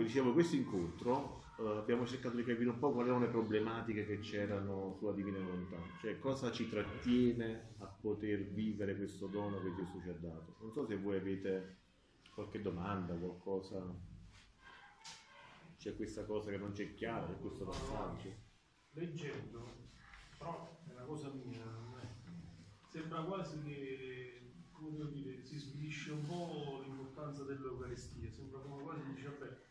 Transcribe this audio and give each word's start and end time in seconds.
Dicevo, 0.00 0.32
questo 0.32 0.56
incontro 0.56 1.44
eh, 1.58 1.76
abbiamo 1.76 2.06
cercato 2.06 2.34
di 2.34 2.42
capire 2.42 2.70
un 2.70 2.78
po' 2.78 2.90
quali 2.90 3.10
erano 3.10 3.26
le 3.26 3.30
problematiche 3.30 4.06
che 4.06 4.18
c'erano 4.20 4.94
sulla 4.98 5.12
Divina 5.12 5.38
Volontà, 5.38 5.76
cioè 6.00 6.18
cosa 6.18 6.50
ci 6.50 6.70
trattiene 6.70 7.74
a 7.78 7.84
poter 7.84 8.46
vivere 8.46 8.96
questo 8.96 9.26
dono 9.26 9.60
che 9.60 9.74
Gesù 9.74 10.00
ci 10.00 10.08
ha 10.08 10.14
dato. 10.14 10.56
Non 10.60 10.72
so 10.72 10.86
se 10.86 10.96
voi 10.96 11.18
avete 11.18 11.76
qualche 12.32 12.62
domanda, 12.62 13.14
qualcosa, 13.14 13.94
c'è 15.76 15.94
questa 15.94 16.24
cosa 16.24 16.50
che 16.50 16.56
non 16.56 16.72
c'è 16.72 16.94
chiara, 16.94 17.26
c'è 17.26 17.38
questo 17.38 17.66
passaggio. 17.66 18.34
Leggendo, 18.92 19.66
però 20.38 20.80
è 20.88 20.92
una 20.92 21.04
cosa 21.04 21.30
mia, 21.30 21.62
sembra 22.88 23.22
quasi 23.22 23.62
che 23.62 24.54
come 24.72 25.10
dire, 25.10 25.44
si 25.44 25.58
svilisce 25.58 26.10
un 26.12 26.24
po' 26.24 26.80
l'importanza 26.82 27.44
dell'Eucaristia, 27.44 28.30
sembra 28.30 28.60
come 28.60 28.82
quasi 28.82 29.12
dice 29.12 29.28
vabbè 29.28 29.68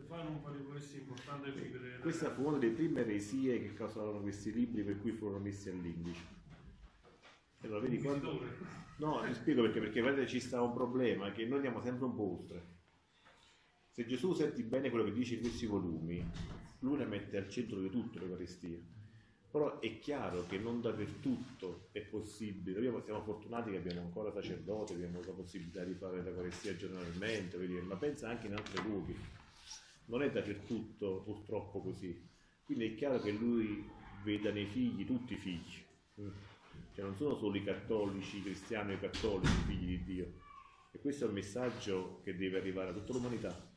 se 0.00 0.06
fai 0.06 0.24
non 0.24 0.40
fare 0.40 0.58
questo 0.62 0.96
è 0.96 1.00
importante 1.00 1.50
vivere. 1.50 1.98
Questa 1.98 2.32
fu 2.32 2.46
una 2.46 2.58
delle 2.58 2.72
prime 2.72 3.00
eresie 3.00 3.60
che 3.60 3.74
causarono 3.74 4.20
questi 4.20 4.52
libri 4.52 4.82
per 4.82 4.98
cui 4.98 5.12
furono 5.12 5.38
messi 5.38 5.68
all'indice. 5.68 6.38
Allora, 7.62 7.80
vedi 7.80 7.98
quando... 7.98 8.40
No, 8.96 9.22
ti 9.26 9.34
spiego 9.34 9.62
perché, 9.62 9.80
perché 9.80 10.00
vedete, 10.00 10.26
ci 10.26 10.40
sta 10.40 10.62
un 10.62 10.72
problema 10.72 11.30
che 11.32 11.44
noi 11.44 11.56
andiamo 11.56 11.80
sempre 11.80 12.06
un 12.06 12.14
po' 12.14 12.38
oltre. 12.38 12.78
Se 13.90 14.06
Gesù 14.06 14.32
senti 14.32 14.62
bene 14.62 14.88
quello 14.88 15.04
che 15.04 15.12
dice 15.12 15.34
in 15.34 15.40
questi 15.40 15.66
volumi, 15.66 16.24
lui 16.80 16.98
la 16.98 17.04
mette 17.04 17.36
al 17.36 17.48
centro 17.50 17.80
di 17.80 17.90
tutto 17.90 18.18
l'Eucaristia. 18.18 18.78
Però 19.50 19.80
è 19.80 19.98
chiaro 19.98 20.46
che 20.46 20.58
non 20.58 20.80
dappertutto 20.80 21.88
è 21.92 22.00
possibile. 22.02 22.80
Noi 22.80 23.02
siamo 23.02 23.22
fortunati 23.22 23.70
che 23.70 23.78
abbiamo 23.78 24.02
ancora 24.02 24.30
sacerdoti, 24.30 24.94
abbiamo 24.94 25.20
la 25.20 25.32
possibilità 25.32 25.82
di 25.82 25.94
fare 25.94 26.22
l'Eucaristia 26.22 26.76
giornalmente, 26.76 27.58
ma 27.58 27.96
pensa 27.96 28.28
anche 28.28 28.46
in 28.46 28.54
altri 28.54 28.82
luoghi 28.82 29.16
non 30.10 30.22
è 30.22 30.30
dappertutto 30.30 31.22
purtroppo 31.24 31.80
così. 31.80 32.28
Quindi 32.64 32.92
è 32.92 32.94
chiaro 32.94 33.20
che 33.20 33.30
lui 33.30 33.88
veda 34.24 34.50
nei 34.52 34.66
figli 34.66 35.06
tutti 35.06 35.32
i 35.32 35.36
figli, 35.36 35.82
cioè 36.94 37.04
non 37.04 37.16
sono 37.16 37.36
solo 37.36 37.56
i 37.56 37.64
cattolici, 37.64 38.38
i 38.38 38.42
cristiani 38.42 38.92
i 38.92 39.00
cattolici 39.00 39.52
figli 39.66 39.86
di 39.86 40.04
Dio. 40.04 40.32
E 40.92 40.98
questo 40.98 41.24
è 41.24 41.28
un 41.28 41.34
messaggio 41.34 42.20
che 42.22 42.36
deve 42.36 42.58
arrivare 42.58 42.90
a 42.90 42.92
tutta 42.92 43.12
l'umanità. 43.12 43.68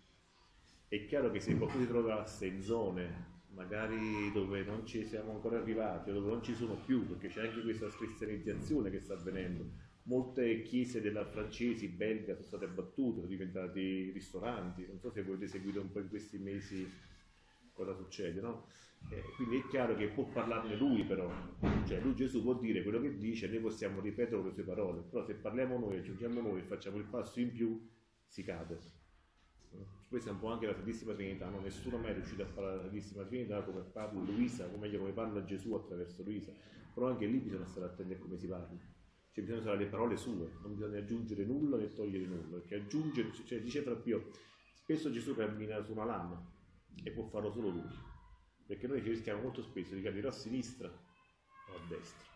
È 0.87 1.05
chiaro 1.05 1.31
che 1.31 1.39
se 1.39 1.55
qualcuno 1.55 1.83
si 1.83 1.89
trovasse 1.89 2.47
in 2.47 2.61
zone 2.61 3.31
magari 3.53 4.31
dove 4.31 4.63
non 4.63 4.85
ci 4.85 5.05
siamo 5.05 5.31
ancora 5.33 5.57
arrivati 5.57 6.09
o 6.09 6.13
dove 6.13 6.29
non 6.31 6.43
ci 6.43 6.55
sono 6.55 6.75
più, 6.75 7.07
perché 7.07 7.27
c'è 7.27 7.47
anche 7.47 7.61
questa 7.61 7.87
cristianizzazione 7.87 8.89
che 8.89 8.99
sta 8.99 9.13
avvenendo, 9.13 9.65
molte 10.03 10.61
chiese 10.63 11.01
della 11.01 11.25
francesi, 11.25 11.87
belga 11.87 12.33
sono 12.33 12.45
state 12.45 12.65
abbattute, 12.65 13.17
sono 13.17 13.27
diventati 13.27 14.11
ristoranti, 14.11 14.85
non 14.87 14.99
so 14.99 15.09
se 15.11 15.21
avete 15.21 15.47
seguito 15.47 15.79
un 15.79 15.91
po' 15.91 15.99
in 15.99 16.09
questi 16.09 16.37
mesi 16.37 16.89
cosa 17.71 17.93
succede, 17.93 18.41
no? 18.41 18.67
Eh, 19.09 19.21
quindi 19.35 19.57
è 19.57 19.67
chiaro 19.67 19.95
che 19.95 20.07
può 20.07 20.23
parlarne 20.25 20.75
lui 20.75 21.03
però, 21.03 21.29
cioè 21.85 21.99
lui 21.99 22.15
Gesù 22.15 22.41
può 22.41 22.53
dire 22.53 22.83
quello 22.83 23.01
che 23.01 23.17
dice, 23.17 23.47
noi 23.47 23.59
possiamo 23.59 23.99
ripetere 23.99 24.41
le 24.41 24.51
sue 24.51 24.63
parole, 24.63 25.01
però 25.01 25.23
se 25.23 25.35
parliamo 25.35 25.77
noi, 25.77 25.97
aggiungiamo 25.97 26.41
noi 26.41 26.59
e 26.59 26.63
facciamo 26.63 26.97
il 26.97 27.05
passo 27.05 27.39
in 27.39 27.51
più, 27.51 27.89
si 28.25 28.43
cade. 28.43 29.01
Questa 30.07 30.29
è 30.29 30.33
un 30.33 30.39
po' 30.39 30.51
anche 30.51 30.67
la 30.67 30.73
Santissima 30.75 31.13
Trinità, 31.13 31.49
no? 31.49 31.59
nessuno 31.59 31.97
mai 31.97 32.11
è 32.11 32.13
riuscito 32.13 32.43
a 32.43 32.45
parlare 32.45 32.77
della 32.77 32.89
Santissima 32.89 33.23
Trinità 33.23 33.63
come 33.63 33.81
parla 33.81 34.21
Luisa, 34.21 34.67
come, 34.67 34.95
come 34.95 35.11
parla 35.11 35.43
Gesù 35.43 35.73
attraverso 35.73 36.23
Luisa, 36.23 36.51
però 36.93 37.07
anche 37.07 37.25
lì 37.25 37.39
bisogna 37.39 37.65
stare 37.65 37.87
attenti 37.87 38.13
a 38.13 38.17
come 38.17 38.37
si 38.37 38.47
parla 38.47 38.67
cioè 39.33 39.43
bisogna 39.43 39.61
usare 39.61 39.77
le 39.77 39.87
parole 39.87 40.15
sue, 40.15 40.51
non 40.61 40.75
bisogna 40.75 40.99
aggiungere 40.99 41.43
nulla 41.43 41.77
né 41.77 41.91
togliere 41.91 42.25
nulla, 42.25 42.57
perché 42.57 42.75
aggiungere, 42.75 43.31
cioè 43.33 43.59
dice 43.61 43.81
fra 43.81 43.95
Pio, 43.95 44.29
spesso 44.75 45.11
Gesù 45.11 45.35
cammina 45.35 45.83
su 45.83 45.91
una 45.91 46.05
lama 46.05 46.39
e 47.03 47.11
può 47.11 47.25
farlo 47.25 47.51
solo 47.51 47.69
lui, 47.69 47.89
perché 48.67 48.85
noi 48.85 49.01
ci 49.01 49.09
rischiamo 49.09 49.41
molto 49.41 49.63
spesso 49.63 49.95
di 49.95 50.03
cadere 50.03 50.27
a 50.27 50.31
sinistra 50.31 50.87
o 50.87 51.75
a 51.75 51.87
destra. 51.89 52.31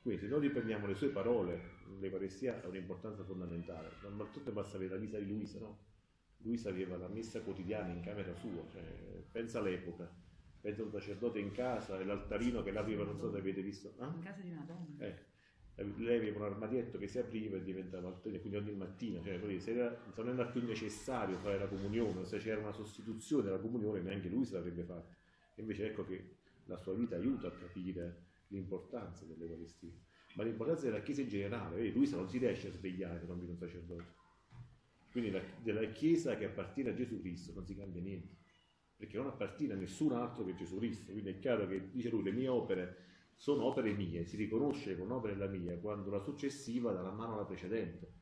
Quindi 0.00 0.22
se 0.22 0.28
noi 0.28 0.40
riprendiamo 0.40 0.86
le 0.86 0.94
sue 0.94 1.10
parole, 1.10 1.76
l'Eucaristia 1.98 2.62
ha 2.62 2.68
un'importanza 2.68 3.24
fondamentale, 3.24 3.90
non 4.00 4.30
tutto 4.32 4.50
basta 4.50 4.76
avere 4.76 4.94
la 4.94 5.00
messa 5.00 5.18
di 5.18 5.26
Luisa, 5.26 5.58
no? 5.58 5.84
Luisa 6.38 6.70
aveva 6.70 6.96
la 6.96 7.08
messa 7.08 7.42
quotidiana 7.42 7.92
in 7.92 8.00
camera 8.00 8.32
sua, 8.36 8.64
cioè, 8.72 9.22
pensa 9.30 9.58
all'epoca, 9.58 10.10
pensa 10.62 10.80
a 10.80 10.84
un 10.86 10.92
sacerdote 10.92 11.40
in 11.40 11.50
casa 11.50 12.00
e 12.00 12.06
l'altarino 12.06 12.62
che 12.62 12.70
l'aveva, 12.70 13.04
non 13.04 13.18
so 13.18 13.30
se 13.30 13.36
avete 13.36 13.60
visto. 13.60 13.92
Eh? 14.00 14.06
In 14.06 14.20
casa 14.20 14.40
di 14.40 14.50
una 14.50 14.64
donna. 14.66 15.04
Eh 15.04 15.36
lei 15.96 16.16
aveva 16.16 16.38
un 16.38 16.52
armadietto 16.52 16.98
che 16.98 17.06
si 17.06 17.18
apriva 17.18 17.56
e 17.56 17.62
diventava 17.62 18.08
altare, 18.08 18.40
quindi 18.40 18.56
ogni 18.58 18.72
mattina, 18.72 19.22
cioè, 19.22 19.38
se, 19.60 19.70
era, 19.70 19.96
se, 20.12 20.22
non 20.22 20.34
era 20.34 20.46
più 20.46 20.64
necessario 20.64 21.36
fare 21.38 21.58
la 21.58 21.68
comunione, 21.68 22.24
se 22.24 22.38
c'era 22.38 22.60
una 22.60 22.72
sostituzione 22.72 23.44
della 23.44 23.58
comunione, 23.58 24.00
neanche 24.00 24.28
lui 24.28 24.44
se 24.44 24.54
l'avrebbe 24.54 24.82
fatta. 24.82 25.14
Invece 25.56 25.86
ecco 25.86 26.04
che 26.04 26.36
la 26.64 26.76
sua 26.76 26.94
vita 26.94 27.16
aiuta 27.16 27.48
a 27.48 27.52
capire 27.52 28.26
l'importanza 28.48 29.24
dell'Eucaristia, 29.24 29.92
ma 30.34 30.42
l'importanza 30.42 30.84
della 30.86 31.00
Chiesa 31.00 31.20
in 31.20 31.28
generale, 31.28 31.76
vedi, 31.76 31.92
lui 31.92 32.10
non 32.10 32.28
si 32.28 32.38
riesce 32.38 32.68
a 32.68 32.72
svegliare 32.72 33.20
se 33.20 33.26
non 33.26 33.36
viene 33.36 33.52
un 33.52 33.58
sacerdote. 33.58 34.16
Quindi 35.12 35.30
la, 35.30 35.40
della 35.62 35.84
Chiesa 35.90 36.36
che 36.36 36.46
appartiene 36.46 36.90
a 36.90 36.94
Gesù 36.94 37.20
Cristo 37.20 37.52
non 37.54 37.64
si 37.64 37.76
cambia 37.76 38.02
niente, 38.02 38.34
perché 38.96 39.16
non 39.16 39.26
appartiene 39.28 39.74
a 39.74 39.76
nessun 39.76 40.12
altro 40.12 40.44
che 40.44 40.54
Gesù 40.54 40.78
Cristo, 40.78 41.12
quindi 41.12 41.30
è 41.30 41.38
chiaro 41.38 41.68
che 41.68 41.88
dice 41.90 42.08
lui 42.08 42.24
le 42.24 42.32
mie 42.32 42.48
opere 42.48 43.06
sono 43.38 43.66
opere 43.66 43.92
mie, 43.92 44.24
si 44.24 44.36
riconosce 44.36 44.96
che 44.96 45.00
un'opera 45.00 45.32
è 45.32 45.36
la 45.36 45.46
mia 45.46 45.78
quando 45.78 46.10
la 46.10 46.18
successiva 46.18 46.92
dà 46.92 47.02
la 47.02 47.12
mano 47.12 47.34
alla 47.34 47.44
precedente. 47.44 48.12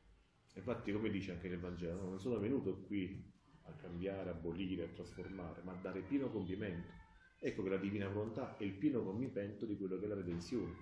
Infatti, 0.53 0.91
come 0.91 1.09
dice 1.09 1.31
anche 1.31 1.49
nel 1.49 1.59
Vangelo, 1.59 2.03
non 2.03 2.19
sono 2.19 2.37
venuto 2.37 2.81
qui 2.81 3.33
a 3.63 3.71
cambiare, 3.73 4.29
abolire, 4.29 4.83
a 4.83 4.87
trasformare, 4.87 5.63
ma 5.63 5.73
a 5.73 5.81
dare 5.81 6.01
pieno 6.01 6.29
compimento. 6.29 6.91
Ecco 7.39 7.63
che 7.63 7.69
la 7.69 7.77
divina 7.77 8.07
volontà 8.07 8.57
è 8.57 8.63
il 8.63 8.73
pieno 8.73 9.03
compimento 9.03 9.65
di 9.65 9.75
quello 9.75 9.97
che 9.97 10.05
è 10.05 10.07
la 10.07 10.15
redenzione. 10.15 10.75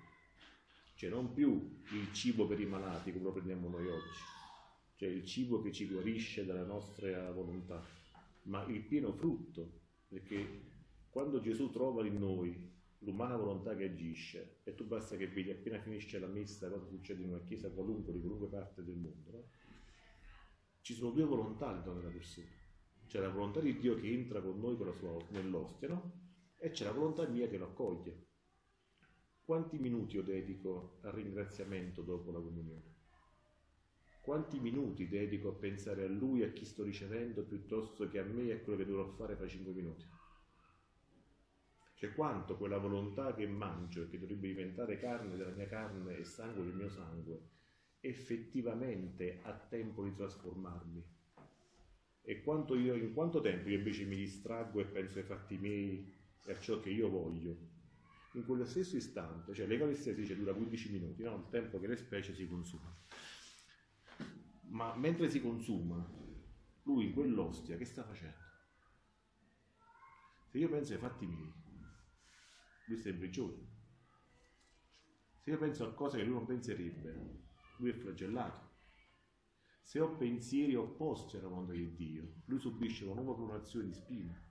Cioè 0.96 1.10
non 1.10 1.34
più 1.34 1.82
il 1.94 2.12
cibo 2.12 2.46
per 2.46 2.60
i 2.60 2.66
malati 2.66 3.14
come 3.14 3.24
lo 3.24 3.32
prendiamo 3.32 3.70
noi 3.70 3.88
oggi, 3.88 4.20
cioè 4.96 5.10
il 5.10 5.26
cibo 5.26 5.62
che 5.62 5.72
ci 5.72 5.88
guarisce 5.88 6.46
dalla 6.46 6.66
nostra 6.66 7.32
volontà, 7.32 7.82
ma 8.44 8.66
il 8.66 8.82
pieno 8.82 9.14
frutto, 9.14 9.82
perché 10.08 10.62
quando 11.10 11.40
Gesù 11.40 11.70
trova 11.70 12.06
in 12.06 12.18
noi 12.18 12.75
l'umana 13.06 13.38
volontà 13.38 13.76
che 13.76 13.86
agisce 13.86 14.60
e 14.64 14.74
tu 14.74 14.86
basta 14.86 15.16
che 15.16 15.28
vedi 15.28 15.52
appena 15.52 15.80
finisce 15.80 16.20
la 16.20 16.28
messa 16.28 16.70
cosa 16.70 16.86
succede 16.88 17.22
in 17.22 17.30
una 17.30 17.44
chiesa 17.44 17.70
qualunque 17.70 18.12
di 18.12 18.20
qualunque 18.20 18.48
parte 18.50 18.84
del 18.84 18.96
mondo 18.96 19.32
no? 19.32 19.50
ci 20.82 20.94
sono 20.94 21.12
due 21.12 21.24
volontà 21.24 21.68
all'interno 21.68 22.00
della 22.00 22.12
persona 22.12 22.48
c'è 23.08 23.20
la 23.20 23.30
volontà 23.30 23.60
di 23.60 23.78
Dio 23.78 23.96
che 23.96 24.12
entra 24.12 24.42
con 24.42 24.60
noi 24.60 24.76
con 24.76 24.92
sua, 24.96 25.24
nell'ostia 25.30 25.88
no? 25.88 26.24
e 26.58 26.72
c'è 26.72 26.84
la 26.84 26.92
volontà 26.92 27.28
mia 27.28 27.48
che 27.48 27.58
lo 27.58 27.66
accoglie 27.66 28.26
quanti 29.44 29.78
minuti 29.78 30.16
io 30.16 30.24
dedico 30.24 30.98
al 31.02 31.12
ringraziamento 31.12 32.02
dopo 32.02 32.32
la 32.32 32.40
comunione 32.40 32.94
quanti 34.22 34.60
minuti 34.60 35.08
dedico 35.08 35.50
a 35.50 35.54
pensare 35.54 36.06
a 36.06 36.08
lui 36.10 36.42
a 36.42 36.52
chi 36.52 36.66
sto 36.66 36.82
ricevendo 36.82 37.44
piuttosto 37.44 38.08
che 38.08 38.18
a 38.18 38.24
me 38.24 38.48
e 38.48 38.54
a 38.54 38.60
quello 38.60 38.80
che 38.80 38.86
dovrò 38.86 39.06
fare 39.06 39.36
fra 39.36 39.48
cinque 39.48 39.72
minuti 39.72 40.04
cioè 41.96 42.14
quanto 42.14 42.58
quella 42.58 42.78
volontà 42.78 43.34
che 43.34 43.48
mangio 43.48 44.04
e 44.04 44.10
che 44.10 44.20
dovrebbe 44.20 44.48
diventare 44.48 45.00
carne 45.00 45.36
della 45.36 45.52
mia 45.52 45.68
carne 45.68 46.18
e 46.18 46.24
sangue 46.24 46.64
del 46.64 46.76
mio 46.76 46.90
sangue 46.90 47.54
effettivamente 48.08 49.40
ha 49.44 49.54
tempo 49.54 50.04
di 50.04 50.14
trasformarmi. 50.14 51.04
E 52.22 52.42
quanto 52.42 52.76
io, 52.76 52.96
in 52.96 53.14
quanto 53.14 53.42
tempo 53.42 53.70
io 53.70 53.78
invece 53.78 54.06
mi 54.06 54.16
distraggo 54.16 54.80
e 54.80 54.86
penso 54.86 55.20
ai 55.20 55.26
fatti 55.26 55.58
miei 55.58 56.14
e 56.46 56.52
a 56.52 56.60
ciò 56.60 56.80
che 56.80 56.90
io 56.90 57.10
voglio. 57.10 57.74
In 58.34 58.46
quello 58.46 58.66
stesso 58.66 58.98
istante, 58.98 59.54
cioè 59.54 59.66
l'Eucaristia 59.66 60.14
si 60.14 60.22
dice 60.22 60.36
dura 60.36 60.54
15 60.54 60.92
minuti, 60.92 61.24
no? 61.24 61.36
il 61.36 61.50
tempo 61.50 61.80
che 61.80 61.88
le 61.88 61.96
specie 61.96 62.34
si 62.34 62.48
consumano. 62.48 63.04
Ma 64.70 64.96
mentre 64.96 65.30
si 65.30 65.40
consuma, 65.40 66.06
lui 66.84 67.06
in 67.06 67.14
quell'ostia 67.14 67.78
che 67.78 67.86
sta 67.86 68.04
facendo? 68.04 68.44
Se 70.50 70.58
io 70.58 70.70
penso 70.70 70.94
ai 70.94 71.00
fatti 71.00 71.26
miei, 71.26 71.54
lui 72.88 72.98
sta 72.98 73.10
in 73.10 73.18
prigione. 73.18 73.74
Se 75.40 75.50
io 75.52 75.58
penso 75.58 75.86
a 75.86 75.94
cose 75.94 76.18
che 76.18 76.24
lui 76.24 76.34
non 76.34 76.46
penserebbe, 76.46 77.44
lui 77.78 77.90
è 77.90 77.94
flagellato. 77.94 78.74
Se 79.82 80.00
ho 80.00 80.16
pensieri 80.16 80.76
opposti 80.76 81.38
alla 81.38 81.48
volontà 81.48 81.74
di 81.74 81.94
Dio, 81.96 82.42
lui 82.46 82.60
subisce 82.60 83.06
una 83.06 83.22
nuova 83.22 83.36
clonazione 83.36 83.86
di 83.86 83.94
spine. 83.94 84.44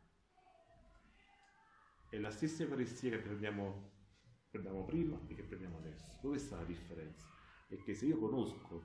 È 2.09 2.19
la 2.19 2.31
stessa 2.31 2.63
Eucaristia 2.63 3.11
che 3.11 3.19
prendiamo, 3.19 3.91
prendiamo 4.51 4.85
prima 4.85 5.21
e 5.27 5.35
che 5.35 5.43
prendiamo 5.43 5.79
adesso. 5.79 6.19
Dove 6.23 6.39
sta 6.39 6.57
la 6.57 6.65
differenza? 6.65 7.27
È 7.67 7.77
che 7.83 7.95
se 7.95 8.07
io 8.07 8.19
conosco 8.19 8.85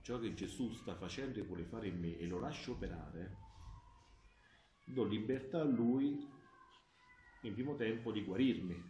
ciò 0.00 0.18
che 0.18 0.32
Gesù 0.32 0.70
sta 0.72 0.94
facendo 0.94 1.38
e 1.38 1.42
vuole 1.42 1.64
fare 1.64 1.88
in 1.88 1.98
me 2.00 2.16
e 2.16 2.26
lo 2.26 2.38
lascio 2.38 2.72
operare, 2.72 3.36
do 4.86 5.04
libertà 5.04 5.60
a 5.60 5.64
Lui 5.64 6.26
in 7.42 7.54
primo 7.54 7.76
tempo 7.76 8.10
di 8.10 8.24
guarirmi, 8.24 8.82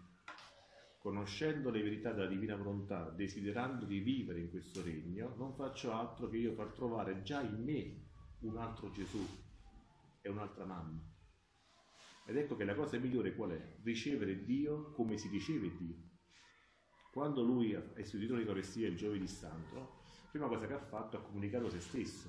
conoscendo 0.98 1.70
le 1.70 1.82
verità 1.82 2.12
della 2.12 2.26
divina 2.26 2.56
volontà, 2.56 3.10
desiderando 3.10 3.84
di 3.84 4.00
vivere 4.00 4.40
in 4.40 4.50
questo 4.50 4.82
regno, 4.82 5.34
non 5.36 5.54
faccio 5.54 5.92
altro 5.92 6.28
che 6.28 6.38
io 6.38 6.54
far 6.54 6.72
trovare 6.72 7.22
già 7.22 7.40
in 7.40 7.62
me 7.62 8.06
un 8.40 8.56
altro 8.56 8.90
Gesù. 8.90 9.24
è 10.20 10.28
un'altra 10.28 10.64
mamma. 10.64 11.00
Ed 12.26 12.36
ecco 12.36 12.56
che 12.56 12.64
la 12.64 12.74
cosa 12.74 12.98
migliore 12.98 13.34
qual 13.34 13.50
è? 13.50 13.76
Ricevere 13.82 14.44
Dio 14.44 14.92
come 14.92 15.16
si 15.16 15.28
riceve 15.28 15.74
Dio. 15.76 15.96
Quando 17.10 17.42
lui 17.42 17.74
ha 17.74 17.82
istituito 17.96 18.34
l'Eucaristia 18.34 18.88
il 18.88 18.96
giovedì 18.96 19.26
santo, 19.26 19.76
la 19.76 20.28
prima 20.30 20.46
cosa 20.48 20.66
che 20.66 20.74
ha 20.74 20.84
fatto 20.84 21.18
è 21.18 21.22
comunicato 21.22 21.70
se 21.70 21.80
stesso. 21.80 22.28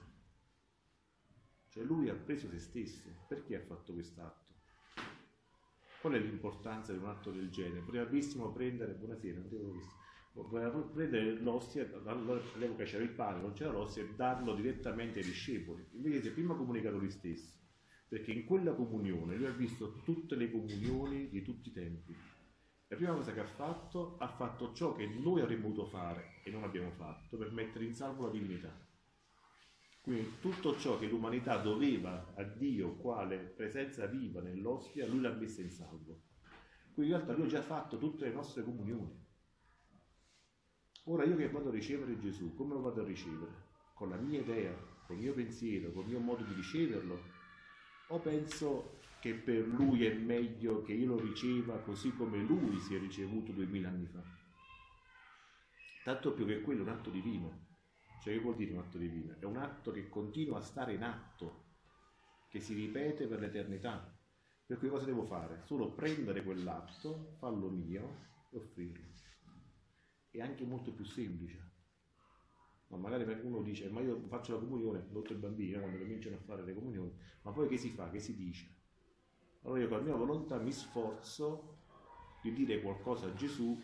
Cioè 1.67 1.83
lui 1.83 2.09
ha 2.09 2.15
preso 2.15 2.47
se 2.49 2.59
stesso. 2.59 3.09
Perché 3.27 3.57
ha 3.57 3.61
fatto 3.65 3.93
quest'atto? 3.93 4.48
Qual 6.01 6.13
è 6.13 6.19
l'importanza 6.19 6.93
di 6.93 6.99
un 6.99 7.07
atto 7.07 7.29
del 7.29 7.49
genere? 7.49 7.81
Potevamo 7.81 8.51
prendere, 8.53 8.93
buonasera, 8.93 9.41
visto 9.41 10.89
prendere 10.93 11.39
l'ostia, 11.41 11.89
all'epoca 12.05 12.85
c'era 12.85 13.03
il 13.03 13.09
pane, 13.09 13.41
non 13.41 13.51
c'era 13.51 13.71
l'ostia, 13.71 14.03
e 14.03 14.15
darlo 14.15 14.53
direttamente 14.53 15.19
ai 15.19 15.25
discepoli. 15.25 15.85
Invece 15.91 16.21
si 16.21 16.27
è 16.29 16.31
prima 16.31 16.55
comunicato 16.55 16.97
lui 16.97 17.09
stesso, 17.09 17.53
perché 18.07 18.31
in 18.31 18.45
quella 18.45 18.73
comunione 18.73 19.35
lui 19.35 19.47
ha 19.47 19.51
visto 19.51 19.99
tutte 20.05 20.35
le 20.35 20.49
comunioni 20.49 21.27
di 21.29 21.41
tutti 21.41 21.67
i 21.67 21.73
tempi. 21.73 22.15
La 22.87 22.95
prima 22.95 23.13
cosa 23.13 23.33
che 23.33 23.41
ha 23.41 23.45
fatto, 23.45 24.17
ha 24.19 24.29
fatto 24.29 24.73
ciò 24.73 24.95
che 24.95 25.05
noi 25.05 25.41
avremmo 25.41 25.67
dovuto 25.67 25.85
fare 25.85 26.41
e 26.45 26.49
non 26.49 26.63
abbiamo 26.63 26.91
fatto 26.91 27.37
per 27.37 27.51
mettere 27.51 27.83
in 27.83 27.93
salvo 27.93 28.25
la 28.25 28.31
divinità. 28.31 28.73
Quindi 30.09 30.39
tutto 30.39 30.75
ciò 30.75 30.97
che 30.97 31.05
l'umanità 31.05 31.57
doveva 31.57 32.33
a 32.35 32.41
Dio 32.41 32.95
quale 32.95 33.37
presenza 33.37 34.07
viva 34.07 34.41
nell'ostia, 34.41 35.05
lui 35.05 35.21
l'ha 35.21 35.31
messa 35.33 35.61
in 35.61 35.69
salvo. 35.69 36.23
Quindi 36.95 37.11
in 37.11 37.17
realtà 37.19 37.35
lui 37.35 37.45
ha 37.45 37.49
già 37.49 37.61
fatto 37.61 37.99
tutte 37.99 38.25
le 38.25 38.33
nostre 38.33 38.63
comunioni. 38.63 39.23
Ora 41.03 41.25
io 41.25 41.35
che 41.35 41.51
vado 41.51 41.69
a 41.69 41.71
ricevere 41.71 42.17
Gesù, 42.17 42.55
come 42.55 42.73
lo 42.73 42.81
vado 42.81 43.01
a 43.01 43.05
ricevere? 43.05 43.51
Con 43.93 44.09
la 44.09 44.15
mia 44.15 44.39
idea, 44.39 44.75
con 45.05 45.15
il 45.15 45.21
mio 45.21 45.33
pensiero, 45.35 45.91
con 45.91 46.05
il 46.05 46.09
mio 46.09 46.19
modo 46.19 46.43
di 46.43 46.55
riceverlo? 46.55 47.21
O 48.07 48.17
penso 48.17 49.01
che 49.21 49.35
per 49.35 49.67
lui 49.67 50.05
è 50.07 50.13
meglio 50.15 50.81
che 50.81 50.93
io 50.93 51.05
lo 51.05 51.19
riceva 51.19 51.77
così 51.81 52.11
come 52.15 52.39
lui 52.39 52.79
si 52.79 52.95
è 52.95 52.99
ricevuto 52.99 53.51
duemila 53.51 53.89
anni 53.89 54.07
fa? 54.07 54.23
Tanto 56.03 56.33
più 56.33 56.47
che 56.47 56.61
quello 56.61 56.79
è 56.79 56.83
un 56.85 56.89
atto 56.89 57.11
divino. 57.11 57.68
Cioè 58.21 58.33
che 58.33 58.39
vuol 58.39 58.55
dire 58.55 58.73
un 58.73 58.79
atto 58.79 58.97
divino? 58.97 59.35
È 59.39 59.45
un 59.45 59.57
atto 59.57 59.91
che 59.91 60.09
continua 60.09 60.57
a 60.57 60.61
stare 60.61 60.93
in 60.93 61.03
atto, 61.03 61.65
che 62.49 62.59
si 62.59 62.73
ripete 62.73 63.27
per 63.27 63.39
l'eternità. 63.39 64.15
Per 64.65 64.77
cui 64.77 64.89
cosa 64.89 65.05
devo 65.05 65.23
fare? 65.23 65.61
Solo 65.65 65.91
prendere 65.91 66.43
quell'atto, 66.43 67.35
farlo 67.39 67.69
mio 67.69 68.27
e 68.51 68.57
offrirlo 68.57 69.19
è 70.31 70.41
anche 70.41 70.65
molto 70.65 70.91
più 70.91 71.05
semplice. 71.05 71.67
No, 72.87 72.97
magari 72.97 73.23
uno 73.43 73.61
dice, 73.61 73.89
ma 73.89 74.01
io 74.01 74.19
faccio 74.27 74.53
la 74.53 74.59
comunione, 74.59 75.07
l'otto 75.11 75.33
i 75.33 75.37
bambini, 75.37 75.73
quando 75.73 75.99
cominciano 75.99 76.35
a 76.35 76.39
fare 76.39 76.63
le 76.63 76.73
comunioni, 76.73 77.13
ma 77.43 77.51
poi 77.51 77.67
che 77.67 77.77
si 77.77 77.89
fa? 77.89 78.09
Che 78.09 78.19
si 78.19 78.35
dice? 78.35 78.77
Allora 79.63 79.81
io 79.81 79.87
con 79.87 79.97
la 79.97 80.03
mia 80.03 80.15
volontà 80.15 80.57
mi 80.57 80.71
sforzo 80.71 81.77
di 82.41 82.53
dire 82.53 82.81
qualcosa 82.81 83.27
a 83.27 83.33
Gesù, 83.33 83.79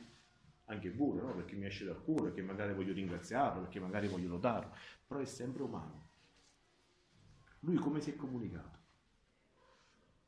anche 0.66 0.90
buono, 0.90 1.22
no? 1.22 1.36
perché 1.36 1.56
mi 1.56 1.66
esce 1.66 1.86
dal 1.86 2.02
cuore, 2.02 2.26
perché 2.26 2.42
magari 2.42 2.74
voglio 2.74 2.94
ringraziarlo, 2.94 3.62
perché 3.62 3.80
magari 3.80 4.08
voglio 4.08 4.30
lodarlo, 4.30 4.74
però 5.06 5.20
è 5.20 5.26
sempre 5.26 5.64
umano. 5.64 6.10
Lui 7.60 7.78
come 7.78 8.02
si 8.02 8.12
è 8.12 8.16
comunicato? 8.16 8.84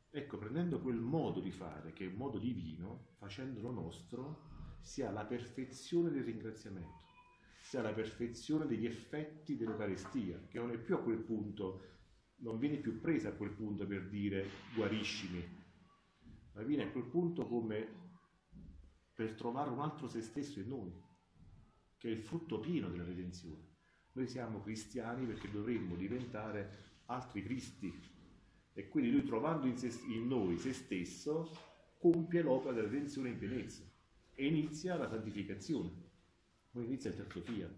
Ecco, 0.10 0.38
prendendo 0.38 0.80
quel 0.80 1.00
modo 1.00 1.40
di 1.40 1.52
fare, 1.52 1.94
che 1.94 2.06
è 2.06 2.08
un 2.08 2.16
modo 2.16 2.40
divino, 2.40 3.10
facendolo 3.18 3.72
nostro, 3.72 4.46
sia 4.82 5.12
la 5.12 5.26
perfezione 5.26 6.10
del 6.10 6.24
ringraziamento, 6.24 7.06
sia 7.62 7.82
la 7.82 7.94
perfezione 7.94 8.66
degli 8.66 8.86
effetti 8.86 9.58
dell'Eucarestia, 9.58 10.46
che 10.48 10.60
non 10.60 10.72
è 10.72 10.78
più 10.78 10.96
a 10.96 11.02
quel 11.02 11.20
punto, 11.20 11.82
non 12.38 12.58
viene 12.58 12.78
più 12.78 13.00
presa 13.00 13.30
a 13.30 13.34
quel 13.34 13.52
punto 13.52 13.86
per 13.86 14.08
dire 14.08 14.48
guariscimi, 14.76 15.44
ma 16.54 16.62
viene 16.64 16.84
a 16.84 16.92
quel 16.92 17.06
punto 17.06 17.46
come 17.46 18.07
per 19.18 19.34
trovare 19.34 19.72
un 19.72 19.80
altro 19.80 20.08
se 20.08 20.22
stesso 20.22 20.60
in 20.60 20.68
noi, 20.68 20.94
che 21.98 22.08
è 22.08 22.12
il 22.12 22.22
frutto 22.22 22.60
pieno 22.60 22.88
della 22.88 23.04
redenzione. 23.04 23.66
Noi 24.12 24.28
siamo 24.28 24.62
cristiani 24.62 25.26
perché 25.26 25.50
dovremmo 25.50 25.96
diventare 25.96 27.02
altri 27.06 27.42
Cristi 27.42 27.92
e 28.74 28.88
quindi 28.90 29.10
lui 29.10 29.24
trovando 29.24 29.66
in, 29.66 29.76
se, 29.76 29.88
in 30.06 30.28
noi 30.28 30.60
se 30.60 30.72
stesso 30.72 31.50
compie 31.98 32.44
l'opera 32.44 32.74
della 32.74 32.90
redenzione 32.90 33.30
in 33.30 33.40
pienezza 33.40 33.82
e 34.36 34.46
inizia 34.46 34.96
la 34.98 35.10
santificazione, 35.10 35.90
poi 36.70 36.86
inizia 36.86 37.10
il 37.10 37.16
terzo 37.16 37.42
fiat. 37.42 37.74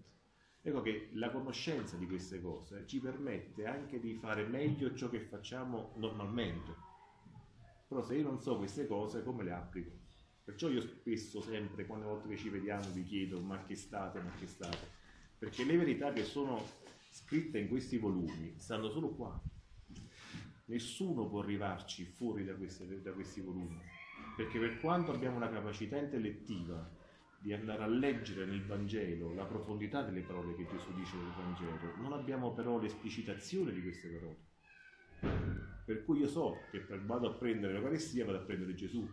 Ecco 0.62 0.82
che 0.82 1.10
la 1.14 1.32
conoscenza 1.32 1.96
di 1.96 2.06
queste 2.06 2.42
cose 2.42 2.86
ci 2.86 3.00
permette 3.00 3.66
anche 3.66 4.02
di 4.02 4.14
fare 4.16 4.46
meglio 4.46 4.94
ciò 4.94 5.08
che 5.08 5.22
facciamo 5.22 5.94
normalmente. 5.96 6.76
Però 7.88 8.02
se 8.02 8.16
io 8.16 8.24
non 8.24 8.42
so 8.42 8.58
queste 8.58 8.88
cose, 8.88 9.24
come 9.24 9.46
le 9.46 9.54
applico? 9.54 9.99
Perciò 10.50 10.68
io 10.70 10.82
spesso, 10.82 11.42
sempre, 11.42 11.86
quando 11.86 12.08
volte 12.08 12.30
che 12.30 12.38
ci 12.38 12.50
vediamo, 12.50 12.90
vi 12.92 13.04
chiedo 13.04 13.40
ma 13.40 13.64
che 13.66 13.76
state, 13.76 14.20
ma 14.20 14.32
che 14.40 14.48
state? 14.48 14.98
Perché 15.38 15.64
le 15.64 15.78
verità 15.78 16.12
che 16.12 16.24
sono 16.24 16.66
scritte 17.12 17.60
in 17.60 17.68
questi 17.68 17.98
volumi 17.98 18.56
stanno 18.58 18.90
solo 18.90 19.10
qua. 19.10 19.40
Nessuno 20.66 21.28
può 21.28 21.42
arrivarci 21.42 22.04
fuori 22.06 22.44
da, 22.46 22.56
queste, 22.56 23.00
da 23.02 23.12
questi 23.12 23.42
volumi 23.42 23.80
perché 24.36 24.58
per 24.58 24.80
quanto 24.80 25.12
abbiamo 25.12 25.36
una 25.36 25.50
capacità 25.50 25.98
intellettiva 25.98 26.90
di 27.40 27.54
andare 27.54 27.84
a 27.84 27.88
leggere 27.88 28.46
nel 28.46 28.66
Vangelo 28.66 29.34
la 29.36 29.46
profondità 29.46 30.02
delle 30.02 30.22
parole 30.22 30.56
che 30.56 30.66
Gesù 30.66 30.94
dice 30.96 31.16
nel 31.16 31.32
Vangelo, 31.38 31.96
non 31.98 32.14
abbiamo 32.14 32.54
però 32.54 32.80
l'esplicitazione 32.80 33.72
di 33.72 33.84
queste 33.84 34.08
parole. 34.08 34.48
Per 35.86 36.06
cui 36.06 36.20
io 36.20 36.28
so 36.28 36.58
che 36.72 36.84
vado 37.06 37.28
a 37.28 37.34
prendere 37.34 37.74
l'Eucaristia, 37.74 38.26
vado 38.26 38.40
a 38.40 38.42
prendere 38.42 38.74
Gesù. 38.74 39.08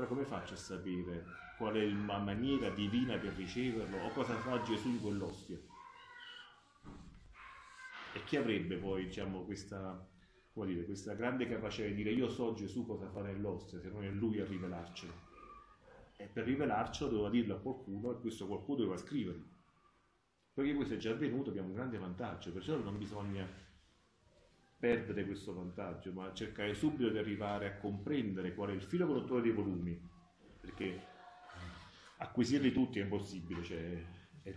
Però 0.00 0.12
come 0.12 0.24
faccio 0.24 0.54
a 0.54 0.56
sapere 0.56 1.26
qual 1.58 1.74
è 1.74 1.86
la 1.86 2.16
maniera 2.16 2.70
divina 2.70 3.18
per 3.18 3.34
riceverlo 3.34 3.98
o 3.98 4.08
cosa 4.12 4.34
fa 4.36 4.62
Gesù 4.62 4.88
in 4.88 4.98
quell'ostia? 5.02 5.58
E 8.14 8.24
chi 8.24 8.36
avrebbe 8.36 8.76
poi 8.76 9.04
diciamo, 9.04 9.42
questa 9.42 10.08
dire, 10.64 10.86
questa 10.86 11.12
grande 11.12 11.46
capacità 11.46 11.86
di 11.86 11.96
dire 11.96 12.12
io 12.12 12.30
so 12.30 12.54
Gesù 12.54 12.86
cosa 12.86 13.10
fa 13.10 13.20
nell'ostia, 13.20 13.78
se 13.78 13.90
non 13.90 14.02
è 14.02 14.08
lui 14.08 14.40
a 14.40 14.46
rivelarcelo. 14.46 15.12
E 16.16 16.24
per 16.28 16.44
rivelarcelo 16.44 17.10
doveva 17.10 17.28
dirlo 17.28 17.56
a 17.56 17.60
qualcuno 17.60 18.12
e 18.12 18.20
questo 18.20 18.46
qualcuno 18.46 18.78
doveva 18.78 18.96
scriverlo. 18.96 19.44
Perché 20.54 20.74
questo 20.74 20.94
è 20.94 20.96
già 20.96 21.10
avvenuto, 21.10 21.50
abbiamo 21.50 21.68
un 21.68 21.74
grande 21.74 21.98
vantaggio, 21.98 22.52
perciò 22.52 22.74
non 22.78 22.96
bisogna 22.96 23.46
perdere 24.80 25.26
questo 25.26 25.52
vantaggio, 25.52 26.10
ma 26.12 26.32
cercare 26.32 26.72
subito 26.74 27.10
di 27.10 27.18
arrivare 27.18 27.66
a 27.66 27.76
comprendere 27.76 28.54
qual 28.54 28.70
è 28.70 28.72
il 28.72 28.82
filo 28.82 29.06
conduttore 29.06 29.42
dei 29.42 29.52
volumi, 29.52 30.00
perché 30.58 30.98
acquisirli 32.16 32.72
tutti 32.72 32.98
è 32.98 33.02
impossibile, 33.02 33.62
cioè 33.62 34.02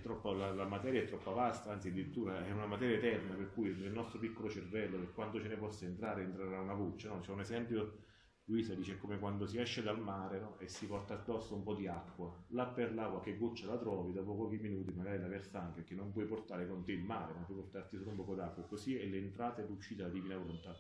troppo, 0.01 0.31
la, 0.31 0.51
la, 0.53 0.65
materia 0.65 1.01
è 1.01 1.05
troppo 1.05 1.33
vasta, 1.33 1.71
anzi 1.71 1.89
addirittura 1.89 2.45
è 2.45 2.51
una 2.51 2.65
materia 2.65 2.97
eterna, 2.97 3.36
per 3.36 3.51
cui 3.53 3.75
nel 3.75 3.91
nostro 3.91 4.17
piccolo 4.17 4.50
cervello, 4.50 4.97
per 4.97 5.13
quanto 5.13 5.41
ce 5.41 5.50
ne 5.50 5.57
possa 5.57 5.86
entrare, 5.86 6.24
entrerà 6.24 6.62
una 6.62 6.74
voce. 6.74 7.09
No? 7.09 7.19
C'è 7.19 7.31
un 7.31 7.41
esempio, 7.41 7.97
Luisa 8.45 8.73
dice, 8.73 8.97
come 8.97 9.19
quando 9.19 9.45
si 9.45 9.57
esce 9.57 9.81
dal 9.81 10.01
mare 10.01 10.39
no? 10.39 10.59
e 10.59 10.67
si 10.67 10.85
porta 10.85 11.13
addosso 11.13 11.55
un 11.55 11.63
po' 11.63 11.75
di 11.75 11.88
acqua, 11.88 12.43
là 12.50 12.65
per 12.67 12.93
l'acqua 12.93 13.21
che 13.21 13.38
goccia 13.38 13.67
la 13.67 13.77
trovi, 13.77 14.12
dopo 14.12 14.35
pochi 14.35 14.57
minuti 14.57 14.91
magari 14.93 15.19
la 15.19 15.27
versa 15.27 15.62
anche, 15.62 15.79
perché 15.79 15.95
non 15.95 16.12
puoi 16.12 16.25
portare 16.25 16.67
con 16.67 16.83
te 16.83 16.91
il 16.91 17.03
mare, 17.03 17.33
ma 17.33 17.45
puoi 17.45 17.59
portarti 17.59 17.97
solo 17.97 18.09
un 18.09 18.25
po' 18.25 18.35
d'acqua, 18.35 18.63
così 18.63 18.97
è 18.97 19.05
l'entrata 19.05 19.62
e 19.62 19.65
l'uscita 19.65 20.03
della 20.03 20.13
divina 20.13 20.38
volontà. 20.38 20.75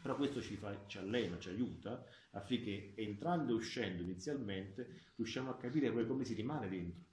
Però 0.00 0.16
questo 0.16 0.40
ci, 0.40 0.56
fa, 0.56 0.86
ci 0.86 0.96
allena, 0.96 1.38
ci 1.38 1.50
aiuta 1.50 2.02
affinché 2.30 2.94
entrando 2.96 3.52
e 3.52 3.56
uscendo 3.56 4.02
inizialmente 4.02 5.12
riusciamo 5.16 5.50
a 5.50 5.56
capire 5.56 5.90
poi 5.92 6.06
come 6.06 6.24
si 6.24 6.32
rimane 6.32 6.68
dentro 6.68 7.08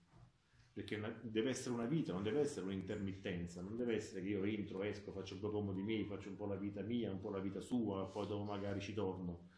perché 0.78 0.96
una, 0.96 1.10
deve 1.24 1.50
essere 1.50 1.74
una 1.74 1.88
vita, 1.88 2.14
non 2.14 2.22
deve 2.22 2.42
essere 2.42 2.68
un'intermittenza, 2.68 3.64
non 3.64 3.76
deve 3.76 3.96
essere 3.96 4.22
che 4.22 4.28
io 4.28 4.44
entro, 4.44 4.84
esco, 4.84 5.12
faccio 5.12 5.34
un 5.34 5.40
po' 5.40 5.50
come 5.50 5.74
di 5.74 5.82
me, 5.82 6.06
faccio 6.06 6.30
un 6.30 6.36
po' 6.36 6.46
la 6.46 6.56
vita 6.56 6.82
mia, 6.84 7.10
un 7.10 7.20
po' 7.20 7.32
la 7.32 7.40
vita 7.40 7.60
sua, 7.62 8.08
poi 8.12 8.28
dopo 8.28 8.44
magari 8.44 8.80
ci 8.80 8.94
torno. 8.94 9.56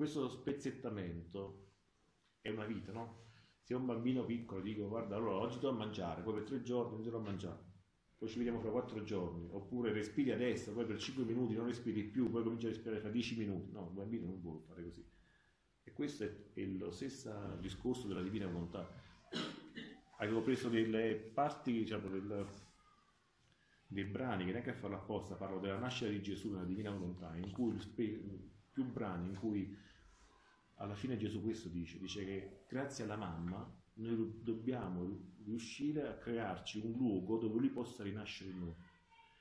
Questo 0.00 0.30
spezzettamento 0.30 1.72
è 2.40 2.48
una 2.48 2.64
vita, 2.64 2.90
no? 2.90 3.24
Se 3.60 3.74
un 3.74 3.84
bambino 3.84 4.24
piccolo 4.24 4.62
dico 4.62 4.88
guarda 4.88 5.16
allora 5.16 5.34
oggi 5.34 5.58
do 5.58 5.68
a 5.68 5.72
mangiare, 5.72 6.22
poi 6.22 6.32
per 6.32 6.44
tre 6.44 6.62
giorni 6.62 6.94
non 6.94 7.02
do 7.02 7.18
a 7.18 7.20
mangiare, 7.20 7.62
poi 8.16 8.26
ci 8.26 8.38
vediamo 8.38 8.60
fra 8.60 8.70
quattro 8.70 9.02
giorni, 9.02 9.46
oppure 9.50 9.92
respiri 9.92 10.32
adesso, 10.32 10.72
poi 10.72 10.86
per 10.86 10.98
cinque 10.98 11.24
minuti 11.24 11.52
non 11.54 11.66
respiri 11.66 12.02
più, 12.04 12.30
poi 12.30 12.42
cominci 12.42 12.64
a 12.64 12.70
respirare 12.70 12.98
fra 12.98 13.10
dieci 13.10 13.36
minuti, 13.36 13.72
no, 13.72 13.88
un 13.88 13.94
bambino 13.94 14.24
non 14.24 14.40
può 14.40 14.58
fare 14.66 14.82
così. 14.84 15.06
E 15.82 15.92
questo 15.92 16.24
è, 16.24 16.34
è 16.54 16.64
lo 16.64 16.90
stesso 16.90 17.58
discorso 17.60 18.06
della 18.06 18.22
divina 18.22 18.46
volontà 18.46 18.90
avevo 20.16 20.40
preso 20.40 20.70
delle 20.70 21.14
parti 21.14 21.72
diciamo, 21.72 22.08
del, 22.08 22.46
dei 23.86 24.04
brani 24.04 24.46
che 24.46 24.52
neanche 24.52 24.70
a 24.70 24.74
farlo 24.74 24.96
apposta 24.96 25.34
parlo 25.34 25.58
della 25.58 25.78
nascita 25.78 26.08
di 26.08 26.22
Gesù 26.22 26.52
nella 26.52 26.64
divina 26.64 26.90
volontà 26.90 27.36
in 27.36 27.52
cui 27.52 27.78
più 28.82 28.92
brani 28.92 29.28
in 29.28 29.36
cui 29.36 29.76
alla 30.76 30.94
fine 30.94 31.16
Gesù 31.16 31.42
questo 31.42 31.68
dice 31.68 31.98
dice 31.98 32.24
che 32.24 32.64
grazie 32.66 33.04
alla 33.04 33.16
mamma 33.16 33.70
noi 33.94 34.40
dobbiamo 34.42 35.06
riuscire 35.44 36.08
a 36.08 36.14
crearci 36.14 36.78
un 36.78 36.92
luogo 36.92 37.36
dove 37.36 37.58
lui 37.58 37.68
possa 37.68 38.02
rinascere 38.02 38.50
in 38.50 38.58
noi 38.58 38.74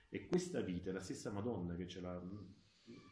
e 0.10 0.28
questa 0.28 0.60
vita 0.60 0.90
è 0.90 0.94
la 0.94 1.00
stessa 1.00 1.32
Madonna 1.32 1.76
che 1.76 1.88
ce 1.88 2.02
l'ha 2.02 2.22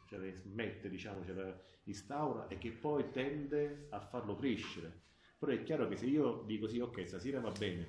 ce 0.08 0.16
la 0.16 0.34
smette, 0.34 0.88
diciamo, 0.88 1.24
ce 1.24 1.34
la 1.34 1.56
instaura 1.84 2.48
e 2.48 2.58
che 2.58 2.72
poi 2.72 3.10
tende 3.10 3.86
a 3.90 4.00
farlo 4.00 4.34
crescere. 4.34 5.02
Però 5.38 5.52
è 5.52 5.62
chiaro 5.62 5.86
che 5.86 5.96
se 5.96 6.06
io 6.06 6.42
dico 6.46 6.66
sì, 6.66 6.80
ok, 6.80 7.06
stasera 7.06 7.40
va 7.40 7.52
bene, 7.52 7.88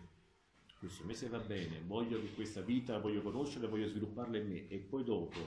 questo 0.78 1.06
mese 1.06 1.30
va 1.30 1.40
bene, 1.40 1.82
voglio 1.82 2.20
che 2.22 2.34
questa 2.34 2.62
vita, 2.62 3.00
voglio 3.00 3.22
conoscerla, 3.22 3.68
voglio 3.68 3.88
svilupparla 3.88 4.38
in 4.38 4.48
me 4.48 4.68
e 4.68 4.78
poi 4.80 5.04
dopo, 5.04 5.40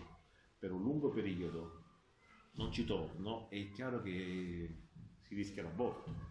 per 0.59 0.73
un 0.73 0.83
lungo 0.83 1.11
periodo, 1.11 1.82
non 2.53 2.71
ci 2.73 2.85
torno, 2.85 3.49
è 3.51 3.71
chiaro 3.71 4.03
che 4.03 4.69
si 5.21 5.35
rischia 5.35 5.63
l'aborto. 5.63 6.31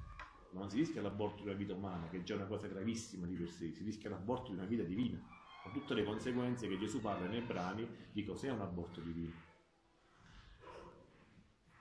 Non 0.51 0.69
si 0.69 0.77
rischia 0.77 1.01
l'aborto 1.01 1.43
di 1.43 1.49
una 1.49 1.57
vita 1.57 1.73
umana, 1.73 2.09
che 2.09 2.17
è 2.17 2.23
già 2.23 2.35
una 2.35 2.45
cosa 2.45 2.67
gravissima 2.67 3.25
di 3.25 3.35
per 3.35 3.49
sé, 3.49 3.71
si 3.71 3.83
rischia 3.83 4.09
l'aborto 4.09 4.51
di 4.51 4.57
una 4.57 4.67
vita 4.67 4.83
divina, 4.83 5.17
con 5.63 5.71
tutte 5.71 5.93
le 5.93 6.03
conseguenze 6.03 6.67
che 6.67 6.77
Gesù 6.77 6.99
parla 6.99 7.27
nei 7.27 7.41
brani 7.41 7.87
di 8.11 8.25
cos'è 8.25 8.49
un 8.51 8.61
aborto 8.61 8.99
divino. 8.99 9.49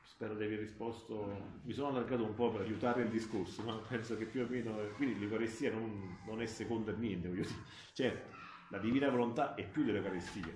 Spero 0.05 0.37
di 0.37 0.45
aver 0.45 0.61
risposto, 0.61 1.61
mi 1.63 1.73
sono 1.73 1.89
allargato 1.89 2.25
un 2.25 2.35
po' 2.35 2.51
per 2.51 2.61
aiutare 2.61 3.03
il 3.03 3.09
discorso, 3.09 3.63
ma 3.63 3.75
penso 3.77 4.17
che 4.17 4.27
più 4.27 4.43
o 4.43 4.47
meno, 4.49 4.77
quindi 4.97 5.19
l'Eucaristia 5.19 5.73
non, 5.73 6.19
non 6.27 6.41
è 6.41 6.47
seconda 6.47 6.93
a 6.93 6.95
niente, 6.95 7.29
voglio 7.29 7.43
dire. 7.43 7.65
Certo, 7.93 8.37
la 8.69 8.79
divina 8.79 9.09
volontà 9.09 9.55
è 9.55 9.67
più 9.67 9.83
dell'Eucaristia, 9.83 10.53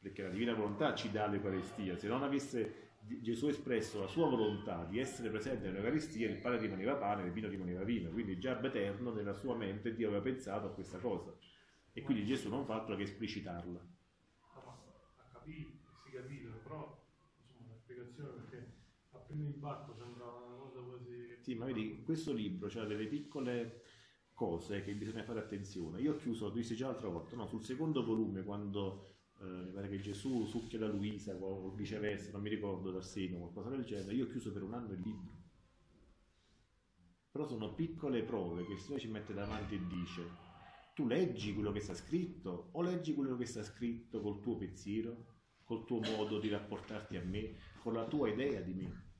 perché 0.00 0.22
la 0.22 0.30
divina 0.30 0.54
volontà 0.54 0.94
ci 0.94 1.10
dà 1.10 1.26
l'Eucaristia, 1.26 1.96
se 1.96 2.08
non 2.08 2.22
avesse 2.22 2.91
Gesù 3.04 3.48
espresso 3.48 4.00
la 4.00 4.06
sua 4.06 4.28
volontà 4.28 4.84
di 4.84 4.98
essere 4.98 5.28
presente 5.28 5.66
nell'Eucaristia, 5.66 6.28
il 6.28 6.38
pane 6.38 6.58
rimaneva 6.58 6.94
pane, 6.94 7.24
il 7.24 7.32
vino 7.32 7.48
rimaneva 7.48 7.82
vino, 7.82 8.10
quindi 8.10 8.38
già 8.38 8.54
Beterno 8.54 9.12
nella 9.12 9.34
sua 9.34 9.56
mente 9.56 9.92
Dio 9.92 10.08
aveva 10.08 10.22
pensato 10.22 10.68
a 10.68 10.70
questa 10.70 10.98
cosa 10.98 11.36
e 11.92 12.02
quindi 12.02 12.24
Gesù 12.24 12.48
non 12.48 12.64
fa 12.64 12.74
altro 12.74 12.94
che 12.96 13.02
esplicitarla. 13.02 13.80
Ha 14.54 15.28
capito, 15.32 15.78
si 16.04 16.10
capisce, 16.12 16.48
però 16.62 17.04
insomma 17.48 17.72
la 17.72 17.78
spiegazione 17.78 18.30
perché 18.30 18.72
a 19.10 19.18
primo 19.18 19.46
impatto 19.46 19.94
sembra 19.94 20.24
una 20.24 20.56
cosa 20.56 20.80
quasi... 20.80 21.36
Sì, 21.40 21.54
ma 21.56 21.64
vedi, 21.66 22.02
questo 22.04 22.32
libro 22.32 22.68
ha 22.68 22.84
delle 22.84 23.06
piccole 23.06 23.82
cose 24.32 24.82
che 24.82 24.94
bisogna 24.94 25.24
fare 25.24 25.40
attenzione. 25.40 26.00
Io 26.00 26.12
ho 26.12 26.16
chiuso, 26.16 26.46
lo 26.46 26.52
dissi 26.52 26.76
già 26.76 26.86
l'altra 26.86 27.08
volta, 27.08 27.34
no, 27.34 27.46
sul 27.46 27.64
secondo 27.64 28.04
volume 28.04 28.44
quando 28.44 29.06
mi 29.46 29.72
pare 29.72 29.88
che 29.88 30.00
Gesù 30.00 30.44
succhia 30.46 30.78
da 30.78 30.86
Luisa 30.86 31.34
o 31.34 31.70
viceversa, 31.70 32.30
non 32.30 32.42
mi 32.42 32.48
ricordo 32.48 32.90
dal 32.90 33.04
seno, 33.04 33.38
qualcosa 33.38 33.70
del 33.70 33.84
genere, 33.84 34.14
io 34.14 34.24
ho 34.24 34.28
chiuso 34.28 34.52
per 34.52 34.62
un 34.62 34.74
anno 34.74 34.92
il 34.92 35.00
libro. 35.00 35.40
Però 37.30 37.46
sono 37.46 37.74
piccole 37.74 38.22
prove 38.22 38.64
che 38.64 38.72
il 38.72 38.78
Signore 38.78 39.00
ci 39.00 39.08
mette 39.08 39.32
davanti 39.32 39.74
e 39.74 39.86
dice, 39.86 40.22
tu 40.94 41.06
leggi 41.06 41.54
quello 41.54 41.72
che 41.72 41.80
sta 41.80 41.94
scritto 41.94 42.68
o 42.72 42.82
leggi 42.82 43.14
quello 43.14 43.36
che 43.36 43.46
sta 43.46 43.62
scritto 43.62 44.20
col 44.20 44.40
tuo 44.40 44.56
pensiero, 44.56 45.26
col 45.64 45.84
tuo 45.86 46.00
modo 46.00 46.38
di 46.38 46.48
rapportarti 46.48 47.16
a 47.16 47.24
me, 47.24 47.56
con 47.80 47.94
la 47.94 48.06
tua 48.06 48.28
idea 48.28 48.60
di 48.60 48.74
me. 48.74 49.10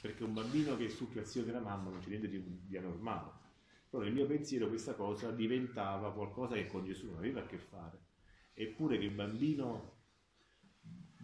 Perché 0.00 0.24
un 0.24 0.34
bambino 0.34 0.76
che 0.76 0.88
succhia 0.88 1.20
il 1.20 1.26
seno 1.26 1.46
della 1.46 1.60
mamma 1.60 1.90
non 1.90 2.00
c'è 2.00 2.08
niente 2.08 2.28
di, 2.28 2.42
di 2.66 2.76
anormale 2.76 3.45
però 3.88 4.02
nel 4.02 4.12
mio 4.12 4.26
pensiero 4.26 4.68
questa 4.68 4.94
cosa 4.94 5.30
diventava 5.30 6.12
qualcosa 6.12 6.54
che 6.54 6.66
con 6.66 6.84
Gesù 6.84 7.06
non 7.06 7.18
aveva 7.18 7.40
a 7.40 7.46
che 7.46 7.58
fare. 7.58 8.04
Eppure 8.52 8.98
che 8.98 9.04
il 9.04 9.12
bambino 9.12 9.94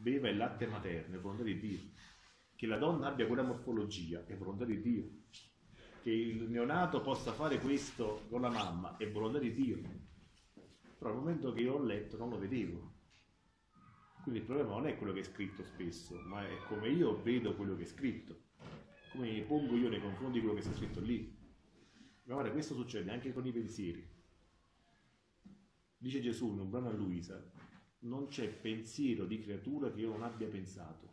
beva 0.02 0.28
il 0.28 0.36
latte 0.36 0.66
materno 0.66 1.16
è 1.16 1.20
volontà 1.20 1.44
di 1.44 1.58
Dio. 1.58 1.80
Che 2.54 2.66
la 2.66 2.78
donna 2.78 3.08
abbia 3.08 3.26
quella 3.26 3.42
morfologia 3.42 4.24
è 4.26 4.36
volontà 4.36 4.64
di 4.64 4.80
Dio. 4.80 5.08
Che 6.02 6.10
il 6.10 6.48
neonato 6.50 7.00
possa 7.00 7.32
fare 7.32 7.58
questo 7.58 8.26
con 8.28 8.40
la 8.40 8.50
mamma 8.50 8.96
è 8.96 9.10
volontà 9.10 9.38
di 9.38 9.52
Dio. 9.54 9.80
Però 10.98 11.10
al 11.10 11.16
momento 11.16 11.52
che 11.52 11.62
io 11.62 11.74
ho 11.74 11.82
letto 11.82 12.16
non 12.16 12.30
lo 12.30 12.38
vedevo. 12.38 12.90
Quindi 14.22 14.40
il 14.40 14.46
problema 14.46 14.70
non 14.70 14.86
è 14.86 14.96
quello 14.96 15.12
che 15.12 15.20
è 15.20 15.24
scritto 15.24 15.64
spesso, 15.64 16.16
ma 16.26 16.46
è 16.46 16.56
come 16.68 16.88
io 16.88 17.20
vedo 17.22 17.56
quello 17.56 17.74
che 17.74 17.82
è 17.82 17.86
scritto. 17.86 18.36
Come 19.10 19.30
mi 19.30 19.42
pongo 19.42 19.74
io 19.74 19.88
nei 19.88 20.00
confronti 20.00 20.38
di 20.38 20.44
quello 20.44 20.54
che 20.54 20.62
sta 20.62 20.74
scritto 20.74 21.00
lì. 21.00 21.41
Guarda, 22.24 22.52
questo 22.52 22.74
succede 22.74 23.10
anche 23.10 23.32
con 23.32 23.46
i 23.46 23.52
pensieri. 23.52 24.08
Dice 25.96 26.20
Gesù 26.20 26.52
in 26.52 26.60
un 26.60 26.70
brano 26.70 26.88
a 26.88 26.92
Luisa, 26.92 27.42
non 28.00 28.26
c'è 28.26 28.48
pensiero 28.48 29.26
di 29.26 29.40
creatura 29.40 29.92
che 29.92 30.00
io 30.00 30.10
non 30.10 30.22
abbia 30.22 30.48
pensato. 30.48 31.10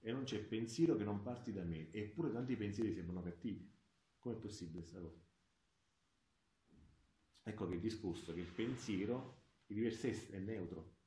E 0.00 0.12
non 0.12 0.24
c'è 0.24 0.42
pensiero 0.42 0.96
che 0.96 1.04
non 1.04 1.22
parti 1.22 1.52
da 1.52 1.62
me. 1.62 1.92
Eppure 1.92 2.32
tanti 2.32 2.56
pensieri 2.56 2.92
sembrano 2.92 3.22
cattivi. 3.22 3.70
Com'è 4.18 4.36
possibile 4.36 4.80
questa 4.80 5.00
cosa? 5.00 5.22
Ecco 7.42 7.66
che 7.68 7.74
il 7.74 7.80
discorso 7.80 8.32
che 8.32 8.40
il 8.40 8.46
pensiero 8.46 9.42
di 9.66 9.80
per 9.80 9.94
sé 9.94 10.28
è 10.30 10.38
neutro. 10.38 10.98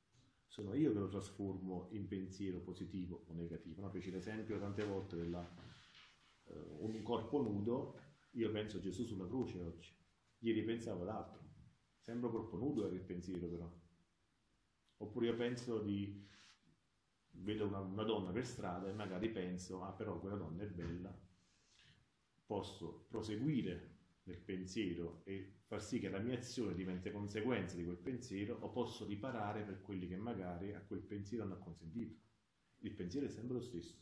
Sono 0.46 0.74
io 0.74 0.92
che 0.92 0.98
lo 0.98 1.08
trasformo 1.08 1.88
in 1.92 2.06
pensiero 2.06 2.60
positivo 2.60 3.24
o 3.28 3.34
negativo. 3.34 3.82
No? 3.82 3.90
Feci 3.90 4.10
l'esempio 4.10 4.58
tante 4.58 4.84
volte 4.84 5.20
di 5.20 5.32
uh, 5.32 6.78
un 6.80 7.02
corpo 7.02 7.42
nudo 7.42 8.00
io 8.34 8.50
penso 8.50 8.78
a 8.78 8.80
Gesù 8.80 9.04
sulla 9.04 9.26
croce 9.26 9.60
oggi. 9.60 9.92
Ieri 10.38 10.62
pensavo 10.62 11.02
ad 11.02 11.08
altro. 11.08 11.42
Sembra 12.00 12.30
corpo 12.30 12.56
nudo 12.56 12.86
il 12.88 13.00
pensiero 13.00 13.48
però. 13.48 13.72
Oppure 14.98 15.26
io 15.26 15.36
penso 15.36 15.80
di... 15.80 16.26
vedo 17.30 17.66
una, 17.66 17.80
una, 17.80 18.04
donna 18.04 18.30
per 18.30 18.46
strada 18.46 18.88
e 18.88 18.92
magari 18.92 19.30
penso, 19.30 19.82
ah 19.82 19.92
però 19.92 20.18
quella 20.18 20.36
donna 20.36 20.62
è 20.62 20.66
bella. 20.66 21.16
Posso 22.46 23.06
proseguire 23.08 23.92
nel 24.24 24.38
pensiero 24.38 25.22
e 25.24 25.60
far 25.66 25.82
sì 25.82 25.98
che 25.98 26.08
la 26.08 26.18
mia 26.18 26.38
azione 26.38 26.74
diventi 26.74 27.10
conseguenza 27.10 27.76
di 27.76 27.84
quel 27.84 27.96
pensiero 27.96 28.56
o 28.60 28.70
posso 28.70 29.06
riparare 29.06 29.62
per 29.62 29.80
quelli 29.80 30.06
che 30.06 30.16
magari 30.16 30.72
a 30.72 30.80
quel 30.80 31.00
pensiero 31.00 31.44
hanno 31.44 31.54
acconsentito. 31.54 32.20
Il 32.80 32.92
pensiero 32.92 33.26
è 33.26 33.30
sempre 33.30 33.54
lo 33.54 33.62
stesso, 33.62 33.96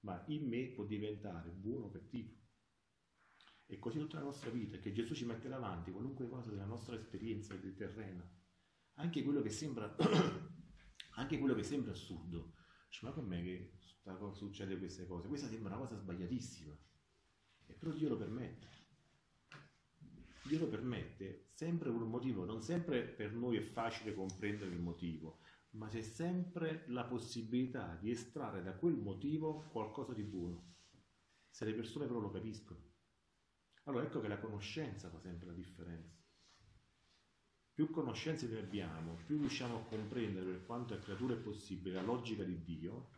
ma 0.00 0.22
in 0.28 0.48
me 0.48 0.68
può 0.68 0.84
diventare 0.84 1.50
buono 1.50 1.86
o 1.86 1.90
cattivo. 1.90 2.39
E 3.72 3.78
così 3.78 4.00
tutta 4.00 4.18
la 4.18 4.24
nostra 4.24 4.50
vita, 4.50 4.78
che 4.78 4.90
Gesù 4.90 5.14
ci 5.14 5.24
mette 5.24 5.48
davanti 5.48 5.92
qualunque 5.92 6.28
cosa 6.28 6.50
della 6.50 6.64
nostra 6.64 6.96
esperienza 6.96 7.54
terrena, 7.54 8.28
anche 8.94 9.22
quello 9.22 9.42
che 9.42 9.50
sembra, 9.50 9.94
anche 11.14 11.38
quello 11.38 11.54
che 11.54 11.62
sembra 11.62 11.92
assurdo. 11.92 12.54
Dice, 12.88 13.06
ma 13.06 13.12
com'è 13.12 13.40
che 13.44 13.74
succede 14.32 14.76
queste 14.76 15.06
cose? 15.06 15.28
Questa 15.28 15.46
sembra 15.46 15.76
una 15.76 15.86
cosa 15.86 15.96
sbagliatissima, 15.96 16.76
e 17.66 17.74
però 17.74 17.92
Dio 17.92 18.08
lo 18.08 18.16
permette. 18.16 18.66
Dio 20.42 20.58
lo 20.58 20.68
permette 20.68 21.50
sempre 21.52 21.92
per 21.92 22.02
un 22.02 22.10
motivo, 22.10 22.44
non 22.44 22.62
sempre 22.62 23.04
per 23.04 23.32
noi 23.34 23.56
è 23.56 23.60
facile 23.60 24.14
comprendere 24.14 24.72
il 24.72 24.80
motivo, 24.80 25.42
ma 25.74 25.86
c'è 25.86 26.02
sempre 26.02 26.86
la 26.88 27.04
possibilità 27.04 27.96
di 28.00 28.10
estrarre 28.10 28.64
da 28.64 28.74
quel 28.74 28.96
motivo 28.96 29.68
qualcosa 29.70 30.12
di 30.12 30.24
buono, 30.24 30.74
se 31.48 31.64
le 31.64 31.74
persone 31.74 32.06
però 32.06 32.18
lo 32.18 32.32
capiscono. 32.32 32.89
Allora 33.90 34.04
ecco 34.04 34.20
che 34.20 34.28
la 34.28 34.38
conoscenza 34.38 35.10
fa 35.10 35.18
sempre 35.18 35.48
la 35.48 35.52
differenza. 35.52 36.16
Più 37.74 37.90
conoscenze 37.90 38.46
ne 38.46 38.60
abbiamo, 38.60 39.18
più 39.26 39.38
riusciamo 39.38 39.78
a 39.78 39.82
comprendere 39.82 40.46
per 40.46 40.64
quanto 40.64 40.94
è 40.94 41.00
creatura 41.00 41.34
è 41.34 41.38
possibile 41.38 41.96
la 41.96 42.02
logica 42.02 42.44
di 42.44 42.62
Dio, 42.62 43.10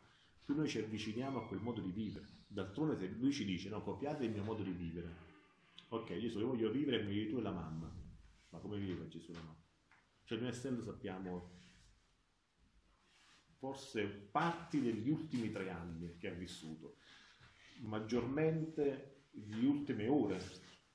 più 0.43 0.55
noi 0.55 0.69
ci 0.69 0.79
avviciniamo 0.79 1.41
a 1.41 1.47
quel 1.47 1.61
modo 1.61 1.83
di 1.83 1.91
vivere. 1.91 2.27
D'altronde 2.47 2.97
se 2.97 3.07
lui 3.09 3.33
ci 3.33 3.45
dice 3.45 3.69
no, 3.69 3.83
copiate 3.83 4.25
il 4.25 4.31
mio 4.31 4.45
modo 4.45 4.63
di 4.63 4.71
vivere. 4.71 5.31
Ok, 5.89 6.09
io 6.19 6.31
se 6.31 6.41
voglio 6.41 6.71
vivere 6.71 7.01
come 7.01 7.11
vivi 7.11 7.29
tu 7.29 7.37
e 7.37 7.43
la 7.43 7.53
mamma. 7.53 7.95
Ma 8.49 8.59
come 8.59 8.79
viveva 8.79 9.07
Gesù 9.09 9.31
la 9.33 9.41
mamma? 9.41 9.63
Cioè 10.25 10.39
noi 10.39 10.49
essendo 10.49 10.83
sappiamo 10.83 11.61
forse 13.59 14.07
parti 14.07 14.81
degli 14.81 15.11
ultimi 15.11 15.51
tre 15.51 15.69
anni 15.69 16.17
che 16.17 16.29
ha 16.29 16.33
vissuto, 16.33 16.97
maggiormente 17.81 19.12
le 19.33 19.67
ultime 19.67 20.09
ore 20.09 20.41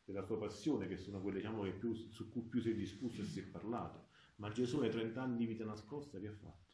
della 0.03 0.24
tua 0.24 0.38
passione, 0.38 0.88
che 0.88 0.98
sono 0.98 1.22
quelle 1.22 1.39
diciamo, 1.39 1.63
che 1.63 1.72
più, 1.72 1.94
su 1.94 2.29
cui 2.29 2.44
più 2.44 2.62
si 2.62 2.72
è 2.72 2.75
discusso 2.75 3.22
e 3.22 3.25
si 3.25 3.39
è 3.39 3.44
parlato. 3.44 4.08
Ma 4.36 4.51
Gesù 4.51 4.79
nei 4.79 4.91
30 4.91 5.22
anni 5.22 5.38
di 5.38 5.46
vita 5.46 5.65
nascosta 5.65 6.20
che 6.20 6.27
ha 6.27 6.34
fatto? 6.34 6.65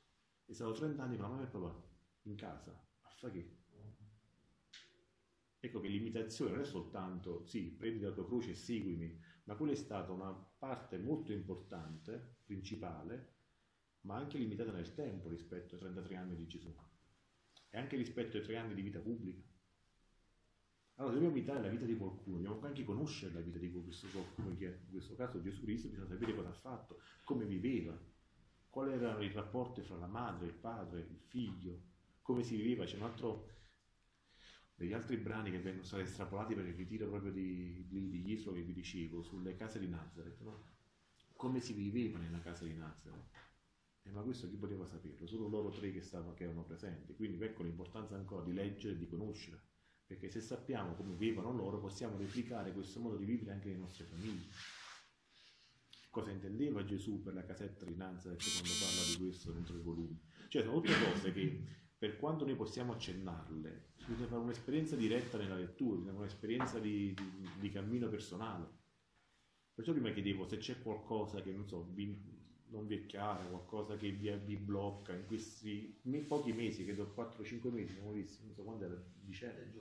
È 0.46 0.54
stato 0.54 0.74
30 0.74 1.02
anni 1.02 1.16
con 1.16 1.26
la 1.26 1.32
mamma 1.32 1.44
e 1.44 1.50
papà, 1.50 1.84
in 2.24 2.36
casa, 2.36 2.72
a 2.72 3.10
fare 3.10 3.34
che? 3.34 3.62
Ecco 5.60 5.80
che 5.80 5.88
l'imitazione 5.88 6.52
non 6.52 6.60
è 6.60 6.66
soltanto, 6.66 7.46
sì, 7.46 7.72
prendi 7.72 8.04
la 8.04 8.12
tua 8.12 8.26
croce 8.26 8.52
e 8.52 8.56
seguimi, 8.56 9.18
ma 9.46 9.56
quella 9.56 9.72
è 9.72 9.76
stata 9.76 10.12
una 10.12 10.34
parte 10.34 10.98
molto 10.98 11.32
importante, 11.32 12.40
principale, 12.44 13.36
ma 14.02 14.18
anche 14.18 14.38
limitata 14.38 14.74
nel 14.74 14.94
tempo 14.94 15.30
rispetto 15.30 15.76
ai 15.76 15.80
33 15.80 16.16
anni 16.18 16.36
di 16.36 16.48
Gesù 16.48 16.76
e 17.70 17.78
anche 17.78 17.96
rispetto 17.96 18.38
ai 18.38 18.44
tre 18.44 18.58
anni 18.58 18.76
di 18.76 18.82
vita 18.82 19.00
pubblica. 19.00 19.53
Allora, 21.04 21.18
dobbiamo 21.18 21.36
imitare 21.36 21.62
la 21.62 21.68
vita 21.68 21.84
di 21.84 21.98
qualcuno, 21.98 22.38
dobbiamo 22.38 22.66
anche 22.66 22.86
conoscere 22.86 23.34
la 23.34 23.42
vita 23.42 23.58
di 23.58 23.70
questo 23.70 24.08
qualcuno, 24.08 24.56
che 24.56 24.68
in 24.86 24.90
questo 24.90 25.16
caso 25.16 25.42
Gesù 25.42 25.64
Cristo, 25.64 25.90
bisogna 25.90 26.08
sapere 26.08 26.34
cosa 26.34 26.48
ha 26.48 26.54
fatto, 26.54 27.02
come 27.26 27.44
viveva, 27.44 27.94
quali 28.70 28.94
erano 28.94 29.22
i 29.22 29.30
rapporti 29.30 29.82
fra 29.82 29.98
la 29.98 30.08
madre, 30.08 30.46
il 30.46 30.54
padre, 30.54 31.02
il 31.02 31.20
figlio, 31.28 31.82
come 32.22 32.42
si 32.42 32.56
viveva. 32.56 32.86
C'è 32.86 32.96
un 32.96 33.04
altro 33.04 33.50
degli 34.76 34.94
altri 34.94 35.18
brani 35.18 35.52
che 35.52 35.60
vengono 35.60 35.84
stati 35.84 36.04
estrapolati 36.04 36.56
per 36.56 36.68
il 36.68 36.74
ritiro 36.74 37.10
proprio 37.10 37.34
di, 37.34 37.86
di, 37.86 38.10
di 38.10 38.32
Isro 38.32 38.54
che 38.54 38.62
vi 38.62 38.74
dicevo, 38.74 39.24
sulle 39.24 39.58
case 39.58 39.80
di 39.80 39.90
Nazareth, 39.90 40.40
no? 40.40 40.72
come 41.36 41.60
si 41.60 41.74
viveva 41.74 42.18
nella 42.18 42.40
casa 42.40 42.64
di 42.64 42.76
Nazareth. 42.76 43.28
Eh, 44.04 44.12
ma 44.12 44.22
questo 44.22 44.48
chi 44.48 44.56
poteva 44.56 44.86
saperlo? 44.86 45.28
Solo 45.28 45.50
loro 45.50 45.70
tre 45.70 45.92
che, 45.92 46.02
stavano, 46.02 46.34
che 46.34 46.46
erano 46.46 46.64
presenti. 46.64 47.14
Quindi 47.14 47.44
ecco 47.44 47.64
l'importanza 47.64 48.16
ancora 48.16 48.44
di 48.46 48.54
leggere 48.54 48.94
e 48.94 48.98
di 48.98 49.08
conoscere. 49.08 49.73
Perché 50.06 50.30
se 50.30 50.42
sappiamo 50.42 50.96
come 50.96 51.16
vivono 51.16 51.52
loro, 51.52 51.80
possiamo 51.80 52.18
replicare 52.18 52.74
questo 52.74 53.00
modo 53.00 53.18
di 53.18 53.26
vivere 53.26 53.52
anche 53.52 53.68
nelle 53.68 53.80
nostre 53.80 54.06
famiglie. 54.06 54.50
Cosa 56.10 56.30
intendeva 56.30 56.84
Gesù 56.84 57.22
per 57.24 57.34
la 57.34 57.44
casetta 57.44 57.86
di 57.86 57.96
Nazareth 57.96 58.44
quando 58.44 58.70
parla 58.80 59.10
di 59.10 59.24
questo 59.24 59.52
dentro 59.52 59.78
i 59.78 59.82
volumi? 59.82 60.22
Cioè 60.50 60.62
sono 60.62 60.80
tutte 60.80 60.94
cose 61.12 61.32
che 61.32 61.64
per 61.98 62.18
quanto 62.18 62.46
noi 62.46 62.56
possiamo 62.56 62.92
accennarle, 62.92 63.94
bisogna 64.06 64.28
fare 64.28 64.42
un'esperienza 64.42 64.96
diretta 64.96 65.38
nella 65.38 65.56
lettura, 65.56 65.96
bisogna 65.96 66.12
fare 66.12 66.26
un'esperienza 66.26 66.80
di, 66.80 67.14
di, 67.14 67.50
di 67.60 67.70
cammino 67.72 68.10
personale. 68.10 68.82
Perciò 69.74 69.94
prima 69.94 70.12
chiedevo 70.12 70.46
se 70.46 70.58
c'è 70.58 70.82
qualcosa 70.82 71.42
che 71.42 71.52
non 71.52 71.66
so, 71.66 71.90
vi, 71.94 72.43
non 72.74 72.88
vi 72.88 72.98
è 72.98 73.06
chiaro, 73.06 73.48
qualcosa 73.50 73.96
che 73.96 74.10
vi, 74.10 74.30
vi 74.44 74.58
blocca 74.58 75.14
in 75.14 75.26
questi 75.28 76.00
pochi 76.28 76.52
mesi, 76.54 76.84
che 76.84 76.94
credo 76.94 77.14
4-5 77.16 77.72
mesi, 77.72 77.92
abbiamo 77.92 78.12
visto, 78.12 78.44
non 78.44 78.54
so 78.54 78.64
quando 78.64 78.86
era, 78.86 79.02
dicembre. 79.22 79.72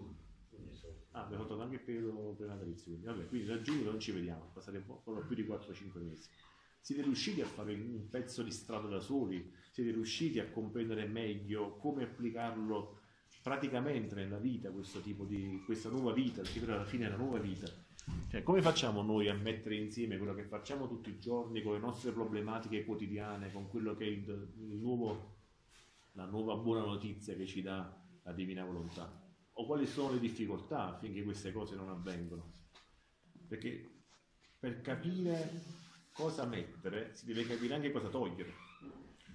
Ah, 1.12 1.24
abbiamo 1.24 1.44
fatto 1.44 1.60
anche 1.60 1.76
il 1.76 1.80
periodo 1.80 2.34
prenatalizio, 2.36 2.84
quindi 2.84 3.06
vabbè, 3.06 3.28
quindi 3.28 3.46
da 3.46 3.60
giugno 3.60 3.90
non 3.90 3.98
ci 3.98 4.12
vediamo, 4.12 4.50
passate 4.52 4.78
po' 4.80 5.02
più 5.26 5.34
di 5.34 5.44
4-5 5.44 6.02
mesi. 6.02 6.28
Siete 6.80 7.02
riusciti 7.02 7.40
a 7.40 7.46
fare 7.46 7.74
un 7.74 8.08
pezzo 8.08 8.42
di 8.42 8.50
strada 8.50 8.88
da 8.88 9.00
soli? 9.00 9.52
Siete 9.70 9.92
riusciti 9.92 10.40
a 10.40 10.50
comprendere 10.50 11.06
meglio 11.06 11.76
come 11.76 12.04
applicarlo 12.04 13.00
praticamente 13.42 14.14
nella 14.14 14.38
vita, 14.38 14.70
questo 14.70 15.00
tipo 15.00 15.24
di, 15.24 15.62
questa 15.64 15.88
nuova 15.88 16.12
vita, 16.12 16.42
perché 16.42 16.60
per 16.60 16.70
alla 16.70 16.84
fine 16.84 17.06
è 17.06 17.08
una 17.08 17.16
nuova 17.16 17.38
vita, 17.38 17.66
cioè, 18.32 18.42
come 18.42 18.62
facciamo 18.62 19.02
noi 19.02 19.28
a 19.28 19.34
mettere 19.34 19.76
insieme 19.76 20.16
quello 20.16 20.34
che 20.34 20.44
facciamo 20.44 20.88
tutti 20.88 21.10
i 21.10 21.18
giorni 21.18 21.62
con 21.62 21.74
le 21.74 21.78
nostre 21.78 22.12
problematiche 22.12 22.84
quotidiane, 22.84 23.52
con 23.52 23.68
quello 23.68 23.94
che 23.94 24.04
è 24.04 24.08
il, 24.08 24.54
il 24.56 24.78
nuovo, 24.78 25.36
la 26.12 26.24
nuova 26.24 26.56
buona 26.56 26.84
notizia 26.84 27.34
che 27.34 27.46
ci 27.46 27.62
dà 27.62 27.94
la 28.22 28.32
divina 28.32 28.64
volontà? 28.64 29.20
O 29.52 29.66
quali 29.66 29.86
sono 29.86 30.14
le 30.14 30.18
difficoltà 30.20 30.94
affinché 30.94 31.22
queste 31.22 31.52
cose 31.52 31.76
non 31.76 31.90
avvengano? 31.90 32.52
Perché 33.46 33.90
per 34.58 34.80
capire 34.80 35.60
cosa 36.12 36.46
mettere 36.46 37.14
si 37.14 37.26
deve 37.26 37.46
capire 37.46 37.74
anche 37.74 37.92
cosa 37.92 38.08
togliere. 38.08 38.70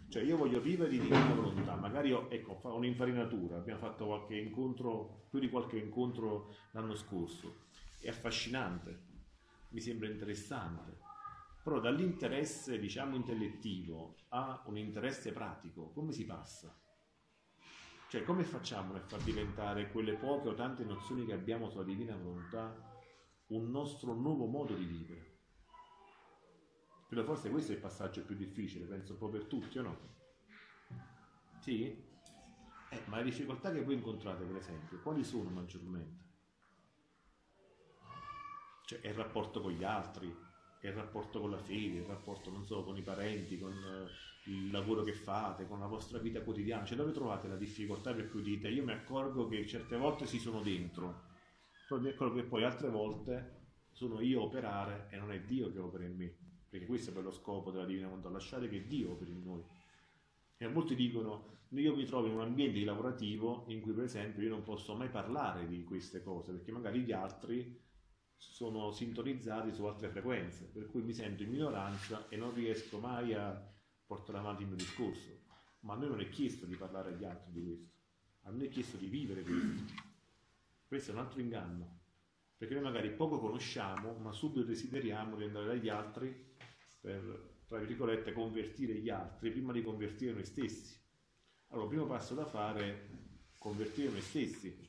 Cioè 0.10 0.24
io 0.24 0.38
voglio 0.38 0.60
vivere 0.60 0.90
di 0.90 1.00
divina 1.00 1.34
volontà, 1.34 1.76
magari 1.76 2.14
ho, 2.14 2.28
ecco, 2.30 2.56
fa 2.56 2.72
un'infarinatura, 2.72 3.58
abbiamo 3.58 3.80
fatto 3.80 4.06
qualche 4.06 4.38
incontro, 4.38 5.28
più 5.30 5.40
di 5.40 5.50
qualche 5.50 5.78
incontro 5.78 6.56
l'anno 6.72 6.96
scorso 6.96 7.66
è 8.08 8.12
affascinante, 8.12 9.06
mi 9.72 9.82
sembra 9.82 10.08
interessante, 10.08 10.98
però 11.62 11.82
dall'interesse, 11.82 12.80
diciamo, 12.80 13.18
intellettivo 13.18 14.16
a 14.30 14.64
un 14.68 14.78
interesse 14.78 15.34
pratico, 15.34 15.92
come 15.92 16.14
si 16.14 16.26
passa? 16.26 16.74
Cioè, 18.10 18.24
come 18.24 18.46
facciamo 18.46 18.96
a 18.96 19.02
far 19.02 19.22
diventare 19.24 19.92
quelle 19.92 20.14
poche 20.14 20.48
o 20.48 20.54
tante 20.54 20.86
nozioni 20.86 21.26
che 21.26 21.34
abbiamo 21.34 21.70
sulla 21.70 21.84
divina 21.84 22.16
volontà 22.16 22.74
un 23.48 23.70
nostro 23.70 24.14
nuovo 24.14 24.46
modo 24.46 24.74
di 24.74 24.86
vivere? 24.86 25.40
Credo 27.10 27.26
forse 27.26 27.50
questo 27.50 27.74
è 27.74 27.76
il 27.76 27.82
passaggio 27.82 28.24
più 28.24 28.38
difficile, 28.38 28.86
penso 28.86 29.14
un 29.14 29.20
po' 29.20 29.28
per 29.28 29.44
tutti, 29.48 29.80
o 29.80 29.82
no? 29.82 30.16
Sì? 31.60 31.84
Eh, 32.90 33.02
ma 33.08 33.18
le 33.18 33.24
difficoltà 33.26 33.70
che 33.74 33.84
voi 33.84 33.96
incontrate, 33.96 34.46
per 34.46 34.56
esempio, 34.56 35.02
quali 35.02 35.26
sono 35.26 35.50
maggiormente? 35.50 36.27
Cioè, 38.88 39.02
è 39.02 39.10
il 39.10 39.16
rapporto 39.16 39.60
con 39.60 39.74
gli 39.74 39.84
altri, 39.84 40.34
è 40.80 40.88
il 40.88 40.94
rapporto 40.94 41.42
con 41.42 41.52
la 41.52 41.58
fede, 41.58 41.98
il 41.98 42.06
rapporto, 42.06 42.50
non 42.50 42.66
so, 42.66 42.86
con 42.86 42.96
i 42.96 43.02
parenti, 43.02 43.60
con 43.60 43.74
uh, 43.74 44.50
il 44.50 44.72
lavoro 44.72 45.04
che 45.04 45.12
fate, 45.12 45.68
con 45.68 45.82
la 45.82 45.88
vostra 45.88 46.20
vita 46.20 46.42
quotidiana. 46.42 46.86
Cioè, 46.86 46.96
dove 46.96 47.12
trovate 47.12 47.50
la 47.50 47.58
difficoltà 47.58 48.14
per 48.14 48.30
cui 48.30 48.42
dite, 48.42 48.70
io 48.70 48.86
mi 48.86 48.94
accorgo 48.94 49.50
che 49.50 49.68
certe 49.68 49.98
volte 49.98 50.26
si 50.26 50.40
sono 50.40 50.62
dentro, 50.62 51.24
però 51.86 52.00
mi 52.00 52.08
accorgo 52.08 52.36
che 52.36 52.46
poi 52.46 52.64
altre 52.64 52.88
volte 52.88 53.56
sono 53.92 54.22
io 54.22 54.40
a 54.40 54.44
operare 54.46 55.08
e 55.10 55.18
non 55.18 55.34
è 55.34 55.42
Dio 55.42 55.70
che 55.70 55.80
opera 55.80 56.06
in 56.06 56.16
me. 56.16 56.34
Perché 56.70 56.86
questo 56.86 57.10
è 57.10 57.14
per 57.14 57.24
lo 57.24 57.32
scopo 57.32 57.72
della 57.72 57.86
Divina 57.86 58.08
Volontà, 58.08 58.30
lasciare 58.30 58.70
che 58.70 58.88
Dio 58.88 59.12
operi 59.12 59.32
in 59.32 59.44
noi. 59.44 59.66
E 60.56 60.64
a 60.64 60.70
molti 60.70 60.96
dicono, 60.96 61.58
io 61.72 61.94
mi 61.94 62.06
trovo 62.06 62.28
in 62.28 62.36
un 62.36 62.42
ambiente 62.42 62.80
lavorativo 62.86 63.66
in 63.68 63.82
cui 63.82 63.92
per 63.92 64.06
esempio 64.06 64.44
io 64.44 64.50
non 64.50 64.64
posso 64.64 64.96
mai 64.96 65.10
parlare 65.10 65.68
di 65.68 65.84
queste 65.84 66.24
cose, 66.24 66.54
perché 66.54 66.72
magari 66.72 67.02
gli 67.02 67.12
altri 67.12 67.86
sono 68.38 68.92
sintonizzati 68.92 69.74
su 69.74 69.84
altre 69.86 70.10
frequenze, 70.10 70.66
per 70.66 70.88
cui 70.88 71.02
mi 71.02 71.14
sento 71.14 71.44
in 71.44 71.50
minoranza 71.50 72.28
e 72.30 72.38
non 72.38 72.54
riesco 72.54 73.00
mai 73.00 73.34
a 73.34 73.76
portare 74.06 74.38
avanti 74.38 74.62
il 74.62 74.70
mio 74.70 74.78
discorso. 74.78 75.46
Ma 75.82 75.94
a 75.94 75.98
noi 75.98 76.10
non 76.10 76.22
è 76.22 76.30
chiesto 76.30 76.66
di 76.66 76.76
parlare 76.76 77.14
agli 77.14 77.24
altri 77.24 77.52
di 77.52 77.64
questo, 77.64 77.90
a 78.44 78.52
noi 78.52 78.68
è 78.68 78.70
chiesto 78.70 78.98
di 78.98 79.08
vivere 79.08 79.42
questo. 79.42 79.94
Questo 80.88 81.12
è 81.12 81.14
un 81.14 81.20
altro 81.20 81.42
inganno, 81.42 82.00
perché 82.56 82.74
noi 82.74 82.84
magari 82.84 83.12
poco 83.12 83.40
conosciamo, 83.40 84.14
ma 84.14 84.32
subito 84.32 84.66
desideriamo 84.66 85.36
di 85.36 85.44
andare 85.44 85.66
dagli 85.66 85.90
altri 85.90 86.34
per, 87.00 87.56
tra 87.68 87.78
virgolette, 87.80 88.32
convertire 88.32 88.96
gli 88.96 89.10
altri 89.10 89.52
prima 89.52 89.74
di 89.74 89.82
convertire 89.82 90.34
noi 90.34 90.46
stessi. 90.46 90.98
Allora, 91.68 91.88
il 91.88 91.94
primo 91.94 92.08
passo 92.08 92.34
da 92.36 92.46
fare 92.46 92.90
è 92.90 93.08
convertire 93.58 94.10
noi 94.10 94.22
stessi, 94.22 94.87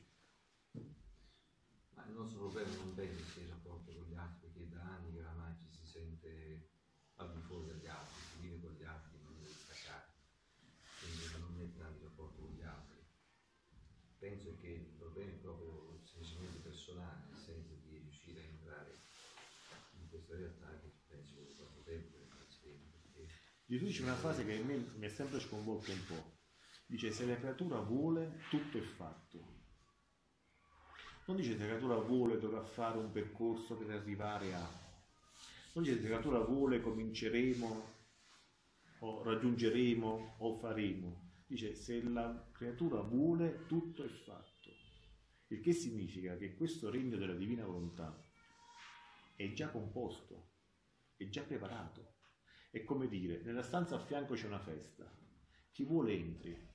il 2.09 2.15
nostro 2.15 2.39
problema 2.39 2.75
non 2.75 2.93
penso 2.95 3.39
il 3.39 3.47
rapporto 3.47 3.93
con 3.93 4.03
gli 4.09 4.15
altri, 4.15 4.49
perché 4.49 4.69
da 4.69 4.81
anni 4.81 5.11
che 5.13 5.19
oramai 5.19 5.55
ci 5.57 5.69
si 5.69 5.85
sente 5.85 6.69
al 7.15 7.33
di 7.33 7.41
fuori 7.41 7.67
dagli 7.67 7.87
altri, 7.87 8.21
si 8.21 8.41
vive 8.41 8.59
con 8.59 8.73
gli 8.73 8.83
altri, 8.83 9.19
non 9.21 9.37
deve 9.37 9.53
staccare, 9.53 10.07
quindi 10.99 11.23
non 11.39 11.61
è 11.61 11.77
tanto 11.77 11.99
il 11.99 12.09
rapporto 12.09 12.41
con 12.41 12.53
gli 12.53 12.63
altri. 12.63 12.97
Penso 14.17 14.55
che 14.59 14.67
il 14.67 14.95
problema 14.97 15.31
è 15.31 15.35
proprio 15.35 16.01
semplicemente 16.03 16.57
personale, 16.59 17.29
nel 17.29 17.39
senso 17.39 17.75
di 17.75 17.97
riuscire 17.97 18.41
a 18.41 18.43
entrare 18.43 18.99
in 19.93 20.09
questa 20.09 20.35
realtà 20.35 20.79
che 20.79 20.91
penso 21.07 21.35
che 21.35 21.53
troppo 21.55 21.81
tempo 21.83 22.17
dentro. 22.61 22.99
Perché... 23.03 23.29
Gesù 23.65 23.85
dice 23.85 24.01
una 24.03 24.15
frase 24.15 24.45
che 24.45 24.57
mi 24.57 25.05
ha 25.05 25.09
sempre 25.09 25.39
sconvolto 25.39 25.91
un 25.91 26.05
po'. 26.05 26.37
Dice 26.87 27.11
se 27.11 27.25
la 27.27 27.37
creatura 27.37 27.79
vuole, 27.79 28.41
tutto 28.49 28.79
è 28.79 28.81
fatto 28.81 29.58
non 31.29 31.37
dice 31.37 31.51
se 31.51 31.59
la 31.59 31.65
creatura 31.65 31.95
vuole 31.97 32.39
dovrà 32.39 32.63
fare 32.63 32.97
un 32.97 33.11
percorso 33.11 33.75
per 33.75 33.91
arrivare 33.91 34.51
a. 34.55 34.67
Non 35.73 35.83
dice 35.83 35.97
se 35.97 36.01
la 36.01 36.07
creatura 36.07 36.39
vuole 36.39 36.81
cominceremo 36.81 37.97
o 39.01 39.23
raggiungeremo 39.23 40.35
o 40.39 40.57
faremo. 40.57 41.27
Dice 41.45 41.75
se 41.75 42.01
la 42.01 42.49
creatura 42.51 43.01
vuole 43.01 43.65
tutto 43.67 44.03
è 44.03 44.07
fatto. 44.07 44.47
Il 45.49 45.61
che 45.61 45.71
significa 45.71 46.35
che 46.35 46.55
questo 46.55 46.89
regno 46.89 47.15
della 47.15 47.35
divina 47.35 47.63
volontà 47.63 48.27
è 49.35 49.53
già 49.53 49.69
composto, 49.69 50.53
è 51.15 51.29
già 51.29 51.43
preparato. 51.43 52.15
È 52.71 52.83
come 52.83 53.07
dire, 53.07 53.41
nella 53.43 53.63
stanza 53.63 53.95
a 53.95 53.99
fianco 53.99 54.33
c'è 54.33 54.47
una 54.47 54.59
festa, 54.59 55.11
chi 55.71 55.83
vuole 55.83 56.11
entri, 56.13 56.68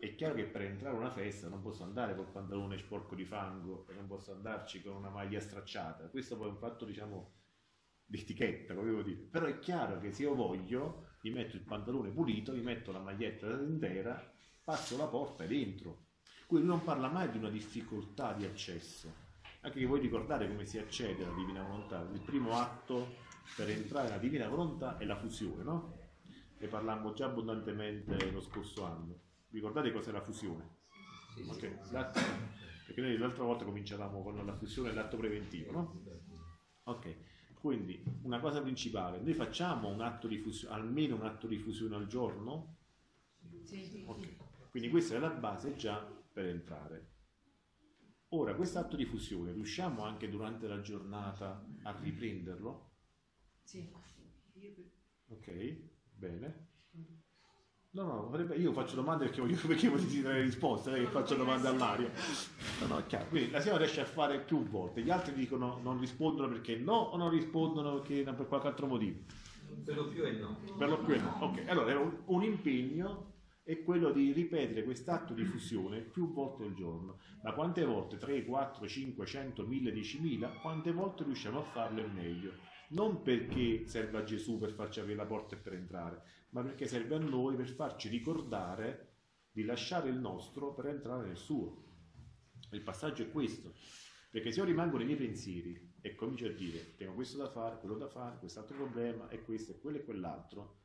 è 0.00 0.14
chiaro 0.14 0.34
che 0.34 0.44
per 0.44 0.62
entrare 0.62 0.94
a 0.94 0.98
una 0.98 1.10
festa 1.10 1.48
non 1.48 1.60
posso 1.60 1.82
andare 1.82 2.14
col 2.14 2.30
pantalone 2.30 2.78
sporco 2.78 3.16
di 3.16 3.24
fango 3.24 3.84
e 3.88 3.94
non 3.94 4.06
posso 4.06 4.30
andarci 4.30 4.80
con 4.80 4.94
una 4.94 5.08
maglia 5.08 5.40
stracciata. 5.40 6.04
Questo 6.04 6.36
poi 6.36 6.46
è 6.46 6.50
un 6.50 6.56
fatto, 6.56 6.84
diciamo, 6.84 7.32
di 8.04 8.20
etichetta, 8.20 8.74
come 8.74 8.90
devo 8.90 9.02
dire. 9.02 9.16
Però 9.16 9.46
è 9.46 9.58
chiaro 9.58 9.98
che 9.98 10.12
se 10.12 10.22
io 10.22 10.36
voglio, 10.36 11.08
mi 11.22 11.30
metto 11.30 11.56
il 11.56 11.62
pantalone 11.62 12.10
pulito, 12.10 12.52
mi 12.52 12.60
metto 12.60 12.92
la 12.92 13.00
maglietta 13.00 13.48
intera, 13.48 14.32
passo 14.62 14.96
la 14.96 15.06
porta 15.06 15.42
ed 15.42 15.52
entro. 15.52 16.06
Quindi 16.46 16.68
non 16.68 16.84
parla 16.84 17.08
mai 17.08 17.30
di 17.30 17.38
una 17.38 17.50
difficoltà 17.50 18.34
di 18.34 18.44
accesso. 18.44 19.26
Anche 19.62 19.80
che 19.80 19.86
voi 19.86 19.98
ricordate 19.98 20.46
come 20.46 20.64
si 20.64 20.78
accede 20.78 21.24
alla 21.24 21.34
divina 21.34 21.62
volontà. 21.62 22.08
Il 22.12 22.20
primo 22.20 22.52
atto 22.52 23.16
per 23.56 23.68
entrare 23.68 24.06
nella 24.06 24.18
divina 24.18 24.48
volontà 24.48 24.96
è 24.96 25.04
la 25.04 25.16
fusione, 25.16 25.64
no? 25.64 25.96
Ne 26.56 26.68
parlammo 26.68 27.12
già 27.12 27.26
abbondantemente 27.26 28.30
lo 28.30 28.40
scorso 28.40 28.84
anno 28.84 29.26
Ricordate 29.50 29.92
cos'è 29.92 30.12
la 30.12 30.20
fusione? 30.20 30.76
Sì, 31.34 31.42
okay. 31.48 31.78
Perché 32.86 33.00
noi 33.00 33.16
l'altra 33.18 33.44
volta 33.44 33.64
cominciavamo 33.64 34.22
con 34.22 34.44
la 34.44 34.54
fusione 34.54 34.90
e 34.90 34.94
l'atto 34.94 35.16
preventivo, 35.16 35.70
no? 35.72 36.02
Ok, 36.84 37.16
quindi 37.60 38.02
una 38.22 38.40
cosa 38.40 38.62
principale, 38.62 39.20
noi 39.20 39.34
facciamo 39.34 39.88
un 39.88 40.00
atto 40.00 40.26
di 40.26 40.38
fusione, 40.38 40.74
almeno 40.74 41.16
un 41.16 41.26
atto 41.26 41.46
di 41.46 41.58
fusione 41.58 41.96
al 41.96 42.06
giorno? 42.06 42.76
Sì. 43.64 44.04
Okay. 44.06 44.36
Quindi 44.70 44.88
questa 44.88 45.16
è 45.16 45.18
la 45.18 45.30
base 45.30 45.76
già 45.76 45.98
per 46.32 46.46
entrare. 46.46 47.16
Ora, 48.28 48.54
questo 48.54 48.78
atto 48.78 48.96
di 48.96 49.06
fusione, 49.06 49.52
riusciamo 49.52 50.02
anche 50.02 50.28
durante 50.28 50.66
la 50.66 50.80
giornata 50.80 51.64
a 51.82 51.98
riprenderlo? 51.98 52.90
Sì. 53.62 53.90
Ok, 55.28 55.76
bene. 56.12 56.67
No, 57.90 58.28
no, 58.30 58.54
io 58.54 58.72
faccio 58.72 58.96
domande 58.96 59.24
perché 59.24 59.40
voglio, 59.40 59.56
perché 59.66 59.88
voglio 59.88 60.22
dare 60.22 60.42
risposte, 60.42 60.90
non 60.90 60.98
è 60.98 61.02
che 61.02 61.10
faccio 61.10 61.34
domande 61.36 61.68
all'aria. 61.68 62.10
No, 62.80 62.86
no, 62.86 63.06
chiaro. 63.06 63.26
Quindi 63.28 63.50
la 63.50 63.60
signora 63.60 63.80
riesce 63.80 64.02
a 64.02 64.04
fare 64.04 64.40
più 64.40 64.62
volte, 64.68 65.02
gli 65.02 65.10
altri 65.10 65.32
dicono 65.32 65.80
non 65.82 65.98
rispondono 65.98 66.48
perché 66.48 66.76
no 66.76 66.92
o 66.92 67.16
non 67.16 67.30
rispondono 67.30 68.00
perché 68.00 68.22
per 68.24 68.46
qualche 68.46 68.66
altro 68.66 68.86
motivo. 68.86 69.20
Per 69.84 69.96
lo 69.96 70.06
più 70.08 70.22
è 70.22 70.32
no. 70.32 70.58
Per 70.76 70.88
lo 70.88 70.98
più 70.98 71.14
è 71.14 71.18
no. 71.18 71.36
Ok, 71.40 71.64
allora 71.66 71.98
un, 71.98 72.14
un 72.26 72.42
impegno 72.42 73.36
è 73.62 73.82
quello 73.82 74.10
di 74.12 74.32
ripetere 74.32 74.84
quest'atto 74.84 75.32
di 75.32 75.44
fusione 75.44 76.00
più 76.00 76.32
volte 76.32 76.64
al 76.64 76.74
giorno. 76.74 77.18
Ma 77.42 77.52
quante 77.52 77.84
volte? 77.84 78.18
3, 78.18 78.44
4, 78.44 78.86
5, 78.86 79.26
100, 79.26 79.66
1000, 79.66 79.92
10.000? 79.92 80.60
Quante 80.60 80.92
volte 80.92 81.24
riusciamo 81.24 81.60
a 81.60 81.62
farlo 81.62 82.02
è 82.02 82.06
meglio? 82.06 82.52
Non 82.90 83.22
perché 83.22 83.86
serve 83.86 84.18
a 84.18 84.24
Gesù 84.24 84.58
per 84.58 84.72
farci 84.72 85.00
aprire 85.00 85.18
la 85.18 85.26
porta 85.26 85.54
e 85.54 85.58
per 85.58 85.74
entrare, 85.74 86.22
ma 86.50 86.62
perché 86.62 86.86
serve 86.86 87.14
a 87.14 87.18
noi 87.18 87.56
per 87.56 87.68
farci 87.68 88.08
ricordare 88.08 89.16
di 89.50 89.64
lasciare 89.64 90.08
il 90.08 90.18
nostro 90.18 90.72
per 90.72 90.86
entrare 90.86 91.26
nel 91.26 91.36
suo. 91.36 91.84
Il 92.70 92.82
passaggio 92.82 93.22
è 93.22 93.30
questo, 93.30 93.74
perché 94.30 94.52
se 94.52 94.60
io 94.60 94.66
rimango 94.66 94.96
nei 94.96 95.06
miei 95.06 95.18
pensieri 95.18 95.96
e 96.00 96.14
comincio 96.14 96.46
a 96.46 96.52
dire 96.52 96.94
tengo 96.96 97.14
questo 97.14 97.38
da 97.38 97.48
fare, 97.48 97.78
quello 97.78 97.96
da 97.96 98.08
fare, 98.08 98.38
quest'altro 98.38 98.76
problema, 98.76 99.28
e 99.28 99.42
questo, 99.42 99.72
e 99.72 99.80
quello 99.80 99.98
e 99.98 100.04
quell'altro, 100.04 100.76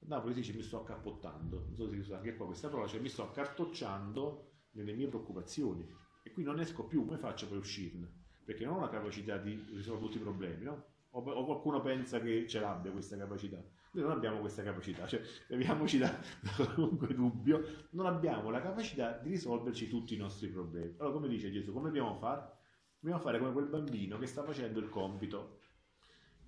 Napoli 0.00 0.34
dice 0.34 0.52
mi 0.52 0.62
sto 0.62 0.80
accappottando, 0.80 1.64
non 1.66 1.76
so 1.76 1.88
se 1.88 1.94
si 1.94 2.00
usa 2.00 2.16
anche 2.16 2.36
qua 2.36 2.46
questa 2.46 2.68
parola, 2.68 2.88
cioè 2.88 3.00
mi 3.00 3.08
sto 3.08 3.24
accartocciando 3.24 4.52
nelle 4.72 4.94
mie 4.94 5.08
preoccupazioni 5.08 5.86
e 6.22 6.32
qui 6.32 6.42
non 6.42 6.60
esco 6.60 6.86
più, 6.86 7.04
come 7.04 7.18
faccio 7.18 7.48
per 7.48 7.58
uscirne? 7.58 8.26
Perché 8.44 8.64
non 8.64 8.76
ho 8.76 8.80
la 8.80 8.88
capacità 8.88 9.36
di 9.38 9.52
risolvere 9.72 10.06
tutti 10.06 10.18
i 10.18 10.20
problemi, 10.22 10.64
no? 10.64 10.84
O, 11.10 11.20
o 11.20 11.44
qualcuno 11.44 11.80
pensa 11.80 12.20
che 12.20 12.46
ce 12.46 12.60
l'abbia 12.60 12.90
questa 12.90 13.16
capacità. 13.16 13.62
Noi 13.92 14.04
non 14.04 14.12
abbiamo 14.12 14.40
questa 14.40 14.62
capacità, 14.62 15.06
cioè 15.06 15.20
leviamoci 15.48 15.98
da, 15.98 16.08
da 16.40 16.50
qualunque 16.64 17.14
dubbio, 17.14 17.86
non 17.90 18.06
abbiamo 18.06 18.50
la 18.50 18.60
capacità 18.60 19.18
di 19.18 19.30
risolverci 19.30 19.88
tutti 19.88 20.14
i 20.14 20.18
nostri 20.18 20.48
problemi. 20.48 20.94
Allora 20.98 21.14
come 21.14 21.28
dice 21.28 21.50
Gesù, 21.50 21.72
come 21.72 21.86
dobbiamo 21.86 22.14
fare? 22.16 22.56
Dobbiamo 22.98 23.22
fare 23.22 23.38
come 23.38 23.52
quel 23.52 23.66
bambino 23.66 24.18
che 24.18 24.26
sta 24.26 24.42
facendo 24.42 24.78
il 24.80 24.88
compito. 24.88 25.60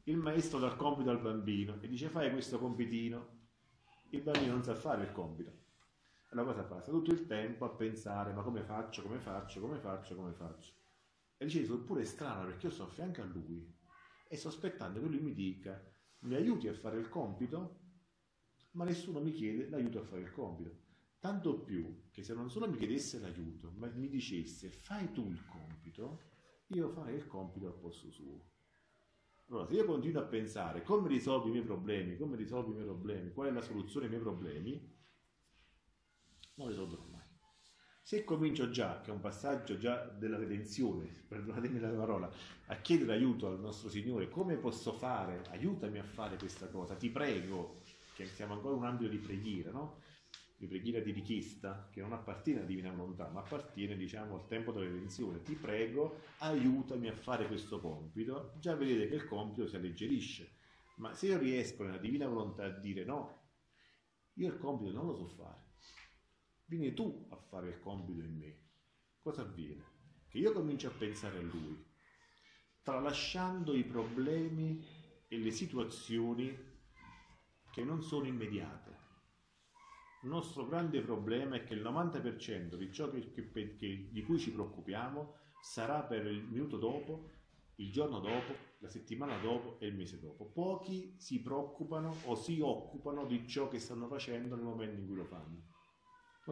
Il 0.04 0.16
maestro 0.16 0.58
dà 0.58 0.66
il 0.66 0.76
compito 0.76 1.10
al 1.10 1.20
bambino 1.20 1.78
e 1.80 1.88
dice 1.88 2.08
fai 2.08 2.30
questo 2.30 2.58
compitino, 2.58 3.38
il 4.10 4.22
bambino 4.22 4.52
non 4.52 4.62
sa 4.62 4.74
fare 4.74 5.04
il 5.04 5.12
compito. 5.12 5.52
Allora 6.30 6.52
cosa 6.52 6.64
fa? 6.64 6.80
Sta 6.80 6.92
tutto 6.92 7.12
il 7.12 7.26
tempo 7.26 7.64
a 7.64 7.70
pensare, 7.70 8.32
ma 8.32 8.42
come 8.42 8.62
faccio, 8.62 9.02
come 9.02 9.18
faccio, 9.18 9.60
come 9.60 9.78
faccio, 9.78 10.14
come 10.14 10.32
faccio. 10.32 10.72
E 11.36 11.44
dice, 11.44 11.62
eppure 11.62 12.02
è 12.02 12.04
strano 12.04 12.46
perché 12.46 12.66
io 12.66 12.72
sto 12.72 12.84
a 12.84 12.88
fianco 12.88 13.22
a 13.22 13.24
lui 13.24 13.66
e 14.28 14.36
sto 14.36 14.48
aspettando 14.48 15.00
che 15.00 15.06
lui 15.06 15.20
mi 15.20 15.32
dica, 15.32 15.82
mi 16.20 16.34
aiuti 16.34 16.68
a 16.68 16.74
fare 16.74 16.98
il 16.98 17.08
compito, 17.08 17.78
ma 18.72 18.84
nessuno 18.84 19.20
mi 19.20 19.32
chiede 19.32 19.68
l'aiuto 19.68 20.00
a 20.00 20.04
fare 20.04 20.22
il 20.22 20.32
compito. 20.32 20.88
Tanto 21.18 21.60
più 21.60 22.08
che 22.10 22.22
se 22.22 22.34
non 22.34 22.50
solo 22.50 22.68
mi 22.68 22.76
chiedesse 22.76 23.18
l'aiuto, 23.18 23.72
ma 23.76 23.88
mi 23.94 24.08
dicesse 24.08 24.70
fai 24.70 25.12
tu 25.12 25.28
il 25.28 25.44
compito, 25.46 26.22
io 26.68 26.88
farei 26.88 27.16
il 27.16 27.26
compito 27.26 27.66
al 27.66 27.78
posto 27.78 28.10
suo. 28.10 28.48
Allora, 29.48 29.66
se 29.66 29.74
io 29.74 29.84
continuo 29.84 30.22
a 30.22 30.26
pensare 30.26 30.82
come 30.82 31.08
risolvo 31.08 31.48
i 31.48 31.50
miei 31.50 31.64
problemi, 31.64 32.16
come 32.16 32.36
risolvo 32.36 32.70
i 32.70 32.74
miei 32.74 32.86
problemi, 32.86 33.32
qual 33.32 33.48
è 33.48 33.50
la 33.50 33.60
soluzione 33.60 34.06
ai 34.06 34.12
miei 34.12 34.22
problemi, 34.22 34.98
non 36.54 36.68
risolverò. 36.68 37.09
Se 38.10 38.24
comincio 38.24 38.70
già, 38.70 39.00
che 39.00 39.12
è 39.12 39.14
un 39.14 39.20
passaggio 39.20 39.78
già 39.78 40.02
della 40.02 40.36
redenzione, 40.36 41.06
perdonatemi 41.28 41.78
la 41.78 41.90
parola, 41.90 42.28
a 42.66 42.74
chiedere 42.80 43.12
aiuto 43.12 43.46
al 43.46 43.60
nostro 43.60 43.88
Signore, 43.88 44.28
come 44.28 44.56
posso 44.56 44.92
fare, 44.94 45.44
aiutami 45.50 46.00
a 46.00 46.02
fare 46.02 46.36
questa 46.36 46.66
cosa, 46.66 46.96
ti 46.96 47.08
prego, 47.08 47.82
che 48.16 48.26
siamo 48.26 48.54
ancora 48.54 48.74
in 48.74 48.80
un 48.80 48.88
ambito 48.88 49.08
di 49.10 49.18
preghiera, 49.18 49.70
no? 49.70 50.00
di 50.56 50.66
preghiera 50.66 50.98
di 50.98 51.12
richiesta 51.12 51.88
che 51.92 52.00
non 52.00 52.12
appartiene 52.12 52.58
alla 52.58 52.68
divina 52.68 52.90
volontà, 52.90 53.28
ma 53.28 53.42
appartiene 53.42 53.96
diciamo 53.96 54.34
al 54.34 54.46
tempo 54.48 54.72
della 54.72 54.86
redenzione. 54.86 55.40
Ti 55.42 55.54
prego, 55.54 56.22
aiutami 56.38 57.06
a 57.06 57.14
fare 57.14 57.46
questo 57.46 57.78
compito. 57.78 58.54
Già 58.58 58.74
vedete 58.74 59.06
che 59.06 59.14
il 59.14 59.24
compito 59.24 59.68
si 59.68 59.76
alleggerisce. 59.76 60.56
Ma 60.96 61.14
se 61.14 61.28
io 61.28 61.38
riesco 61.38 61.84
nella 61.84 61.98
divina 61.98 62.26
volontà 62.26 62.64
a 62.64 62.70
dire 62.70 63.04
no, 63.04 63.50
io 64.34 64.48
il 64.48 64.58
compito 64.58 64.90
non 64.90 65.06
lo 65.06 65.14
so 65.14 65.28
fare. 65.28 65.69
Vieni 66.70 66.94
tu 66.94 67.26
a 67.30 67.36
fare 67.36 67.68
il 67.68 67.80
compito 67.80 68.22
in 68.22 68.38
me. 68.38 68.56
Cosa 69.18 69.42
avviene? 69.42 69.84
Che 70.28 70.38
io 70.38 70.52
comincio 70.52 70.86
a 70.86 70.92
pensare 70.92 71.38
a 71.38 71.42
lui, 71.42 71.84
tralasciando 72.80 73.74
i 73.74 73.84
problemi 73.84 74.82
e 75.28 75.36
le 75.36 75.50
situazioni 75.50 76.56
che 77.70 77.84
non 77.84 78.02
sono 78.02 78.26
immediate 78.26 79.00
il 80.22 80.28
nostro 80.28 80.66
grande 80.66 81.00
problema 81.00 81.56
è 81.56 81.64
che 81.64 81.72
il 81.72 81.80
90% 81.80 82.74
di 82.74 82.92
ciò 82.92 83.08
che, 83.10 83.32
che, 83.32 83.50
che, 83.50 84.08
di 84.12 84.22
cui 84.22 84.38
ci 84.38 84.52
preoccupiamo 84.52 85.34
sarà 85.62 86.02
per 86.02 86.26
il 86.26 86.44
minuto 86.44 86.76
dopo, 86.76 87.30
il 87.76 87.90
giorno 87.90 88.20
dopo, 88.20 88.54
la 88.80 88.90
settimana 88.90 89.38
dopo 89.38 89.78
e 89.80 89.86
il 89.86 89.94
mese 89.94 90.20
dopo. 90.20 90.44
Pochi 90.44 91.14
si 91.16 91.40
preoccupano 91.40 92.14
o 92.26 92.34
si 92.34 92.60
occupano 92.60 93.24
di 93.24 93.48
ciò 93.48 93.68
che 93.68 93.78
stanno 93.78 94.08
facendo 94.08 94.56
nel 94.56 94.64
momento 94.64 95.00
in 95.00 95.06
cui 95.06 95.16
lo 95.16 95.24
fanno. 95.24 95.68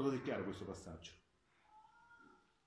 Non 0.01 0.23
chiaro 0.23 0.45
questo 0.45 0.65
passaggio. 0.65 1.11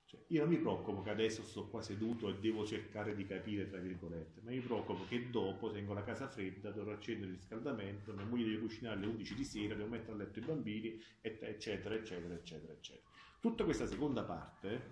Cioè, 0.03 0.19
io 0.27 0.41
non 0.41 0.49
mi 0.49 0.57
preoccupo 0.57 1.01
che 1.01 1.11
adesso 1.11 1.43
sto 1.43 1.69
qua 1.69 1.81
seduto 1.81 2.27
e 2.27 2.37
devo 2.39 2.65
cercare 2.65 3.15
di 3.15 3.25
capire, 3.25 3.69
tra 3.69 3.79
virgolette, 3.79 4.41
ma 4.41 4.49
mi 4.49 4.59
preoccupo 4.59 5.05
che 5.07 5.29
dopo 5.29 5.71
tengo 5.71 5.93
la 5.93 6.03
casa 6.03 6.27
fredda, 6.27 6.71
dovrò 6.71 6.91
accendere 6.91 7.31
il 7.31 7.37
riscaldamento, 7.37 8.11
mia 8.11 8.25
moglie 8.25 8.49
deve 8.49 8.59
cucinare 8.59 8.97
alle 8.97 9.05
11 9.05 9.35
di 9.35 9.43
sera, 9.45 9.75
devo 9.75 9.87
mettere 9.87 10.11
a 10.11 10.15
letto 10.15 10.39
i 10.39 10.41
bambini, 10.41 11.01
eccetera, 11.21 11.95
eccetera, 11.95 11.95
eccetera, 12.33 12.73
eccetera. 12.73 13.09
Tutta 13.39 13.63
questa 13.63 13.87
seconda 13.87 14.25
parte 14.25 14.91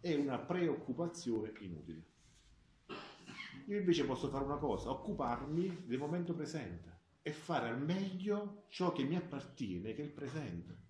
è 0.00 0.14
una 0.14 0.38
preoccupazione 0.38 1.52
inutile. 1.58 2.04
Io 3.66 3.76
invece 3.76 4.04
posso 4.04 4.28
fare 4.28 4.44
una 4.44 4.58
cosa, 4.58 4.90
occuparmi 4.90 5.86
del 5.86 5.98
momento 5.98 6.32
presente 6.32 7.00
e 7.22 7.32
fare 7.32 7.68
al 7.68 7.82
meglio 7.82 8.66
ciò 8.68 8.92
che 8.92 9.02
mi 9.02 9.16
appartiene, 9.16 9.94
che 9.94 10.02
è 10.02 10.04
il 10.04 10.12
presente. 10.12 10.81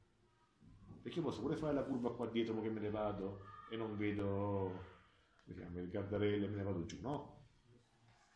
Perché 1.03 1.21
posso 1.21 1.41
pure 1.41 1.57
fare 1.57 1.75
la 1.75 1.83
curva 1.83 2.15
qua 2.15 2.29
dietro 2.29 2.61
che 2.61 2.71
me 2.71 2.79
ne 2.79 2.91
vado 2.91 3.41
e 3.71 3.77
non 3.77 3.97
vedo 3.97 4.91
diciamo, 5.45 5.81
il 5.81 5.89
gardarello 5.89 6.47
e 6.47 6.49
me 6.49 6.57
ne 6.57 6.63
vado 6.63 6.85
giù, 6.85 7.01
no? 7.01 7.41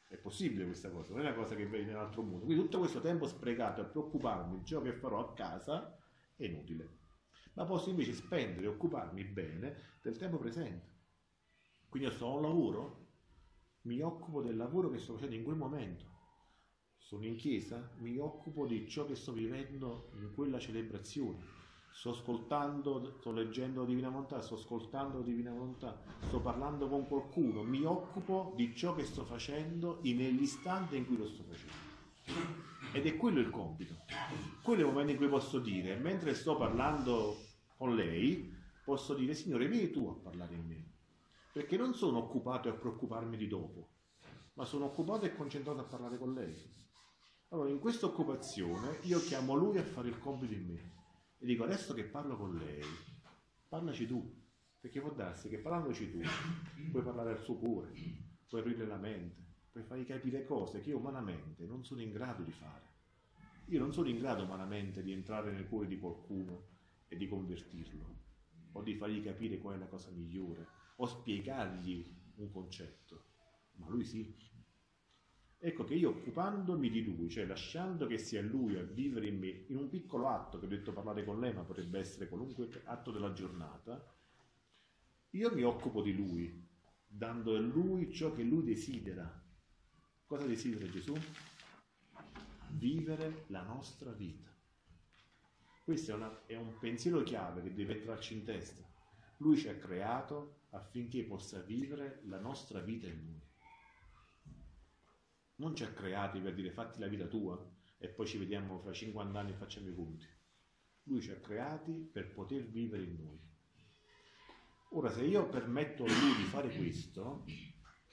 È 0.08 0.16
possibile 0.16 0.64
questa 0.64 0.90
cosa, 0.90 1.12
non 1.12 1.20
è 1.20 1.28
una 1.28 1.34
cosa 1.34 1.54
che 1.54 1.66
vedi 1.66 1.84
nell'altro 1.84 2.22
mondo. 2.22 2.44
Quindi 2.44 2.62
tutto 2.62 2.78
questo 2.78 3.00
tempo 3.00 3.26
sprecato 3.26 3.80
a 3.80 3.84
preoccuparmi 3.84 4.58
di 4.58 4.64
ciò 4.64 4.82
che 4.82 4.92
farò 4.92 5.20
a 5.20 5.32
casa 5.32 5.96
è 6.34 6.44
inutile. 6.44 6.98
Ma 7.54 7.64
posso 7.64 7.90
invece 7.90 8.12
spendere 8.12 8.66
e 8.66 8.68
occuparmi 8.68 9.24
bene 9.24 9.98
del 10.02 10.16
tempo 10.16 10.36
presente. 10.36 10.94
Quindi 11.88 12.08
io 12.08 12.14
sto 12.14 12.26
a 12.26 12.34
un 12.34 12.42
lavoro, 12.42 13.06
mi 13.82 14.00
occupo 14.00 14.42
del 14.42 14.56
lavoro 14.56 14.90
che 14.90 14.98
sto 14.98 15.14
facendo 15.14 15.36
in 15.36 15.44
quel 15.44 15.56
momento. 15.56 16.04
Sono 16.98 17.24
in 17.24 17.36
chiesa, 17.36 17.92
mi 17.98 18.18
occupo 18.18 18.66
di 18.66 18.88
ciò 18.88 19.06
che 19.06 19.14
sto 19.14 19.32
vivendo 19.32 20.10
in 20.16 20.32
quella 20.34 20.58
celebrazione 20.58 21.55
sto 21.96 22.10
ascoltando, 22.10 23.14
sto 23.20 23.32
leggendo 23.32 23.80
la 23.80 23.86
Divina 23.86 24.10
Volontà, 24.10 24.42
sto 24.42 24.56
ascoltando 24.56 25.18
la 25.18 25.24
Divina 25.24 25.50
Volontà, 25.50 25.98
sto 26.26 26.40
parlando 26.42 26.88
con 26.88 27.08
qualcuno, 27.08 27.62
mi 27.62 27.84
occupo 27.84 28.52
di 28.54 28.76
ciò 28.76 28.94
che 28.94 29.02
sto 29.02 29.24
facendo 29.24 30.00
nell'istante 30.02 30.96
in 30.96 31.06
cui 31.06 31.16
lo 31.16 31.26
sto 31.26 31.42
facendo. 31.44 31.94
Ed 32.92 33.06
è 33.06 33.16
quello 33.16 33.40
il 33.40 33.48
compito. 33.48 33.94
Quello 34.62 34.82
è 34.82 34.84
il 34.84 34.90
momento 34.90 35.12
in 35.12 35.16
cui 35.16 35.28
posso 35.28 35.58
dire, 35.58 35.96
mentre 35.96 36.34
sto 36.34 36.58
parlando 36.58 37.38
con 37.78 37.94
lei, 37.94 38.54
posso 38.84 39.14
dire, 39.14 39.32
Signore, 39.32 39.66
vieni 39.66 39.90
tu 39.90 40.06
a 40.06 40.22
parlare 40.22 40.54
in 40.54 40.66
me. 40.66 40.84
Perché 41.50 41.78
non 41.78 41.94
sono 41.94 42.18
occupato 42.18 42.68
a 42.68 42.72
preoccuparmi 42.72 43.38
di 43.38 43.48
dopo, 43.48 43.88
ma 44.52 44.66
sono 44.66 44.84
occupato 44.84 45.24
e 45.24 45.34
concentrato 45.34 45.80
a 45.80 45.84
parlare 45.84 46.18
con 46.18 46.34
lei. 46.34 46.54
Allora, 47.48 47.70
in 47.70 47.78
questa 47.78 48.04
occupazione 48.04 48.98
io 49.04 49.18
chiamo 49.20 49.54
lui 49.54 49.78
a 49.78 49.82
fare 49.82 50.08
il 50.08 50.18
compito 50.18 50.52
in 50.52 50.66
me 50.66 50.95
e 51.38 51.46
dico 51.46 51.64
adesso 51.64 51.94
che 51.94 52.04
parlo 52.04 52.36
con 52.36 52.56
lei, 52.56 52.82
parlaci 53.68 54.06
tu, 54.06 54.44
perché 54.80 55.00
può 55.00 55.10
darsi 55.10 55.48
che 55.48 55.58
parlandoci 55.58 56.10
tu 56.10 56.20
puoi 56.90 57.02
parlare 57.02 57.32
al 57.32 57.42
suo 57.42 57.56
cuore, 57.56 57.92
puoi 58.48 58.60
aprire 58.60 58.86
la 58.86 58.96
mente, 58.96 59.44
puoi 59.70 59.84
fargli 59.84 60.06
capire 60.06 60.44
cose 60.44 60.80
che 60.80 60.90
io 60.90 60.98
umanamente 60.98 61.64
non 61.66 61.84
sono 61.84 62.00
in 62.00 62.12
grado 62.12 62.42
di 62.42 62.52
fare. 62.52 62.84
Io 63.66 63.80
non 63.80 63.92
sono 63.92 64.08
in 64.08 64.18
grado 64.18 64.44
umanamente 64.44 65.02
di 65.02 65.12
entrare 65.12 65.50
nel 65.50 65.66
cuore 65.68 65.88
di 65.88 65.98
qualcuno 65.98 66.68
e 67.08 67.16
di 67.16 67.26
convertirlo, 67.26 68.18
o 68.72 68.82
di 68.82 68.94
fargli 68.94 69.22
capire 69.22 69.58
qual 69.58 69.74
è 69.74 69.78
la 69.78 69.88
cosa 69.88 70.10
migliore, 70.10 70.66
o 70.96 71.06
spiegargli 71.06 72.14
un 72.36 72.50
concetto, 72.50 73.24
ma 73.74 73.88
lui 73.88 74.04
sì. 74.04 74.54
Ecco 75.66 75.82
che 75.82 75.94
io 75.94 76.10
occupandomi 76.10 76.88
di 76.88 77.02
lui, 77.02 77.28
cioè 77.28 77.44
lasciando 77.44 78.06
che 78.06 78.18
sia 78.18 78.40
lui 78.40 78.76
a 78.76 78.84
vivere 78.84 79.26
in 79.26 79.36
me, 79.36 79.64
in 79.66 79.78
un 79.78 79.88
piccolo 79.88 80.28
atto, 80.28 80.60
che 80.60 80.66
ho 80.66 80.68
detto 80.68 80.92
parlare 80.92 81.24
con 81.24 81.40
lei, 81.40 81.52
ma 81.52 81.62
potrebbe 81.62 81.98
essere 81.98 82.28
qualunque 82.28 82.68
atto 82.84 83.10
della 83.10 83.32
giornata, 83.32 84.00
io 85.30 85.52
mi 85.52 85.64
occupo 85.64 86.02
di 86.02 86.14
lui, 86.14 86.64
dando 87.04 87.56
a 87.56 87.58
lui 87.58 88.12
ciò 88.12 88.32
che 88.32 88.44
lui 88.44 88.62
desidera. 88.62 89.28
Cosa 90.24 90.46
desidera 90.46 90.88
Gesù? 90.88 91.14
Vivere 92.68 93.46
la 93.48 93.62
nostra 93.62 94.12
vita. 94.12 94.48
Questo 95.82 96.12
è, 96.12 96.14
una, 96.14 96.46
è 96.46 96.54
un 96.54 96.78
pensiero 96.78 97.24
chiave 97.24 97.64
che 97.64 97.74
deve 97.74 97.96
entrarci 97.96 98.34
in 98.34 98.44
testa. 98.44 98.84
Lui 99.38 99.56
ci 99.56 99.66
ha 99.66 99.74
creato 99.74 100.60
affinché 100.70 101.24
possa 101.24 101.58
vivere 101.58 102.20
la 102.26 102.38
nostra 102.38 102.78
vita 102.78 103.08
in 103.08 103.20
lui 103.20 103.46
non 105.56 105.74
ci 105.74 105.84
ha 105.84 105.92
creati 105.92 106.40
per 106.40 106.54
dire 106.54 106.70
fatti 106.70 106.98
la 106.98 107.06
vita 107.06 107.26
tua, 107.26 107.58
e 107.98 108.08
poi 108.08 108.26
ci 108.26 108.38
vediamo 108.38 108.78
fra 108.78 108.92
50 108.92 109.38
anni 109.38 109.52
e 109.52 109.56
facciamo 109.56 109.88
i 109.88 109.94
conti. 109.94 110.26
Lui 111.04 111.20
ci 111.20 111.30
ha 111.30 111.36
creati 111.36 111.92
per 111.92 112.32
poter 112.32 112.64
vivere 112.66 113.04
in 113.04 113.16
noi. 113.16 113.40
Ora, 114.90 115.10
se 115.10 115.24
io 115.24 115.48
permetto 115.48 116.04
a 116.04 116.08
lui 116.08 116.36
di 116.36 116.44
fare 116.44 116.68
questo, 116.74 117.44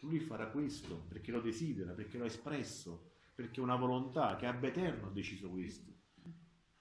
lui 0.02 0.20
farà 0.20 0.48
questo 0.48 1.06
perché 1.08 1.32
lo 1.32 1.42
desidera, 1.42 1.94
perché 1.94 2.18
lo 2.18 2.24
ha 2.24 2.28
espresso, 2.28 3.12
perché 3.36 3.62
una 3.62 3.76
volontà 3.76 4.36
che 4.36 4.46
abbia 4.46 4.70
eterno 4.70 5.08
ha 5.08 5.12
deciso 5.12 5.50
questo. 5.50 5.92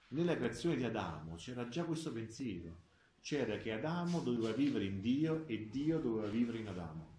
Nella 0.09 0.35
creazione 0.35 0.75
di 0.75 0.83
Adamo 0.83 1.35
c'era 1.35 1.67
già 1.67 1.85
questo 1.85 2.11
pensiero, 2.11 2.81
c'era 3.21 3.57
che 3.57 3.71
Adamo 3.71 4.19
doveva 4.19 4.51
vivere 4.51 4.85
in 4.85 5.01
Dio 5.01 5.47
e 5.47 5.69
Dio 5.69 5.99
doveva 5.99 6.27
vivere 6.27 6.59
in 6.59 6.67
Adamo. 6.67 7.11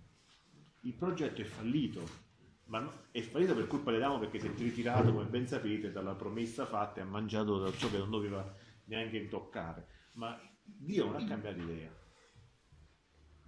Il 0.83 0.95
progetto 0.95 1.41
è 1.41 1.45
fallito, 1.45 2.24
ma 2.67 2.89
è 3.11 3.21
fallito 3.21 3.55
per 3.55 3.67
colpa 3.67 3.91
di 3.91 3.97
Adamo 3.97 4.19
perché 4.19 4.39
si 4.41 4.47
è 4.47 4.55
ritirato, 4.57 5.13
come 5.13 5.27
ben 5.27 5.47
sapete, 5.47 5.93
dalla 5.93 6.15
promessa 6.15 6.65
fatta 6.65 7.01
e 7.01 7.03
ha 7.03 7.07
mangiato 7.07 7.59
da 7.59 7.73
ciò 7.73 7.91
che 7.91 7.99
non 7.99 8.11
doveva 8.11 8.53
neanche 8.85 9.29
toccare. 9.29 9.87
Ma 10.15 10.39
Dio 10.63 11.05
non 11.05 11.17
ha 11.17 11.27
cambiato 11.27 11.61
idea. 11.61 11.91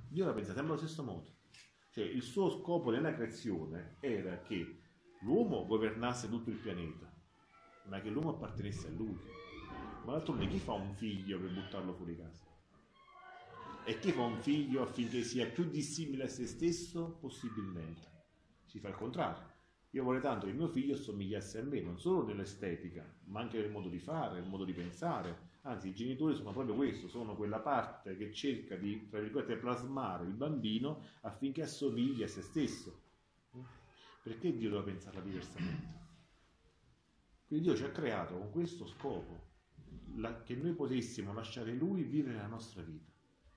Dio 0.09 0.25
la 0.25 0.33
pensa 0.33 0.53
sempre 0.53 0.73
allo 0.73 0.83
stesso 0.83 1.03
modo. 1.03 1.35
Cioè, 1.91 2.05
il 2.05 2.23
suo 2.23 2.51
scopo 2.51 2.91
nella 2.91 3.15
creazione 3.15 3.97
era 4.01 4.39
che 4.41 4.81
l'uomo 5.21 5.67
governasse 5.67 6.29
tutto 6.29 6.51
il 6.51 6.57
pianeta, 6.57 7.11
ma 7.85 8.01
che 8.01 8.11
l'uomo 8.11 8.31
appartenesse 8.31 8.89
a 8.89 8.91
lui. 8.91 9.19
Ma 10.05 10.13
d'altronde 10.13 10.47
chi 10.47 10.59
fa 10.59 10.73
un 10.73 10.95
figlio 10.95 11.41
per 11.41 11.53
buttarlo 11.53 11.95
fuori 11.95 12.17
casa? 12.17 12.45
E 13.85 13.99
chi 13.99 14.13
fa 14.13 14.23
un 14.23 14.39
figlio 14.41 14.83
affinché 14.83 15.23
sia 15.23 15.47
più 15.47 15.65
dissimile 15.65 16.25
a 16.25 16.29
se 16.29 16.47
stesso 16.47 17.17
possibilmente? 17.21 18.16
Si 18.77 18.83
fa 18.83 18.89
il 18.91 18.95
contrario. 18.95 19.55
Io 19.93 20.05
vorrei 20.05 20.21
tanto 20.21 20.45
che 20.45 20.53
mio 20.53 20.69
figlio 20.69 20.97
somigliasse 20.97 21.61
a 21.61 21.63
me, 21.63 21.81
non 21.81 21.99
solo 21.99 22.27
nell'estetica, 22.27 23.11
ma 23.29 23.41
anche 23.41 23.59
nel 23.59 23.71
modo 23.71 23.89
di 23.89 23.99
fare, 23.99 24.39
nel 24.39 24.47
modo 24.47 24.67
di 24.67 24.75
pensare. 24.75 25.55
Anzi, 25.63 25.89
i 25.89 25.95
genitori 25.95 26.35
sono 26.35 26.53
proprio 26.53 26.75
questo, 26.75 27.09
sono 27.09 27.35
quella 27.37 27.59
parte 27.61 28.19
che 28.19 28.35
cerca 28.35 28.77
di, 28.77 29.09
tra 29.09 29.19
virgolette, 29.21 29.57
plasmare 29.57 30.27
il 30.27 30.35
bambino 30.35 31.05
affinché 31.23 31.63
assomigli 31.63 32.23
a 32.23 32.29
se 32.29 32.43
stesso. 32.43 33.01
Perché 34.23 34.55
Dio 34.55 34.69
doveva 34.69 34.91
pensarla 34.91 35.21
diversamente? 35.21 35.95
Quindi 37.47 37.65
Dio 37.65 37.75
ci 37.75 37.85
ha 37.85 37.91
creato 37.91 38.37
con 38.37 38.51
questo 38.51 38.87
scopo, 38.87 39.53
la- 40.17 40.43
che 40.43 40.55
noi 40.55 40.75
potessimo 40.75 41.33
lasciare 41.33 41.73
Lui 41.73 42.03
vivere 42.03 42.37
la 42.37 42.47
nostra 42.47 42.83
vita. 42.83 43.11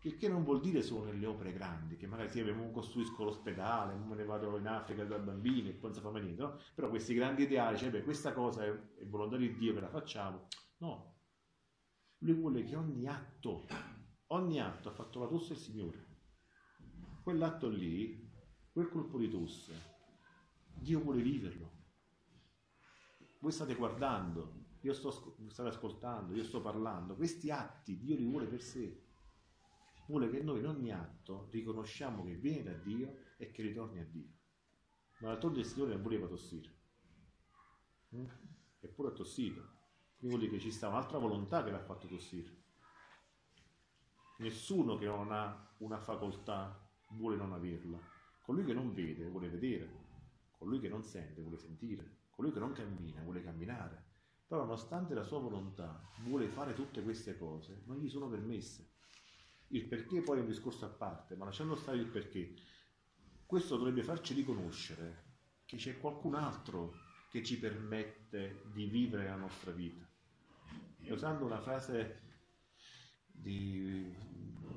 Il 0.04 0.16
che 0.16 0.30
non 0.30 0.44
vuol 0.44 0.62
dire 0.62 0.82
solo 0.82 1.06
nelle 1.12 1.26
opere 1.26 1.52
grandi, 1.52 1.98
che 1.98 2.08
magari 2.08 2.30
sì, 2.30 2.40
abbiamo 2.40 2.72
costruisco 2.72 3.26
l'ospedale, 3.26 3.96
me 3.96 4.16
ne 4.16 4.24
vado 4.24 4.58
in 4.58 4.66
Africa 4.66 5.04
da 5.04 5.20
bambini 5.20 5.70
e 5.70 5.74
poi 5.74 5.90
non 5.90 5.94
si 5.94 6.00
fa 6.00 6.10
mai 6.10 6.22
niente, 6.22 6.42
no? 6.42 6.58
Però 6.74 6.88
questi 6.88 7.14
grandi 7.14 7.44
ideali, 7.44 7.78
cioè 7.78 7.90
beh, 7.90 8.04
questa 8.04 8.32
cosa 8.32 8.64
è, 8.64 8.70
è 8.70 9.06
volontà 9.06 9.36
di 9.36 9.54
Dio 9.58 9.74
che 9.74 9.82
la 9.82 9.90
facciamo. 9.90 10.48
No. 10.78 11.18
Lui 12.20 12.34
vuole 12.34 12.64
che 12.64 12.78
ogni 12.78 13.08
atto, 13.08 13.66
ogni 14.28 14.62
atto 14.62 14.88
ha 14.88 14.94
fatto 14.94 15.20
la 15.20 15.28
tosse 15.28 15.54
il 15.54 15.60
Signore. 15.60 16.08
Quell'atto 17.22 17.68
lì, 17.68 18.26
quel 18.72 18.88
colpo 18.88 19.18
di 19.18 19.30
tosse, 19.30 19.74
Dio 20.76 21.02
vuole 21.02 21.22
viverlo. 21.22 21.78
Voi 23.40 23.52
state 23.52 23.76
guardando, 23.76 24.68
io 24.80 24.94
sto 24.94 25.10
ascoltando, 25.66 26.34
io 26.34 26.44
sto 26.46 26.62
parlando, 26.62 27.16
questi 27.16 27.52
atti 27.52 27.98
Dio 27.98 28.16
li 28.16 28.26
vuole 28.26 28.46
per 28.46 28.62
sé. 28.62 29.08
Vuole 30.10 30.28
che 30.32 30.42
noi 30.42 30.58
in 30.58 30.66
ogni 30.66 30.92
atto 30.92 31.50
riconosciamo 31.52 32.24
che 32.24 32.34
viene 32.34 32.64
da 32.64 32.74
Dio 32.74 33.16
e 33.38 33.52
che 33.52 33.62
ritorni 33.62 34.00
a 34.00 34.06
Dio. 34.06 34.32
Ma 35.20 35.28
d'altronde 35.28 35.60
il 35.60 35.66
Signore 35.66 35.94
non 35.94 36.02
voleva 36.02 36.26
tossire. 36.26 36.74
Mm? 38.16 38.26
Eppure 38.80 39.10
ha 39.10 39.12
tossito. 39.12 39.62
Quindi 40.18 40.36
vuol 40.36 40.40
dire 40.40 40.54
che 40.54 40.60
ci 40.60 40.72
sta 40.72 40.88
un'altra 40.88 41.20
volontà 41.20 41.64
che 41.64 41.70
l'ha 41.70 41.84
fatto 41.84 42.08
tossire. 42.08 42.50
Nessuno 44.40 44.98
che 44.98 45.06
non 45.06 45.32
ha 45.32 45.76
una 45.78 46.00
facoltà 46.00 46.90
vuole 47.10 47.36
non 47.36 47.54
averla. 47.54 48.00
Colui 48.42 48.66
che 48.66 48.74
non 48.74 48.92
vede 48.96 49.30
vuole 49.30 49.48
vedere. 49.48 50.08
Colui 50.58 50.80
che 50.80 50.90
non 50.90 51.04
sente 51.04 51.40
vuole 51.42 51.60
sentire. 51.60 52.22
Colui 52.32 52.52
che 52.52 52.58
non 52.58 52.72
cammina 52.72 53.22
vuole 53.22 53.44
camminare. 53.44 54.06
Però 54.48 54.62
nonostante 54.62 55.14
la 55.14 55.22
sua 55.24 55.38
volontà 55.38 56.02
vuole 56.24 56.48
fare 56.48 56.74
tutte 56.74 57.04
queste 57.04 57.38
cose, 57.38 57.84
non 57.86 58.00
gli 58.00 58.10
sono 58.10 58.28
permesse. 58.28 58.89
Il 59.70 59.86
perché 59.86 60.22
poi 60.22 60.38
è 60.38 60.42
un 60.42 60.48
discorso 60.48 60.86
a 60.86 60.90
parte, 60.90 61.36
ma 61.36 61.46
lasciando 61.46 61.76
stare 61.76 61.98
il 61.98 62.08
perché, 62.08 62.54
questo 63.46 63.78
dovrebbe 63.78 64.04
farci 64.04 64.34
riconoscere 64.34 65.28
che 65.66 65.78
c'è 65.78 66.00
qualcun 66.00 66.36
altro 66.36 66.94
che 67.30 67.44
ci 67.44 67.60
permette 67.60 68.64
di 68.74 68.86
vivere 68.86 69.26
la 69.26 69.36
nostra 69.36 69.72
vita. 69.72 70.08
E 71.02 71.14
usando 71.14 71.46
una 71.46 71.62
frase 71.62 72.22
di 73.26 74.12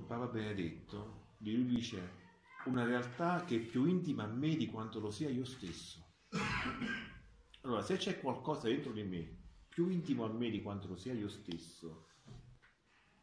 Papa 0.07 0.26
Benedetto, 0.26 1.35
lui 1.38 1.64
dice 1.64 2.20
una 2.66 2.85
realtà 2.85 3.44
che 3.44 3.57
è 3.57 3.61
più 3.61 3.87
intima 3.87 4.24
a 4.24 4.28
me 4.28 4.57
di 4.57 4.66
quanto 4.66 5.00
lo 5.00 5.11
sia 5.11 5.31
io 5.31 5.44
stesso. 5.44 6.05
Allora, 7.62 7.83
se 7.83 7.96
c'è 7.96 8.20
qualcosa 8.20 8.68
dentro 8.68 8.92
di 8.92 9.02
me 9.02 9.40
più 9.68 9.88
intimo 9.88 10.24
a 10.24 10.28
me 10.28 10.50
di 10.50 10.61
quanto 10.61 10.87
lo 10.87 10.96
sia 10.96 11.14
io 11.14 11.28
stesso, 11.28 12.09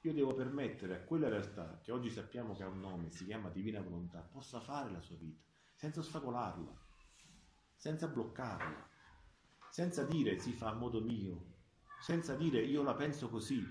io 0.01 0.13
devo 0.13 0.33
permettere 0.33 0.95
a 0.95 1.03
quella 1.03 1.27
realtà, 1.27 1.79
che 1.83 1.91
oggi 1.91 2.09
sappiamo 2.09 2.55
che 2.55 2.63
ha 2.63 2.67
un 2.67 2.79
nome, 2.79 3.11
si 3.11 3.25
chiama 3.25 3.49
Divina 3.49 3.81
Volontà, 3.81 4.21
possa 4.21 4.61
fare 4.61 4.89
la 4.91 5.01
sua 5.01 5.17
vita, 5.17 5.43
senza 5.75 5.99
ostacolarla, 5.99 6.73
senza 7.75 8.07
bloccarla, 8.07 8.89
senza 9.69 10.05
dire 10.05 10.39
si 10.39 10.53
fa 10.53 10.69
a 10.69 10.73
modo 10.73 11.01
mio, 11.01 11.57
senza 11.99 12.35
dire 12.35 12.61
io 12.61 12.81
la 12.81 12.95
penso 12.95 13.29
così, 13.29 13.61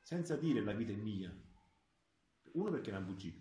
senza 0.00 0.36
dire 0.36 0.62
la 0.62 0.72
vita 0.72 0.92
è 0.92 0.96
mia. 0.96 1.36
Uno 2.52 2.70
perché 2.70 2.90
è 2.90 2.96
una 2.96 3.04
bugia, 3.04 3.32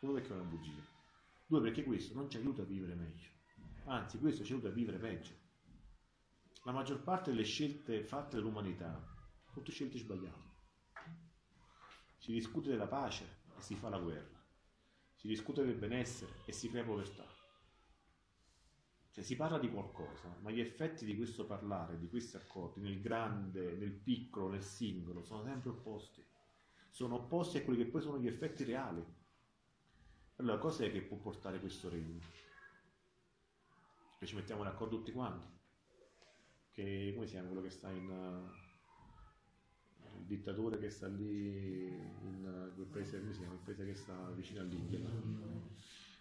uno 0.00 0.12
perché 0.12 0.28
è 0.28 0.32
una 0.36 0.48
bugia, 0.48 0.86
due 1.46 1.60
perché 1.60 1.82
questo 1.82 2.14
non 2.14 2.30
ci 2.30 2.36
aiuta 2.36 2.62
a 2.62 2.64
vivere 2.64 2.94
meglio, 2.94 3.28
anzi 3.86 4.18
questo 4.18 4.44
ci 4.44 4.52
aiuta 4.52 4.68
a 4.68 4.72
vivere 4.72 4.98
peggio. 4.98 5.34
La 6.64 6.72
maggior 6.72 7.02
parte 7.02 7.30
delle 7.30 7.44
scelte 7.44 8.04
fatte 8.04 8.36
dall'umanità 8.36 9.16
tutte 9.58 9.72
scelte 9.72 9.98
sbagliate. 9.98 10.46
Si 12.18 12.32
discute 12.32 12.70
della 12.70 12.86
pace 12.86 13.24
e 13.56 13.60
si 13.60 13.74
fa 13.74 13.88
la 13.88 13.98
guerra. 13.98 14.38
Si 15.14 15.26
discute 15.26 15.64
del 15.64 15.74
benessere 15.74 16.42
e 16.44 16.52
si 16.52 16.70
crea 16.70 16.84
povertà. 16.84 17.26
Cioè 19.10 19.24
si 19.24 19.34
parla 19.34 19.58
di 19.58 19.68
qualcosa, 19.68 20.36
ma 20.42 20.50
gli 20.50 20.60
effetti 20.60 21.04
di 21.04 21.16
questo 21.16 21.44
parlare, 21.44 21.98
di 21.98 22.08
questi 22.08 22.36
accordi, 22.36 22.80
nel 22.80 23.00
grande, 23.00 23.74
nel 23.74 23.90
piccolo, 23.90 24.48
nel 24.48 24.62
singolo, 24.62 25.24
sono 25.24 25.42
sempre 25.42 25.70
opposti. 25.70 26.24
Sono 26.90 27.16
opposti 27.16 27.58
a 27.58 27.64
quelli 27.64 27.82
che 27.82 27.90
poi 27.90 28.00
sono 28.00 28.20
gli 28.20 28.28
effetti 28.28 28.62
reali. 28.62 29.04
Allora, 30.36 30.58
cos'è 30.58 30.92
che 30.92 31.02
può 31.02 31.16
portare 31.16 31.58
questo 31.58 31.88
regno? 31.88 32.20
Che 34.18 34.26
ci 34.26 34.36
mettiamo 34.36 34.62
d'accordo 34.62 34.98
tutti 34.98 35.10
quanti? 35.10 35.48
Che, 36.70 37.12
come 37.14 37.26
si 37.26 37.32
chiama 37.32 37.48
quello 37.48 37.62
che 37.62 37.70
sta 37.70 37.90
in... 37.90 38.08
uh, 38.08 38.67
il 40.18 40.26
dittatore 40.26 40.78
che 40.78 40.90
sta 40.90 41.06
lì 41.06 41.86
in 41.86 42.72
quel 42.74 42.86
paese, 42.86 43.20
come 43.20 43.32
si 43.32 43.38
chiama? 43.40 43.54
Il 43.54 43.60
paese 43.64 43.84
che 43.84 43.94
sta 43.94 44.30
vicino 44.34 44.60
all'India. 44.60 45.00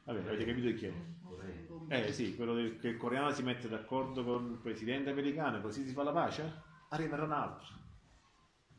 Vabbè, 0.04 0.20
avete 0.20 0.46
capito 0.46 0.74
chi 0.78 0.86
è? 0.86 2.06
Eh 2.06 2.14
sì, 2.14 2.36
quello 2.36 2.54
del, 2.54 2.80
che 2.80 2.88
il 2.90 2.98
coreano 2.98 3.32
si 3.32 3.44
mette 3.44 3.68
d'accordo 3.68 4.24
con 4.24 4.52
il 4.52 4.58
presidente 4.58 5.10
americano 5.10 5.60
così 5.62 5.86
si 5.86 5.94
fa 5.94 6.04
la 6.04 6.14
pace? 6.14 6.64
Arriverà 6.90 7.24
un 7.24 7.34
altro, 7.34 7.68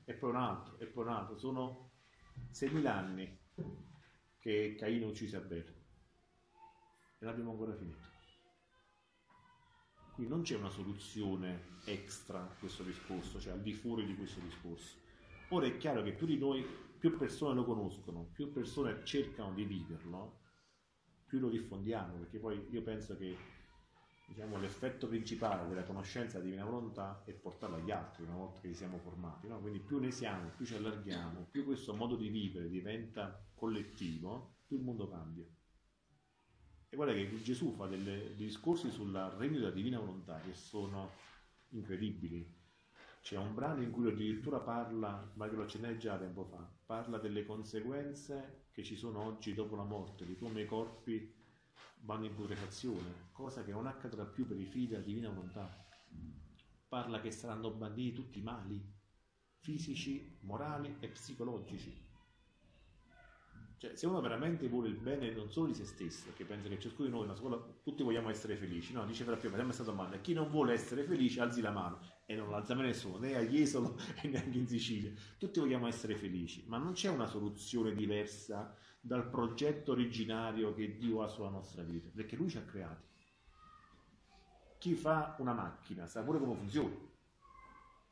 e 0.04 0.14
poi 0.14 0.30
un 0.30 0.36
altro, 0.36 0.78
e 0.78 0.86
poi 0.86 1.04
un 1.04 1.10
altro. 1.10 1.36
Sono 1.36 1.90
6.000 2.52 2.86
anni 2.86 3.38
che 4.38 4.74
Caino 4.78 5.06
ha 5.06 5.10
ucciso 5.10 5.36
Abele 5.36 5.76
e 7.18 7.24
non 7.24 7.32
abbiamo 7.32 7.50
ancora 7.50 7.74
finito. 7.74 8.06
Qui 10.14 10.26
non 10.26 10.42
c'è 10.42 10.56
una 10.56 10.70
soluzione 10.70 11.76
extra 11.84 12.40
a 12.40 12.54
questo 12.58 12.82
discorso, 12.82 13.38
cioè 13.38 13.52
al 13.52 13.60
di 13.60 13.72
fuori 13.72 14.06
di 14.06 14.16
questo 14.16 14.40
discorso. 14.40 14.96
Ora 15.50 15.66
è 15.66 15.78
chiaro 15.78 16.02
che 16.02 16.12
più 16.12 16.26
di 16.26 16.36
noi, 16.36 16.62
più 16.98 17.16
persone 17.16 17.54
lo 17.54 17.64
conoscono, 17.64 18.28
più 18.32 18.52
persone 18.52 19.02
cercano 19.04 19.54
di 19.54 19.64
viverlo, 19.64 20.40
più 21.24 21.38
lo 21.38 21.48
diffondiamo, 21.48 22.18
perché 22.18 22.38
poi 22.38 22.66
io 22.70 22.82
penso 22.82 23.16
che 23.16 23.34
diciamo, 24.26 24.58
l'effetto 24.58 25.08
principale 25.08 25.66
della 25.66 25.84
conoscenza 25.84 26.36
della 26.36 26.50
divina 26.50 26.64
volontà 26.66 27.22
è 27.24 27.32
portarla 27.32 27.78
agli 27.78 27.90
altri 27.90 28.24
una 28.24 28.34
volta 28.34 28.60
che 28.60 28.68
ci 28.68 28.74
siamo 28.74 28.98
formati. 28.98 29.48
no? 29.48 29.58
Quindi 29.58 29.80
più 29.80 29.98
ne 29.98 30.10
siamo, 30.10 30.50
più 30.54 30.66
ci 30.66 30.74
allarghiamo, 30.74 31.46
più 31.50 31.64
questo 31.64 31.94
modo 31.94 32.14
di 32.16 32.28
vivere 32.28 32.68
diventa 32.68 33.42
collettivo, 33.54 34.56
più 34.66 34.76
il 34.76 34.82
mondo 34.82 35.08
cambia. 35.08 35.46
E 36.90 36.96
guarda 36.96 37.14
che 37.14 37.42
Gesù 37.42 37.74
fa 37.74 37.86
dei 37.86 38.34
discorsi 38.34 38.90
sul 38.90 39.12
regno 39.38 39.58
della 39.58 39.70
divina 39.70 39.98
volontà 39.98 40.40
che 40.40 40.52
sono 40.52 41.10
incredibili. 41.70 42.57
C'è 43.20 43.36
un 43.36 43.54
brano 43.54 43.82
in 43.82 43.90
cui 43.90 44.08
addirittura 44.08 44.58
parla, 44.60 45.30
ma 45.34 45.48
che 45.48 45.56
lo 45.56 45.62
accennai 45.62 45.98
già 45.98 46.16
tempo 46.16 46.44
fa, 46.44 46.66
parla 46.86 47.18
delle 47.18 47.44
conseguenze 47.44 48.68
che 48.72 48.82
ci 48.82 48.96
sono 48.96 49.22
oggi 49.22 49.54
dopo 49.54 49.76
la 49.76 49.84
morte, 49.84 50.24
di 50.24 50.36
come 50.36 50.62
i 50.62 50.66
corpi 50.66 51.34
vanno 52.00 52.26
in 52.26 52.34
putrefazione, 52.34 53.28
cosa 53.32 53.64
che 53.64 53.72
non 53.72 53.86
accadrà 53.86 54.24
più 54.24 54.46
per 54.46 54.58
i 54.58 54.64
figli 54.64 54.88
della 54.88 55.02
divina 55.02 55.28
volontà. 55.28 55.86
Parla 56.88 57.20
che 57.20 57.30
saranno 57.30 57.70
banditi 57.70 58.14
tutti 58.14 58.38
i 58.38 58.42
mali, 58.42 58.82
fisici, 59.58 60.38
morali 60.42 60.96
e 61.00 61.08
psicologici. 61.08 62.06
Cioè, 63.78 63.94
se 63.94 64.06
uno 64.06 64.20
veramente 64.20 64.68
vuole 64.68 64.88
il 64.88 64.96
bene 64.96 65.30
non 65.32 65.50
solo 65.50 65.68
di 65.68 65.74
se 65.74 65.84
stesso, 65.84 66.32
che 66.34 66.44
pensa 66.44 66.68
che 66.68 66.80
ciascuno 66.80 67.08
di 67.08 67.14
noi, 67.14 67.24
una 67.24 67.36
scuola, 67.36 67.62
tutti 67.82 68.02
vogliamo 68.02 68.28
essere 68.28 68.56
felici, 68.56 68.92
no? 68.92 69.04
Dice 69.04 69.24
per 69.24 69.34
la 69.34 69.38
prima, 69.38 69.56
sempre 69.56 69.74
questa 69.74 69.92
domanda, 69.92 70.18
chi 70.18 70.32
non 70.32 70.48
vuole 70.48 70.72
essere 70.72 71.04
felice 71.04 71.40
alzi 71.40 71.60
la 71.60 71.70
mano, 71.70 72.00
e 72.30 72.36
non 72.36 72.50
l'alza 72.50 72.74
mai 72.74 72.84
nessuno, 72.84 73.16
né 73.16 73.36
a 73.36 73.40
Jesolo 73.40 73.96
e 74.20 74.28
neanche 74.28 74.58
in 74.58 74.68
Sicilia. 74.68 75.10
Tutti 75.38 75.60
vogliamo 75.60 75.86
essere 75.86 76.14
felici, 76.14 76.62
ma 76.66 76.76
non 76.76 76.92
c'è 76.92 77.08
una 77.08 77.26
soluzione 77.26 77.94
diversa 77.94 78.76
dal 79.00 79.30
progetto 79.30 79.92
originario 79.92 80.74
che 80.74 80.98
Dio 80.98 81.22
ha 81.22 81.28
sulla 81.28 81.48
nostra 81.48 81.82
vita, 81.82 82.10
perché 82.14 82.36
Lui 82.36 82.50
ci 82.50 82.58
ha 82.58 82.64
creati. 82.64 83.06
Chi 84.76 84.92
fa 84.92 85.36
una 85.38 85.54
macchina 85.54 86.06
sa 86.06 86.22
pure 86.22 86.38
come 86.38 86.54
funziona. 86.54 86.94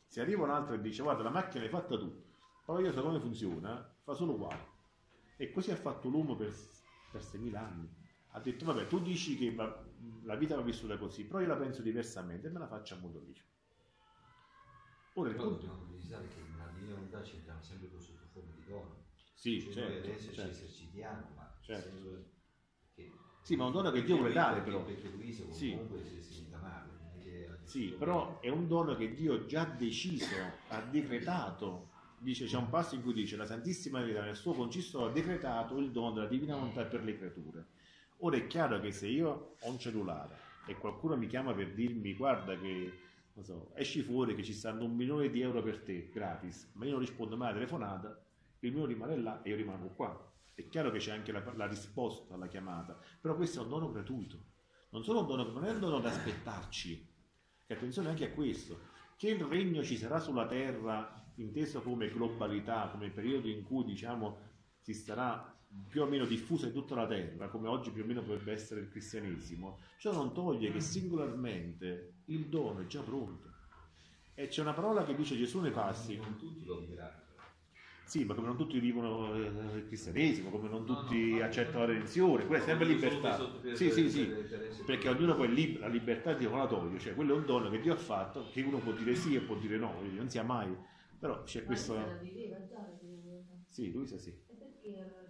Se 0.06 0.22
arriva 0.22 0.44
un 0.44 0.50
altro 0.50 0.76
e 0.76 0.80
dice 0.80 1.02
guarda 1.02 1.22
la 1.22 1.28
macchina 1.28 1.60
l'hai 1.60 1.68
fatta 1.70 1.98
tu, 1.98 2.24
però 2.64 2.80
io 2.80 2.92
so 2.92 3.02
come 3.02 3.20
funziona, 3.20 3.96
fa 4.02 4.14
solo 4.14 4.32
uguale. 4.32 4.66
E 5.36 5.50
così 5.50 5.72
ha 5.72 5.76
fatto 5.76 6.08
l'uomo 6.08 6.36
per, 6.36 6.54
per 7.12 7.20
6.000 7.20 7.54
anni. 7.54 7.94
Ha 8.30 8.40
detto, 8.40 8.64
vabbè, 8.64 8.86
tu 8.86 8.98
dici 8.98 9.36
che 9.36 9.54
la 10.22 10.36
vita 10.36 10.56
va 10.56 10.62
vissuta 10.62 10.96
così, 10.96 11.26
però 11.26 11.40
io 11.40 11.48
la 11.48 11.56
penso 11.56 11.82
diversamente 11.82 12.46
e 12.46 12.50
me 12.50 12.60
la 12.60 12.66
faccio 12.66 12.94
a 12.94 12.98
modo 12.98 13.20
mio. 13.20 13.44
Ora 15.18 15.30
il 15.30 15.36
punto... 15.36 15.54
dobbiamo 15.54 15.86
precisare 15.88 16.28
che 16.28 16.42
nella 16.50 16.70
divina 16.74 16.94
volontà 16.94 17.22
ci 17.22 17.36
entriamo 17.36 17.62
sempre 17.62 17.88
sotto 17.98 18.26
forma 18.32 18.52
di 18.54 18.64
dono. 18.66 19.04
Sì, 19.34 19.60
cioè 19.62 19.72
certo, 19.72 19.90
noi 19.90 19.98
adesso 19.98 20.32
certo. 20.32 20.54
ci 20.54 20.62
esercitiamo, 20.62 21.26
ma 21.34 21.58
Certo. 21.62 22.28
che... 22.94 23.12
Sì, 23.42 23.56
ma 23.56 23.64
un 23.64 23.72
dono 23.72 23.90
che 23.90 24.02
Dio 24.02 24.16
vuole 24.16 24.32
dare, 24.32 24.60
però. 24.60 24.84
Perché 24.84 25.08
Luisa 25.08 25.44
Sì. 25.50 25.70
comunque 25.70 26.02
si 26.20 26.46
che 27.22 27.48
ha 27.48 27.58
Sì, 27.64 27.94
però 27.98 28.40
è 28.40 28.48
un 28.50 28.68
dono 28.68 28.94
che 28.94 29.14
Dio 29.14 29.46
già 29.46 29.64
deciso, 29.64 30.34
ha 30.68 30.80
decretato. 30.82 31.94
Dice, 32.18 32.46
c'è 32.46 32.56
un 32.56 32.68
passo 32.68 32.94
in 32.94 33.02
cui 33.02 33.12
dice 33.12 33.36
la 33.36 33.46
Santissima 33.46 34.00
Verità 34.00 34.22
nel 34.22 34.36
suo 34.36 34.52
concisto 34.52 35.04
ha 35.04 35.10
decretato 35.10 35.78
il 35.78 35.92
dono 35.92 36.12
della 36.12 36.26
divina 36.26 36.56
volontà 36.56 36.84
per 36.84 37.04
le 37.04 37.16
creature. 37.16 37.66
Ora 38.18 38.36
è 38.36 38.46
chiaro 38.46 38.80
che 38.80 38.90
se 38.90 39.06
io 39.06 39.56
ho 39.60 39.70
un 39.70 39.78
cellulare 39.78 40.36
e 40.66 40.74
qualcuno 40.76 41.16
mi 41.16 41.26
chiama 41.26 41.52
per 41.54 41.72
dirmi 41.72 42.14
guarda 42.14 42.58
che 42.58 43.05
non 43.36 43.44
so, 43.44 43.70
esci 43.74 44.00
fuori 44.00 44.34
che 44.34 44.42
ci 44.42 44.54
stanno 44.54 44.84
un 44.84 44.94
milione 44.94 45.28
di 45.28 45.42
euro 45.42 45.62
per 45.62 45.82
te 45.82 46.08
gratis, 46.08 46.70
ma 46.72 46.86
io 46.86 46.92
non 46.92 47.00
rispondo 47.00 47.36
mai 47.36 47.48
alla 47.48 47.58
telefonata, 47.58 48.18
il 48.60 48.72
mio 48.72 48.86
rimane 48.86 49.16
là 49.18 49.42
e 49.42 49.50
io 49.50 49.56
rimango 49.56 49.88
qua. 49.88 50.32
È 50.54 50.66
chiaro 50.68 50.90
che 50.90 50.98
c'è 50.98 51.12
anche 51.12 51.32
la, 51.32 51.42
la 51.54 51.66
risposta 51.66 52.32
alla 52.32 52.46
chiamata, 52.46 52.98
però 53.20 53.36
questo 53.36 53.60
è 53.60 53.62
un 53.62 53.68
dono 53.68 53.92
gratuito. 53.92 54.38
Non 54.88 55.04
solo 55.04 55.20
un 55.20 55.26
dono, 55.26 55.44
non 55.50 55.66
è 55.66 55.70
un 55.70 55.80
dono 55.80 56.00
da 56.00 56.08
aspettarci, 56.08 57.06
che 57.66 57.74
attenzione 57.74 58.08
anche 58.08 58.24
a 58.24 58.32
questo, 58.32 58.78
che 59.16 59.28
il 59.28 59.44
regno 59.44 59.84
ci 59.84 59.98
sarà 59.98 60.18
sulla 60.18 60.46
terra 60.46 61.22
inteso 61.34 61.82
come 61.82 62.08
globalità, 62.08 62.88
come 62.90 63.10
periodo 63.10 63.48
in 63.48 63.64
cui 63.64 63.84
diciamo 63.84 64.38
si 64.80 64.94
starà 64.94 65.55
più 65.88 66.02
o 66.02 66.06
meno 66.06 66.24
diffuso 66.24 66.66
in 66.66 66.72
tutta 66.72 66.94
la 66.94 67.06
terra, 67.06 67.48
come 67.48 67.68
oggi 67.68 67.90
più 67.90 68.02
o 68.02 68.06
meno 68.06 68.22
potrebbe 68.22 68.52
essere 68.52 68.80
il 68.80 68.88
cristianesimo, 68.88 69.78
ciò 69.98 70.12
non 70.12 70.32
toglie 70.32 70.70
che 70.70 70.80
singolarmente 70.80 72.22
il 72.26 72.46
dono 72.46 72.80
è 72.80 72.86
già 72.86 73.00
pronto. 73.02 73.54
E 74.34 74.48
c'è 74.48 74.60
una 74.60 74.74
parola 74.74 75.04
che 75.04 75.14
dice 75.14 75.36
Gesù 75.36 75.60
nei 75.60 75.70
passi, 75.70 76.16
Non 76.16 76.36
tutti 76.36 76.64
lo 76.66 76.84
sì, 78.06 78.24
ma 78.24 78.34
come 78.34 78.46
non 78.46 78.56
tutti 78.56 78.78
vivono 78.78 79.34
eh, 79.34 79.78
il 79.78 79.84
cristianesimo, 79.88 80.50
come 80.50 80.68
non 80.68 80.84
No, 80.86 80.92
no, 80.92 81.02
tutti 81.02 81.38
no, 81.38 81.42
accettano 81.42 81.78
no, 81.80 81.86
la 81.86 81.92
redenzione, 81.92 82.46
quella 82.46 82.62
è 82.62 82.64
sempre 82.64 82.86
libertà. 82.86 83.36
Sì, 83.74 83.90
sì, 83.90 84.08
sì, 84.08 84.20
interesse 84.20 84.84
perché 84.84 85.08
ognuno 85.08 85.34
poi 85.34 85.52
lib- 85.52 85.80
la 85.80 85.88
libertà 85.88 86.32
di 86.32 86.44
non 86.44 86.58
la 86.58 86.68
toglie, 86.68 87.00
cioè 87.00 87.14
quello 87.16 87.34
è 87.34 87.38
un 87.38 87.44
dono 87.44 87.68
che 87.68 87.80
Dio 87.80 87.92
ha 87.92 87.96
fatto, 87.96 88.46
che 88.52 88.62
uno 88.62 88.78
può 88.78 88.92
dire 88.92 89.16
sì 89.16 89.34
e 89.34 89.40
può 89.40 89.56
dire 89.56 89.76
no, 89.76 90.00
non 90.14 90.30
sia 90.30 90.44
mai, 90.44 90.72
però 91.18 91.42
c'è 91.42 91.60
Ma 91.60 91.66
questo... 91.66 91.94
Luisa 91.94 92.06
la 92.06 92.22
viveva 92.22 92.64
già 92.64 92.78
la 92.78 92.96
viveva. 93.00 93.42
Sì, 93.68 93.90
Luisa 93.90 94.18
sì. 94.18 94.30
E 94.30 94.54
perché 94.56 94.88
eh, 94.88 95.25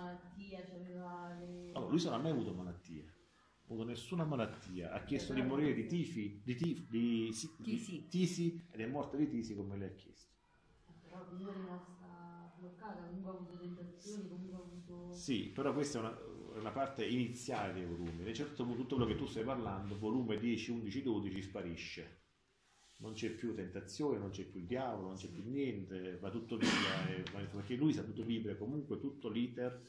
malattia, 0.00 0.62
c'aveva 0.64 1.36
le... 1.38 1.70
Allora, 1.72 1.90
Luisa 1.90 2.10
non 2.10 2.18
ha 2.20 2.22
mai 2.22 2.32
avuto 2.32 2.52
malattie, 2.54 3.02
ha 3.02 3.64
avuto 3.72 3.84
nessuna 3.84 4.24
malattia, 4.24 4.92
ha 4.92 5.04
chiesto 5.04 5.32
di 5.32 5.42
morire 5.42 5.74
di 5.74 5.86
tifi, 5.86 6.40
di, 6.44 6.54
tif, 6.56 6.86
di, 6.88 7.32
si- 7.32 7.54
di 7.58 7.64
Tisi. 7.64 8.08
tisi 8.08 8.66
ed 8.70 8.80
è 8.80 8.86
morta 8.86 9.16
di 9.16 9.28
tisi 9.28 9.54
come 9.54 9.76
lei 9.76 9.88
ha 9.88 9.94
chiesto. 9.94 10.28
Però 11.02 11.24
comunque 11.26 11.52
è 11.52 11.56
rimasta 11.56 12.52
bloccata, 12.58 13.02
comunque 13.06 13.30
ha 13.30 13.34
avuto 13.34 13.58
tentazioni, 13.58 14.28
comunque 14.28 14.56
ha 14.56 14.60
avuto... 14.60 15.12
Sì, 15.14 15.48
però 15.48 15.72
questa 15.72 15.98
è 15.98 16.00
una, 16.00 16.18
una 16.58 16.70
parte 16.72 17.04
iniziale 17.06 17.72
dei 17.72 17.84
volumi. 17.84 18.24
A 18.24 18.28
un 18.28 18.34
certo 18.34 18.64
punto 18.64 18.82
tutto 18.82 18.96
quello 18.96 19.10
che 19.10 19.16
tu 19.16 19.26
stai 19.26 19.44
parlando, 19.44 19.98
volume 19.98 20.38
10, 20.38 20.70
11, 20.70 21.02
12, 21.02 21.42
sparisce. 21.42 22.18
Non 23.00 23.12
c'è 23.14 23.30
più 23.30 23.54
tentazione, 23.54 24.18
non 24.18 24.30
c'è 24.30 24.44
più 24.44 24.60
il 24.60 24.66
diavolo, 24.66 25.08
non 25.08 25.16
c'è 25.16 25.28
più 25.28 25.42
niente, 25.48 26.18
va 26.18 26.30
tutto 26.30 26.56
via. 26.56 26.68
e- 27.08 27.22
va- 27.32 27.40
perché 27.40 27.74
lui 27.74 27.92
sa 27.92 28.02
tutto 28.02 28.22
vivere 28.22 28.56
comunque 28.58 28.98
tutto 29.00 29.28
l'iter 29.28 29.80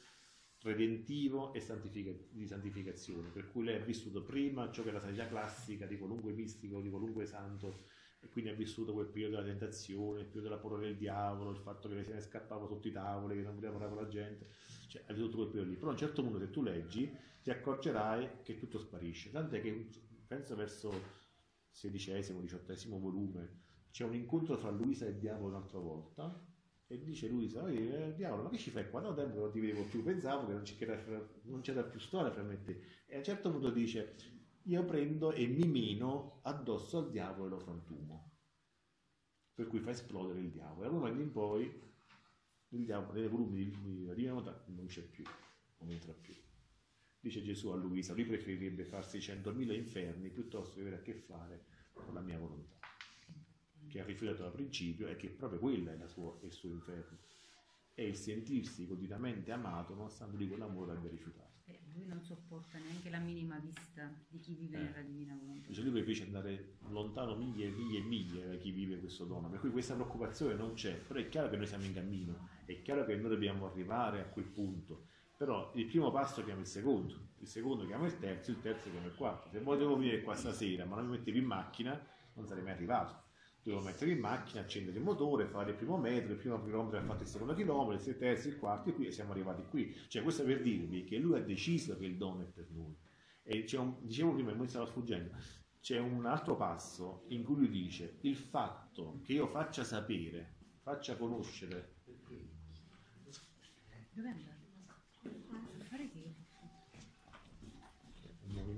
redentivo 0.62 1.54
e 1.54 1.60
santifica- 1.60 2.14
di 2.30 2.46
santificazione, 2.48 3.30
per 3.30 3.50
cui 3.52 3.64
lei 3.66 3.76
ha 3.82 3.84
vissuto 3.84 4.24
prima 4.24 4.72
ciò 4.72 4.84
che 4.84 4.90
è 4.90 4.92
la 4.94 5.00
sanità 5.02 5.28
classica 5.28 5.86
di 5.88 5.98
qualunque 5.98 6.32
mistico, 6.34 6.80
di 6.82 6.90
qualunque 6.90 7.26
santo, 7.26 7.74
e 8.22 8.30
quindi 8.30 8.52
ha 8.52 8.54
vissuto 8.54 8.94
quel 8.94 9.08
periodo 9.08 9.38
della 9.38 9.48
tentazione, 9.48 10.20
il 10.22 10.26
periodo 10.28 10.50
della 10.50 10.62
paura 10.62 10.78
del 10.80 10.96
diavolo, 10.96 11.50
il 11.52 11.58
fatto 11.58 11.90
che 11.90 12.04
se 12.04 12.14
ne 12.14 12.22
scappava 12.22 12.68
sotto 12.68 12.88
i 12.88 12.92
tavoli, 12.92 13.36
che 13.36 13.42
non 13.42 13.56
voleva 13.56 13.74
parlare 13.74 13.94
con 13.96 14.04
la 14.04 14.10
gente, 14.10 14.48
cioè 14.88 15.04
ha 15.08 15.14
vissuto 15.14 15.38
quel 15.38 15.48
periodo 15.48 15.70
lì. 15.72 15.76
Però 15.76 15.90
a 15.90 15.94
un 15.94 15.98
certo 15.98 16.22
punto 16.22 16.38
se 16.40 16.50
tu 16.52 16.62
leggi 16.62 17.12
ti 17.42 17.50
accorgerai 17.50 18.30
che 18.44 18.56
tutto 18.60 18.78
sparisce, 18.78 19.32
tant'è 19.32 19.60
che 19.62 19.90
penso 20.28 20.56
verso 20.56 21.20
sedicesimo, 21.72 22.42
diciottesimo 22.42 23.00
volume 23.00 23.70
c'è 23.92 24.06
un 24.06 24.16
incontro 24.16 24.58
tra 24.58 24.70
Luisa 24.70 25.06
e 25.06 25.10
il 25.10 25.18
diavolo 25.18 25.56
un'altra 25.56 25.80
volta 25.80 26.48
e 26.88 26.98
dice 26.98 27.28
Luisa, 27.28 27.64
"Oi, 27.64 27.92
eh, 27.92 28.14
diavolo, 28.16 28.44
ma 28.44 28.50
che 28.50 28.58
ci 28.58 28.70
fai 28.70 28.90
qua? 28.90 29.02
No, 29.02 29.14
tempo 29.14 29.40
non 29.40 29.52
ti 29.52 29.60
vedevo 29.60 29.84
più, 29.84 30.04
pensavo 30.04 30.46
che 30.48 30.54
non 30.54 30.64
c'era, 30.64 31.30
non 31.44 31.62
c'era 31.62 31.84
più 31.84 32.00
storia 32.00 32.32
fra 32.32 32.44
me 32.44 32.54
e 32.54 32.64
te. 32.64 32.82
E 33.06 33.16
a 33.16 33.18
un 33.20 33.24
certo 33.24 33.52
punto 33.52 33.70
dice, 33.70 34.16
io 34.64 34.84
prendo 34.86 35.32
e 35.32 35.48
mi 35.48 35.68
mino 35.68 36.40
addosso 36.44 36.98
al 37.00 37.10
diavolo 37.10 37.46
e 37.46 37.50
lo 37.50 37.60
frantumo. 37.60 38.32
Per 39.54 39.68
cui 39.68 39.80
fa 39.80 39.92
esplodere 39.92 40.40
il 40.40 40.52
diavolo. 40.52 40.82
E 40.82 40.84
da 40.84 40.90
quel 40.90 41.00
momento 41.00 41.22
in 41.22 41.32
poi 41.32 41.82
il 42.70 42.86
diavolo 42.86 43.20
nei 43.20 43.30
volumi 43.30 43.70
di, 43.70 44.28
Volontà 44.28 44.64
non 44.68 44.86
c'è 44.86 45.02
più, 45.02 45.24
non 45.80 45.92
entra 45.92 46.14
più. 46.14 46.34
Dice 47.22 47.44
Gesù 47.44 47.70
a 47.70 47.76
Luisa, 47.76 48.14
lui 48.14 48.26
preferirebbe 48.26 48.84
farsi 48.84 49.20
100.000 49.20 49.74
inferni 49.76 50.30
piuttosto 50.30 50.74
che 50.74 50.82
avere 50.82 50.96
a 50.96 51.02
che 51.02 51.14
fare 51.14 51.66
con 51.94 52.16
la 52.16 52.20
mia 52.22 52.40
volontà, 52.40 52.80
che 53.88 54.02
ha 54.02 54.06
rifiutato 54.06 54.42
da 54.42 54.50
principio 54.50 55.08
e 55.08 55.16
che 55.16 55.30
proprio 55.30 55.60
quella 55.60 55.92
è, 55.94 55.98
la 55.98 56.08
sua, 56.08 56.36
il 56.42 56.52
suo 56.52 56.70
inferno. 56.70 57.20
È 57.94 58.02
il 58.02 58.16
sentirsi 58.16 58.88
continuamente 58.88 59.52
amato 59.52 59.94
nonostante 59.94 60.36
lui 60.36 60.48
quell'amore 60.48 60.94
abbia 60.94 61.12
rifiutato. 61.12 61.50
Eh, 61.66 61.80
lui 61.94 62.08
non 62.08 62.24
sopporta 62.24 62.80
neanche 62.80 63.12
la 63.12 63.20
minima 63.20 63.60
vista 63.60 64.12
di 64.28 64.40
chi 64.40 64.56
vive 64.56 64.78
Eh. 64.78 64.82
nella 64.82 65.02
divina 65.02 65.38
volontà. 65.40 65.68
Dice 65.68 65.82
lui 65.82 65.92
preferisce 65.92 66.24
andare 66.24 66.78
lontano 66.90 67.36
miglia 67.36 67.68
e 67.68 67.70
miglia 67.70 68.00
e 68.00 68.02
miglia 68.02 68.46
da 68.48 68.56
chi 68.56 68.72
vive 68.72 68.98
questo 68.98 69.26
dono, 69.26 69.48
per 69.48 69.60
cui 69.60 69.70
questa 69.70 69.94
preoccupazione 69.94 70.56
non 70.56 70.74
c'è, 70.74 70.96
però 70.96 71.20
è 71.20 71.30
chiaro 71.30 71.50
che 71.52 71.58
noi 71.58 71.68
siamo 71.68 71.84
in 71.86 71.94
cammino, 71.94 72.50
è 72.66 72.82
chiaro 72.82 73.06
che 73.06 73.16
noi 73.16 73.30
dobbiamo 73.30 73.68
arrivare 73.70 74.22
a 74.22 74.26
quel 74.26 74.46
punto, 74.46 75.06
però 75.42 75.72
il 75.74 75.88
primo 75.88 76.12
passo 76.12 76.44
chiama 76.44 76.62
il 76.62 76.68
secondo, 76.68 77.30
il 77.40 77.48
secondo 77.48 77.84
chiama 77.88 78.06
il 78.06 78.20
terzo, 78.20 78.52
il 78.52 78.62
terzo 78.62 78.92
chiama 78.92 79.08
il 79.08 79.16
quarto. 79.16 79.50
Se 79.50 79.60
voi 79.60 79.76
devo 79.76 79.98
venire 79.98 80.22
qua 80.22 80.36
stasera 80.36 80.86
ma 80.86 80.98
non 80.98 81.06
mi 81.06 81.18
mettevi 81.18 81.40
in 81.40 81.46
macchina, 81.46 82.00
non 82.36 82.46
sarei 82.46 82.62
mai 82.62 82.74
arrivato. 82.74 83.24
Dovevo 83.64 83.84
mettere 83.84 84.12
in 84.12 84.20
macchina, 84.20 84.62
accendere 84.62 85.00
il 85.00 85.04
motore, 85.04 85.48
fare 85.48 85.72
il 85.72 85.78
primo 85.78 85.98
metro, 85.98 86.34
il 86.34 86.38
primo 86.38 86.62
chilometro 86.62 87.00
ha 87.00 87.02
fatto 87.02 87.24
il 87.24 87.28
secondo 87.28 87.56
chilometro, 87.56 88.08
il 88.08 88.18
terzo, 88.20 88.50
il 88.50 88.60
quarto 88.60 88.90
e 88.90 88.94
qui 88.94 89.12
siamo 89.12 89.32
arrivati 89.32 89.64
qui. 89.68 89.92
Cioè 90.08 90.22
questo 90.22 90.44
per 90.44 90.62
dirvi 90.62 91.06
che 91.06 91.18
lui 91.18 91.40
ha 91.40 91.42
deciso 91.42 91.98
che 91.98 92.06
il 92.06 92.18
dono 92.18 92.44
è 92.44 92.46
per 92.46 92.68
noi. 92.70 92.96
E 93.42 93.66
un, 93.78 93.96
dicevo 94.00 94.34
prima, 94.34 94.54
mi 94.54 94.68
stava 94.68 94.86
sfuggendo, 94.86 95.36
c'è 95.80 95.98
un 95.98 96.24
altro 96.28 96.56
passo 96.56 97.24
in 97.30 97.44
cui 97.44 97.56
lui 97.56 97.70
dice 97.70 98.20
il 98.22 98.36
fatto 98.36 99.22
che 99.24 99.34
io 99.34 99.48
faccia 99.48 99.84
sapere, 99.84 100.58
faccia 100.84 101.18
conoscere, 101.18 101.96
Dove 104.14 104.28
è 104.28 104.32
andato? 104.32 104.62
A 105.24 105.84
fare 105.86 106.10
che? 106.10 106.36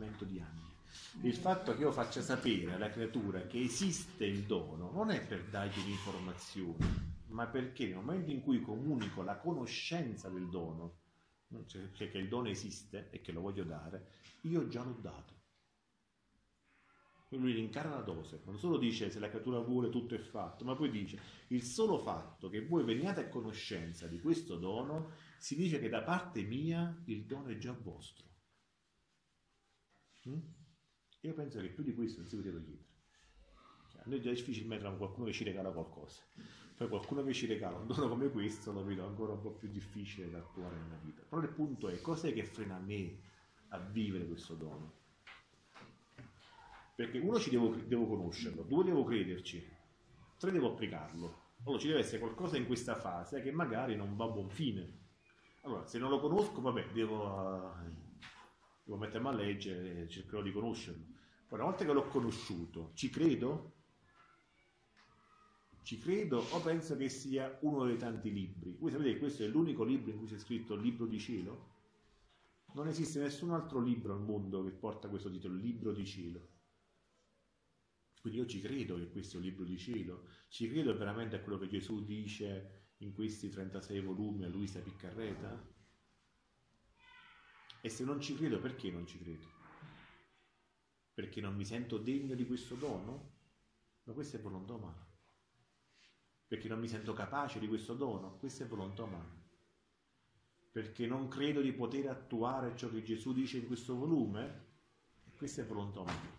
Un 0.04 0.10
movimento 0.10 0.26
di 0.26 0.40
anni, 0.40 1.28
il 1.28 1.36
fatto 1.36 1.74
che 1.76 1.82
io 1.82 1.92
faccia 1.92 2.22
sapere 2.22 2.74
alla 2.74 2.90
creatura 2.90 3.42
che 3.48 3.62
esiste 3.62 4.26
il 4.26 4.44
dono 4.44 4.92
non 4.92 5.10
è 5.12 5.26
per 5.26 5.46
dargli 5.46 5.80
un'informazione, 5.80 7.22
ma 7.28 7.48
perché 7.48 7.86
nel 7.86 7.96
momento 7.96 8.32
in 8.32 8.42
cui 8.42 8.62
comunico 8.62 9.22
la 9.24 9.38
conoscenza 9.38 10.30
del 10.30 10.50
dono, 10.50 11.00
cioè 11.68 11.90
che 11.94 12.18
il 12.18 12.28
dono 12.28 12.50
esiste 12.50 13.10
e 13.10 13.22
che 13.22 13.32
lo 13.32 13.42
voglio 13.42 13.64
dare, 13.64 14.08
io 14.42 14.68
già 14.68 14.84
l'ho 14.84 14.98
dato. 15.00 15.32
lui 17.30 17.54
rincarna 17.54 17.96
la 17.96 18.02
dose, 18.02 18.42
non 18.46 18.60
solo 18.60 18.78
dice 18.78 19.10
se 19.10 19.18
la 19.20 19.30
creatura 19.30 19.60
vuole 19.60 19.90
tutto 19.90 20.14
è 20.14 20.20
fatto, 20.20 20.64
ma 20.64 20.76
poi 20.76 20.92
dice 20.92 21.20
il 21.48 21.64
solo 21.64 21.98
fatto 21.98 22.48
che 22.50 22.64
voi 22.64 22.84
veniate 22.84 23.22
a 23.22 23.30
conoscenza 23.30 24.06
di 24.06 24.20
questo 24.20 24.58
dono 24.58 25.14
si 25.40 25.56
dice 25.56 25.80
che 25.80 25.90
da 25.90 26.04
parte 26.04 26.44
mia 26.44 26.96
il 27.06 27.26
dono 27.26 27.48
è 27.48 27.58
già 27.58 27.74
vostro. 27.74 28.33
Mm? 30.30 30.40
Io 31.22 31.34
penso 31.34 31.60
che 31.60 31.70
più 31.70 31.84
di 31.84 31.94
questo 31.94 32.20
non 32.20 32.30
si 32.30 32.36
poteva 32.36 32.60
chiedere. 32.60 32.92
Cioè, 33.92 34.02
a 34.02 34.04
noi 34.08 34.20
è 34.20 34.22
già 34.22 34.30
difficile 34.30 34.68
mettere 34.68 34.96
qualcuno 34.98 35.26
che 35.26 35.34
ci 35.34 35.44
regala 35.44 35.72
qualcosa. 35.72 36.22
Poi 36.76 36.88
qualcuno 36.88 37.24
che 37.24 37.34
ci 37.34 37.46
regala 37.46 37.78
un 37.78 37.88
dono 37.88 38.10
come 38.10 38.30
questo 38.30 38.72
lo 38.72 38.84
vedo 38.84 39.06
ancora 39.06 39.34
un 39.34 39.42
po' 39.42 39.52
più 39.52 39.70
difficile 39.70 40.30
da 40.30 40.40
attuare 40.40 40.76
nella 40.76 41.00
vita. 41.02 41.22
Però 41.28 41.42
il 41.42 41.50
punto 41.50 41.88
è 41.88 42.02
cos'è 42.02 42.34
che 42.34 42.44
frena 42.44 42.78
me 42.80 43.20
a 43.70 43.78
vivere 43.80 44.26
questo 44.26 44.56
dono? 44.56 45.02
Perché 46.96 47.20
uno 47.20 47.40
ci 47.40 47.50
devo, 47.50 47.74
devo 47.76 48.08
conoscerlo, 48.08 48.64
due 48.64 48.84
devo 48.84 49.04
crederci, 49.04 49.66
tre 50.38 50.52
devo 50.52 50.72
applicarlo. 50.72 51.42
Allora 51.64 51.80
ci 51.80 51.88
deve 51.88 52.00
essere 52.00 52.20
qualcosa 52.20 52.58
in 52.58 52.66
questa 52.66 52.96
fase 52.96 53.42
che 53.42 53.52
magari 53.52 53.96
non 53.96 54.16
va 54.16 54.26
a 54.26 54.30
buon 54.30 54.50
fine. 54.50 55.02
Allora, 55.62 55.86
se 55.86 55.98
non 55.98 56.10
lo 56.10 56.20
conosco, 56.20 56.60
vabbè, 56.60 56.92
devo, 56.92 57.74
devo 58.84 58.98
mettermi 58.98 59.28
a 59.28 59.32
leggere 59.32 60.02
e 60.02 60.10
cercherò 60.10 60.42
di 60.42 60.52
conoscerlo. 60.52 61.06
Poi 61.48 61.60
una 61.60 61.70
volta 61.70 61.86
che 61.86 61.94
l'ho 61.94 62.08
conosciuto, 62.08 62.92
ci 62.94 63.10
credo? 63.10 63.72
Ci 65.84 65.98
credo 65.98 66.40
o 66.40 66.62
penso 66.62 66.96
che 66.96 67.10
sia 67.10 67.58
uno 67.62 67.86
dei 67.86 67.98
tanti 67.98 68.32
libri? 68.32 68.76
Voi 68.80 68.92
sapete 68.92 69.14
che 69.14 69.20
questo 69.20 69.44
è 69.44 69.48
l'unico 69.48 69.84
libro 69.84 70.12
in 70.12 70.18
cui 70.18 70.28
c'è 70.28 70.38
scritto 70.38 70.76
libro 70.76 71.06
di 71.06 71.20
cielo? 71.20 71.72
Non 72.74 72.88
esiste 72.88 73.20
nessun 73.20 73.52
altro 73.52 73.82
libro 73.82 74.14
al 74.14 74.22
mondo 74.22 74.64
che 74.64 74.72
porta 74.72 75.10
questo 75.10 75.30
titolo, 75.30 75.56
libro 75.56 75.92
di 75.92 76.06
cielo. 76.06 76.50
Quindi 78.22 78.40
io 78.40 78.46
ci 78.46 78.62
credo 78.62 78.96
che 78.96 79.10
questo 79.10 79.36
è 79.36 79.40
un 79.40 79.46
libro 79.46 79.66
di 79.66 79.78
cielo, 79.78 80.28
ci 80.48 80.70
credo 80.70 80.96
veramente 80.98 81.36
a 81.36 81.42
quello 81.42 81.60
che 81.60 81.68
Gesù 81.68 82.06
dice 82.06 82.94
in 83.00 83.12
questi 83.12 83.50
36 83.50 84.00
volumi 84.00 84.46
a 84.46 84.48
Luisa 84.48 84.80
Piccarreta? 84.80 85.73
E 87.86 87.90
se 87.90 88.06
non 88.06 88.22
ci 88.22 88.34
credo, 88.38 88.60
perché 88.60 88.90
non 88.90 89.06
ci 89.06 89.20
credo? 89.20 89.46
Perché 91.14 91.42
non 91.42 91.54
mi 91.54 91.66
sento 91.66 91.98
degno 91.98 92.34
di 92.34 92.46
questo 92.46 92.76
dono? 92.76 93.32
Ma 94.04 94.14
questa 94.14 94.38
è 94.38 94.42
volontà 94.42 94.72
umana. 94.72 95.06
Perché 96.48 96.70
non 96.70 96.80
mi 96.80 96.88
sento 96.88 97.12
capace 97.12 97.60
di 97.60 97.68
questo 97.68 97.94
dono? 97.94 98.38
Questa 98.38 98.64
è 98.64 98.68
volontà 98.68 99.04
umana. 99.04 99.38
Perché 100.72 101.06
non 101.06 101.28
credo 101.28 101.60
di 101.60 101.74
poter 101.74 102.08
attuare 102.08 102.74
ciò 102.78 102.90
che 102.90 103.04
Gesù 103.04 103.34
dice 103.34 103.58
in 103.58 103.68
questo 103.68 103.98
volume? 103.98 104.68
Questa 105.36 105.62
è 105.62 105.66
volontà 105.66 106.00
umana. 106.00 106.38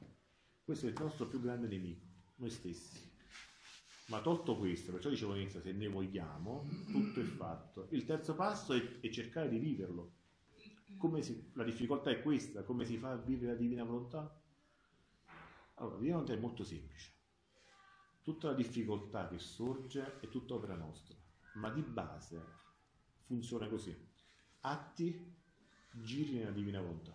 Questo 0.64 0.86
è 0.86 0.88
il 0.88 0.97
nostro 0.99 1.26
più 1.26 1.42
grande 1.42 1.66
nemico, 1.66 2.07
noi 2.36 2.49
stessi. 2.49 3.12
Ma 4.07 4.22
tolto 4.22 4.57
questo, 4.57 4.92
perciò 4.92 5.11
dicevo 5.11 5.32
all'inizio, 5.32 5.61
se 5.61 5.72
ne 5.72 5.88
vogliamo, 5.88 6.66
tutto 6.90 7.20
è 7.20 7.24
fatto. 7.24 7.88
Il 7.90 8.07
terzo 8.07 8.34
passo 8.34 8.72
è, 8.72 9.01
è 9.01 9.11
cercare 9.11 9.51
di 9.51 9.59
viverlo. 9.59 10.22
Si, 11.20 11.51
la 11.53 11.64
difficoltà 11.64 12.11
è 12.11 12.22
questa, 12.22 12.62
come 12.62 12.84
si 12.84 12.97
fa 12.97 13.11
a 13.11 13.16
vivere 13.16 13.53
la 13.53 13.59
divina 13.59 13.84
volontà? 13.84 14.42
Allora, 15.74 15.95
la 15.95 16.01
divina 16.01 16.16
volontà 16.16 16.36
è 16.36 16.40
molto 16.40 16.64
semplice. 16.64 17.12
Tutta 18.22 18.49
la 18.49 18.55
difficoltà 18.55 19.28
che 19.28 19.38
sorge 19.38 20.18
è 20.20 20.28
tutta 20.28 20.55
opera 20.55 20.74
nostra, 20.74 21.14
ma 21.55 21.70
di 21.70 21.82
base 21.82 22.42
funziona 23.24 23.68
così. 23.68 23.95
Atti, 24.61 25.34
giri 25.92 26.34
nella 26.34 26.53
divina 26.53 26.80
volontà. 26.80 27.14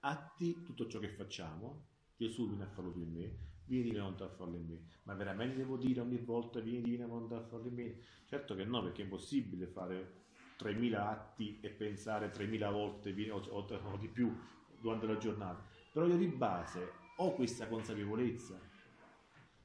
Atti, 0.00 0.62
tutto 0.62 0.86
ciò 0.88 0.98
che 0.98 1.08
facciamo, 1.08 1.86
Gesù 2.16 2.48
viene 2.48 2.64
a 2.64 2.68
farlo 2.68 2.92
in 2.96 3.12
me, 3.12 3.36
vieni 3.64 3.84
divina 3.84 4.02
volontà 4.02 4.24
a 4.26 4.28
farlo 4.28 4.56
in 4.56 4.66
me. 4.66 4.82
Ma 5.04 5.14
veramente 5.14 5.56
devo 5.56 5.76
dire 5.76 6.00
ogni 6.00 6.18
volta 6.18 6.60
vieni 6.60 6.82
divina 6.82 7.06
volontà 7.06 7.38
a 7.38 7.46
farlo 7.46 7.68
in 7.68 7.74
me? 7.74 8.00
Certo 8.26 8.54
che 8.54 8.64
no, 8.64 8.82
perché 8.82 9.00
è 9.00 9.04
impossibile 9.04 9.66
fare 9.66 10.21
3.000 10.62 10.94
atti 10.94 11.58
e 11.60 11.70
pensare 11.70 12.30
3.000 12.30 12.70
volte 12.70 13.30
o, 13.30 13.42
o, 13.48 13.66
o 13.66 13.96
di 13.96 14.08
più 14.08 14.34
durante 14.80 15.06
la 15.06 15.16
giornata. 15.16 15.64
Però 15.92 16.06
io 16.06 16.16
di 16.16 16.26
base 16.26 16.92
ho 17.16 17.34
questa 17.34 17.68
consapevolezza. 17.68 18.58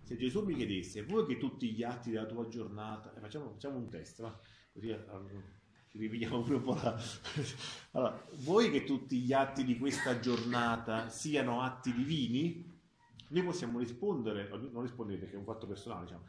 Se 0.03 0.15
Gesù 0.15 0.43
mi 0.43 0.55
chiedesse, 0.55 1.03
vuoi 1.03 1.25
che 1.25 1.37
tutti 1.37 1.71
gli 1.71 1.83
atti 1.83 2.11
della 2.11 2.25
tua 2.25 2.47
giornata, 2.47 3.13
eh, 3.13 3.19
facciamo, 3.19 3.51
facciamo, 3.51 3.77
un 3.77 3.89
test, 3.89 4.21
va? 4.21 4.39
così 4.71 4.89
eh, 4.89 5.05
ci 5.89 5.97
ripigliamo 5.97 6.41
pure 6.41 6.55
un 6.55 6.63
po' 6.63 6.75
la... 6.75 6.97
Allora, 7.91 8.25
vuoi 8.35 8.71
che 8.71 8.83
tutti 8.83 9.19
gli 9.19 9.33
atti 9.33 9.63
di 9.63 9.77
questa 9.77 10.19
giornata 10.19 11.09
siano 11.09 11.61
atti 11.61 11.93
divini? 11.93 12.75
Noi 13.29 13.43
possiamo 13.43 13.79
rispondere, 13.79 14.47
non 14.47 14.81
rispondere 14.81 15.19
perché 15.19 15.35
è 15.35 15.37
un 15.37 15.43
fatto 15.43 15.67
personale, 15.67 16.05
diciamo, 16.05 16.23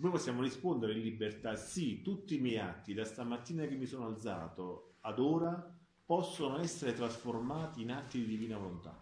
noi 0.00 0.12
possiamo 0.12 0.42
rispondere 0.42 0.92
in 0.92 1.00
libertà, 1.00 1.56
sì, 1.56 2.02
tutti 2.02 2.36
i 2.36 2.40
miei 2.40 2.58
atti 2.58 2.94
da 2.94 3.04
stamattina 3.04 3.66
che 3.66 3.74
mi 3.74 3.86
sono 3.86 4.06
alzato 4.06 4.94
ad 5.00 5.18
ora 5.18 5.76
possono 6.04 6.58
essere 6.60 6.92
trasformati 6.94 7.82
in 7.82 7.90
atti 7.90 8.18
di 8.20 8.26
divina 8.26 8.56
volontà. 8.58 8.96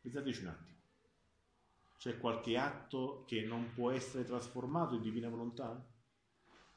Pensateci 0.00 0.42
un 0.42 0.48
attimo. 0.48 0.78
C'è 1.98 2.18
qualche 2.18 2.56
atto 2.56 3.24
che 3.26 3.42
non 3.42 3.72
può 3.74 3.90
essere 3.90 4.24
trasformato 4.24 4.94
in 4.94 5.02
divina 5.02 5.28
volontà? 5.28 5.84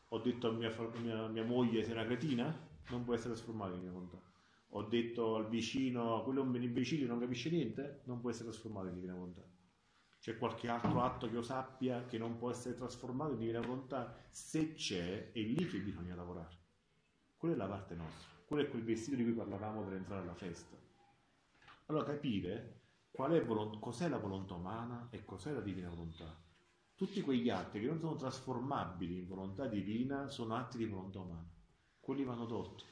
Ho 0.10 0.20
detto 0.20 0.50
a 0.50 0.52
mia, 0.52 0.74
mia, 1.02 1.28
mia 1.28 1.44
moglie 1.44 1.84
sei 1.84 1.94
una 1.94 2.06
cretina? 2.06 2.68
Non 2.90 3.04
può 3.04 3.14
essere 3.14 3.34
trasformato 3.34 3.74
in 3.74 3.80
divina 3.80 3.94
volontà. 3.94 4.22
Ho 4.70 4.84
detto 4.84 5.36
al 5.36 5.50
vicino, 5.50 6.24
quello 6.24 6.42
è 6.42 6.46
un 6.46 6.62
imbecille, 6.62 7.06
non 7.06 7.20
capisce 7.20 7.50
niente? 7.50 8.02
Non 8.06 8.22
può 8.22 8.32
essere 8.32 8.50
trasformato 8.50 8.88
in 8.88 8.96
divina 8.96 9.14
volontà. 9.14 9.55
C'è 10.26 10.40
qualche 10.40 10.68
altro 10.68 11.04
atto 11.04 11.28
che 11.28 11.36
io 11.36 11.44
sappia 11.44 12.04
che 12.08 12.18
non 12.18 12.40
può 12.40 12.50
essere 12.50 12.74
trasformato 12.74 13.34
in 13.34 13.38
divina 13.38 13.60
volontà? 13.60 14.26
Se 14.32 14.74
c'è, 14.74 15.32
è 15.32 15.40
lì 15.40 15.68
che 15.68 15.78
bisogna 15.78 16.16
lavorare. 16.16 16.58
Quella 17.38 17.54
è 17.54 17.58
la 17.58 17.68
parte 17.68 17.94
nostra. 17.94 18.32
Quello 18.44 18.64
è 18.64 18.70
quel 18.72 18.84
vestito 18.84 19.18
di 19.18 19.24
cui 19.24 19.34
parlavamo 19.34 19.84
per 19.84 19.94
entrare 19.94 20.24
alla 20.24 20.34
festa. 20.34 20.76
Allora 21.86 22.06
capire 22.06 22.80
volontà, 23.12 23.78
cos'è 23.78 24.10
la 24.10 24.18
volontà 24.18 24.56
umana 24.56 25.10
e 25.12 25.24
cos'è 25.24 25.52
la 25.52 25.62
divina 25.62 25.90
volontà. 25.90 26.36
Tutti 26.96 27.22
quegli 27.22 27.52
atti 27.52 27.80
che 27.80 27.86
non 27.86 28.00
sono 28.00 28.16
trasformabili 28.16 29.20
in 29.20 29.28
volontà 29.28 29.68
divina 29.68 30.28
sono 30.28 30.56
atti 30.56 30.80
di 30.80 30.86
volontà 30.86 31.20
umana. 31.20 31.48
Quelli 32.00 32.24
vanno 32.24 32.48
tolti. 32.48 32.84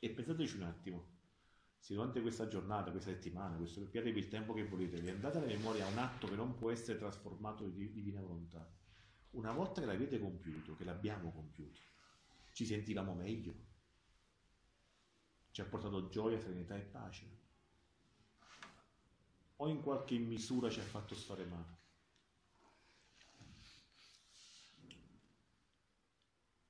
E 0.00 0.10
pensateci 0.10 0.56
un 0.56 0.62
attimo, 0.62 1.17
se 1.78 1.94
durante 1.94 2.20
questa 2.20 2.48
giornata, 2.48 2.90
questa 2.90 3.10
settimana, 3.10 3.56
questo 3.56 3.80
piatevi 3.88 4.18
il 4.18 4.28
tempo 4.28 4.52
che 4.52 4.66
volete, 4.66 5.00
vi 5.00 5.10
andate 5.10 5.38
alla 5.38 5.46
memoria 5.46 5.86
un 5.86 5.98
atto 5.98 6.26
che 6.26 6.34
non 6.34 6.54
può 6.56 6.70
essere 6.70 6.98
trasformato 6.98 7.64
in 7.64 7.92
divina 7.92 8.20
volontà. 8.20 8.68
Una 9.30 9.52
volta 9.52 9.80
che 9.80 9.86
l'avete 9.86 10.18
compiuto, 10.18 10.74
che 10.76 10.84
l'abbiamo 10.84 11.30
compiuto, 11.32 11.80
ci 12.52 12.66
sentivamo 12.66 13.14
meglio. 13.14 13.54
Ci 15.50 15.60
ha 15.60 15.64
portato 15.64 16.08
gioia, 16.08 16.40
serenità 16.40 16.76
e 16.76 16.80
pace. 16.80 17.36
O 19.56 19.68
in 19.68 19.80
qualche 19.80 20.18
misura 20.18 20.68
ci 20.70 20.80
ha 20.80 20.84
fatto 20.84 21.14
stare 21.14 21.44
male. 21.44 21.76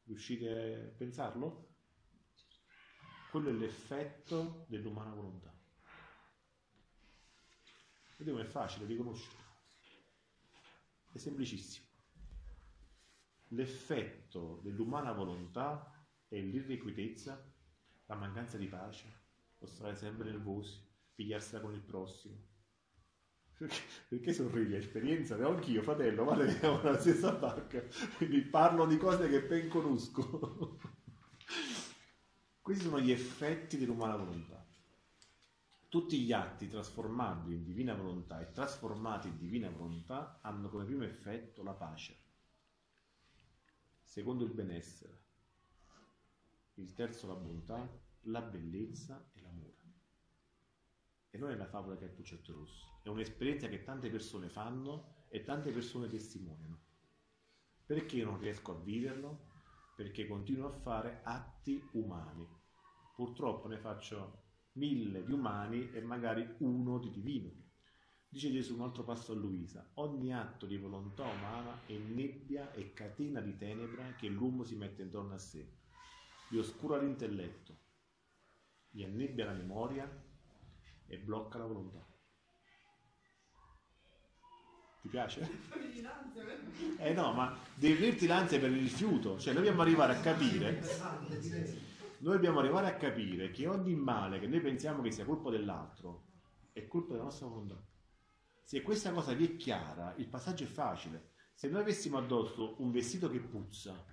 Riuscite 0.04 0.74
a 0.74 0.96
pensarlo? 0.96 1.67
Quello 3.30 3.50
è 3.50 3.52
l'effetto 3.52 4.64
dell'umana 4.68 5.12
volontà. 5.12 5.52
Vedete 8.16 8.36
come 8.36 8.48
è 8.48 8.50
facile 8.50 8.86
riconoscerlo. 8.86 9.44
È 11.12 11.18
semplicissimo. 11.18 11.86
L'effetto 13.48 14.60
dell'umana 14.62 15.12
volontà 15.12 16.06
è 16.26 16.40
l'irrequietezza, 16.40 17.42
la 18.06 18.14
mancanza 18.14 18.56
di 18.56 18.66
pace, 18.66 19.20
lo 19.58 19.66
stare 19.66 19.94
sempre 19.94 20.30
nervosi, 20.30 20.80
pigliarsela 21.14 21.60
con 21.60 21.74
il 21.74 21.80
prossimo. 21.80 22.46
Perché, 23.58 23.80
perché 24.08 24.32
sorridi? 24.32 24.74
Esperienza, 24.74 25.36
ne 25.36 25.44
ho 25.44 25.50
anch'io, 25.50 25.82
fratello, 25.82 26.24
ma 26.24 26.48
siamo 26.48 26.80
nella 26.82 26.98
stessa 26.98 27.32
barca, 27.32 27.82
quindi 28.16 28.40
parlo 28.42 28.86
di 28.86 28.96
cose 28.96 29.28
che 29.28 29.42
ben 29.42 29.68
conosco. 29.68 30.78
Questi 32.68 32.84
sono 32.84 33.00
gli 33.00 33.10
effetti 33.10 33.78
dell'umana 33.78 34.16
volontà. 34.16 34.62
Tutti 35.88 36.20
gli 36.20 36.32
atti 36.32 36.68
trasformabili 36.68 37.56
in 37.56 37.64
divina 37.64 37.94
volontà 37.94 38.40
e 38.40 38.52
trasformati 38.52 39.28
in 39.28 39.38
divina 39.38 39.70
volontà 39.70 40.38
hanno 40.42 40.68
come 40.68 40.84
primo 40.84 41.02
effetto 41.02 41.62
la 41.62 41.72
pace, 41.72 42.14
secondo 44.02 44.44
il 44.44 44.52
benessere, 44.52 45.22
il 46.74 46.92
terzo 46.92 47.26
la 47.26 47.36
bontà, 47.36 47.90
la 48.24 48.42
bellezza 48.42 49.30
e 49.32 49.40
l'amore. 49.40 49.94
E 51.30 51.38
non 51.38 51.50
è 51.50 51.56
la 51.56 51.68
favola 51.68 51.96
che 51.96 52.04
è 52.04 52.08
il 52.08 52.14
puccetto 52.14 52.52
rosso, 52.52 53.00
è 53.02 53.08
un'esperienza 53.08 53.66
che 53.68 53.82
tante 53.82 54.10
persone 54.10 54.50
fanno 54.50 55.24
e 55.28 55.42
tante 55.42 55.72
persone 55.72 56.06
testimoniano. 56.06 56.78
Perché 57.86 58.16
io 58.16 58.26
non 58.26 58.38
riesco 58.38 58.72
a 58.72 58.78
viverlo? 58.78 59.46
Perché 59.96 60.26
continuo 60.28 60.68
a 60.68 60.78
fare 60.80 61.22
atti 61.24 61.82
umani, 61.92 62.56
purtroppo 63.18 63.66
ne 63.66 63.78
faccio 63.78 64.44
mille 64.74 65.24
di 65.24 65.32
umani 65.32 65.90
e 65.90 66.00
magari 66.00 66.54
uno 66.58 67.00
di 67.00 67.10
divino. 67.10 67.50
Dice 68.28 68.52
Gesù 68.52 68.76
un 68.76 68.82
altro 68.82 69.02
passo 69.02 69.32
a 69.32 69.34
Luisa, 69.34 69.90
ogni 69.94 70.32
atto 70.32 70.66
di 70.66 70.76
volontà 70.76 71.24
umana 71.24 71.80
è 71.86 71.96
nebbia 71.96 72.70
e 72.74 72.92
catena 72.92 73.40
di 73.40 73.56
tenebra 73.56 74.14
che 74.14 74.28
l'uomo 74.28 74.62
si 74.62 74.76
mette 74.76 75.02
intorno 75.02 75.34
a 75.34 75.38
sé, 75.38 75.68
gli 76.48 76.58
oscura 76.58 76.96
l'intelletto, 76.96 77.76
gli 78.88 79.02
annebbia 79.02 79.46
la 79.46 79.54
memoria 79.54 80.08
e 81.08 81.18
blocca 81.18 81.58
la 81.58 81.66
volontà. 81.66 82.06
Ti 85.00 85.08
piace? 85.08 85.50
Eh 86.98 87.12
no, 87.14 87.32
ma 87.32 87.58
devi 87.74 87.98
venirti 87.98 88.28
l'ansia 88.28 88.60
per 88.60 88.70
il 88.70 88.78
rifiuto, 88.78 89.40
cioè 89.40 89.54
dobbiamo 89.54 89.82
arrivare 89.82 90.14
a 90.14 90.20
capire, 90.20 90.80
noi 92.20 92.34
dobbiamo 92.34 92.58
arrivare 92.58 92.88
a 92.88 92.96
capire 92.96 93.50
che 93.50 93.66
ogni 93.66 93.94
male 93.94 94.40
che 94.40 94.46
noi 94.46 94.60
pensiamo 94.60 95.02
che 95.02 95.12
sia 95.12 95.24
colpa 95.24 95.50
dell'altro 95.50 96.26
è 96.72 96.86
colpa 96.86 97.12
della 97.12 97.24
nostra 97.24 97.46
volontà. 97.46 97.80
Se 98.62 98.82
questa 98.82 99.12
cosa 99.12 99.32
vi 99.32 99.46
è 99.46 99.56
chiara, 99.56 100.14
il 100.16 100.28
passaggio 100.28 100.64
è 100.64 100.66
facile. 100.66 101.30
Se 101.54 101.68
noi 101.68 101.80
avessimo 101.80 102.18
addosso 102.18 102.74
un 102.78 102.90
vestito 102.90 103.30
che 103.30 103.40
puzza, 103.40 104.04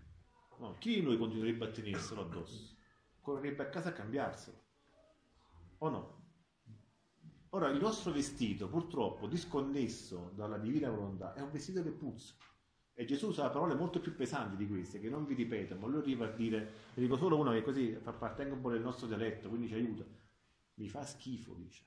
no, 0.59 0.77
chi 0.77 0.95
di 0.95 1.01
noi 1.01 1.17
continuerebbe 1.17 1.65
a 1.65 1.71
tenerselo 1.71 2.21
addosso? 2.21 2.77
Correrebbe 3.21 3.63
a 3.63 3.69
casa 3.69 3.89
a 3.89 3.93
cambiarselo. 3.93 4.63
O 5.79 5.89
no? 5.89 6.23
Ora, 7.49 7.69
il 7.69 7.79
nostro 7.79 8.11
vestito, 8.11 8.67
purtroppo, 8.67 9.27
disconnesso 9.27 10.31
dalla 10.35 10.57
divina 10.57 10.89
volontà, 10.89 11.33
è 11.33 11.41
un 11.41 11.51
vestito 11.51 11.81
che 11.83 11.91
puzza. 11.91 12.33
E 12.97 13.03
Gesù 13.03 13.27
usa 13.27 13.49
parole 13.49 13.75
molto 13.75 13.99
più 13.99 14.15
pesanti 14.15 14.55
di 14.55 14.67
queste, 14.67 15.01
che 15.01 15.09
non 15.09 15.25
vi 15.25 15.33
ripeto, 15.33 15.75
ma 15.75 15.87
lui 15.87 15.99
arriva 15.99 16.27
a 16.27 16.31
dire, 16.31 16.71
ne 16.93 17.03
dico 17.03 17.17
solo 17.17 17.37
una 17.37 17.51
che 17.51 17.61
così 17.61 17.91
fa 18.01 18.13
parte 18.13 18.43
anche 18.43 18.53
un 18.53 18.61
po' 18.61 18.71
del 18.71 18.81
nostro 18.81 19.05
dialetto, 19.05 19.49
quindi 19.49 19.67
ci 19.67 19.73
aiuta. 19.73 20.05
Mi 20.75 20.87
fa 20.87 21.03
schifo, 21.05 21.53
dice. 21.53 21.83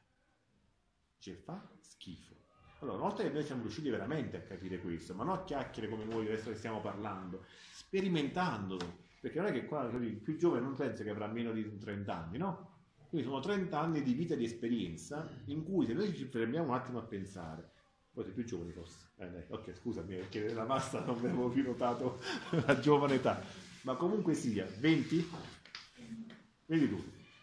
Dice, 1.17 1.35
fa 1.37 1.67
schifo. 1.81 2.35
Allora, 2.81 2.99
una 2.99 3.09
volta 3.09 3.23
che 3.23 3.31
noi 3.31 3.43
siamo 3.43 3.63
riusciti 3.63 3.89
veramente 3.89 4.37
a 4.37 4.43
capire 4.43 4.81
questo, 4.81 5.15
ma 5.15 5.25
non 5.25 5.35
a 5.35 5.45
chiacchiere 5.45 5.89
come 5.89 6.05
noi 6.05 6.27
adesso 6.27 6.51
che 6.51 6.57
stiamo 6.57 6.83
parlando, 6.83 7.47
sperimentandolo, 7.73 8.99
perché 9.21 9.39
non 9.39 9.49
è 9.49 9.53
che 9.53 9.65
qua 9.65 9.85
il 9.89 10.17
più 10.17 10.37
giovane 10.37 10.61
non 10.61 10.75
pensa 10.75 11.03
che 11.03 11.11
avrà 11.11 11.27
meno 11.27 11.53
di 11.53 11.79
30 11.79 12.15
anni, 12.15 12.37
no? 12.37 12.77
Quindi 13.09 13.27
sono 13.27 13.41
30 13.41 13.81
anni 13.81 14.03
di 14.03 14.13
vita 14.13 14.35
e 14.35 14.37
di 14.37 14.45
esperienza 14.45 15.27
in 15.47 15.65
cui 15.65 15.87
se 15.87 15.95
noi 15.95 16.15
ci 16.15 16.27
fermiamo 16.27 16.69
un 16.69 16.75
attimo 16.75 16.99
a 16.99 17.03
pensare, 17.03 17.71
poi 18.19 18.25
sei 18.25 18.35
più 18.35 18.45
giovane 18.45 18.73
forse, 18.73 18.97
eh, 19.19 19.47
ok 19.49 19.77
scusami 19.77 20.17
perché 20.17 20.41
nella 20.41 20.65
massa 20.65 21.05
non 21.05 21.19
avevo 21.19 21.49
più 21.51 21.63
notato 21.63 22.19
la 22.67 22.81
giovane 22.81 23.15
età, 23.15 23.41
ma 23.83 23.95
comunque 23.95 24.35
sia, 24.35 24.67
20? 24.79 25.31
Vedi 26.67 26.89
tu, 26.89 27.01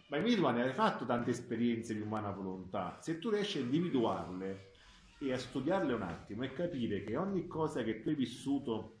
ma 0.08 0.18
20 0.18 0.44
anni 0.44 0.60
hai 0.60 0.74
fatto 0.74 1.06
tante 1.06 1.30
esperienze 1.30 1.94
di 1.94 2.02
umana 2.02 2.30
volontà, 2.30 2.98
se 3.00 3.18
tu 3.18 3.30
riesci 3.30 3.56
a 3.56 3.62
individuarle 3.62 4.72
e 5.18 5.32
a 5.32 5.38
studiarle 5.38 5.94
un 5.94 6.02
attimo 6.02 6.44
e 6.44 6.52
capire 6.52 7.02
che 7.02 7.16
ogni 7.16 7.46
cosa 7.46 7.82
che 7.82 8.02
tu 8.02 8.10
hai 8.10 8.14
vissuto 8.14 9.00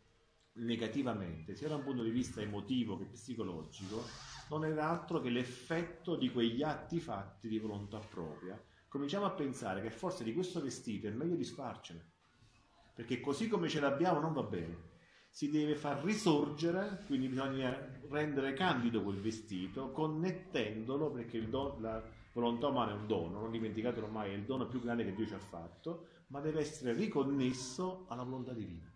negativamente, 0.54 1.54
sia 1.56 1.68
da 1.68 1.74
un 1.76 1.84
punto 1.84 2.02
di 2.02 2.10
vista 2.10 2.40
emotivo 2.40 2.96
che 2.96 3.04
psicologico, 3.04 4.02
non 4.48 4.64
era 4.64 4.88
altro 4.88 5.20
che 5.20 5.28
l'effetto 5.28 6.16
di 6.16 6.30
quegli 6.30 6.62
atti 6.62 7.00
fatti 7.00 7.48
di 7.48 7.58
volontà 7.58 7.98
propria. 7.98 8.58
Cominciamo 8.96 9.26
a 9.26 9.30
pensare 9.30 9.82
che 9.82 9.90
forse 9.90 10.24
di 10.24 10.32
questo 10.32 10.58
vestito 10.62 11.06
è 11.06 11.10
meglio 11.10 11.36
disfarcene, 11.36 12.12
perché 12.94 13.20
così 13.20 13.46
come 13.46 13.68
ce 13.68 13.78
l'abbiamo 13.78 14.20
non 14.20 14.32
va 14.32 14.42
bene. 14.42 14.94
Si 15.28 15.50
deve 15.50 15.74
far 15.74 16.02
risorgere, 16.02 17.02
quindi 17.04 17.28
bisogna 17.28 17.78
rendere 18.08 18.54
candido 18.54 19.02
quel 19.02 19.20
vestito, 19.20 19.90
connettendolo, 19.90 21.10
perché 21.10 21.46
don, 21.46 21.82
la 21.82 22.02
volontà 22.32 22.68
umana 22.68 22.92
è 22.92 22.94
un 22.94 23.06
dono, 23.06 23.40
non 23.40 23.50
dimenticatelo 23.50 24.06
mai, 24.06 24.30
è 24.30 24.34
il 24.34 24.46
dono 24.46 24.66
più 24.66 24.80
grande 24.80 25.04
che 25.04 25.14
Dio 25.14 25.26
ci 25.26 25.34
ha 25.34 25.38
fatto, 25.38 26.06
ma 26.28 26.40
deve 26.40 26.60
essere 26.60 26.94
riconnesso 26.94 28.06
alla 28.08 28.22
volontà 28.22 28.54
divina. 28.54 28.90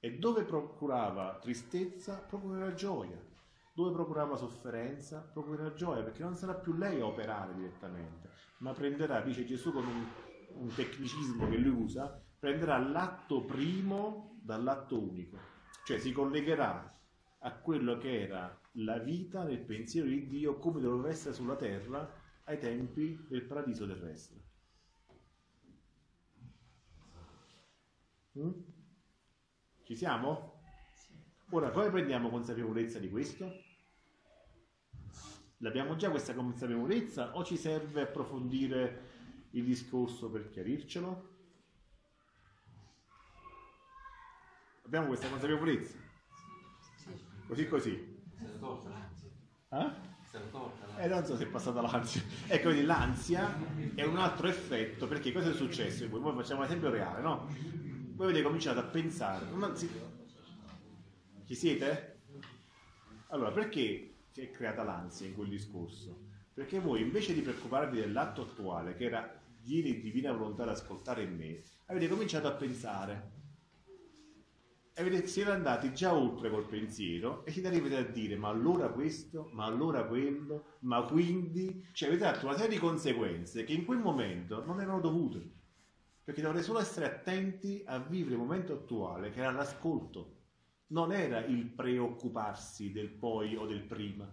E 0.00 0.18
dove 0.18 0.42
procurava 0.42 1.38
tristezza, 1.40 2.16
procurerà 2.16 2.74
gioia. 2.74 3.22
Dove 3.72 3.92
procurava 3.92 4.36
sofferenza, 4.36 5.20
procurerà 5.32 5.74
gioia, 5.74 6.02
perché 6.02 6.22
non 6.22 6.34
sarà 6.34 6.54
più 6.54 6.74
lei 6.74 7.00
a 7.00 7.06
operare 7.06 7.54
direttamente, 7.54 8.30
ma 8.58 8.72
prenderà, 8.72 9.20
dice 9.20 9.44
Gesù 9.44 9.72
con 9.72 9.86
un, 9.86 10.06
un 10.60 10.74
tecnicismo 10.74 11.48
che 11.48 11.56
lui 11.56 11.82
usa, 11.82 12.22
prenderà 12.38 12.78
l'atto 12.78 13.44
primo 13.44 14.38
dall'atto 14.42 15.00
unico, 15.00 15.38
cioè 15.84 15.98
si 15.98 16.12
collegherà 16.12 16.92
a 17.38 17.52
quello 17.52 17.98
che 17.98 18.22
era 18.22 18.58
la 18.78 18.98
vita 18.98 19.44
nel 19.44 19.60
pensiero 19.60 20.08
di 20.08 20.26
Dio 20.26 20.58
come 20.58 20.80
doveva 20.80 21.08
essere 21.08 21.34
sulla 21.34 21.56
terra 21.56 22.22
ai 22.44 22.58
tempi 22.58 23.26
del 23.28 23.44
paradiso 23.44 23.86
terrestre. 23.86 24.42
Mm? 28.38 28.50
Ci 29.84 29.96
siamo? 29.96 30.60
Ora, 31.50 31.70
come 31.70 31.90
prendiamo 31.90 32.30
consapevolezza 32.30 32.98
di 32.98 33.08
questo? 33.08 33.63
L'abbiamo 35.64 35.96
già 35.96 36.10
questa 36.10 36.34
consapevolezza 36.34 37.34
o 37.34 37.42
ci 37.42 37.56
serve 37.56 38.02
approfondire 38.02 39.12
il 39.52 39.64
discorso 39.64 40.28
per 40.28 40.50
chiarircelo? 40.50 41.28
Abbiamo 44.84 45.06
questa 45.06 45.26
consapevolezza? 45.26 45.96
Così 47.46 47.66
così. 47.66 48.22
Eh? 49.70 50.02
L'ansia. 50.60 50.98
Eh, 50.98 51.08
non 51.08 51.24
so 51.24 51.34
se 51.34 51.44
è 51.44 51.46
passata 51.46 51.80
l'ansia. 51.80 52.20
Ecco, 52.46 52.68
quindi 52.68 52.84
l'ansia 52.84 53.56
è 53.94 54.04
un 54.04 54.18
altro 54.18 54.48
effetto, 54.48 55.08
perché 55.08 55.32
cosa 55.32 55.48
è 55.48 55.54
successo? 55.54 56.06
Voi 56.10 56.34
facciamo 56.34 56.60
un 56.60 56.66
esempio 56.66 56.90
reale, 56.90 57.22
no? 57.22 57.46
Voi 58.16 58.26
avete 58.26 58.42
cominciato 58.42 58.80
a 58.80 58.84
pensare, 58.84 59.46
ma 59.46 59.74
si- 59.74 59.90
ci 61.46 61.54
siete? 61.54 62.20
Allora, 63.28 63.50
perché 63.50 64.13
si 64.34 64.40
è 64.40 64.50
creata 64.50 64.82
l'ansia 64.82 65.28
in 65.28 65.34
quel 65.34 65.48
discorso? 65.48 66.24
Perché 66.52 66.80
voi 66.80 67.00
invece 67.02 67.34
di 67.34 67.40
preoccuparvi 67.40 68.00
dell'atto 68.00 68.42
attuale, 68.42 68.96
che 68.96 69.04
era 69.04 69.40
vieni 69.60 70.00
divina 70.00 70.32
volontà 70.32 70.64
ad 70.64 70.70
ascoltare 70.70 71.22
in 71.22 71.36
me, 71.36 71.62
avete 71.86 72.08
cominciato 72.08 72.48
a 72.48 72.52
pensare. 72.52 73.30
Avete- 74.96 75.28
siete 75.28 75.52
andati 75.52 75.94
già 75.94 76.14
oltre 76.14 76.50
col 76.50 76.66
pensiero 76.66 77.44
e 77.44 77.52
siete 77.52 77.68
arrivati 77.68 77.94
a 77.94 78.04
dire 78.04 78.34
ma 78.34 78.48
allora 78.48 78.88
questo, 78.88 79.50
ma 79.52 79.66
allora 79.66 80.04
quello, 80.04 80.78
ma 80.80 81.00
quindi, 81.04 81.86
cioè 81.92 82.08
avete 82.08 82.24
dato 82.24 82.46
una 82.46 82.56
serie 82.56 82.74
di 82.74 82.80
conseguenze 82.80 83.62
che 83.62 83.72
in 83.72 83.84
quel 83.84 83.98
momento 83.98 84.64
non 84.64 84.80
erano 84.80 84.98
dovute, 84.98 85.48
perché 86.24 86.42
dovrete 86.42 86.64
solo 86.64 86.80
essere 86.80 87.06
attenti 87.06 87.84
a 87.86 88.00
vivere 88.00 88.34
il 88.34 88.40
momento 88.40 88.72
attuale 88.72 89.30
che 89.30 89.38
era 89.38 89.52
l'ascolto, 89.52 90.33
non 90.94 91.10
era 91.10 91.44
il 91.44 91.66
preoccuparsi 91.66 92.92
del 92.92 93.10
poi 93.10 93.56
o 93.56 93.66
del 93.66 93.82
prima. 93.82 94.32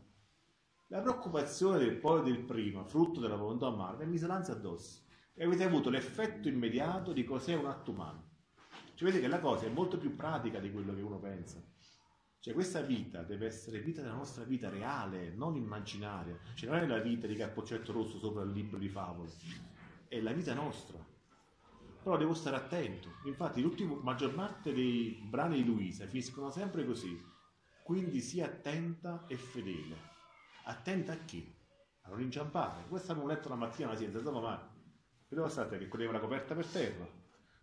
La 0.89 1.01
preoccupazione 1.01 1.79
del 1.79 1.95
poi 1.95 2.19
o 2.19 2.21
del 2.21 2.43
prima, 2.43 2.83
frutto 2.83 3.19
della 3.19 3.35
volontà 3.35 3.67
umana, 3.69 4.03
è 4.03 4.05
miseranza 4.05 4.51
addosso 4.51 5.01
e 5.33 5.43
avete 5.43 5.63
avuto 5.63 5.89
l'effetto 5.89 6.47
immediato 6.47 7.13
di 7.13 7.23
cos'è 7.23 7.55
un 7.55 7.65
atto 7.65 7.89
umano. 7.89 8.29
Cioè 8.93 9.09
vedete 9.09 9.21
che 9.21 9.27
la 9.27 9.39
cosa 9.39 9.65
è 9.65 9.69
molto 9.69 9.97
più 9.97 10.15
pratica 10.15 10.59
di 10.59 10.71
quello 10.71 10.93
che 10.93 11.01
uno 11.01 11.17
pensa. 11.17 11.59
Cioè 12.37 12.53
questa 12.53 12.81
vita 12.81 13.23
deve 13.23 13.47
essere 13.47 13.79
vita 13.79 14.03
della 14.03 14.13
nostra 14.13 14.43
vita 14.43 14.69
reale, 14.69 15.33
non 15.33 15.55
immaginaria. 15.55 16.37
Cioè 16.53 16.69
non 16.69 16.77
è 16.77 16.85
la 16.85 16.99
vita 16.99 17.25
di 17.25 17.35
Cappuccetto 17.35 17.91
Rosso 17.91 18.19
sopra 18.19 18.43
il 18.43 18.51
libro 18.51 18.77
di 18.77 18.87
favole, 18.87 19.31
è 20.07 20.21
la 20.21 20.31
vita 20.31 20.53
nostra. 20.53 21.10
Però 22.03 22.17
devo 22.17 22.33
stare 22.33 22.55
attento. 22.55 23.09
Infatti 23.25 23.61
la 23.61 23.95
maggior 24.01 24.33
parte 24.33 24.73
dei 24.73 25.21
brani 25.23 25.57
di 25.57 25.65
Luisa 25.65 26.07
finiscono 26.07 26.49
sempre 26.49 26.85
così. 26.85 27.19
Quindi 27.83 28.21
sii 28.21 28.41
attenta 28.41 29.25
e 29.27 29.35
fedele. 29.35 29.95
Attenta 30.63 31.13
a 31.13 31.17
chi? 31.17 31.53
A 32.01 32.09
non 32.09 32.21
inciampare. 32.21 32.87
Questo 32.87 33.11
abbiamo 33.11 33.29
letto 33.29 33.49
la 33.49 33.55
mattina, 33.55 33.89
ma 33.89 33.95
si 33.95 34.05
è 34.05 34.07
alzato 34.07 34.31
mai. 34.31 34.57
Devo 35.27 35.47
stare 35.47 35.77
che 35.77 35.87
correva 35.87 36.13
la 36.13 36.19
coperta 36.19 36.55
per 36.55 36.65
terra. 36.65 37.07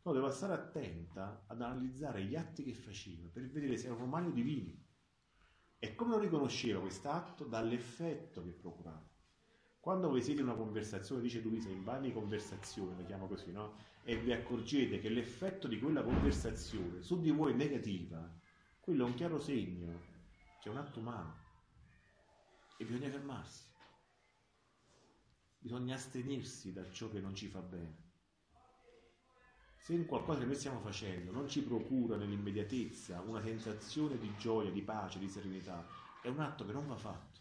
No, 0.02 0.12
devo 0.12 0.30
stare 0.30 0.54
attenta 0.54 1.44
ad 1.48 1.60
analizzare 1.60 2.22
gli 2.22 2.36
atti 2.36 2.62
che 2.62 2.72
faceva 2.72 3.28
per 3.30 3.46
vedere 3.50 3.76
se 3.76 3.86
erano 3.86 4.04
umani 4.04 4.28
o 4.28 4.30
divini. 4.30 4.86
E 5.78 5.94
come 5.94 6.12
lo 6.12 6.18
riconosceva 6.20 6.80
quest'atto? 6.80 7.44
Dall'effetto 7.44 8.42
che 8.42 8.50
procurava. 8.50 9.06
Quando 9.80 10.08
voi 10.08 10.22
siete 10.22 10.40
in 10.40 10.48
una 10.48 10.56
conversazione, 10.56 11.22
dice 11.22 11.40
Luisa, 11.40 11.68
in 11.68 11.84
varie 11.84 12.12
conversazioni, 12.12 12.96
la 12.96 13.04
chiamo 13.04 13.26
così, 13.26 13.52
no? 13.52 13.74
E 14.08 14.16
vi 14.16 14.32
accorgete 14.32 15.00
che 15.00 15.10
l'effetto 15.10 15.68
di 15.68 15.78
quella 15.78 16.02
conversazione 16.02 17.02
su 17.02 17.20
di 17.20 17.30
voi 17.30 17.52
è 17.52 17.54
negativa, 17.54 18.26
quello 18.80 19.04
è 19.04 19.06
un 19.06 19.12
chiaro 19.12 19.38
segno 19.38 20.00
che 20.62 20.70
è 20.70 20.72
un 20.72 20.78
atto 20.78 21.00
umano. 21.00 21.36
E 22.78 22.86
bisogna 22.86 23.10
fermarsi. 23.10 23.66
Bisogna 25.58 25.94
astenersi 25.94 26.72
da 26.72 26.90
ciò 26.90 27.10
che 27.10 27.20
non 27.20 27.34
ci 27.34 27.48
fa 27.48 27.60
bene. 27.60 28.06
Se 29.76 29.92
in 29.92 30.06
qualcosa 30.06 30.38
che 30.38 30.46
noi 30.46 30.54
stiamo 30.54 30.80
facendo 30.80 31.30
non 31.30 31.46
ci 31.46 31.62
procura 31.62 32.16
nell'immediatezza 32.16 33.20
una 33.20 33.42
sensazione 33.42 34.16
di 34.16 34.34
gioia, 34.38 34.70
di 34.70 34.80
pace, 34.80 35.18
di 35.18 35.28
serenità, 35.28 35.86
è 36.22 36.28
un 36.28 36.40
atto 36.40 36.64
che 36.64 36.72
non 36.72 36.86
va 36.86 36.96
fatto. 36.96 37.40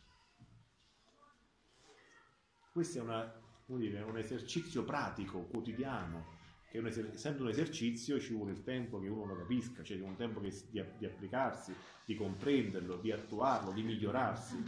questo 2.74 3.00
è 3.00 3.02
una, 3.02 3.34
dire, 3.68 4.02
un 4.02 4.18
esercizio 4.18 4.84
pratico, 4.84 5.46
quotidiano, 5.46 6.36
che 6.70 6.80
un 6.80 6.88
eser- 6.88 7.14
essendo 7.14 7.44
un 7.44 7.50
esercizio 7.50 8.20
ci 8.20 8.34
vuole 8.34 8.52
il 8.52 8.64
tempo 8.64 9.00
che 9.00 9.08
uno 9.08 9.26
lo 9.26 9.38
capisca, 9.38 9.84
cioè 9.84 10.00
un 10.02 10.16
tempo 10.16 10.42
che 10.42 10.52
di, 10.70 10.84
di 10.98 11.06
applicarsi, 11.06 11.74
di 12.06 12.16
comprenderlo, 12.16 12.98
di 12.98 13.12
attuarlo, 13.12 13.72
di 13.72 13.84
migliorarsi. 13.84 14.64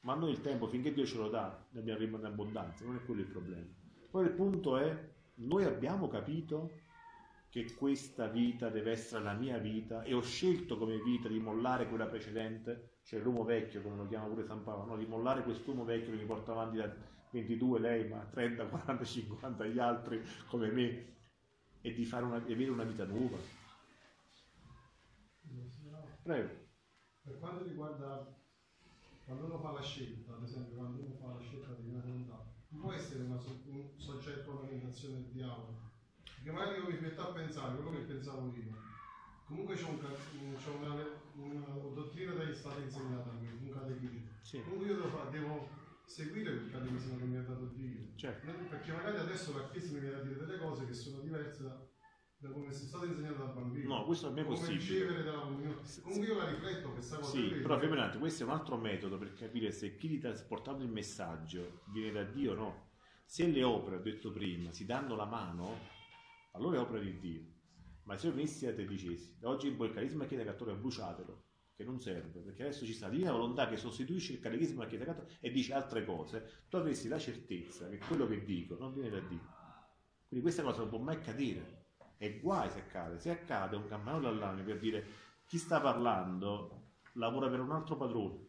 Ma 0.00 0.14
noi 0.14 0.30
il 0.32 0.40
tempo, 0.40 0.66
finché 0.66 0.92
Dio 0.92 1.04
ce 1.06 1.16
lo 1.16 1.28
dà, 1.28 1.66
ne 1.70 1.80
abbiamo 1.80 2.18
in 2.18 2.24
abbondanza, 2.24 2.84
non 2.84 2.96
è 2.96 3.04
quello 3.04 3.22
il 3.22 3.26
problema. 3.26 3.66
Poi 4.10 4.24
il 4.24 4.32
punto 4.32 4.76
è, 4.76 5.12
noi 5.36 5.64
abbiamo 5.64 6.08
capito 6.08 6.82
che 7.48 7.74
questa 7.74 8.26
vita 8.26 8.68
deve 8.68 8.90
essere 8.90 9.22
la 9.22 9.32
mia 9.32 9.58
vita 9.58 10.02
e 10.02 10.12
ho 10.12 10.20
scelto 10.20 10.76
come 10.76 11.00
vita 11.00 11.28
di 11.28 11.38
mollare 11.38 11.88
quella 11.88 12.06
precedente, 12.06 12.98
cioè 13.04 13.20
l'uomo 13.20 13.44
vecchio, 13.44 13.80
come 13.80 13.96
lo 13.96 14.06
chiama 14.08 14.26
pure 14.26 14.44
San 14.44 14.62
Paolo, 14.62 14.86
no? 14.86 14.96
di 14.96 15.06
mollare 15.06 15.42
quest'uomo 15.42 15.84
vecchio 15.84 16.10
che 16.10 16.18
mi 16.18 16.26
porta 16.26 16.52
avanti 16.52 16.78
da 16.78 16.92
22 17.34 17.80
lei, 17.80 18.08
ma 18.08 18.24
30, 18.30 18.66
40, 18.66 19.04
50 19.04 19.66
gli 19.66 19.78
altri 19.80 20.22
come 20.46 20.70
me 20.70 21.12
e 21.80 21.92
di 21.92 22.04
fare 22.04 22.24
una, 22.24 22.36
avere 22.36 22.70
una 22.70 22.84
vita 22.84 23.04
nuova. 23.04 23.36
Prego. 26.22 26.62
Per 27.24 27.38
quanto 27.38 27.64
riguarda 27.64 28.34
quando 29.24 29.46
uno 29.46 29.58
fa 29.58 29.72
la 29.72 29.82
scelta, 29.82 30.34
ad 30.34 30.42
esempio 30.42 30.76
quando 30.76 31.02
uno 31.02 31.14
fa 31.14 31.32
la 31.34 31.40
scelta 31.40 31.72
di 31.74 31.88
una 31.88 32.00
volontà, 32.00 32.44
non 32.68 32.80
può 32.80 32.92
essere 32.92 33.24
una 33.24 33.36
un 33.36 33.90
soggetto 33.96 34.50
alla 34.52 34.68
tentazione 34.68 35.14
del 35.16 35.32
diavolo. 35.32 35.92
Perché 36.22 36.52
magari 36.52 36.78
io 36.78 36.88
mi 36.88 37.00
metto 37.00 37.20
a 37.20 37.32
pensare 37.32 37.74
quello 37.74 37.90
che 37.90 38.04
pensavo 38.04 38.48
prima. 38.48 38.76
Comunque 39.46 39.74
c'è, 39.74 39.84
un, 39.84 39.98
c'è 40.56 40.70
una, 40.70 41.04
una 41.34 41.64
dottrina 41.92 42.32
che 42.32 42.50
è 42.50 42.54
stata 42.54 42.80
insegnata 42.80 43.30
a 43.30 43.32
me, 43.34 43.50
un 43.60 43.70
catechismo. 43.70 44.20
Sì, 44.40 44.62
Comunque 44.62 44.86
io 44.86 44.94
devo, 44.94 45.30
devo 45.30 45.68
seguire 46.06 46.52
quel 46.52 46.70
catechismo 46.70 47.16
che 47.16 47.24
mi 47.24 47.36
ha 47.36 47.42
dato 47.42 47.66
Dio. 47.74 48.12
certo. 48.16 48.46
Perché 48.68 48.92
magari 48.92 49.18
adesso 49.18 49.56
la 49.56 49.68
Chiesa 49.68 49.92
mi 49.92 50.00
viene 50.00 50.16
a 50.16 50.22
dire 50.22 50.36
delle 50.36 50.58
cose 50.58 50.86
che 50.86 50.92
sono 50.92 51.20
diverse 51.20 51.62
da, 51.62 51.86
da 52.36 52.50
come 52.50 52.68
è 52.68 52.72
stato 52.72 53.06
insegnato 53.06 53.38
da 53.38 53.44
bambino. 53.46 53.96
No, 53.96 54.04
questo 54.04 54.28
non 54.28 54.38
è 54.38 54.44
come 54.44 54.56
possibile. 54.56 54.78
ricevere 54.78 55.22
dalla 55.22 55.40
Comunque 55.40 56.26
io 56.26 56.36
la 56.36 56.48
rifletto 56.48 56.90
questa 56.92 57.16
cosa. 57.18 57.30
Sì, 57.30 57.48
però 57.54 57.78
Ferdinando, 57.78 58.18
questo 58.18 58.42
è 58.42 58.46
un 58.46 58.52
altro 58.52 58.76
metodo 58.76 59.18
per 59.18 59.32
capire 59.32 59.72
se 59.72 59.96
chi 59.96 60.08
ti 60.08 60.16
ha 60.16 60.30
trasportato 60.30 60.82
il 60.82 60.90
messaggio 60.90 61.82
viene 61.92 62.12
da 62.12 62.24
Dio 62.24 62.52
o 62.52 62.54
no. 62.54 62.88
Se 63.24 63.46
le 63.46 63.62
opere, 63.62 63.96
ho 63.96 64.00
detto 64.00 64.30
prima, 64.30 64.70
si 64.72 64.84
danno 64.84 65.16
la 65.16 65.24
mano, 65.24 65.78
allora 66.52 66.76
è 66.76 66.80
opera 66.80 67.00
di 67.00 67.18
Dio. 67.18 67.52
Ma 68.04 68.18
se 68.18 68.26
io 68.26 68.34
venissi 68.34 68.66
a 68.66 68.74
te 68.74 68.84
dicessi, 68.84 69.38
da 69.38 69.48
oggi 69.48 69.66
in 69.66 69.76
poi 69.76 69.88
il 69.88 69.94
carisma 69.94 70.26
Chiesa 70.26 70.44
Cattolica 70.44 70.76
bruciatelo, 70.76 71.43
che 71.76 71.84
non 71.84 72.00
serve, 72.00 72.40
perché 72.40 72.62
adesso 72.62 72.84
ci 72.84 72.92
sta 72.92 73.06
la 73.06 73.12
divina 73.12 73.32
volontà 73.32 73.68
che 73.68 73.76
sostituisce 73.76 74.34
il 74.34 74.40
Chiesa 74.40 74.74
Cattolica 74.74 75.26
e 75.40 75.50
dice 75.50 75.74
altre 75.74 76.04
cose, 76.04 76.64
tu 76.68 76.76
avresti 76.76 77.08
la 77.08 77.18
certezza 77.18 77.88
che 77.88 77.98
quello 77.98 78.26
che 78.26 78.44
dico 78.44 78.76
non 78.78 78.92
viene 78.92 79.10
da 79.10 79.20
Dio. 79.20 79.52
Quindi 80.28 80.44
questa 80.44 80.62
cosa 80.62 80.80
non 80.80 80.88
può 80.88 80.98
mai 80.98 81.16
accadere. 81.16 81.82
E 82.16 82.38
guai 82.40 82.70
se 82.70 82.78
accade. 82.78 83.18
Se 83.18 83.30
accade 83.30 83.76
è 83.76 83.78
un 83.78 83.86
campanello 83.86 84.28
all'anno 84.28 84.62
per 84.62 84.78
dire 84.78 85.04
chi 85.46 85.58
sta 85.58 85.80
parlando 85.80 86.92
lavora 87.14 87.48
per 87.48 87.60
un 87.60 87.72
altro 87.72 87.96
padrone. 87.96 88.46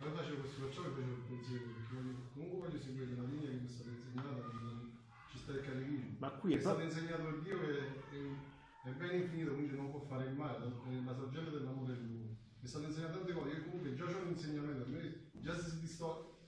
Io 0.00 0.12
facevo 0.12 0.40
questo, 0.40 0.62
perciò 0.62 0.82
che 0.82 0.88
facevo 0.90 1.12
il 1.12 1.22
pensiero, 1.28 1.64
perché 1.64 2.30
comunque 2.32 2.58
voglio 2.58 2.80
seguire 2.80 3.16
la 3.16 3.24
linea 3.24 3.50
che 3.50 3.56
mi 3.56 3.66
è 3.66 3.68
stata 3.68 3.90
insegnata, 3.90 4.50
ci 5.30 5.38
sta 5.38 5.52
il 5.52 5.60
catechismo. 5.60 6.16
Ma 6.18 6.30
qui 6.30 6.52
è 6.52 6.56
è 6.56 6.60
stato 6.60 6.80
insegnato 6.80 7.22
da 7.22 7.36
Dio 7.42 7.60
che 7.60 7.78
è, 7.78 8.88
è 8.88 8.90
ben 8.92 9.20
infinito, 9.20 9.54
quindi 9.54 9.76
non 9.76 9.90
può 9.90 10.00
fare 10.00 10.26
il 10.26 10.34
male, 10.34 10.64
è 10.64 11.04
la 11.04 11.14
sorgente 11.14 11.50
dell'amore 11.50 11.94
dell'uomo. 11.94 12.37
Mi 12.60 12.64
è 12.64 12.66
stato 12.66 12.86
insegnato 12.86 13.18
tante 13.18 13.32
cose, 13.32 13.50
io 13.50 13.62
comunque 13.64 13.94
già 13.94 14.04
c'ho 14.04 14.18
un 14.18 14.28
insegnamento, 14.30 14.84
già 15.40 15.54
se 15.54 15.70
si 15.70 15.80
disto- 15.80 16.38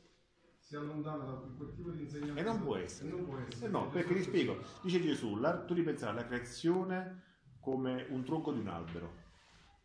si 0.58 0.74
allontana 0.76 1.24
da 1.24 1.32
quel 1.56 1.72
tipo 1.74 1.90
di 1.90 2.02
insegnamento. 2.02 2.40
E 2.40 2.42
non 2.44 2.60
può 2.62 2.76
essere. 2.76 3.08
E 3.08 3.12
non 3.12 3.24
può 3.24 3.38
essere. 3.38 3.66
Eh 3.66 3.68
no, 3.68 3.88
perché 3.90 4.14
ti 4.14 4.22
spiego, 4.22 4.58
dice 4.82 5.00
Gesù, 5.00 5.34
tu 5.40 5.74
devi 5.74 5.82
pensare 5.82 6.12
alla 6.12 6.26
creazione 6.26 7.22
come 7.60 8.06
un 8.10 8.24
tronco 8.24 8.52
di 8.52 8.58
un 8.58 8.68
albero. 8.68 9.28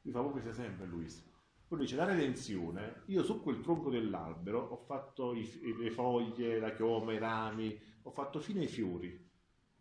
Lui 0.02 0.14
fa 0.14 0.20
proprio 0.20 0.42
questo 0.42 0.50
esempio, 0.50 0.86
Luis. 0.86 1.24
Poi 1.68 1.80
dice, 1.80 1.96
la 1.96 2.06
redenzione, 2.06 3.02
io 3.08 3.24
su 3.24 3.42
quel 3.42 3.60
tronco 3.62 3.90
dell'albero 3.90 4.60
ho 4.60 4.78
fatto 4.78 5.34
i- 5.34 5.76
le 5.78 5.90
foglie, 5.92 6.60
la 6.60 6.74
chioma, 6.74 7.14
i 7.14 7.18
rami, 7.18 7.80
ho 8.04 8.12
fatto 8.12 8.40
fino 8.40 8.60
ai 8.60 8.68
fiori 8.68 9.30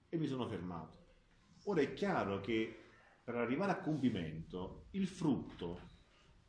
e 0.09 0.17
mi 0.19 0.27
sono 0.27 0.47
fermato. 0.47 1.03
Ora 1.65 1.83
è 1.83 1.93
chiaro 1.93 2.41
che 2.41 2.75
per 3.23 3.37
arrivare 3.37 3.73
a 3.73 3.81
compimento 3.81 4.89
il 4.93 5.07
frutto 5.07 5.93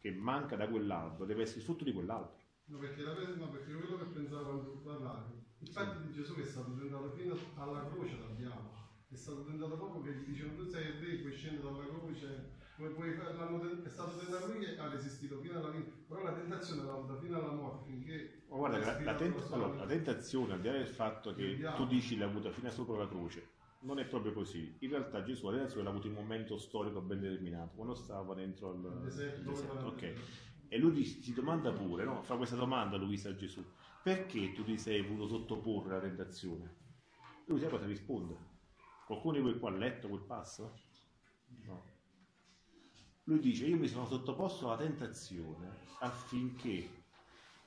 che 0.06 0.12
manca 0.12 0.56
da 0.56 0.68
quell'albero 0.68 1.26
deve 1.26 1.42
essere 1.42 1.62
frutto 1.62 1.84
di 1.84 1.92
quell'albero. 1.92 2.38
No, 2.66 2.78
perché, 2.78 3.02
la, 3.02 3.14
no, 3.14 3.50
perché 3.50 3.74
quello 3.74 3.98
che 3.98 4.06
pensavo 4.06 4.44
quando 4.44 4.82
parlavi, 4.84 5.34
il 5.62 5.68
fatto 5.68 6.00
di 6.06 6.12
Gesù 6.14 6.36
che 6.36 6.44
è 6.44 6.46
stato 6.46 6.76
tentato 6.78 7.10
fino 7.10 7.36
alla 7.56 7.88
croce 7.88 8.20
dal 8.20 8.36
diavolo, 8.36 8.70
è 9.10 9.16
stato 9.16 9.44
tentato 9.46 9.76
proprio 9.76 10.04
che 10.04 10.20
gli 10.20 10.26
dicevano 10.26 10.58
tu 10.58 10.70
sei 10.70 10.92
re, 11.00 11.16
puoi 11.16 11.34
scendere 11.34 11.64
dalla 11.64 11.88
croce, 11.88 12.52
come 12.76 12.90
puoi 12.90 13.14
fare, 13.14 13.32
è 13.84 13.90
stato 13.90 14.18
tentato 14.18 14.46
lui 14.46 14.60
che 14.60 14.78
ha 14.78 14.90
resistito 14.90 15.40
fino 15.40 15.58
alla 15.58 15.72
fine, 15.72 15.86
però 16.08 16.22
la 16.22 16.34
tentazione 16.34 16.84
l'ha 16.84 16.94
avuta 16.94 17.18
fino 17.18 17.40
alla 17.40 17.54
morte, 17.54 17.90
finché... 17.90 18.44
Ma 18.48 18.58
guarda, 18.58 18.78
la, 18.78 19.02
la 19.02 19.16
tent- 19.16 19.52
allora, 19.52 19.74
la 19.74 19.86
tentazione, 19.88 20.54
al 20.54 20.62
di 20.62 20.68
là 20.68 20.74
del 20.74 20.88
fatto 20.88 21.34
che 21.34 21.68
tu 21.76 21.88
dici 21.88 22.16
l'ha 22.16 22.26
avuta 22.26 22.52
fino 22.52 22.68
a 22.68 22.72
sopra 22.72 22.98
la 22.98 23.08
croce, 23.08 23.48
non 23.86 24.00
è 24.00 24.06
proprio 24.06 24.34
così. 24.34 24.76
In 24.80 24.90
realtà 24.90 25.24
Gesù 25.24 25.46
la 25.46 25.52
tentazione 25.54 25.84
l'ha 25.84 25.90
avuta 25.92 26.08
in 26.08 26.16
un 26.16 26.22
momento 26.22 26.58
storico 26.58 27.02
ben 27.02 27.20
determinato, 27.22 27.76
quando 27.76 27.94
stava 27.94 28.34
dentro 28.34 28.72
al 28.72 29.02
deserto, 29.04 29.50
deserto. 29.50 29.74
era- 29.78 29.86
Ok. 29.88 30.14
E 30.68 30.78
lui 30.80 31.04
si 31.06 31.34
domanda 31.34 31.72
pure, 31.72 32.04
no? 32.04 32.24
fa 32.24 32.36
questa 32.36 32.56
domanda 32.56 32.98
Luisa 32.98 33.30
a 33.30 33.36
Gesù, 33.36 33.64
perché 34.04 34.52
tu 34.54 34.64
ti 34.64 34.78
sei 34.78 35.02
voluto 35.04 35.28
sottoporre 35.28 35.92
alla 35.92 36.02
tentazione? 36.02 36.76
Lui 37.46 37.60
sai 37.60 37.70
cosa 37.70 37.86
risponde? 37.86 38.36
Qualcuno 39.06 39.36
di 39.36 39.42
voi 39.42 39.60
qua 39.60 39.70
ha 39.70 39.76
letto 39.76 40.08
quel 40.08 40.24
passo? 40.24 40.80
No. 41.66 41.94
Lui 43.26 43.40
dice, 43.40 43.68
io 43.68 43.78
mi 43.78 43.88
sono 43.88 44.08
sottoposto 44.08 44.68
alla 44.68 44.82
tentazione 44.82 45.70
affinché 46.00 46.90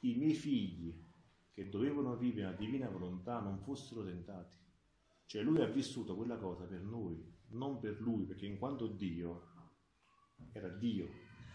i 0.01 0.15
miei 0.17 0.35
figli 0.35 0.93
che 1.53 1.69
dovevano 1.69 2.17
vivere 2.17 2.51
la 2.51 2.57
divina 2.57 2.89
volontà 2.89 3.39
non 3.41 3.59
fossero 3.61 4.05
tentati. 4.05 4.57
Cioè 5.29 5.43
lui 5.43 5.61
ha 5.61 5.67
vissuto 5.67 6.17
quella 6.17 6.39
cosa 6.39 6.65
per 6.65 6.81
noi, 6.81 7.23
non 7.49 7.79
per 7.81 8.01
lui, 8.01 8.25
perché 8.25 8.47
in 8.47 8.57
quanto 8.59 8.87
Dio 8.87 9.49
era 10.53 10.69
Dio, 10.69 11.07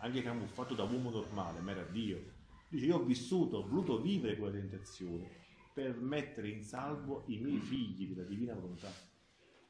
anche 0.02 0.22
camuffato 0.22 0.76
da 0.76 0.84
uomo 0.84 1.10
normale, 1.10 1.60
ma 1.60 1.72
era 1.72 1.82
Dio. 1.82 2.22
Dice 2.70 2.86
io 2.86 2.98
ho 2.98 3.04
vissuto, 3.04 3.58
ho 3.58 3.68
voluto 3.68 4.00
vivere 4.00 4.38
quella 4.38 4.60
tentazione 4.60 5.28
per 5.74 6.00
mettere 6.00 6.50
in 6.50 6.62
salvo 6.62 7.24
i 7.30 7.40
miei 7.40 7.58
figli 7.58 8.14
della 8.14 8.28
divina 8.28 8.54
volontà. 8.54 8.92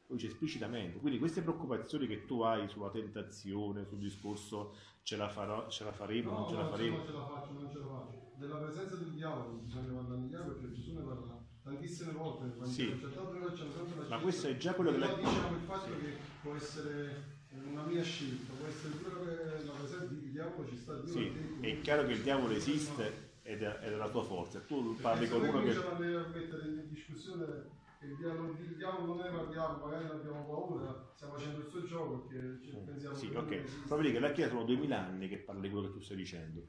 Lo 0.08 0.16
dice 0.16 0.28
esplicitamente. 0.28 0.99
Quindi 0.99 1.18
queste 1.18 1.41
preoccupazioni 1.41 2.06
che 2.06 2.26
tu 2.26 2.41
hai 2.41 2.68
sulla 2.68 2.89
tentazione, 2.89 3.86
sul 3.86 3.99
discorso 3.99 4.76
ce 5.04 5.16
la, 5.16 5.30
farò, 5.30 5.70
ce 5.70 5.86
la 5.86 5.93
faremo, 5.93 6.30
No, 6.30 6.39
non 6.39 6.49
ce 6.49 6.56
la 6.56 6.64
no, 6.64 6.70
faremo. 6.72 6.97
non 6.97 7.06
ce 7.06 7.12
la 7.14 7.26
faccio, 7.26 7.51
non 7.54 7.72
ce 7.72 7.78
la 7.80 7.86
faccio. 7.88 8.32
Della 8.36 8.58
presenza 8.58 8.95
del 8.97 9.12
diavolo 9.14 9.60
bisogna 9.60 10.01
di 10.18 10.28
diavolo 10.28 10.56
perché 10.58 10.74
Gesù 10.74 10.93
ne 10.93 11.01
parla 11.04 11.51
tantissime 11.64 12.11
volte 12.11 12.43
nel 12.43 12.55
Vangelo. 12.57 12.97
Sì. 12.97 14.09
Ma 14.09 14.20
questo 14.20 14.47
è 14.47 14.57
già 14.57 14.74
quello 14.74 14.91
che 14.91 14.97
Però 14.99 15.16
diciamo 15.16 15.55
il 15.55 15.64
fatto 15.66 15.89
che 15.99 16.18
può 16.41 16.55
essere 16.55 17.32
una 17.66 17.84
mia 17.84 18.03
scelta, 18.03 18.53
può 18.53 18.68
essere 18.68 18.93
quello 18.95 19.20
che 19.26 19.66
la 19.66 19.72
presenza 19.72 20.05
di 20.05 20.32
diavolo 20.32 20.68
ci 20.68 20.78
sta 20.78 20.95
Dio 20.95 21.11
Sì, 21.11 21.32
è 21.61 21.80
chiaro 21.82 22.05
che 22.05 22.14
il 22.14 22.22
diavolo 22.22 22.53
esiste 22.53 23.32
ed 23.43 23.61
è, 23.61 23.89
la 23.95 24.09
tua 24.09 24.24
forza. 24.24 24.59
Tu 24.59 24.95
Perché 24.95 25.01
parli 25.01 25.26
se 25.26 25.32
con 25.32 25.41
uno 25.47 25.64
che... 25.64 25.72
a 25.72 26.28
mettere 26.28 26.68
in 26.68 26.88
discussione 26.89 27.82
che 27.99 28.05
il 28.07 28.16
diavolo, 28.18 28.57
il 28.59 28.76
diavolo 28.76 29.16
non 29.16 29.43
il 29.43 29.49
diavolo, 29.49 29.86
magari 29.86 30.05
abbiamo 30.05 30.45
paura, 30.45 31.11
stiamo 31.16 31.34
facendo 31.36 31.59
il 31.59 31.68
suo 31.68 31.86
gioco 31.86 32.28
perché 32.28 32.72
pensiamo 32.86 33.16
Sì, 33.16 33.32
ok. 33.34 33.86
Proprio 33.88 34.11
che 34.11 34.20
la 34.20 34.32
Chiesa 34.32 34.49
sono 34.49 34.66
2000 34.66 35.05
anni 35.05 35.30
che 35.30 35.38
parla 35.38 35.61
di 35.61 35.70
quello 35.70 35.88
che 35.88 35.93
tu 35.93 35.99
stai 36.01 36.18
dicendo. 36.18 36.66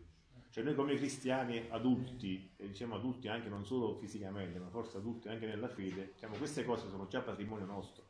Cioè 0.54 0.62
noi 0.62 0.76
come 0.76 0.94
cristiani 0.94 1.66
adulti, 1.70 2.54
e 2.56 2.68
diciamo 2.68 2.94
adulti 2.94 3.26
anche 3.26 3.48
non 3.48 3.66
solo 3.66 3.96
fisicamente, 3.96 4.60
ma 4.60 4.68
forse 4.68 4.98
adulti 4.98 5.26
anche 5.26 5.46
nella 5.46 5.66
fede, 5.66 6.12
diciamo 6.12 6.36
queste 6.36 6.64
cose 6.64 6.88
sono 6.88 7.08
già 7.08 7.22
patrimonio 7.22 7.66
nostro. 7.66 8.04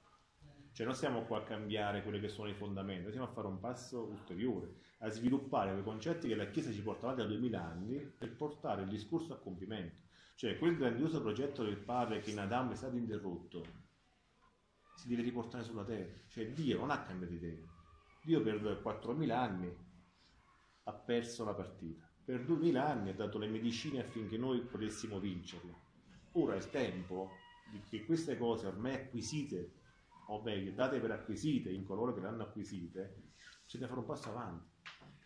Cioè 0.72 0.84
non 0.84 0.94
stiamo 0.94 1.22
qua 1.22 1.38
a 1.38 1.42
cambiare 1.42 2.02
quelle 2.02 2.20
che 2.20 2.28
sono 2.28 2.50
i 2.50 2.52
fondamenti, 2.52 3.08
stiamo 3.08 3.28
a 3.28 3.32
fare 3.32 3.46
un 3.46 3.60
passo 3.60 4.04
ulteriore, 4.10 4.74
a 4.98 5.08
sviluppare 5.08 5.72
quei 5.72 5.82
concetti 5.84 6.28
che 6.28 6.34
la 6.34 6.50
Chiesa 6.50 6.70
ci 6.70 6.82
porta 6.82 7.06
avanti 7.06 7.22
da 7.22 7.28
2000 7.28 7.64
anni 7.64 7.98
per 8.00 8.36
portare 8.36 8.82
il 8.82 8.88
discorso 8.88 9.32
a 9.32 9.38
compimento. 9.38 10.02
Cioè 10.34 10.58
quel 10.58 10.76
grandioso 10.76 11.22
progetto 11.22 11.64
del 11.64 11.78
Padre 11.78 12.20
che 12.20 12.30
in 12.30 12.40
Adamo 12.40 12.72
è 12.72 12.76
stato 12.76 12.96
interrotto, 12.96 13.64
si 14.96 15.08
deve 15.08 15.22
riportare 15.22 15.64
sulla 15.64 15.84
terra. 15.84 16.12
Cioè 16.28 16.52
Dio 16.52 16.76
non 16.76 16.90
ha 16.90 17.00
cambiato 17.00 17.32
idea. 17.32 17.64
Dio 18.22 18.42
per 18.42 18.60
4.000 18.84 19.30
anni 19.30 19.74
ha 20.82 20.92
perso 20.92 21.44
la 21.46 21.54
partita. 21.54 22.03
Per 22.24 22.40
2.000 22.40 22.76
anni 22.76 23.10
ha 23.10 23.14
dato 23.14 23.36
le 23.36 23.48
medicine 23.48 24.00
affinché 24.00 24.38
noi 24.38 24.60
potessimo 24.60 25.20
vincerla. 25.20 25.78
Ora 26.32 26.54
è 26.54 26.56
il 26.56 26.70
tempo 26.70 27.32
che 27.90 28.06
queste 28.06 28.38
cose 28.38 28.66
ormai 28.66 28.94
acquisite, 28.94 29.72
o 30.28 30.40
meglio, 30.42 30.72
date 30.72 31.00
per 31.00 31.10
acquisite 31.10 31.70
in 31.70 31.84
coloro 31.84 32.14
che 32.14 32.20
le 32.20 32.28
hanno 32.28 32.44
acquisite, 32.44 33.32
bisogna 33.64 33.88
fare 33.88 34.00
un 34.00 34.06
passo 34.06 34.30
avanti. 34.30 34.66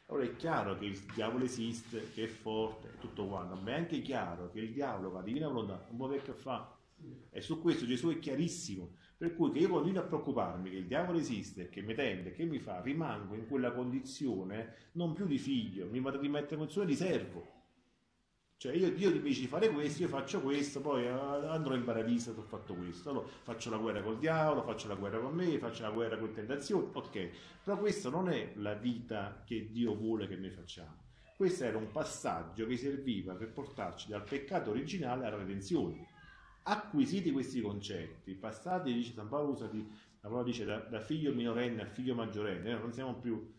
Allora 0.07 0.25
è 0.25 0.35
chiaro 0.35 0.77
che 0.77 0.87
il 0.87 0.99
diavolo 1.15 1.45
esiste, 1.45 2.11
che 2.13 2.25
è 2.25 2.27
forte, 2.27 2.89
e 2.89 2.99
tutto 2.99 3.29
quanto, 3.29 3.55
ma 3.55 3.71
è 3.71 3.75
anche 3.75 4.01
chiaro 4.01 4.51
che 4.51 4.59
il 4.59 4.73
diavolo, 4.73 5.13
la 5.13 5.23
divina 5.23 5.47
volontà, 5.47 5.87
non 5.87 5.97
può 5.97 6.09
che 6.09 6.33
fa. 6.33 6.77
E 7.31 7.41
su 7.41 7.61
questo 7.61 7.87
Gesù 7.87 8.09
è 8.09 8.19
chiarissimo. 8.19 8.97
Per 9.19 9.35
cui 9.35 9.51
che 9.51 9.59
io 9.59 9.69
continuo 9.69 10.01
a 10.01 10.05
preoccuparmi 10.05 10.71
che 10.71 10.77
il 10.77 10.87
diavolo 10.87 11.19
esiste, 11.19 11.69
che 11.69 11.83
mi 11.83 11.93
tende, 11.95 12.31
che 12.31 12.45
mi 12.45 12.61
fa, 12.61 12.81
rimango 12.81 13.35
in 13.35 13.49
quella 13.49 13.73
condizione 13.73 14.91
non 14.93 15.13
più 15.13 15.27
di 15.27 15.39
figlio, 15.39 15.87
mi 15.87 15.99
rimettere 15.99 16.53
in 16.53 16.59
condizione 16.59 16.87
di 16.87 16.95
servo. 16.95 17.57
Cioè 18.59 18.75
io, 18.75 18.93
Dio 18.93 19.11
mi 19.11 19.21
dice 19.21 19.41
di 19.41 19.47
fare 19.49 19.71
questo, 19.71 20.03
io 20.03 20.09
faccio 20.09 20.41
questo, 20.41 20.81
poi 20.81 21.05
eh, 21.05 21.09
andrò 21.09 21.75
in 21.75 21.83
paradiso 21.83 22.33
se 22.33 22.39
ho 22.39 22.45
fatto 22.45 22.75
questo. 22.75 23.11
Allora 23.11 23.27
faccio 23.43 23.71
la 23.71 23.77
guerra 23.77 24.03
col 24.03 24.19
diavolo, 24.19 24.63
faccio 24.63 24.87
la 24.87 24.95
guerra 24.95 25.19
con 25.19 25.35
me, 25.35 25.59
faccio 25.59 25.83
la 25.83 25.91
guerra 25.91 26.17
con 26.17 26.33
tentazioni, 26.33 26.89
ok. 26.93 27.31
Però 27.65 27.77
questa 27.77 28.11
non 28.11 28.29
è 28.29 28.53
la 28.57 28.75
vita 28.75 29.43
che 29.45 29.69
Dio 29.71 29.97
vuole 29.97 30.29
che 30.29 30.37
noi 30.37 30.51
facciamo. 30.51 30.97
Questo 31.37 31.65
era 31.65 31.77
un 31.77 31.91
passaggio 31.91 32.67
che 32.67 32.77
serviva 32.77 33.35
per 33.35 33.51
portarci 33.53 34.09
dal 34.09 34.23
peccato 34.23 34.71
originale 34.71 35.27
alla 35.27 35.39
redenzione. 35.39 36.07
Acquisiti 36.71 37.31
questi 37.31 37.63
concetti, 37.63 38.35
passati, 38.35 38.93
dice 38.93 39.15
San 39.15 39.29
Paolo, 39.29 39.53
usa 39.53 39.69
di, 39.69 39.79
la 40.21 40.29
parola 40.29 40.43
dice 40.43 40.67
da, 40.67 40.77
da 40.81 41.01
figlio 41.01 41.33
minorenne 41.33 41.81
a 41.81 41.87
figlio 41.87 42.15
maggiorenne, 42.15 42.71
eh, 42.73 42.79
non 42.79 42.93
siamo 42.93 43.15
più 43.15 43.55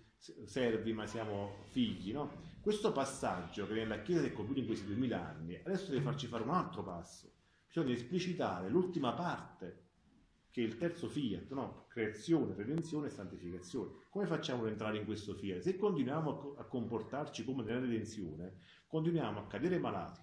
servi 0.45 0.93
ma 0.93 1.07
siamo 1.07 1.55
figli, 1.71 2.11
no? 2.11 2.29
Questo 2.61 2.91
passaggio 2.91 3.65
che 3.65 3.73
nella 3.73 4.03
Chiesa 4.03 4.21
si 4.21 4.27
è 4.27 4.33
compiuto 4.33 4.59
in 4.59 4.67
questi 4.67 4.85
duemila 4.85 5.27
anni, 5.27 5.55
adesso 5.55 5.89
deve 5.89 6.03
farci 6.03 6.27
fare 6.27 6.43
un 6.43 6.51
altro 6.51 6.83
passo. 6.83 7.31
Bisogna 7.65 7.93
esplicitare 7.93 8.69
l'ultima 8.69 9.13
parte, 9.13 9.87
che 10.51 10.61
è 10.61 10.65
il 10.65 10.77
terzo 10.77 11.07
fiat, 11.07 11.51
no? 11.53 11.85
creazione, 11.87 12.53
redenzione 12.53 13.07
e 13.07 13.09
santificazione. 13.09 13.91
Come 14.09 14.27
facciamo 14.27 14.63
ad 14.63 14.69
entrare 14.69 14.97
in 14.97 15.05
questo 15.05 15.33
fiat? 15.33 15.61
Se 15.61 15.77
continuiamo 15.77 16.57
a 16.59 16.63
comportarci 16.63 17.43
come 17.43 17.63
nella 17.63 17.79
redenzione, 17.79 18.57
continuiamo 18.85 19.39
a 19.39 19.47
cadere 19.47 19.79
malati, 19.79 20.21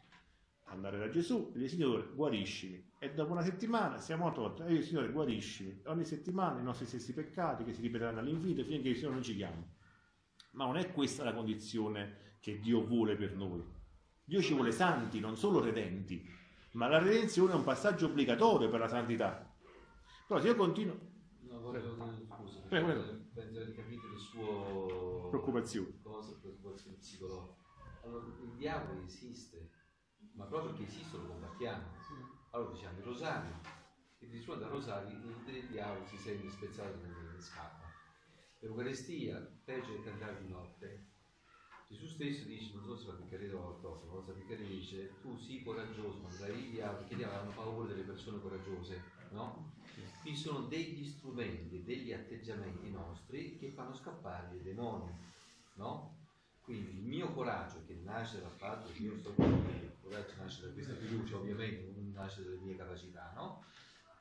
andare 0.66 0.98
da 0.98 1.08
Gesù 1.08 1.50
e 1.54 1.58
dire 1.58 1.68
Signore 1.68 2.08
guariscimi. 2.14 2.92
E 2.98 3.12
dopo 3.12 3.32
una 3.32 3.42
settimana 3.42 3.98
siamo 3.98 4.26
a 4.28 4.32
torto 4.32 4.64
e 4.64 4.72
io 4.74 4.82
Signore 4.82 5.10
guariscimi. 5.10 5.80
Ogni 5.86 6.04
settimana 6.04 6.60
i 6.60 6.62
nostri 6.62 6.86
stessi 6.86 7.12
peccati 7.12 7.64
che 7.64 7.72
si 7.72 7.80
ripeteranno 7.82 8.20
all'infinito 8.20 8.64
finché 8.64 8.88
il 8.90 8.96
Signore 8.96 9.14
non 9.14 9.22
ci 9.24 9.34
chiama 9.36 9.62
ma 10.56 10.64
non 10.64 10.76
è 10.78 10.90
questa 10.90 11.22
la 11.22 11.34
condizione 11.34 12.36
che 12.40 12.58
Dio 12.60 12.82
vuole 12.84 13.14
per 13.16 13.34
noi. 13.36 13.62
Dio 14.24 14.40
ci 14.40 14.54
vuole 14.54 14.72
santi 14.72 15.20
non 15.20 15.36
solo 15.36 15.60
redenti. 15.60 16.26
Ma 16.72 16.88
la 16.88 16.98
redenzione 16.98 17.52
è 17.52 17.54
un 17.54 17.62
passaggio 17.64 18.06
obbligatorio 18.06 18.68
per 18.70 18.80
la 18.80 18.88
santità. 18.88 19.54
Però 20.26 20.40
se 20.40 20.48
io 20.48 20.56
continuo 20.56 20.98
No, 21.42 21.60
volevo 21.60 21.94
scusa, 22.26 22.60
Prego, 22.68 22.86
prego. 22.86 23.02
penso 23.34 23.64
di 23.64 23.72
capire 23.72 24.00
il 24.14 24.18
suo 24.18 25.28
Preoccupazione. 25.28 25.98
cosa, 26.02 26.36
preoccupazione 26.40 26.96
psicologica. 26.96 27.54
Allora, 28.02 28.24
il 28.26 28.56
diavolo 28.56 29.02
esiste, 29.02 29.70
ma 30.36 30.44
proprio 30.44 30.72
perché 30.72 30.86
esiste 30.86 31.16
lo 31.16 31.26
combattiamo. 31.26 31.84
Allora 32.50 32.72
diciamo 32.72 32.98
il 32.98 33.04
rosario, 33.04 33.60
e 34.18 34.28
di 34.28 34.40
suono 34.40 34.60
da 34.60 34.68
rosario 34.68 35.08
il, 35.08 35.66
diavolo 35.68 36.06
si 36.06 36.16
sente 36.16 36.50
spezzato 36.50 36.98
e 37.02 37.40
scappa. 37.40 37.84
L'Eucaristia, 38.60 39.46
peggio 39.64 39.92
che 39.92 40.02
cantare 40.02 40.42
di 40.42 40.48
notte. 40.48 41.04
Gesù 41.88 42.06
stesso 42.08 42.44
dice, 42.44 42.72
non 42.74 42.82
so 42.82 42.96
se 42.96 43.06
la 43.06 43.12
piccaria 43.12 43.54
o 43.54 43.66
ortofono, 43.66 44.10
forse 44.10 44.32
la 44.32 44.38
piccaria 44.38 44.66
dice, 44.66 45.20
tu 45.20 45.36
sii 45.36 45.62
coraggioso, 45.62 46.18
ma 46.18 46.28
dai 46.38 46.70
diavolo, 46.70 46.98
perché 46.98 47.12
il 47.12 47.18
diavolo 47.18 47.40
hanno 47.40 47.54
paura 47.54 47.88
delle 47.88 48.02
persone 48.02 48.40
coraggiose, 48.40 49.02
no? 49.30 49.74
Qui 50.20 50.34
sono 50.34 50.66
degli 50.66 51.04
strumenti, 51.04 51.84
degli 51.84 52.12
atteggiamenti 52.12 52.90
nostri 52.90 53.56
che 53.56 53.70
fanno 53.70 53.94
scappare 53.94 54.56
i 54.56 54.62
demoni, 54.62 55.14
no? 55.74 56.25
Quindi 56.66 56.96
il 56.96 57.04
mio 57.04 57.32
coraggio 57.32 57.84
che 57.86 57.94
nasce 58.02 58.40
dal 58.40 58.50
fatto 58.50 58.90
che 58.90 59.00
io 59.04 59.16
sto 59.16 59.30
qui, 59.34 59.44
il 59.44 59.92
coraggio 60.02 60.32
nasce 60.38 60.66
da 60.66 60.72
questa 60.72 60.94
fiducia 60.94 61.36
ovviamente, 61.36 61.92
non 61.94 62.10
nasce 62.10 62.42
dalle 62.42 62.56
mie 62.56 62.74
capacità, 62.74 63.30
no? 63.36 63.62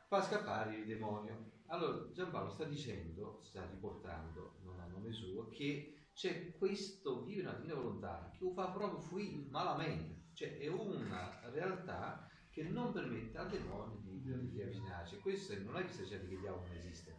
Fa 0.07 0.21
scappare 0.21 0.75
il 0.75 0.85
demonio. 0.85 1.53
Allora 1.65 2.07
Giampaolo 2.11 2.51
sta 2.51 2.65
dicendo, 2.65 3.39
sta 3.41 3.65
riportando, 3.65 4.59
non 4.63 4.79
a 4.79 4.85
nome 4.85 5.11
suo, 5.11 5.49
che 5.49 6.09
c'è 6.13 6.55
questo 6.55 7.23
vivere 7.23 7.47
una 7.47 7.57
divina 7.57 7.73
volontà 7.73 8.29
che 8.31 8.43
lo 8.43 8.51
fa 8.51 8.67
proprio 8.67 8.99
fuori 8.99 9.47
malamente, 9.49 10.27
cioè 10.33 10.59
è 10.59 10.67
una 10.67 11.49
realtà 11.51 12.29
che 12.51 12.61
non 12.61 12.91
permette 12.91 13.39
al 13.39 13.49
demonio 13.49 13.97
di, 14.03 14.21
di, 14.21 14.51
di 14.51 14.61
avvicinarci. 14.61 15.17
Questo 15.17 15.59
non 15.63 15.77
è 15.77 15.85
che 15.87 15.93
sta 15.93 16.03
dicendo 16.03 16.27
che 16.27 16.33
il 16.35 16.39
diavolo 16.41 16.67
non 16.67 16.77
esiste, 16.77 17.14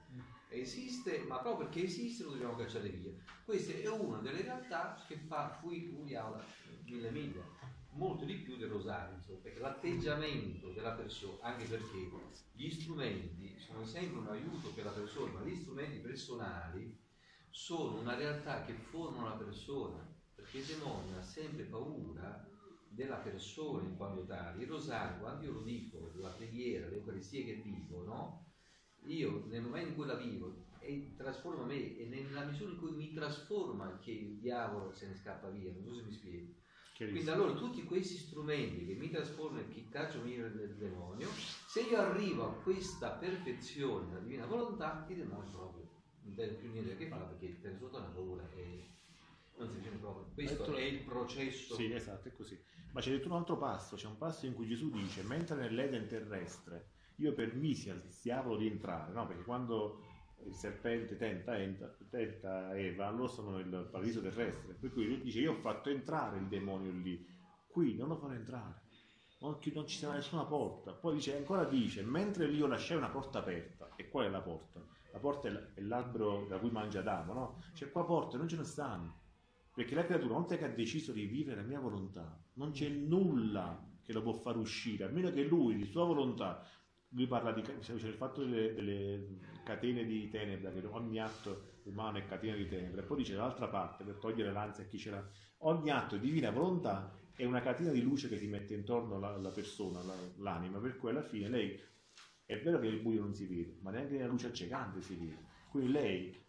esiste, 0.48 1.24
ma 1.26 1.38
proprio 1.38 1.66
perché 1.66 1.84
esiste 1.84 2.24
lo 2.24 2.30
dobbiamo 2.30 2.56
cacciare 2.56 2.88
via. 2.88 3.12
Questa 3.44 3.72
è 3.72 3.88
una 3.88 4.18
delle 4.18 4.42
realtà 4.42 5.04
che 5.06 5.16
fa 5.16 5.60
un 5.62 6.04
diavolo 6.04 6.42
mille 6.84 7.10
miglia, 7.10 7.42
molto 7.90 8.24
di 8.24 8.36
più 8.36 8.56
del 8.56 8.68
rosario, 8.68 9.18
perché 9.42 9.58
l'atteggiamento 9.58 10.70
della 10.72 10.92
persona, 10.92 11.42
anche 11.42 11.64
perché 11.64 12.10
gli 12.52 12.70
strumenti 12.70 13.58
sono 13.58 13.84
sempre 13.84 14.20
un 14.20 14.28
aiuto 14.28 14.70
per 14.70 14.84
la 14.84 14.90
persona, 14.90 15.32
ma 15.32 15.44
gli 15.44 15.56
strumenti 15.56 15.98
personali 15.98 16.96
sono 17.50 18.00
una 18.00 18.14
realtà 18.14 18.64
che 18.64 18.74
formano 18.74 19.28
la 19.28 19.36
persona, 19.36 20.14
perché 20.34 20.64
demonio 20.64 21.18
ha 21.18 21.22
sempre 21.22 21.64
paura 21.64 22.46
della 22.88 23.16
persona 23.16 23.82
in 23.82 23.96
quanto 23.96 24.24
tale. 24.26 24.62
Il 24.62 24.68
rosario, 24.68 25.20
quando 25.20 25.44
io 25.44 25.52
lo 25.52 25.62
dico, 25.62 26.12
la 26.16 26.30
preghiera, 26.30 26.88
l'Eucaristia 26.88 27.44
che 27.44 27.62
dico, 27.62 28.02
no? 28.02 28.45
Io 29.06 29.44
nel 29.48 29.62
momento 29.62 29.88
in 29.90 29.94
cui 29.94 30.06
la 30.06 30.14
vivo 30.16 30.64
e 30.80 31.14
trasforma 31.16 31.64
me 31.64 31.96
e 31.96 32.06
nella 32.06 32.44
misura 32.44 32.72
in 32.72 32.78
cui 32.78 32.92
mi 32.92 33.12
trasforma 33.12 33.98
che 33.98 34.10
il 34.10 34.38
diavolo 34.38 34.92
se 34.92 35.08
ne 35.08 35.14
scappa 35.14 35.48
via, 35.48 35.72
non 35.72 35.84
so 35.84 35.94
se 35.94 36.02
mi 36.02 36.12
spiego. 36.12 36.52
Quindi 36.96 37.28
allora 37.28 37.52
tutti 37.52 37.82
questi 37.84 38.16
strumenti 38.16 38.86
che 38.86 38.94
mi 38.94 39.10
trasformano 39.10 39.66
e 39.66 39.68
che 39.68 39.86
cacciano 39.90 40.24
via 40.24 40.48
del 40.48 40.76
demonio, 40.76 41.28
se 41.66 41.82
io 41.82 41.98
arrivo 41.98 42.44
a 42.46 42.52
questa 42.62 43.10
perfezione 43.10 44.06
della 44.06 44.20
divina 44.20 44.46
volontà, 44.46 45.04
il 45.08 45.16
demonio 45.16 45.50
proprio 45.50 45.84
non 46.22 46.34
deve 46.34 46.54
più 46.54 46.70
niente 46.70 46.92
a 46.92 46.96
che 46.96 47.08
fare 47.08 47.24
perché 47.24 47.60
te 47.60 47.70
ne 47.70 47.78
sotto 47.78 47.98
una 47.98 48.06
paura 48.06 48.50
e 48.54 48.88
non 49.58 49.70
si 49.70 49.78
viene 49.78 49.96
proprio. 49.98 50.32
Questo 50.32 50.64
Detto- 50.64 50.76
è 50.76 50.82
il 50.82 51.02
processo. 51.04 51.74
Sì, 51.74 51.92
esatto, 51.92 52.28
è 52.28 52.32
così. 52.32 52.58
Ma 52.92 53.00
c'è 53.00 53.10
detto 53.10 53.28
un 53.28 53.34
altro 53.36 53.58
passo, 53.58 53.96
c'è 53.96 54.06
un 54.06 54.16
passo 54.16 54.46
in 54.46 54.54
cui 54.54 54.66
Gesù 54.66 54.90
dice, 54.90 55.22
mentre 55.22 55.56
nell'Eden 55.56 56.06
terrestre 56.06 56.92
io 57.16 57.32
permisi 57.32 57.90
al 57.90 58.02
diavolo 58.22 58.56
di 58.56 58.66
entrare, 58.66 59.12
no? 59.12 59.26
Perché 59.26 59.44
quando 59.44 60.02
il 60.44 60.54
serpente 60.54 61.16
tenta, 61.16 61.58
enta- 61.58 61.96
tenta 62.10 62.76
Eva, 62.76 63.10
loro 63.10 63.28
sono 63.28 63.56
nel 63.56 63.88
paradiso 63.90 64.20
terrestre, 64.20 64.74
per 64.74 64.92
cui 64.92 65.06
lui 65.06 65.20
dice 65.20 65.40
io 65.40 65.52
ho 65.52 65.56
fatto 65.56 65.88
entrare 65.88 66.38
il 66.38 66.46
demonio 66.46 66.92
lì, 66.92 67.26
qui 67.68 67.94
non 67.94 68.08
lo 68.08 68.16
farò 68.16 68.34
entrare, 68.34 68.82
non, 69.40 69.58
non 69.74 69.86
ci 69.86 69.98
sarà 69.98 70.14
nessuna 70.14 70.44
porta. 70.44 70.92
Poi 70.92 71.14
dice, 71.14 71.36
ancora 71.36 71.64
dice, 71.64 72.02
mentre 72.02 72.46
io 72.46 72.66
lasciai 72.66 72.96
una 72.96 73.10
porta 73.10 73.38
aperta, 73.38 73.90
e 73.96 74.08
qual 74.08 74.26
è 74.26 74.30
la 74.30 74.40
porta? 74.40 74.84
La 75.12 75.18
porta 75.18 75.48
è 75.48 75.80
l'albero 75.80 76.46
da 76.46 76.58
cui 76.58 76.70
mangia 76.70 77.00
Adamo, 77.00 77.32
no? 77.32 77.62
C'è 77.72 77.90
qua 77.90 78.04
porte, 78.04 78.36
non 78.36 78.48
ce 78.48 78.56
ne 78.56 78.64
stanno. 78.64 79.24
Perché 79.74 79.94
la 79.94 80.04
creatura, 80.04 80.30
una 80.30 80.40
volta 80.40 80.56
che 80.56 80.64
ha 80.64 80.68
deciso 80.68 81.12
di 81.12 81.26
vivere 81.26 81.60
la 81.60 81.66
mia 81.66 81.80
volontà, 81.80 82.38
non 82.54 82.70
c'è 82.72 82.88
nulla 82.88 83.82
che 84.02 84.12
lo 84.12 84.22
può 84.22 84.32
far 84.32 84.56
uscire, 84.56 85.04
a 85.04 85.08
meno 85.08 85.30
che 85.32 85.42
lui, 85.42 85.74
di 85.74 85.84
sua 85.84 86.04
volontà, 86.04 86.66
lui 87.10 87.26
parla 87.26 87.52
di, 87.52 87.62
c'è 87.62 87.92
il 87.92 88.14
fatto 88.14 88.44
delle, 88.44 88.74
delle 88.74 89.38
catene 89.64 90.04
di 90.04 90.28
tenebra, 90.28 90.70
che 90.70 90.84
ogni 90.86 91.20
atto 91.20 91.74
umano 91.84 92.18
è 92.18 92.26
catena 92.26 92.56
di 92.56 92.66
tenebra, 92.66 93.02
e 93.02 93.04
poi 93.04 93.18
dice 93.18 93.34
dall'altra 93.34 93.68
parte, 93.68 94.04
per 94.04 94.16
togliere 94.16 94.52
l'ansia 94.52 94.84
a 94.84 94.86
chi 94.86 94.98
ce 94.98 95.10
l'ha, 95.10 95.28
ogni 95.58 95.90
atto 95.90 96.16
di 96.16 96.26
divina 96.26 96.50
volontà 96.50 97.14
è 97.34 97.44
una 97.44 97.60
catena 97.60 97.90
di 97.92 98.02
luce 98.02 98.28
che 98.28 98.38
si 98.38 98.48
mette 98.48 98.74
intorno 98.74 99.16
alla, 99.16 99.34
alla 99.34 99.50
persona, 99.50 100.00
alla- 100.00 100.14
l'anima, 100.38 100.78
per 100.78 100.96
cui 100.96 101.10
alla 101.10 101.22
fine 101.22 101.48
lei, 101.48 101.80
è 102.44 102.58
vero 102.60 102.78
che 102.78 102.86
il 102.86 103.00
buio 103.00 103.20
non 103.20 103.34
si 103.34 103.46
vede, 103.46 103.78
ma 103.80 103.90
neanche 103.90 104.14
nella 104.14 104.26
luce 104.26 104.48
accecante 104.48 105.02
si 105.02 105.16
vede, 105.16 105.46
quindi 105.70 105.92
lei 105.92 106.44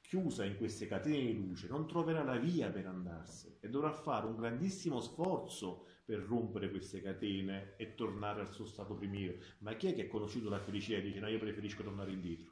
chiusa 0.00 0.44
in 0.44 0.56
queste 0.56 0.86
catene 0.86 1.18
di 1.18 1.34
luce, 1.34 1.68
non 1.68 1.86
troverà 1.86 2.22
la 2.22 2.36
via 2.36 2.70
per 2.70 2.86
andarsene 2.86 3.56
e 3.60 3.68
dovrà 3.68 3.92
fare 3.92 4.26
un 4.26 4.36
grandissimo 4.36 5.00
sforzo 5.00 5.84
per 6.08 6.20
rompere 6.20 6.70
queste 6.70 7.02
catene 7.02 7.74
e 7.76 7.94
tornare 7.94 8.40
al 8.40 8.50
suo 8.50 8.64
stato 8.64 8.94
primiero. 8.94 9.36
Ma 9.58 9.74
chi 9.74 9.88
è 9.88 9.94
che 9.94 10.06
ha 10.06 10.08
conosciuto 10.08 10.48
la 10.48 10.58
felicità 10.58 10.96
e 10.96 11.02
dice 11.02 11.20
no, 11.20 11.28
io 11.28 11.38
preferisco 11.38 11.82
tornare 11.82 12.12
indietro? 12.12 12.50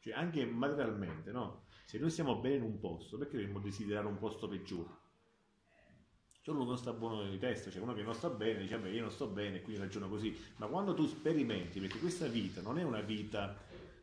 Cioè 0.00 0.12
anche 0.12 0.44
materialmente, 0.44 1.32
no? 1.32 1.64
Se 1.86 1.98
noi 1.98 2.10
stiamo 2.10 2.40
bene 2.40 2.56
in 2.56 2.62
un 2.64 2.78
posto, 2.78 3.16
perché 3.16 3.38
dovremmo 3.38 3.60
desiderare 3.60 4.06
un 4.06 4.18
posto 4.18 4.48
peggiore? 4.48 4.90
Solo 6.42 6.60
uno 6.60 6.76
sta 6.76 6.92
buono 6.92 7.26
di 7.26 7.38
testa, 7.38 7.70
cioè 7.70 7.80
uno 7.80 7.94
che 7.94 8.02
non 8.02 8.12
sta 8.12 8.28
bene 8.28 8.60
dice 8.60 8.76
vabbè 8.76 8.90
io 8.90 9.00
non 9.00 9.10
sto 9.10 9.28
bene, 9.28 9.62
quindi 9.62 9.80
ragiono 9.80 10.10
così. 10.10 10.36
Ma 10.56 10.66
quando 10.66 10.92
tu 10.92 11.06
sperimenti, 11.06 11.80
perché 11.80 11.98
questa 11.98 12.26
vita 12.26 12.60
non 12.60 12.78
è 12.78 12.82
una 12.82 13.00
vita, 13.00 13.56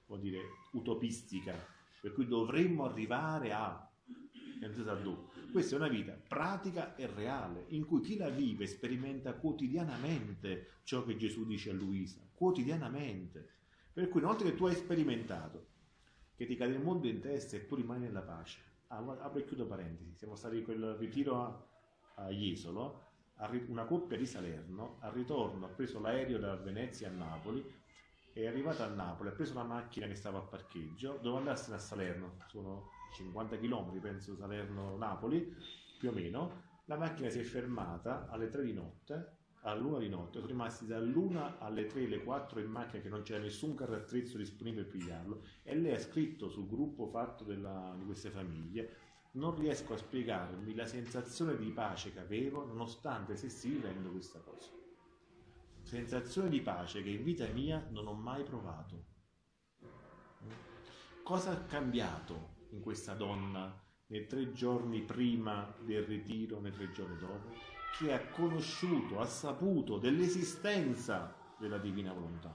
vuol 0.08 0.22
dire, 0.22 0.40
utopistica, 0.72 1.54
per 2.02 2.14
cui 2.14 2.26
dovremmo 2.26 2.86
arrivare 2.86 3.52
a 3.52 3.88
non 4.60 4.74
si 4.74 4.84
sa 4.84 4.96
dove. 4.96 5.28
Questa 5.52 5.76
è 5.76 5.78
una 5.78 5.90
vita 5.90 6.14
pratica 6.14 6.96
e 6.96 7.08
reale, 7.08 7.66
in 7.70 7.86
cui 7.86 8.00
chi 8.00 8.16
la 8.16 8.30
vive 8.30 8.66
sperimenta 8.68 9.34
quotidianamente 9.34 10.80
ciò 10.84 11.04
che 11.04 11.18
Gesù 11.18 11.46
dice 11.46 11.72
a 11.72 11.74
Luisa, 11.74 12.22
quotidianamente. 12.34 13.50
Per 13.92 14.08
cui 14.08 14.22
una 14.22 14.30
volta 14.30 14.46
che 14.46 14.56
tu 14.56 14.66
hai 14.66 14.76
sperimentato 14.76 15.68
che 16.38 16.46
ti 16.46 16.56
cade 16.56 16.76
il 16.76 16.82
mondo 16.82 17.08
in 17.08 17.20
testa 17.20 17.58
e 17.58 17.66
tu 17.66 17.76
rimani 17.76 18.06
nella 18.06 18.22
pace, 18.22 18.60
apro 18.88 19.40
e 19.40 19.44
chiudo 19.44 19.68
parentesi, 19.68 20.16
siamo 20.16 20.36
stati 20.36 20.60
in 20.60 20.64
quel 20.64 20.94
ritiro 20.94 21.42
a, 21.42 21.68
a 22.16 22.30
Jesolo, 22.30 23.10
una 23.68 23.84
coppia 23.84 24.18
di 24.18 24.26
Salerno, 24.26 25.00
al 25.02 25.12
ritorno 25.12 25.66
ha 25.66 25.70
preso 25.70 26.00
l'aereo 26.00 26.40
da 26.40 26.56
Venezia 26.56 27.10
a 27.10 27.12
Napoli, 27.12 27.62
è 28.32 28.48
arrivata 28.48 28.86
a 28.86 28.90
Napoli, 28.90 29.28
ha 29.28 29.34
preso 29.34 29.54
la 29.54 29.64
macchina 29.64 30.08
che 30.08 30.16
stava 30.16 30.38
a 30.38 30.44
parcheggio, 30.44 31.20
dove 31.22 31.40
andarsene 31.40 31.76
a 31.76 31.80
Salerno, 31.80 32.38
sono 32.48 33.00
50 33.12 33.58
km 33.58 34.00
penso 34.00 34.36
Salerno-Napoli, 34.36 35.56
più 35.98 36.10
o 36.10 36.14
meno, 36.14 36.70
la 36.86 36.98
macchina 36.98 37.30
si 37.30 37.40
è 37.40 37.44
fermata 37.44 38.28
alle 38.30 38.50
3 38.50 38.64
di 38.64 38.74
notte, 38.74 39.38
all'una 39.64 40.00
di 40.00 40.10
notte, 40.10 40.40
sono 40.40 40.48
rimasti 40.48 40.86
dall'una 40.86 41.60
alle 41.60 41.86
3, 41.86 42.06
alle 42.06 42.24
4 42.24 42.60
in 42.60 42.70
macchina 42.70 43.02
che 43.02 43.10
non 43.10 43.22
c'era 43.22 43.42
nessun 43.42 43.76
carro 43.76 43.96
attrezzo 43.96 44.38
disponibile 44.38 44.84
per 44.84 44.98
pigliarlo. 44.98 45.44
E 45.64 45.76
lei 45.76 45.94
ha 45.94 46.00
scritto 46.00 46.50
sul 46.50 46.68
gruppo 46.68 47.08
fatto 47.08 47.44
della- 47.44 47.96
di 47.98 48.06
queste 48.06 48.30
famiglie 48.30 49.10
non 49.34 49.56
riesco 49.56 49.94
a 49.94 49.98
spiegarmi 49.98 50.76
la 50.76 50.86
sensazione 50.86 51.56
di 51.56 51.72
pace 51.72 52.12
che 52.12 52.20
avevo 52.20 52.66
nonostante 52.66 53.36
stessi 53.38 53.70
vivendo 53.70 54.10
questa 54.10 54.40
cosa. 54.40 54.72
Sensazione 55.84 56.50
di 56.50 56.62
pace 56.62 57.02
che 57.02 57.10
in 57.10 57.24
vita 57.24 57.48
mia 57.48 57.86
non 57.92 58.08
ho 58.08 58.14
mai 58.14 58.44
provato. 58.44 59.06
Cosa 61.24 61.54
è 61.54 61.66
cambiato 61.66 62.51
in 62.72 62.82
questa 62.82 63.14
donna 63.14 63.80
nei 64.08 64.28
tre 64.28 64.52
giorni 64.52 65.02
prima 65.02 65.74
del 65.80 66.04
ritiro, 66.04 66.60
nei 66.60 66.72
tre 66.72 66.92
giorni 66.92 67.18
dopo? 67.18 67.50
Che 67.98 68.14
ha 68.14 68.28
conosciuto, 68.30 69.20
ha 69.20 69.26
saputo 69.26 69.98
dell'esistenza 69.98 71.34
della 71.58 71.78
divina 71.78 72.12
volontà. 72.12 72.54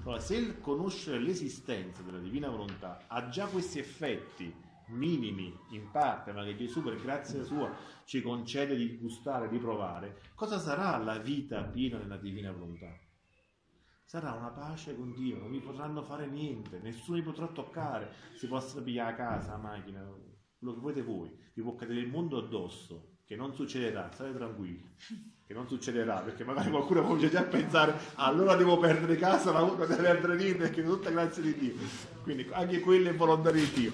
Allora, 0.00 0.20
se 0.20 0.36
il 0.36 0.60
conoscere 0.60 1.18
l'esistenza 1.18 2.02
della 2.02 2.18
divina 2.18 2.48
volontà 2.48 3.04
ha 3.06 3.28
già 3.28 3.46
questi 3.46 3.78
effetti 3.78 4.54
minimi 4.88 5.54
in 5.70 5.90
parte, 5.90 6.32
ma 6.32 6.44
che 6.44 6.56
Gesù 6.56 6.82
per 6.82 7.00
grazia 7.00 7.42
sua 7.42 7.74
ci 8.04 8.22
concede 8.22 8.76
di 8.76 8.96
gustare, 8.96 9.48
di 9.48 9.58
provare, 9.58 10.20
cosa 10.34 10.58
sarà 10.58 10.96
la 10.98 11.18
vita 11.18 11.62
piena 11.62 11.98
della 11.98 12.16
divina 12.16 12.52
volontà? 12.52 13.07
Sarà 14.10 14.32
una 14.32 14.48
pace 14.48 14.96
continua, 14.96 15.40
non 15.40 15.50
vi 15.50 15.58
potranno 15.58 16.02
fare 16.02 16.26
niente, 16.26 16.80
nessuno 16.82 17.18
vi 17.18 17.22
potrà 17.22 17.46
toccare, 17.46 18.10
si 18.36 18.46
possono 18.46 18.82
pigliare 18.82 19.12
a 19.12 19.14
casa, 19.14 19.50
la 19.50 19.58
macchina, 19.58 20.02
quello 20.58 20.72
che 20.72 20.80
volete 20.80 21.02
voi, 21.02 21.30
vi 21.52 21.60
può 21.60 21.74
cadere 21.74 22.00
il 22.00 22.08
mondo 22.08 22.38
addosso, 22.38 23.16
che 23.26 23.36
non 23.36 23.52
succederà, 23.52 24.08
state 24.10 24.32
tranquilli, 24.32 24.82
che 25.46 25.52
non 25.52 25.68
succederà, 25.68 26.20
perché 26.20 26.42
magari 26.42 26.70
qualcuno 26.70 27.02
comincia 27.02 27.28
già 27.28 27.40
a 27.40 27.42
pensare, 27.42 27.98
allora 28.14 28.56
devo 28.56 28.78
perdere 28.78 29.16
casa, 29.16 29.52
ma 29.52 29.58
non 29.58 29.76
devo 29.76 29.84
perdere 29.94 30.36
niente, 30.36 30.58
perché 30.60 30.82
tutta 30.82 31.10
grazia 31.10 31.42
di 31.42 31.54
Dio. 31.54 31.74
Quindi 32.22 32.48
anche 32.50 32.80
quello 32.80 33.10
è 33.10 33.14
volontà 33.14 33.50
di 33.50 33.70
Dio. 33.74 33.92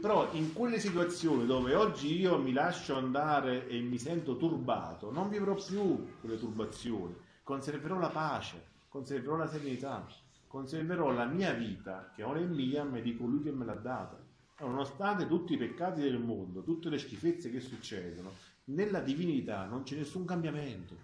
Però 0.00 0.30
in 0.32 0.54
quelle 0.54 0.80
situazioni 0.80 1.44
dove 1.44 1.74
oggi 1.74 2.18
io 2.18 2.38
mi 2.38 2.54
lascio 2.54 2.96
andare 2.96 3.68
e 3.68 3.78
mi 3.80 3.98
sento 3.98 4.38
turbato, 4.38 5.12
non 5.12 5.28
vivrò 5.28 5.52
più 5.52 6.18
quelle 6.18 6.38
turbazioni, 6.38 7.14
conserverò 7.42 7.98
la 7.98 8.08
pace, 8.08 8.68
conserverò 8.90 9.36
la 9.36 9.46
serenità, 9.46 10.04
conserverò 10.48 11.12
la 11.12 11.24
mia 11.24 11.52
vita, 11.52 12.10
che 12.12 12.24
ora 12.24 12.40
è 12.40 12.44
mia, 12.44 12.82
ma 12.82 12.98
di 12.98 13.16
colui 13.16 13.40
che 13.40 13.52
me 13.52 13.64
l'ha 13.64 13.74
data. 13.74 14.18
Nonostante 14.58 15.28
tutti 15.28 15.54
i 15.54 15.56
peccati 15.56 16.00
del 16.00 16.18
mondo, 16.18 16.64
tutte 16.64 16.90
le 16.90 16.98
schifezze 16.98 17.50
che 17.50 17.60
succedono, 17.60 18.32
nella 18.64 19.00
divinità 19.00 19.64
non 19.66 19.84
c'è 19.84 19.96
nessun 19.96 20.24
cambiamento. 20.24 20.96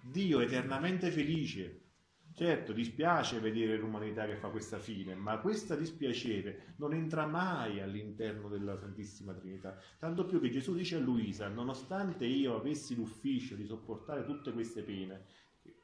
Dio 0.00 0.38
è 0.38 0.44
eternamente 0.44 1.10
felice. 1.10 1.80
Certo, 2.32 2.72
dispiace 2.72 3.40
vedere 3.40 3.76
l'umanità 3.76 4.24
che 4.24 4.36
fa 4.36 4.48
questa 4.48 4.78
fine, 4.78 5.16
ma 5.16 5.38
questo 5.38 5.74
dispiacere 5.74 6.74
non 6.76 6.94
entra 6.94 7.26
mai 7.26 7.80
all'interno 7.80 8.48
della 8.48 8.78
Santissima 8.78 9.32
Trinità. 9.34 9.76
Tanto 9.98 10.24
più 10.24 10.40
che 10.40 10.50
Gesù 10.50 10.74
dice 10.74 10.96
a 10.96 11.00
Luisa, 11.00 11.48
nonostante 11.48 12.24
io 12.24 12.56
avessi 12.56 12.94
l'ufficio 12.94 13.56
di 13.56 13.66
sopportare 13.66 14.24
tutte 14.24 14.52
queste 14.52 14.82
pene, 14.82 15.26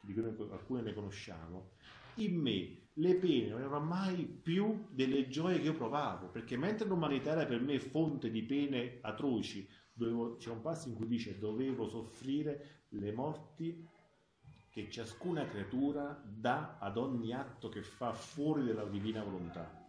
di 0.07 0.15
cui 0.15 0.23
alcune 0.51 0.83
ne 0.83 0.95
conosciamo, 0.95 1.73
in 2.17 2.41
me 2.41 2.85
le 2.95 3.17
pene 3.17 3.49
non 3.49 3.61
erano 3.61 3.81
mai 3.81 4.25
più 4.25 4.87
delle 4.91 5.29
gioie 5.29 5.59
che 5.59 5.67
io 5.67 5.75
provavo, 5.75 6.29
perché 6.29 6.57
mentre 6.57 6.87
l'umanità 6.87 7.33
era 7.33 7.45
per 7.45 7.61
me 7.61 7.79
fonte 7.79 8.31
di 8.31 8.43
pene 8.43 8.99
atroci, 9.03 9.69
dovevo- 9.93 10.37
c'è 10.37 10.51
un 10.51 10.63
passo 10.63 10.89
in 10.89 10.95
cui 10.95 11.07
dice 11.07 11.39
dovevo 11.39 11.89
soffrire 11.89 12.85
le 12.91 13.13
morti 13.13 13.87
che 14.71 14.91
ciascuna 14.91 15.47
creatura 15.47 16.23
dà 16.25 16.79
ad 16.79 16.97
ogni 16.97 17.33
atto 17.33 17.69
che 17.69 17.83
fa 17.83 18.13
fuori 18.13 18.65
dalla 18.65 18.85
divina 18.85 19.23
volontà. 19.23 19.85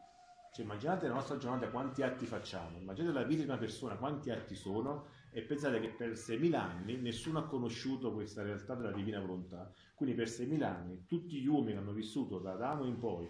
Cioè, 0.54 0.64
immaginate 0.64 1.08
la 1.08 1.14
nostra 1.14 1.38
giornata 1.38 1.70
quanti 1.70 2.02
atti 2.02 2.26
facciamo, 2.26 2.78
immaginate 2.78 3.14
la 3.14 3.24
vita 3.24 3.42
di 3.44 3.50
una 3.50 3.58
persona 3.58 3.96
quanti 3.96 4.32
atti 4.32 4.56
sono 4.56 5.08
e 5.38 5.44
pensate 5.44 5.80
che 5.80 5.90
per 5.90 6.14
6.000 6.14 6.56
anni 6.56 6.96
nessuno 6.96 7.38
ha 7.38 7.46
conosciuto 7.46 8.12
questa 8.12 8.42
realtà 8.42 8.74
della 8.74 8.92
divina 8.92 9.20
volontà. 9.20 9.72
Quindi 9.94 10.16
per 10.16 10.28
6.000 10.28 10.64
anni 10.64 11.06
tutti 11.06 11.40
gli 11.40 11.46
uomini 11.46 11.78
hanno 11.78 11.92
vissuto 11.92 12.40
da 12.40 12.54
Adamo 12.54 12.86
in 12.86 12.98
poi 12.98 13.30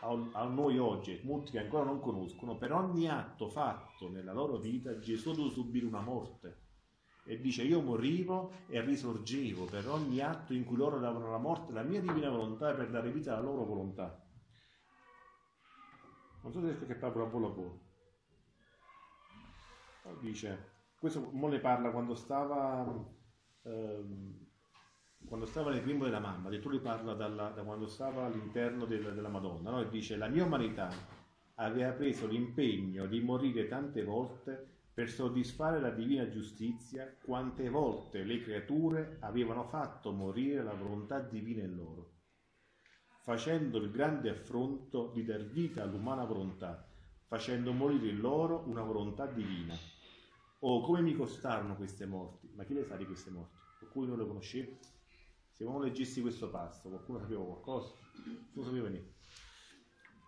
a, 0.00 0.28
a 0.32 0.44
noi 0.44 0.76
oggi, 0.76 1.18
molti 1.22 1.52
che 1.52 1.60
ancora 1.60 1.84
non 1.84 2.00
conoscono, 2.00 2.58
per 2.58 2.72
ogni 2.72 3.08
atto 3.08 3.48
fatto 3.48 4.10
nella 4.10 4.34
loro 4.34 4.58
vita 4.58 4.98
Gesù 4.98 5.30
ha 5.30 5.34
dovuto 5.34 5.54
subire 5.54 5.86
una 5.86 6.02
morte. 6.02 6.64
E 7.24 7.40
dice 7.40 7.62
io 7.62 7.80
morivo 7.80 8.52
e 8.66 8.82
risorgevo 8.82 9.64
per 9.64 9.88
ogni 9.88 10.20
atto 10.20 10.52
in 10.52 10.64
cui 10.64 10.76
loro 10.76 10.98
davano 10.98 11.30
la 11.30 11.38
morte, 11.38 11.72
la 11.72 11.82
mia 11.82 12.02
divina 12.02 12.28
volontà 12.28 12.74
per 12.74 12.90
dare 12.90 13.10
vita 13.10 13.32
alla 13.32 13.46
loro 13.46 13.64
volontà. 13.64 14.22
Non 16.42 16.52
so 16.52 16.60
se 16.60 16.66
riesco 16.66 16.84
che 16.84 16.96
parlo 16.96 17.24
a 17.24 17.28
volo 17.28 17.46
a 17.46 17.50
volo. 17.54 17.80
Poi 20.02 20.16
Dice, 20.20 20.71
questo 21.02 21.30
mo 21.32 21.48
ne 21.48 21.58
parla 21.58 21.90
quando 21.90 22.14
stava, 22.14 22.86
ehm, 23.64 24.46
quando 25.26 25.46
stava 25.46 25.72
nel 25.72 25.82
grembo 25.82 26.04
della 26.04 26.20
mamma, 26.20 26.46
addirittura 26.46 26.74
lui 26.74 26.82
parla 26.84 27.14
dalla- 27.14 27.48
da 27.48 27.64
quando 27.64 27.88
stava 27.88 28.26
all'interno 28.26 28.84
del- 28.84 29.12
della 29.12 29.28
Madonna, 29.28 29.70
no? 29.70 29.80
e 29.80 29.88
dice 29.88 30.14
la 30.14 30.28
mia 30.28 30.44
umanità 30.44 30.88
aveva 31.56 31.90
preso 31.90 32.28
l'impegno 32.28 33.06
di 33.06 33.20
morire 33.20 33.66
tante 33.66 34.04
volte 34.04 34.64
per 34.94 35.10
soddisfare 35.10 35.80
la 35.80 35.90
divina 35.90 36.28
giustizia 36.28 37.12
quante 37.24 37.68
volte 37.68 38.22
le 38.22 38.40
creature 38.40 39.16
avevano 39.22 39.64
fatto 39.64 40.12
morire 40.12 40.62
la 40.62 40.74
volontà 40.74 41.18
divina 41.18 41.64
in 41.64 41.74
loro, 41.74 42.10
facendo 43.22 43.78
il 43.78 43.90
grande 43.90 44.30
affronto 44.30 45.10
di 45.12 45.24
dar 45.24 45.42
vita 45.42 45.82
all'umana 45.82 46.24
volontà, 46.24 46.86
facendo 47.26 47.72
morire 47.72 48.06
in 48.06 48.20
loro 48.20 48.62
una 48.66 48.82
volontà 48.82 49.26
divina. 49.26 49.74
Oh, 50.64 50.80
come 50.80 51.00
mi 51.00 51.12
costarono 51.14 51.74
queste 51.74 52.06
morti? 52.06 52.48
Ma 52.54 52.62
chi 52.62 52.74
le 52.74 52.84
sa 52.84 52.94
di 52.94 53.04
queste 53.04 53.30
morti? 53.30 53.56
Qualcuno 53.80 54.14
le 54.14 54.24
conosceva? 54.24 54.76
Se 55.50 55.64
uno 55.64 55.80
leggessi 55.80 56.20
questo 56.20 56.50
passo, 56.50 56.88
qualcuno 56.88 57.18
sapeva 57.18 57.42
qualcosa? 57.42 57.92
Non 58.52 58.64
sapeva 58.64 58.88
niente. 58.88 59.14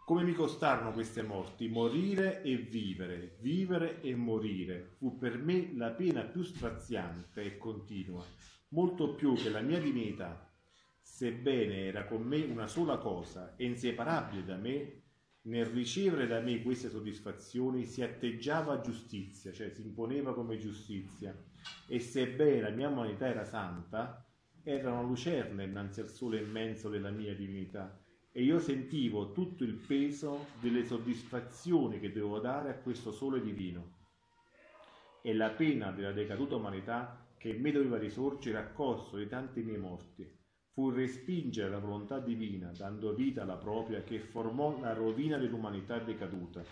Come 0.05 0.25
mi 0.25 0.33
costarono 0.33 0.91
queste 0.91 1.23
morti? 1.23 1.69
Morire 1.69 2.43
e 2.43 2.57
vivere, 2.57 3.37
vivere 3.43 4.01
e 4.01 4.17
morire. 4.17 4.97
Fu 4.99 5.19
per 5.19 5.39
me 5.39 5.73
la 5.77 5.91
pena 5.91 6.23
più 6.23 6.43
straziante 6.43 7.41
e 7.41 7.57
continua, 7.57 8.25
molto 8.71 9.15
più 9.15 9.35
che 9.35 9.51
la 9.51 9.61
mia 9.61 9.79
divinità. 9.79 10.53
Sebbene 11.01 11.85
era 11.85 12.07
con 12.07 12.23
me 12.23 12.43
una 12.43 12.67
sola 12.67 12.99
cosa 12.99 13.55
e 13.55 13.67
inseparabile 13.67 14.45
da 14.45 14.57
me, 14.57 15.04
nel 15.47 15.67
ricevere 15.67 16.27
da 16.27 16.41
me 16.41 16.63
queste 16.63 16.89
soddisfazioni 16.89 17.85
si 17.85 18.03
atteggiava 18.03 18.75
a 18.75 18.81
giustizia, 18.81 19.53
cioè 19.53 19.71
si 19.71 19.83
imponeva 19.83 20.33
come 20.33 20.57
giustizia. 20.57 21.37
E 21.87 21.99
sebbene 21.99 22.61
la 22.61 22.71
mia 22.71 22.89
umanità 22.89 23.27
era 23.27 23.45
santa, 23.45 24.25
era 24.63 24.93
una 24.93 25.03
lucerna 25.03 25.63
innanzi 25.63 26.01
al 26.01 26.09
sole 26.09 26.41
immenso 26.41 26.89
della 26.89 27.11
mia 27.11 27.35
divinità 27.35 27.99
e 28.33 28.43
io 28.43 28.59
sentivo 28.59 29.33
tutto 29.33 29.63
il 29.63 29.75
peso 29.75 30.47
delle 30.61 30.85
soddisfazioni 30.85 32.01
che 32.01 32.11
dovevo 32.11 32.41
dare 32.41 32.71
a 32.71 32.79
questo 32.79 33.13
sole 33.13 33.41
divino. 33.41 33.93
E 35.23 35.35
la 35.35 35.51
pena 35.51 35.93
della 35.93 36.13
decaduta 36.13 36.57
umanità 36.57 37.27
che 37.37 37.51
in 37.51 37.61
me 37.61 37.71
doveva 37.71 37.99
risorgere 37.99 38.59
a 38.59 38.67
costo 38.73 39.19
di 39.19 39.29
tanti 39.29 39.63
miei 39.63 39.79
morti 39.79 40.43
fu 40.75 40.91
respingere 40.91 41.71
la 41.71 41.79
volontà 41.79 42.19
divina, 42.19 42.73
dando 42.77 43.15
vita 43.15 43.43
alla 43.43 43.57
propria, 43.57 44.03
che 44.03 44.19
formò 44.19 44.77
la 44.81 44.93
rovina 44.93 45.39
dell'umanità 45.39 46.01
decaduta. 46.01 46.65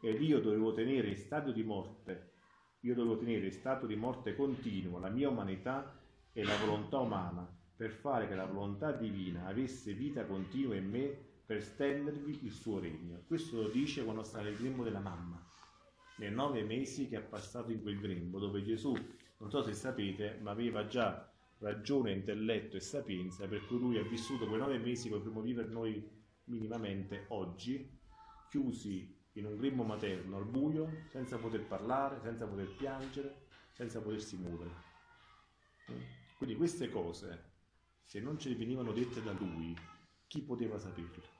Ed 0.00 0.20
io 0.20 0.40
dovevo 0.40 0.72
tenere 0.72 1.08
in 1.08 1.16
stato 1.16 1.52
di 1.52 1.62
morte, 1.62 2.32
io 2.80 2.94
dovevo 2.94 3.16
tenere 3.16 3.46
in 3.46 3.52
stato 3.52 3.86
di 3.86 3.94
morte 3.94 4.34
continuo 4.34 4.98
la 4.98 5.08
mia 5.08 5.28
umanità 5.28 5.96
e 6.32 6.42
la 6.42 6.56
volontà 6.56 6.98
umana, 6.98 7.48
per 7.76 7.92
fare 7.92 8.26
che 8.26 8.34
la 8.34 8.44
volontà 8.44 8.90
divina 8.90 9.46
avesse 9.46 9.92
vita 9.92 10.26
continua 10.26 10.74
in 10.74 10.90
me 10.90 11.16
per 11.46 11.62
stendervi 11.62 12.40
il 12.42 12.50
suo 12.50 12.80
regno. 12.80 13.22
Questo 13.24 13.62
lo 13.62 13.68
dice 13.68 14.02
quando 14.02 14.24
sta 14.24 14.42
nel 14.42 14.56
grembo 14.56 14.82
della 14.82 14.98
mamma, 14.98 15.40
nei 16.16 16.32
nove 16.32 16.64
mesi 16.64 17.06
che 17.08 17.16
ha 17.16 17.22
passato 17.22 17.70
in 17.70 17.82
quel 17.82 18.00
grembo, 18.00 18.40
dove 18.40 18.64
Gesù, 18.64 18.92
non 19.38 19.48
so 19.48 19.62
se 19.62 19.74
sapete, 19.74 20.38
ma 20.42 20.50
aveva 20.50 20.86
già 20.86 21.32
ragione, 21.58 22.12
intelletto 22.12 22.76
e 22.76 22.80
sapienza, 22.80 23.46
per 23.46 23.66
cui 23.66 23.78
lui 23.78 23.98
ha 23.98 24.02
vissuto 24.02 24.46
quei 24.46 24.58
nove 24.58 24.78
mesi 24.78 25.08
che 25.08 25.16
potremmo 25.16 25.40
vivere 25.40 25.68
noi 25.68 26.06
minimamente 26.44 27.26
oggi, 27.28 27.98
chiusi 28.48 29.22
in 29.32 29.46
un 29.46 29.56
grembo 29.56 29.82
materno 29.82 30.36
al 30.36 30.46
buio, 30.46 31.04
senza 31.08 31.38
poter 31.38 31.66
parlare, 31.66 32.20
senza 32.20 32.46
poter 32.46 32.74
piangere, 32.76 33.46
senza 33.72 34.00
potersi 34.00 34.36
muovere. 34.36 34.70
Quindi 36.36 36.56
queste 36.56 36.88
cose, 36.90 37.52
se 38.04 38.20
non 38.20 38.38
ci 38.38 38.54
venivano 38.54 38.92
dette 38.92 39.22
da 39.22 39.32
lui, 39.32 39.76
chi 40.26 40.42
poteva 40.42 40.78
saperle? 40.78 41.32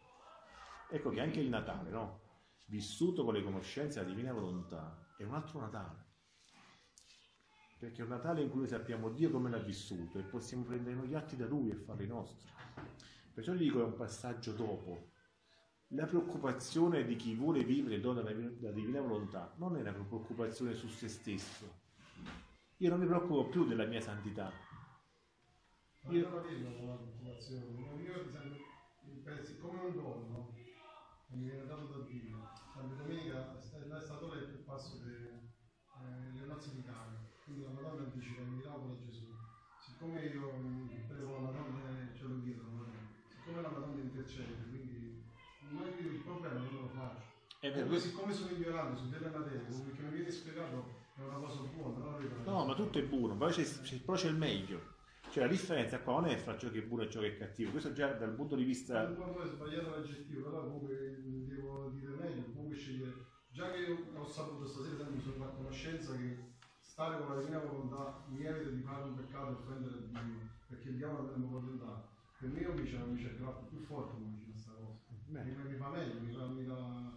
Ecco 0.90 1.10
che 1.10 1.20
anche 1.20 1.40
il 1.40 1.48
Natale, 1.48 1.90
no? 1.90 2.22
vissuto 2.66 3.24
con 3.24 3.34
le 3.34 3.42
conoscenze 3.42 4.00
della 4.00 4.10
divina 4.10 4.32
volontà, 4.32 5.14
è 5.16 5.22
un 5.24 5.34
altro 5.34 5.60
Natale. 5.60 6.03
Perché 7.84 8.00
è 8.00 8.04
un 8.04 8.12
Natale 8.12 8.40
in 8.40 8.48
cui 8.48 8.60
noi 8.60 8.68
sappiamo 8.68 9.10
Dio 9.10 9.30
come 9.30 9.50
l'ha 9.50 9.58
vissuto 9.58 10.18
e 10.18 10.22
possiamo 10.22 10.62
prendere 10.64 10.96
noi 10.96 11.06
gli 11.06 11.14
atti 11.14 11.36
da 11.36 11.44
Lui 11.46 11.68
e 11.68 11.74
farli 11.74 12.06
nostri. 12.06 12.48
Perciò 13.34 13.52
gli 13.52 13.64
dico 13.64 13.82
è 13.82 13.84
un 13.84 13.94
passaggio 13.94 14.52
dopo. 14.52 15.10
La 15.88 16.06
preoccupazione 16.06 17.04
di 17.04 17.14
chi 17.16 17.34
vuole 17.34 17.62
vivere 17.62 18.00
dono 18.00 18.22
della 18.22 18.70
divina 18.70 19.02
volontà 19.02 19.52
non 19.58 19.76
è 19.76 19.82
una 19.82 19.92
preoccupazione 19.92 20.72
su 20.72 20.88
se 20.88 21.08
stesso. 21.08 21.82
Io 22.78 22.88
non 22.88 22.98
mi 23.00 23.06
preoccupo 23.06 23.48
più 23.48 23.66
della 23.66 23.84
mia 23.84 24.00
santità. 24.00 24.50
Ma 26.04 26.10
io 26.10 26.30
la 26.30 26.40
vedo 26.40 26.76
con 26.78 26.86
la 26.86 26.94
preoccupazione. 26.94 27.80
Io 29.02 29.20
pensi 29.22 29.58
come 29.58 29.80
un 29.80 29.94
dono 29.94 30.54
mi 31.28 31.44
viene 31.44 31.66
dato 31.66 31.84
da 31.84 32.04
Dio. 32.06 32.48
Santa 32.72 32.94
Domenica 32.94 33.58
è 33.58 34.00
stato 34.00 34.32
letto 34.32 34.52
il 34.52 34.64
passo 34.64 34.96
delle 34.96 35.52
eh, 36.00 36.46
nozze 36.46 36.74
di 36.74 36.82
Cana. 36.82 37.32
Quindi 37.44 37.64
la 37.64 37.72
Madonna 37.72 38.04
dice 38.04 38.34
che 38.34 38.40
mi 38.40 38.62
lavoro 38.62 38.94
da 38.94 39.04
Gesù. 39.04 39.26
Siccome 40.04 40.26
io 40.26 40.52
mm, 40.52 41.06
prego 41.08 41.32
la 41.32 41.38
Madonna, 41.40 42.12
ce 42.14 42.24
lo 42.24 42.42
chiedo, 42.42 42.60
siccome 43.26 43.62
la 43.62 43.70
Madonna 43.70 44.02
intercede, 44.02 44.68
quindi 44.68 45.24
noi 45.72 45.88
il 45.98 46.20
problema 46.22 46.60
non 46.60 46.82
lo 46.82 46.88
faccio. 46.88 47.32
È 47.58 47.68
E 47.68 47.82
poi 47.84 47.98
siccome 47.98 48.34
sono 48.34 48.50
ignorante 48.50 49.00
su 49.00 49.08
delle 49.08 49.30
materie, 49.30 49.64
perché 49.64 50.02
mi 50.02 50.10
viene 50.12 50.30
spiegato 50.30 51.06
è 51.16 51.22
una 51.22 51.36
cosa 51.36 51.62
buona, 51.74 51.98
non 52.00 52.42
No, 52.44 52.66
ma 52.66 52.74
tutto 52.74 52.98
è 52.98 53.02
buono, 53.02 53.34
poi 53.34 53.50
c'è, 53.50 53.62
c'è- 53.64 54.00
però 54.00 54.14
c'è 54.18 54.28
il 54.28 54.36
meglio. 54.36 54.92
Cioè 55.32 55.44
la 55.44 55.50
differenza 55.50 55.98
qua 56.00 56.20
non 56.20 56.26
è 56.26 56.36
fra 56.36 56.58
ciò 56.58 56.70
che 56.70 56.80
è 56.80 56.82
buono 56.82 57.04
e 57.04 57.10
ciò 57.10 57.20
che 57.20 57.28
è 57.28 57.36
cattivo, 57.38 57.70
questo 57.70 57.94
già 57.94 58.12
dal 58.12 58.34
punto 58.34 58.56
di 58.56 58.64
vista... 58.64 59.06
Quando 59.06 59.42
è 59.42 59.46
sbagliato 59.46 59.88
l'aggettivo, 59.88 60.42
però 60.50 60.60
comunque 60.64 61.22
devo 61.48 61.88
dire 61.98 62.14
meglio, 62.14 62.44
comunque 62.52 62.76
scegliere. 62.76 63.32
Già 63.50 63.70
che 63.70 63.78
io 63.78 63.96
ho 64.14 64.26
saputo 64.28 64.66
stasera, 64.66 65.08
mi 65.08 65.18
sono 65.20 65.34
fatto 65.36 65.56
conoscenza 65.56 66.14
che 66.16 66.53
stare 66.94 67.18
con 67.18 67.34
la 67.34 67.40
divina 67.40 67.58
volontà 67.58 68.24
mi 68.28 68.44
evita 68.44 68.70
di 68.70 68.80
fare 68.82 69.02
un 69.02 69.16
peccato 69.16 69.50
e 69.50 69.54
offendere 69.54 70.08
Dio, 70.08 70.48
perché 70.68 70.88
il 70.90 70.96
diavolo 70.96 71.28
non 71.28 71.40
mi 71.40 71.48
può 71.48 71.58
tentare. 71.58 72.02
Per 72.38 72.48
me 72.50 72.60
invece 72.60 72.96
mi 72.98 73.16
c'è 73.16 73.30
il 73.30 73.66
più 73.68 73.80
forte 73.80 74.16
mi 74.18 74.30
dice 74.30 74.52
questa 74.52 74.70
cosa. 74.78 75.02
Mi, 75.26 75.70
mi 75.70 75.74
fa 75.76 75.88
meglio, 75.88 76.20
mi, 76.20 76.32
fa- 76.32 76.46
mi 76.46 76.64
dà, 76.64 77.12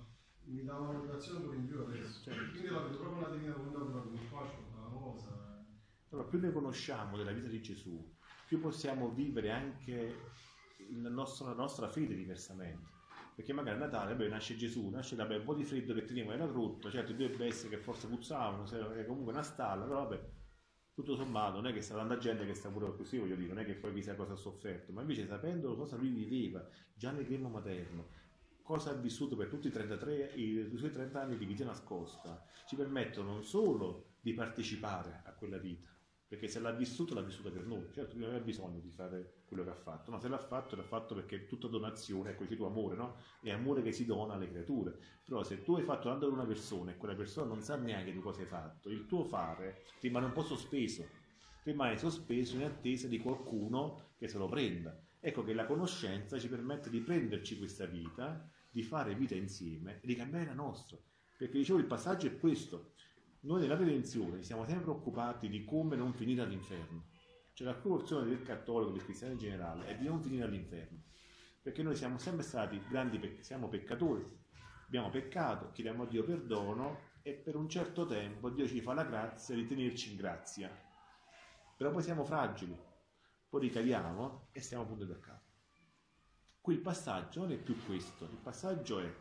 mi 0.46 0.64
dà 0.64 0.78
una 0.78 0.92
motivazione 0.94 1.42
pure 1.42 1.58
in 1.58 1.68
più 1.68 1.80
adesso. 1.80 2.24
Certo. 2.24 2.52
Quindi 2.52 2.70
la 2.70 2.80
vedo 2.80 2.98
proprio 2.98 3.28
una 3.28 3.36
divina 3.36 3.54
volontà 3.54 3.80
proprio, 3.92 4.12
non 4.14 4.26
faccio 4.26 4.66
la 4.74 4.90
cosa. 4.90 5.66
Allora, 6.10 6.28
più 6.28 6.40
ne 6.40 6.52
conosciamo 6.52 7.18
della 7.18 7.32
vita 7.32 7.48
di 7.48 7.62
Gesù, 7.62 8.16
più 8.48 8.60
possiamo 8.60 9.12
vivere 9.12 9.52
anche 9.52 10.16
nostro- 10.90 11.50
la 11.50 11.54
nostra 11.54 11.88
fede 11.88 12.16
diversamente. 12.16 12.96
Perché 13.38 13.54
magari 13.54 13.78
a 13.78 13.82
Natale, 13.82 14.16
beh, 14.16 14.30
nasce 14.30 14.56
Gesù, 14.56 14.90
nasce 14.90 15.16
vabbè, 15.16 15.38
un 15.38 15.44
po' 15.44 15.54
di 15.54 15.64
freddo 15.64 15.94
che 15.94 16.06
teniamo 16.06 16.32
nella 16.32 16.48
grotta, 16.48 16.90
certo 16.90 17.14
due 17.14 17.30
bestie 17.30 17.70
che 17.70 17.78
forse 17.78 18.08
puzzavano, 18.08 18.66
è 18.96 19.06
comunque 19.06 19.32
una 19.32 19.44
stalla, 19.44 19.86
però 19.86 20.08
vabbè, 20.08 20.30
tutto 20.92 21.16
sommato 21.16 21.58
non 21.58 21.68
è 21.68 21.72
che 21.72 21.82
sta 21.82 21.94
tanta 21.94 22.18
gente 22.18 22.48
che 22.48 22.56
sta 22.56 22.70
pure 22.70 22.96
così, 22.96 23.20
voglio 23.20 23.36
dire, 23.36 23.54
non 23.54 23.60
è 23.60 23.66
che 23.66 23.76
poi 23.76 23.94
chissà 23.94 24.16
cosa 24.16 24.34
ha 24.34 24.38
sofferto, 24.38 24.92
ma 24.92 25.02
invece 25.02 25.28
sapendo 25.28 25.76
cosa 25.76 25.98
lui 25.98 26.10
viveva 26.10 26.68
già 26.96 27.12
nel 27.12 27.26
grembo 27.26 27.50
materno, 27.50 28.08
cosa 28.64 28.90
ha 28.90 28.94
vissuto 28.96 29.36
per 29.36 29.50
tutti 29.50 29.68
i 29.68 29.72
33, 29.72 30.32
i, 30.34 30.74
i 30.74 30.76
suoi 30.76 30.90
30 30.90 31.22
anni 31.22 31.38
di 31.38 31.46
vita 31.46 31.64
nascosta, 31.64 32.44
ci 32.66 32.76
permettono 32.76 33.34
non 33.34 33.44
solo 33.44 34.14
di 34.20 34.34
partecipare 34.34 35.22
a 35.26 35.34
quella 35.34 35.60
vita, 35.60 35.88
perché 36.28 36.48
se 36.48 36.60
l'ha 36.60 36.72
vissuto 36.72 37.14
l'ha 37.14 37.22
vissuta 37.22 37.50
per 37.50 37.66
noi, 37.66 37.88
certo 37.92 38.16
non 38.18 38.30
aveva 38.30 38.44
bisogno 38.44 38.80
di 38.80 38.92
fare 38.92 39.44
quello 39.46 39.64
che 39.64 39.70
ha 39.70 39.76
fatto, 39.76 40.12
ma 40.12 40.20
se 40.20 40.28
l'ha 40.28 40.38
fatto 40.38 40.76
l'ha 40.76 40.84
fatto 40.84 41.16
perché 41.16 41.36
è 41.38 41.46
tutta 41.46 41.68
donazione, 41.68 42.32
ecco 42.32 42.44
dice 42.44 42.56
tu 42.56 42.64
amore, 42.64 42.96
no? 42.96 43.16
È 43.40 43.52
amore 43.52 43.82
che 43.82 43.92
si 43.94 44.06
dona 44.06 44.34
alle 44.34 44.50
creature, 44.50 44.98
però 45.24 45.44
se 45.44 45.64
tu 45.64 45.76
hai 45.76 45.84
fatto 45.84 46.10
tanto 46.10 46.26
per 46.26 46.34
una 46.34 46.46
persona 46.46 46.92
e 46.92 46.98
quella 46.98 47.16
persona 47.16 47.48
non 47.48 47.62
sa 47.62 47.78
neanche 47.78 48.12
di 48.12 48.20
cosa 48.20 48.42
hai 48.42 48.48
fatto, 48.48 48.90
il 48.90 49.06
tuo 49.06 49.24
fare 49.24 49.84
rimane 50.02 50.26
un 50.26 50.34
po' 50.34 50.44
sospeso, 50.44 51.06
rimane 51.64 51.98
sospeso 51.98 52.56
in 52.56 52.64
attesa 52.64 53.08
di 53.08 53.20
qualcuno 53.20 54.12
che 54.18 54.28
se 54.28 54.38
lo 54.38 54.48
prenda. 54.48 55.00
Ecco 55.20 55.44
che 55.44 55.54
la 55.54 55.66
conoscenza 55.66 56.38
ci 56.38 56.48
permette 56.48 56.90
di 56.90 57.00
prenderci 57.00 57.58
questa 57.58 57.86
vita, 57.86 58.50
di 58.70 58.84
fare 58.84 59.16
vita 59.16 59.36
insieme 59.36 60.00
e 60.02 60.08
di 60.08 60.16
cambiare 60.16 60.46
la 60.46 60.54
nostra. 60.54 60.98
Perché 61.38 61.58
dicevo 61.58 61.80
il 61.80 61.86
passaggio 61.86 62.28
è 62.28 62.38
questo. 62.38 62.94
Noi 63.42 63.62
nella 63.62 63.76
redenzione 63.76 64.42
siamo 64.42 64.66
sempre 64.66 64.84
preoccupati 64.84 65.48
di 65.48 65.64
come 65.64 65.96
non 65.96 66.14
finire 66.14 66.42
all'inferno. 66.42 67.06
Cioè 67.54 67.68
la 67.68 67.76
porzione 67.76 68.28
del 68.28 68.42
cattolico, 68.42 68.92
del 68.92 69.04
cristiano 69.04 69.34
in 69.34 69.40
generale, 69.40 69.86
è 69.88 69.96
di 69.96 70.06
non 70.06 70.22
finire 70.22 70.46
all'inferno. 70.46 71.04
Perché 71.62 71.84
noi 71.84 71.96
siamo 71.96 72.18
sempre 72.18 72.44
stati 72.44 72.82
grandi, 72.90 73.20
pec- 73.20 73.44
siamo 73.44 73.68
peccatori, 73.68 74.26
abbiamo 74.86 75.10
peccato, 75.10 75.72
chiediamo 75.72 76.04
a 76.04 76.08
Dio 76.08 76.24
perdono 76.24 77.00
e 77.22 77.34
per 77.34 77.56
un 77.56 77.70
certo 77.70 78.06
tempo 78.06 78.50
Dio 78.50 78.68
ci 78.68 78.82
fa 78.82 78.94
la 78.94 79.04
grazia 79.04 79.54
di 79.54 79.68
tenerci 79.68 80.12
in 80.12 80.18
grazia. 80.18 80.70
Però 81.76 81.92
poi 81.92 82.02
siamo 82.02 82.24
fragili, 82.24 82.76
poi 83.50 83.62
ricadiamo 83.62 84.48
e 84.52 84.62
stiamo 84.62 84.84
appunto 84.84 85.06
da 85.06 85.20
capo. 85.20 85.46
Qui 86.60 86.74
il 86.74 86.82
passaggio 86.82 87.42
non 87.42 87.52
è 87.52 87.58
più 87.58 87.78
questo, 87.86 88.26
il 88.26 88.40
passaggio 88.42 89.00
è 89.00 89.14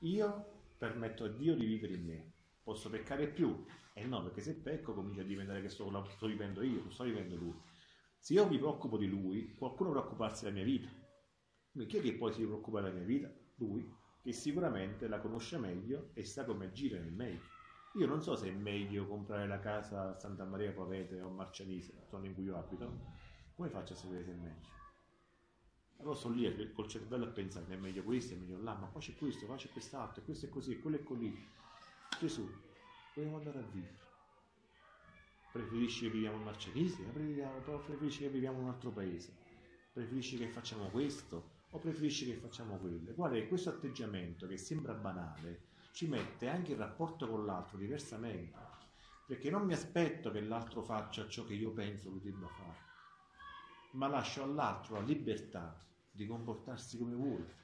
io 0.00 0.74
permetto 0.78 1.24
a 1.24 1.28
Dio 1.28 1.54
di 1.54 1.64
vivere 1.64 1.94
in 1.94 2.04
me, 2.04 2.31
posso 2.62 2.90
peccare 2.90 3.28
più? 3.28 3.64
E 3.94 4.04
no, 4.04 4.22
perché 4.22 4.40
se 4.40 4.54
pecco 4.54 4.94
comincia 4.94 5.20
a 5.20 5.24
diventare 5.24 5.60
che 5.60 5.68
sto, 5.68 5.90
sto 6.10 6.26
vivendo 6.26 6.62
io, 6.62 6.80
non 6.80 6.92
sto 6.92 7.04
vivendo 7.04 7.36
lui. 7.36 7.54
Se 8.18 8.32
io 8.34 8.48
mi 8.48 8.58
preoccupo 8.58 8.96
di 8.96 9.06
lui, 9.06 9.54
qualcuno 9.54 9.90
deve 9.90 10.00
preoccuparsi 10.00 10.44
della 10.44 10.56
mia 10.56 10.64
vita. 10.64 10.88
Quindi 11.70 11.90
chi 11.90 11.98
è 11.98 12.00
che 12.02 12.14
poi 12.14 12.32
si 12.32 12.38
deve 12.38 12.52
preoccupare 12.52 12.84
della 12.84 12.98
mia 12.98 13.06
vita? 13.06 13.32
Lui, 13.56 13.92
che 14.22 14.32
sicuramente 14.32 15.08
la 15.08 15.20
conosce 15.20 15.58
meglio 15.58 16.10
e 16.14 16.24
sa 16.24 16.44
come 16.44 16.66
agire 16.66 17.00
nel 17.00 17.12
meglio. 17.12 17.40
Io 17.94 18.06
non 18.06 18.22
so 18.22 18.36
se 18.36 18.48
è 18.48 18.52
meglio 18.52 19.06
comprare 19.06 19.46
la 19.46 19.58
casa 19.58 20.10
a 20.10 20.18
Santa 20.18 20.44
Maria 20.44 20.72
Pavete 20.72 21.20
o 21.20 21.28
a 21.28 21.32
Marcianise, 21.32 21.94
la 21.94 22.06
zona 22.06 22.26
in 22.26 22.34
cui 22.34 22.44
io 22.44 22.56
abito. 22.56 22.90
Come 23.54 23.68
faccio 23.68 23.92
a 23.92 23.96
sapere 23.96 24.24
se 24.24 24.30
è 24.30 24.34
meglio? 24.34 24.70
Allora 25.98 26.16
sto 26.16 26.30
lì 26.30 26.72
col 26.72 26.88
cervello 26.88 27.24
a 27.26 27.28
pensare, 27.28 27.66
è 27.66 27.76
meglio 27.76 28.02
questo, 28.02 28.34
è 28.34 28.36
meglio 28.36 28.62
là, 28.62 28.74
ma 28.74 28.86
qua 28.86 29.00
c'è 29.00 29.14
questo, 29.14 29.46
qua 29.46 29.56
c'è 29.56 29.68
quest'altro, 29.68 30.22
questo 30.22 30.46
è 30.46 30.48
così, 30.48 30.78
quello 30.80 30.96
è 30.96 31.02
così. 31.02 31.32
Gesù, 32.22 32.48
vogliamo 33.16 33.38
andare 33.38 33.58
a 33.58 33.62
vivere. 33.62 33.98
Preferisci 35.50 36.04
che 36.04 36.10
viviamo 36.12 36.36
in 36.36 36.44
Marcianise? 36.44 37.02
O 37.02 37.78
preferisci 37.80 38.20
che 38.20 38.28
viviamo 38.28 38.58
in 38.58 38.62
un 38.62 38.70
altro 38.70 38.92
paese? 38.92 39.34
Preferisci 39.92 40.38
che 40.38 40.46
facciamo 40.46 40.86
questo? 40.90 41.62
O 41.70 41.80
preferisci 41.80 42.26
che 42.26 42.36
facciamo 42.36 42.76
quello? 42.76 43.12
Guarda 43.12 43.44
questo 43.48 43.70
atteggiamento 43.70 44.46
che 44.46 44.56
sembra 44.56 44.94
banale 44.94 45.62
ci 45.90 46.06
mette 46.06 46.46
anche 46.46 46.70
il 46.70 46.78
rapporto 46.78 47.28
con 47.28 47.44
l'altro 47.44 47.76
diversamente. 47.76 48.56
Perché 49.26 49.50
non 49.50 49.64
mi 49.64 49.72
aspetto 49.72 50.30
che 50.30 50.42
l'altro 50.42 50.80
faccia 50.80 51.26
ciò 51.26 51.44
che 51.44 51.54
io 51.54 51.72
penso 51.72 52.08
lui 52.08 52.20
debba 52.20 52.46
fare, 52.46 52.78
ma 53.94 54.06
lascio 54.06 54.44
all'altro 54.44 54.94
la 54.94 55.00
libertà 55.00 55.76
di 56.08 56.24
comportarsi 56.28 56.98
come 56.98 57.16
vuole, 57.16 57.61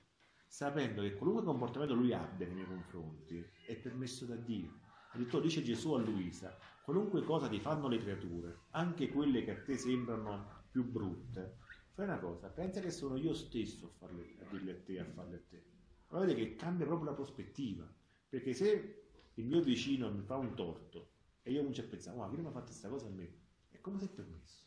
sapendo 0.48 1.02
che 1.02 1.14
qualunque 1.14 1.44
comportamento 1.44 1.94
lui 1.94 2.12
abbia 2.12 2.46
nei 2.46 2.56
miei 2.56 2.66
confronti 2.66 3.44
è 3.66 3.76
permesso 3.76 4.24
da 4.24 4.34
Dio. 4.34 4.80
Addirittura 5.12 5.42
dice 5.42 5.62
Gesù 5.62 5.92
a 5.92 6.00
Luisa, 6.00 6.56
qualunque 6.82 7.22
cosa 7.22 7.48
ti 7.48 7.60
fanno 7.60 7.86
le 7.86 7.98
creature, 7.98 8.60
anche 8.70 9.10
quelle 9.10 9.44
che 9.44 9.50
a 9.52 9.62
te 9.62 9.76
sembrano 9.76 10.64
più 10.70 10.84
brutte, 10.84 11.58
fai 11.92 12.06
una 12.06 12.18
cosa, 12.18 12.48
pensa 12.48 12.80
che 12.80 12.90
sono 12.90 13.16
io 13.16 13.34
stesso 13.34 13.86
a, 13.86 13.90
farle, 13.98 14.36
a 14.40 14.44
dirle 14.50 14.72
a 14.72 14.76
te, 14.84 14.98
a 14.98 15.04
farle 15.04 15.36
a 15.36 15.40
te. 15.48 15.64
Ma 16.08 16.20
vedete 16.20 16.40
che 16.40 16.56
cambia 16.56 16.86
proprio 16.86 17.10
la 17.10 17.14
prospettiva, 17.16 17.86
perché 18.28 18.54
se 18.54 19.02
il 19.34 19.46
mio 19.46 19.60
vicino 19.62 20.10
mi 20.10 20.22
fa 20.22 20.36
un 20.36 20.54
torto 20.54 21.12
e 21.42 21.52
io 21.52 21.58
comincio 21.58 21.82
a 21.82 21.84
pensare, 21.84 22.16
ma 22.16 22.28
chi 22.28 22.36
mi 22.36 22.46
ha 22.46 22.50
fatto 22.50 22.66
questa 22.66 22.88
cosa 22.88 23.06
a 23.06 23.10
me? 23.10 23.32
E 23.70 23.80
come 23.80 23.98
si 23.98 24.06
è 24.06 24.08
permesso? 24.08 24.66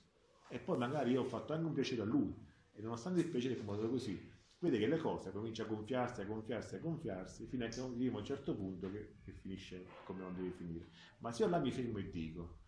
E 0.49 0.59
poi 0.59 0.77
magari 0.77 1.11
io 1.11 1.21
ho 1.21 1.25
fatto 1.25 1.53
anche 1.53 1.65
un 1.65 1.73
piacere 1.73 2.01
a 2.01 2.05
lui, 2.05 2.35
e 2.73 2.81
nonostante 2.81 3.21
il 3.21 3.29
piacere 3.29 3.57
è 3.59 3.63
modo 3.63 3.89
così, 3.89 4.30
vede 4.61 4.77
che 4.77 4.87
le 4.87 4.97
cose 4.97 5.31
cominciano 5.31 5.71
a 5.71 5.73
gonfiarsi, 5.73 6.21
a 6.21 6.25
gonfiarsi, 6.25 6.75
a 6.75 6.79
gonfiarsi, 6.79 7.47
fino 7.47 7.65
a 7.65 7.67
che 7.67 7.79
arriviamo 7.79 8.17
a 8.17 8.19
un 8.19 8.25
certo 8.25 8.55
punto 8.55 8.91
che, 8.91 9.15
che 9.23 9.33
finisce 9.33 9.87
come 10.03 10.21
non 10.21 10.35
deve 10.35 10.51
finire. 10.51 10.89
Ma 11.19 11.31
se 11.31 11.43
io 11.43 11.49
là 11.49 11.57
mi 11.57 11.71
fermo 11.71 11.97
e 11.97 12.09
dico, 12.11 12.59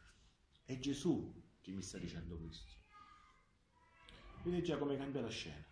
è 0.66 0.78
Gesù 0.80 1.32
che 1.62 1.72
mi 1.72 1.84
sta 1.84 2.00
dicendo 2.00 2.38
questo. 2.40 2.72
Vede 4.44 4.62
già 4.64 4.78
come 4.78 4.98
cambia 4.98 5.22
la 5.22 5.30
scena. 5.30 5.64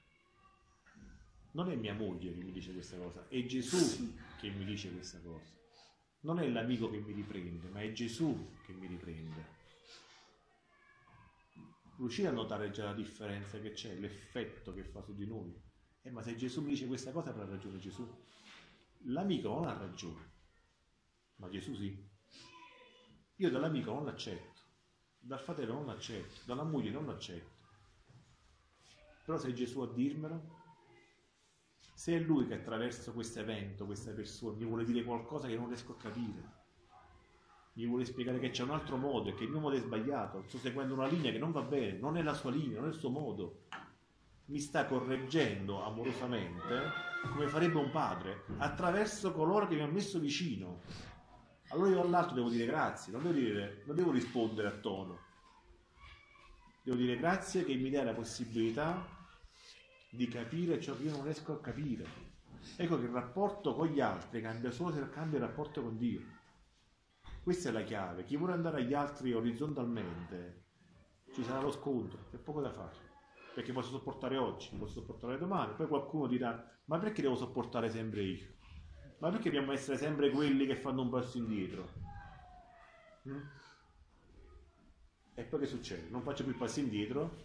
Non 1.53 1.71
è 1.71 1.75
mia 1.75 1.95
moglie 1.95 2.33
che 2.33 2.43
mi 2.43 2.51
dice 2.51 2.71
questa 2.71 2.97
cosa, 2.97 3.27
è 3.27 3.43
Gesù 3.45 4.15
che 4.39 4.49
mi 4.51 4.63
dice 4.63 4.91
questa 4.91 5.19
cosa. 5.21 5.59
Non 6.21 6.39
è 6.39 6.47
l'amico 6.47 6.87
che 6.91 6.99
mi 6.99 7.13
riprende, 7.13 7.67
ma 7.69 7.81
è 7.81 7.91
Gesù 7.93 8.51
che 8.63 8.73
mi 8.73 8.85
riprende. 8.85 9.59
Riuscite 11.97 12.27
a 12.27 12.31
notare 12.31 12.69
già 12.69 12.85
la 12.85 12.93
differenza 12.93 13.59
che 13.59 13.71
c'è, 13.71 13.95
l'effetto 13.95 14.71
che 14.71 14.83
fa 14.83 15.01
su 15.01 15.15
di 15.15 15.25
noi? 15.25 15.69
Eh, 16.03 16.09
ma 16.09 16.21
se 16.23 16.35
Gesù 16.35 16.61
mi 16.61 16.69
dice 16.69 16.87
questa 16.87 17.11
cosa 17.11 17.29
avrà 17.29 17.45
ragione 17.45 17.77
Gesù. 17.77 18.07
l'amico 19.05 19.49
non 19.49 19.67
ha 19.67 19.77
ragione, 19.77 20.31
ma 21.35 21.49
Gesù 21.49 21.75
sì. 21.75 22.09
Io 23.35 23.49
dall'amico 23.49 23.93
non 23.93 24.05
l'accetto, 24.05 24.61
dal 25.19 25.39
fratello 25.39 25.73
non 25.73 25.85
l'accetto, 25.85 26.41
dalla 26.45 26.63
moglie 26.63 26.89
non 26.89 27.05
l'accetto. 27.05 27.59
Però 29.25 29.37
se 29.37 29.49
è 29.49 29.53
Gesù 29.53 29.81
a 29.81 29.91
dirmelo, 29.91 30.59
se 31.93 32.15
è 32.15 32.19
lui 32.19 32.47
che 32.47 32.55
attraverso 32.55 33.13
questo 33.13 33.39
evento, 33.39 33.85
questa 33.85 34.11
persona, 34.11 34.57
mi 34.57 34.65
vuole 34.65 34.85
dire 34.85 35.03
qualcosa 35.03 35.47
che 35.47 35.55
non 35.55 35.67
riesco 35.67 35.91
a 35.91 35.97
capire, 35.97 36.59
mi 37.73 37.85
vuole 37.85 38.05
spiegare 38.05 38.39
che 38.39 38.49
c'è 38.49 38.63
un 38.63 38.71
altro 38.71 38.97
modo 38.97 39.29
e 39.29 39.35
che 39.35 39.43
il 39.43 39.51
mio 39.51 39.59
modo 39.59 39.75
è 39.75 39.79
sbagliato, 39.79 40.43
sto 40.47 40.57
seguendo 40.57 40.95
una 40.95 41.07
linea 41.07 41.31
che 41.31 41.37
non 41.37 41.51
va 41.51 41.61
bene, 41.61 41.99
non 41.99 42.17
è 42.17 42.23
la 42.23 42.33
sua 42.33 42.49
linea, 42.49 42.79
non 42.79 42.89
è 42.89 42.91
il 42.91 42.99
suo 42.99 43.09
modo, 43.09 43.65
mi 44.45 44.59
sta 44.59 44.85
correggendo 44.85 45.83
amorosamente 45.83 47.09
come 47.29 47.47
farebbe 47.47 47.77
un 47.77 47.91
padre 47.91 48.43
attraverso 48.57 49.31
coloro 49.31 49.67
che 49.67 49.75
mi 49.75 49.81
hanno 49.81 49.93
messo 49.93 50.19
vicino. 50.19 50.81
Allora 51.69 51.89
io 51.89 52.01
all'altro 52.01 52.35
devo 52.35 52.49
dire 52.49 52.65
grazie, 52.65 53.13
non 53.13 53.21
devo, 53.21 53.33
dire, 53.33 53.83
non 53.85 53.95
devo 53.95 54.11
rispondere 54.11 54.67
a 54.67 54.71
tono. 54.71 55.19
Devo 56.83 56.97
dire 56.97 57.15
grazie 57.17 57.63
che 57.63 57.75
mi 57.75 57.89
dà 57.89 58.03
la 58.03 58.13
possibilità 58.13 59.07
di 60.09 60.27
capire 60.27 60.81
ciò 60.81 60.97
che 60.97 61.03
io 61.03 61.11
non 61.11 61.23
riesco 61.23 61.53
a 61.53 61.61
capire. 61.61 62.29
Ecco 62.75 62.99
che 62.99 63.05
il 63.05 63.11
rapporto 63.11 63.73
con 63.73 63.87
gli 63.87 64.01
altri 64.01 64.41
cambia 64.41 64.71
solo 64.71 64.93
se 64.93 65.09
cambia 65.09 65.39
il 65.39 65.45
rapporto 65.45 65.81
con 65.81 65.97
Dio. 65.97 66.21
Questa 67.43 67.69
è 67.69 67.71
la 67.71 67.83
chiave. 67.83 68.25
Chi 68.25 68.35
vuole 68.35 68.53
andare 68.53 68.77
agli 68.77 68.93
altri 68.93 69.31
orizzontalmente 69.33 70.65
ci 71.33 71.43
sarà 71.43 71.61
lo 71.61 71.71
scontro, 71.71 72.25
c'è 72.29 72.37
poco 72.37 72.59
da 72.61 72.71
fare 72.71 73.10
perché 73.53 73.73
posso 73.73 73.89
sopportare 73.89 74.37
oggi, 74.37 74.75
posso 74.77 74.99
sopportare 74.99 75.37
domani, 75.37 75.73
poi 75.73 75.87
qualcuno 75.87 76.27
dirà, 76.27 76.69
ma 76.85 76.97
perché 76.97 77.21
devo 77.21 77.35
sopportare 77.35 77.89
sempre 77.89 78.23
io? 78.23 78.47
Ma 79.19 79.29
perché 79.29 79.49
dobbiamo 79.49 79.71
essere 79.71 79.97
sempre 79.97 80.31
quelli 80.31 80.65
che 80.65 80.75
fanno 80.75 81.01
un 81.01 81.09
passo 81.09 81.37
indietro? 81.37 81.89
Mm? 83.27 83.39
E 85.35 85.43
poi 85.43 85.59
che 85.59 85.65
succede? 85.65 86.09
Non 86.09 86.21
faccio 86.21 86.43
più 86.43 86.53
il 86.53 86.57
passo 86.57 86.79
indietro 86.79 87.37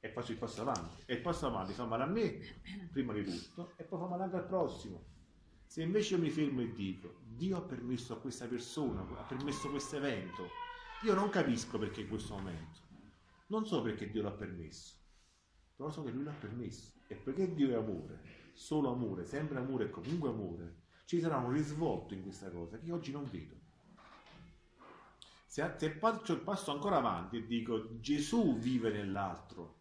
e 0.00 0.08
faccio 0.10 0.32
il 0.32 0.38
passo 0.38 0.62
avanti. 0.62 1.02
E 1.06 1.14
il 1.14 1.20
passo 1.20 1.46
avanti 1.46 1.72
fa 1.72 1.84
male 1.84 2.02
a 2.02 2.06
me, 2.06 2.40
prima 2.90 3.12
di 3.12 3.24
tutto, 3.24 3.72
e 3.76 3.84
poi 3.84 3.98
fa 4.00 4.06
male 4.06 4.24
anche 4.24 4.36
al 4.36 4.46
prossimo. 4.46 5.16
Se 5.66 5.82
invece 5.82 6.14
io 6.14 6.22
mi 6.22 6.30
fermo 6.30 6.62
e 6.62 6.72
dico, 6.72 7.20
Dio 7.22 7.58
ha 7.58 7.62
permesso 7.62 8.14
a 8.14 8.18
questa 8.18 8.46
persona, 8.46 9.02
ha 9.02 9.22
permesso 9.24 9.68
questo 9.70 9.96
evento, 9.96 10.48
io 11.02 11.14
non 11.14 11.28
capisco 11.28 11.78
perché 11.78 12.00
in 12.00 12.08
questo 12.08 12.34
momento. 12.34 12.87
Non 13.48 13.66
so 13.66 13.82
perché 13.82 14.10
Dio 14.10 14.22
l'ha 14.22 14.30
permesso, 14.30 14.94
però 15.74 15.90
so 15.90 16.02
che 16.02 16.10
Lui 16.10 16.24
l'ha 16.24 16.32
permesso. 16.32 16.92
E 17.06 17.14
perché 17.14 17.54
Dio 17.54 17.70
è 17.70 17.74
amore, 17.74 18.20
solo 18.52 18.90
amore, 18.90 19.24
sempre 19.24 19.58
amore 19.58 19.84
e 19.84 19.90
comunque 19.90 20.28
amore, 20.28 20.76
ci 21.06 21.20
sarà 21.20 21.38
un 21.38 21.52
risvolto 21.52 22.12
in 22.12 22.22
questa 22.22 22.50
cosa 22.50 22.78
che 22.78 22.92
oggi 22.92 23.10
non 23.10 23.26
vedo. 23.30 23.56
Se, 25.46 25.74
se 25.78 25.90
faccio 25.92 26.34
il 26.34 26.40
passo 26.40 26.72
ancora 26.72 26.96
avanti 26.98 27.38
e 27.38 27.46
dico 27.46 27.98
Gesù 28.00 28.58
vive 28.58 28.90
nell'altro, 28.90 29.76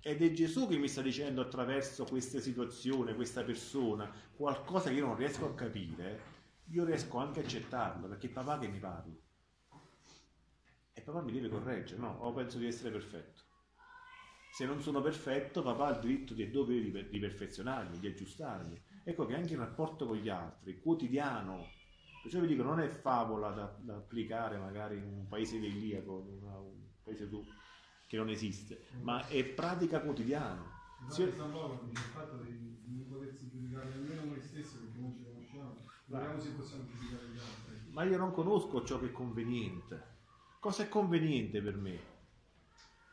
ed 0.00 0.20
è 0.20 0.32
Gesù 0.32 0.68
che 0.68 0.76
mi 0.76 0.86
sta 0.86 1.00
dicendo 1.00 1.40
attraverso 1.40 2.04
questa 2.04 2.38
situazione, 2.38 3.14
questa 3.14 3.42
persona, 3.42 4.12
qualcosa 4.36 4.90
che 4.90 4.96
io 4.96 5.06
non 5.06 5.16
riesco 5.16 5.46
a 5.46 5.54
capire, 5.54 6.20
io 6.66 6.84
riesco 6.84 7.16
anche 7.16 7.40
a 7.40 7.42
accettarlo, 7.42 8.08
perché 8.08 8.26
è 8.26 8.30
papà 8.30 8.58
che 8.58 8.68
mi 8.68 8.78
parla. 8.78 9.14
E 10.96 11.00
papà 11.00 11.22
mi 11.22 11.32
deve 11.32 11.48
correggere, 11.48 12.00
no? 12.00 12.18
O 12.20 12.32
penso 12.32 12.58
di 12.58 12.66
essere 12.66 12.90
perfetto. 12.90 13.42
Se 14.52 14.64
non 14.64 14.80
sono 14.80 15.02
perfetto, 15.02 15.62
papà 15.62 15.86
ha 15.86 15.94
il 15.94 16.00
diritto 16.00 16.34
e 16.34 16.48
dovere 16.48 16.80
di, 16.80 17.08
di 17.10 17.18
perfezionarmi, 17.18 17.98
di 17.98 18.06
aggiustarmi. 18.06 18.80
Ecco 19.02 19.26
che 19.26 19.34
anche 19.34 19.54
il 19.54 19.58
rapporto 19.58 20.06
con 20.06 20.16
gli 20.16 20.28
altri, 20.28 20.80
quotidiano, 20.80 21.66
perciò 22.22 22.38
vi 22.38 22.46
dico, 22.46 22.62
non 22.62 22.78
è 22.78 22.86
favola 22.86 23.50
da, 23.50 23.76
da 23.80 23.96
applicare 23.96 24.56
magari 24.56 24.96
in 24.96 25.02
un 25.02 25.26
paese 25.26 25.56
una, 25.56 26.58
un 26.58 26.86
paese 27.02 27.28
tu, 27.28 27.44
che 28.06 28.16
non 28.16 28.28
esiste, 28.28 28.86
ma 29.02 29.26
è 29.26 29.44
pratica 29.44 30.00
quotidiana. 30.00 30.64
Infatti 31.00 31.32
San 31.36 31.50
Paolo 31.50 31.80
dice 31.88 32.02
il 32.02 32.08
fatto 32.10 32.36
di 32.36 32.78
non 32.86 33.08
potersi 33.08 33.50
giudicare 33.50 33.88
nemmeno 33.88 34.24
noi 34.26 34.40
stessi 34.40 34.78
perché 34.78 35.00
non 35.00 35.12
ci 35.12 35.24
conosciamo, 35.24 35.76
vediamo 36.06 36.40
se 36.40 36.50
possiamo 36.50 36.84
giudicare 36.86 37.26
gli 37.26 37.38
altri. 37.38 37.90
Ma 37.90 38.04
io 38.04 38.16
non 38.16 38.32
conosco 38.32 38.84
ciò 38.84 39.00
che 39.00 39.06
è 39.06 39.12
conveniente. 39.12 40.12
Cosa 40.64 40.84
è 40.84 40.88
conveniente 40.88 41.60
per 41.60 41.76
me? 41.76 41.98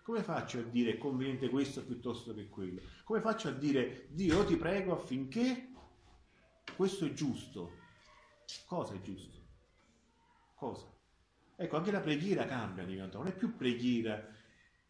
Come 0.04 0.24
faccio 0.24 0.60
a 0.60 0.62
dire 0.62 0.94
è 0.94 0.98
conveniente 0.98 1.50
questo 1.50 1.84
piuttosto 1.84 2.34
che 2.34 2.48
quello? 2.48 2.80
Come 3.04 3.20
faccio 3.20 3.50
a 3.50 3.52
dire 3.52 4.08
Dio 4.12 4.46
ti 4.46 4.56
prego 4.56 4.94
affinché 4.94 5.68
questo 6.78 7.08
è 7.08 7.12
giusto? 7.12 7.74
Cosa 8.66 8.94
è 8.94 9.02
giusto? 9.02 9.38
Cosa? 10.56 10.90
Ecco, 11.58 11.76
anche 11.76 11.92
la 11.92 12.00
preghiera 12.00 12.46
cambia, 12.46 12.86
diventa, 12.86 13.18
non 13.18 13.28
è 13.28 13.36
più 13.36 13.54
preghiera 13.58 14.26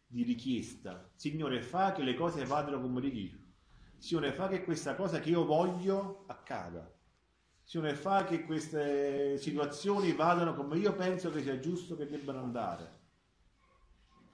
di 0.06 0.22
richiesta. 0.22 1.10
Signore, 1.16 1.62
fa 1.62 1.90
che 1.90 2.04
le 2.04 2.14
cose 2.14 2.44
vadano 2.44 2.80
come 2.80 3.00
richiedo. 3.00 3.38
Signore, 3.98 4.30
fa 4.30 4.46
che 4.46 4.62
questa 4.62 4.94
cosa 4.94 5.18
che 5.18 5.30
io 5.30 5.44
voglio 5.44 6.26
accada. 6.28 6.88
Signore, 7.72 7.94
fa 7.94 8.24
che 8.24 8.44
queste 8.44 9.38
situazioni 9.38 10.12
vadano 10.12 10.54
come 10.54 10.76
io 10.76 10.92
penso 10.92 11.30
che 11.30 11.40
sia 11.40 11.58
giusto 11.58 11.96
che 11.96 12.06
debbano 12.06 12.40
andare. 12.40 13.00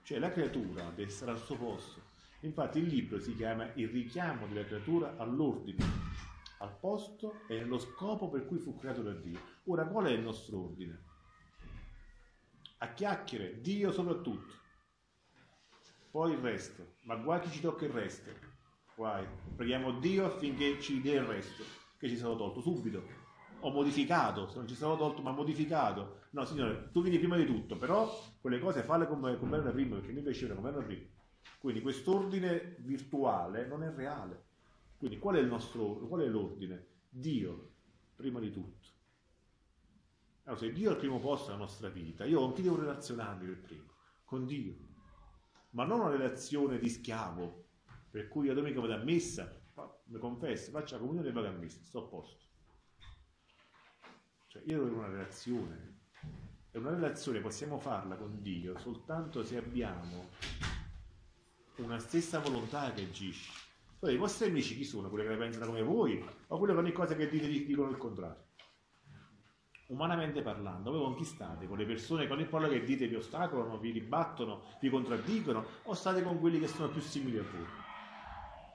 Cioè 0.03 0.19
la 0.19 0.33
creatura 0.33 0.91
deve 0.91 1.09
stare 1.09 1.31
al 1.31 1.39
suo 1.39 1.57
posto. 1.57 2.01
Infatti 2.41 2.81
il 2.81 2.87
libro 2.87 3.21
si 3.21 3.37
chiama 3.37 3.71
Il 3.75 3.91
richiamo 3.91 4.49
della 4.49 4.65
creatura 4.65 5.15
all'ordine, 5.19 5.85
al 6.59 6.77
posto 6.81 7.43
e 7.47 7.59
nello 7.59 7.79
scopo 7.79 8.29
per 8.29 8.45
cui 8.45 8.59
fu 8.59 8.77
creato 8.77 9.03
da 9.03 9.13
Dio. 9.13 9.39
Ora 9.67 9.87
qual 9.87 10.07
è 10.07 10.11
il 10.11 10.23
nostro 10.23 10.65
ordine? 10.65 11.01
A 12.79 12.93
chiacchiere, 12.93 13.61
Dio 13.61 13.93
soprattutto. 13.93 14.53
Poi 16.11 16.33
il 16.33 16.39
resto, 16.39 16.95
ma 17.03 17.15
guai 17.15 17.39
chi 17.43 17.53
ci 17.53 17.61
tocca 17.61 17.85
il 17.85 17.93
resto. 17.93 18.33
Guai, 18.97 19.25
preghiamo 19.55 20.01
Dio 20.01 20.25
affinché 20.25 20.81
ci 20.81 21.01
dia 21.01 21.21
il 21.21 21.27
resto, 21.27 21.63
che 21.99 22.09
ci 22.09 22.17
sarà 22.17 22.35
tolto 22.35 22.61
subito 22.61 23.27
ho 23.61 23.71
modificato, 23.71 24.49
se 24.49 24.57
non 24.57 24.69
ci 24.69 24.75
sarò 24.75 24.97
tolto 24.97 25.23
ma 25.23 25.31
modificato. 25.33 26.21
No, 26.31 26.45
signore, 26.45 26.91
tu 26.93 27.03
vieni 27.03 27.19
prima 27.19 27.37
di 27.37 27.47
tutto, 27.47 27.77
però 27.77 28.09
quelle 28.41 28.59
cose 28.59 28.83
falle 28.83 29.07
come, 29.07 29.39
come 29.39 29.57
erano 29.57 29.73
prima, 29.73 29.97
perché 29.97 30.13
mi 30.13 30.23
piacevano 30.23 30.57
come 30.57 30.69
erano 30.69 30.87
prima. 30.87 31.07
Quindi 31.59 31.81
quest'ordine 31.81 32.77
virtuale 32.79 33.67
non 33.67 33.83
è 33.83 33.93
reale. 33.93 34.47
Quindi 34.97 35.19
qual 35.19 35.37
è, 35.37 35.43
nostro, 35.43 35.99
qual 36.07 36.21
è 36.23 36.27
l'ordine? 36.27 36.87
Dio, 37.09 37.71
prima 38.15 38.41
di 38.41 38.53
tutto. 38.53 38.89
Allora, 40.45 40.61
se 40.61 40.73
Dio 40.73 40.91
è 40.91 40.93
al 40.93 40.99
primo 40.99 41.19
posto 41.19 41.47
della 41.47 41.59
nostra 41.59 41.89
vita, 41.89 42.25
io 42.25 42.41
con 42.41 42.53
chi 42.53 42.63
devo 42.63 42.79
relazionarmi 42.79 43.47
per 43.47 43.61
primo? 43.61 43.93
Con 44.25 44.47
Dio. 44.47 44.75
Ma 45.71 45.85
non 45.85 46.01
una 46.01 46.11
relazione 46.11 46.79
di 46.79 46.89
schiavo, 46.89 47.67
per 48.11 48.29
cui 48.29 48.47
la 48.47 48.55
domenica 48.55 48.81
vado 48.81 48.95
a 48.95 49.05
messa, 49.05 49.55
mi 50.05 50.19
confesso, 50.19 50.71
faccio 50.71 50.95
la 50.95 51.01
comunione 51.01 51.29
e 51.29 51.33
vado 51.33 51.49
a 51.49 51.53
messa, 51.53 51.79
sto 51.83 52.05
a 52.05 52.09
posto. 52.09 52.48
Cioè 54.49 54.63
io 54.65 54.83
devo 54.83 54.85
avere 54.85 54.99
una 54.99 55.09
relazione. 55.09 55.97
E 56.71 56.79
una 56.79 56.91
relazione 56.91 57.41
possiamo 57.41 57.79
farla 57.79 58.17
con 58.17 58.41
Dio 58.41 58.79
soltanto 58.79 59.45
se 59.45 59.59
abbiamo 59.59 60.31
una 61.77 61.99
stessa 61.99 62.41
volontà 62.41 62.91
che 62.93 63.03
agisce. 63.03 63.53
Poi 63.99 64.15
i 64.15 64.17
vostri 64.17 64.49
amici 64.49 64.75
chi 64.75 64.85
sono? 64.85 65.11
Quelli 65.11 65.29
che 65.29 65.37
pensano 65.37 65.67
come 65.67 65.83
voi 65.83 66.25
o 66.47 66.59
quelli 66.59 66.73
che 66.73 66.79
ogni 66.79 66.93
cosa 66.93 67.15
che 67.15 67.29
dite 67.29 67.47
dicono 67.47 67.91
il 67.91 67.99
contrario? 67.99 68.47
Umanamente 69.89 70.41
parlando, 70.41 70.93
voi 70.93 71.01
con 71.01 71.17
chi 71.17 71.25
state? 71.25 71.67
Con 71.67 71.77
le 71.77 71.85
persone 71.85 72.27
che 72.27 72.33
ogni 72.33 72.47
parola 72.47 72.69
che 72.69 72.85
dite 72.85 73.07
vi 73.07 73.17
ostacolano, 73.17 73.79
vi 73.79 73.91
ribattono, 73.91 74.63
vi 74.81 74.89
contraddicono 74.89 75.65
o 75.85 75.95
state 75.95 76.23
con 76.23 76.39
quelli 76.41 76.59
che 76.59 76.69
sono 76.69 76.89
più 76.89 77.01
simili 77.01 77.39
a 77.39 77.43
voi? 77.43 77.67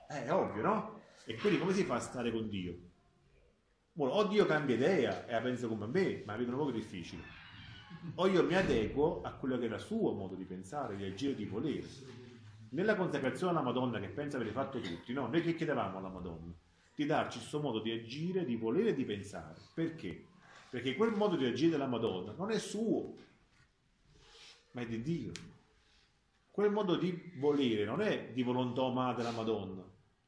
Eh, 0.10 0.26
è 0.26 0.34
ovvio, 0.34 0.62
no? 0.62 1.02
E 1.26 1.36
quindi 1.38 1.58
come 1.58 1.74
si 1.74 1.84
fa 1.84 1.96
a 1.96 2.00
stare 2.00 2.32
con 2.32 2.48
Dio? 2.50 2.92
O 3.96 4.24
Dio 4.26 4.46
cambia 4.46 4.76
idea 4.76 5.26
e 5.28 5.32
la 5.32 5.42
pensa 5.42 5.68
come 5.68 5.86
me, 5.86 6.24
ma 6.26 6.34
la 6.34 6.40
vedono 6.40 6.58
poco 6.58 6.72
difficile. 6.72 7.22
O 8.16 8.28
io 8.28 8.44
mi 8.44 8.56
adeguo 8.56 9.22
a 9.22 9.32
quello 9.34 9.58
che 9.58 9.66
era 9.66 9.76
il 9.76 9.82
suo 9.82 10.14
modo 10.14 10.36
di 10.36 10.44
pensare, 10.46 10.96
di 10.96 11.06
agire, 11.06 11.36
di 11.36 11.46
volere. 11.46 11.88
Nella 12.70 12.96
consacrazione 12.96 13.52
alla 13.52 13.62
Madonna, 13.62 14.00
che 14.00 14.08
pensa 14.08 14.38
avete 14.38 14.52
fatto 14.52 14.80
tutti, 14.80 15.14
no? 15.14 15.28
Noi 15.28 15.42
che 15.42 15.56
chiedevamo 15.56 16.00
alla 16.00 16.10
Madonna? 16.10 16.52
Di 16.96 17.06
darci 17.06 17.38
il 17.38 17.44
suo 17.44 17.60
modo 17.60 17.80
di 17.80 17.92
agire, 17.92 18.46
di 18.46 18.56
volere 18.56 18.90
e 18.90 18.94
di 18.96 19.06
pensare. 19.06 19.60
Perché? 19.74 20.26
Perché 20.70 20.96
quel 20.96 21.12
modo 21.12 21.36
di 21.36 21.46
agire 21.46 21.72
della 21.72 21.86
Madonna 21.86 22.34
non 22.36 22.50
è 22.50 22.58
suo, 22.58 23.16
ma 24.72 24.82
è 24.82 24.86
di 24.88 25.02
Dio. 25.04 25.32
Quel 26.50 26.72
modo 26.72 26.96
di 26.96 27.32
volere 27.38 27.86
non 27.86 28.02
è 28.02 28.32
di 28.34 28.42
volontà 28.42 28.82
umana 28.82 29.14
della 29.14 29.32
Madonna, 29.32 29.84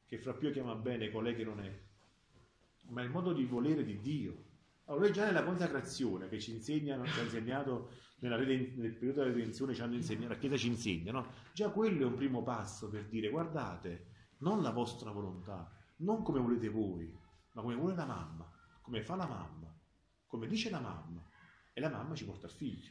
che 0.06 0.18
fra 0.18 0.32
più 0.32 0.52
chiama 0.52 0.74
bene 0.74 1.10
colei 1.10 1.34
che 1.34 1.44
non 1.44 1.60
è, 1.60 1.72
ma 2.88 3.02
il 3.02 3.10
modo 3.10 3.32
di 3.32 3.44
volere 3.44 3.84
di 3.84 4.00
Dio. 4.00 4.44
Allora, 4.86 5.10
già 5.10 5.24
nella 5.24 5.42
consacrazione 5.42 6.28
che 6.28 6.38
ci 6.38 6.52
insegna, 6.52 7.04
ci 7.06 7.18
ha 7.18 7.22
insegnato 7.22 7.90
nella, 8.20 8.36
nel 8.36 8.94
periodo 8.94 9.20
della 9.20 9.32
redenzione, 9.32 9.74
ci 9.74 9.82
hanno 9.82 9.94
insegnato, 9.94 10.28
la 10.28 10.38
Chiesa 10.38 10.56
ci 10.56 10.68
insegna, 10.68 11.12
no? 11.12 11.26
Già 11.52 11.70
quello 11.70 12.02
è 12.02 12.06
un 12.06 12.14
primo 12.14 12.42
passo 12.42 12.88
per 12.88 13.06
dire, 13.06 13.28
guardate, 13.28 14.06
non 14.38 14.62
la 14.62 14.70
vostra 14.70 15.10
volontà, 15.10 15.70
non 15.98 16.22
come 16.22 16.40
volete 16.40 16.68
voi, 16.68 17.12
ma 17.52 17.62
come 17.62 17.74
vuole 17.74 17.94
la 17.94 18.06
mamma, 18.06 18.50
come 18.80 19.02
fa 19.02 19.16
la 19.16 19.26
mamma, 19.26 19.74
come 20.26 20.46
dice 20.46 20.70
la 20.70 20.80
mamma. 20.80 21.24
E 21.72 21.80
la 21.80 21.90
mamma 21.90 22.14
ci 22.14 22.24
porta 22.24 22.46
il 22.46 22.52
figlio. 22.52 22.90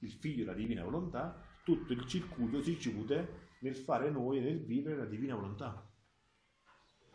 Il 0.00 0.12
figlio, 0.12 0.44
la 0.44 0.54
divina 0.54 0.84
volontà, 0.84 1.40
tutto 1.64 1.92
il 1.92 2.06
circuito 2.06 2.62
si 2.62 2.76
chiude 2.76 3.50
nel 3.60 3.76
fare 3.76 4.10
noi 4.10 4.40
nel 4.40 4.60
vivere 4.64 4.96
la 4.96 5.06
divina 5.06 5.34
volontà. 5.34 5.91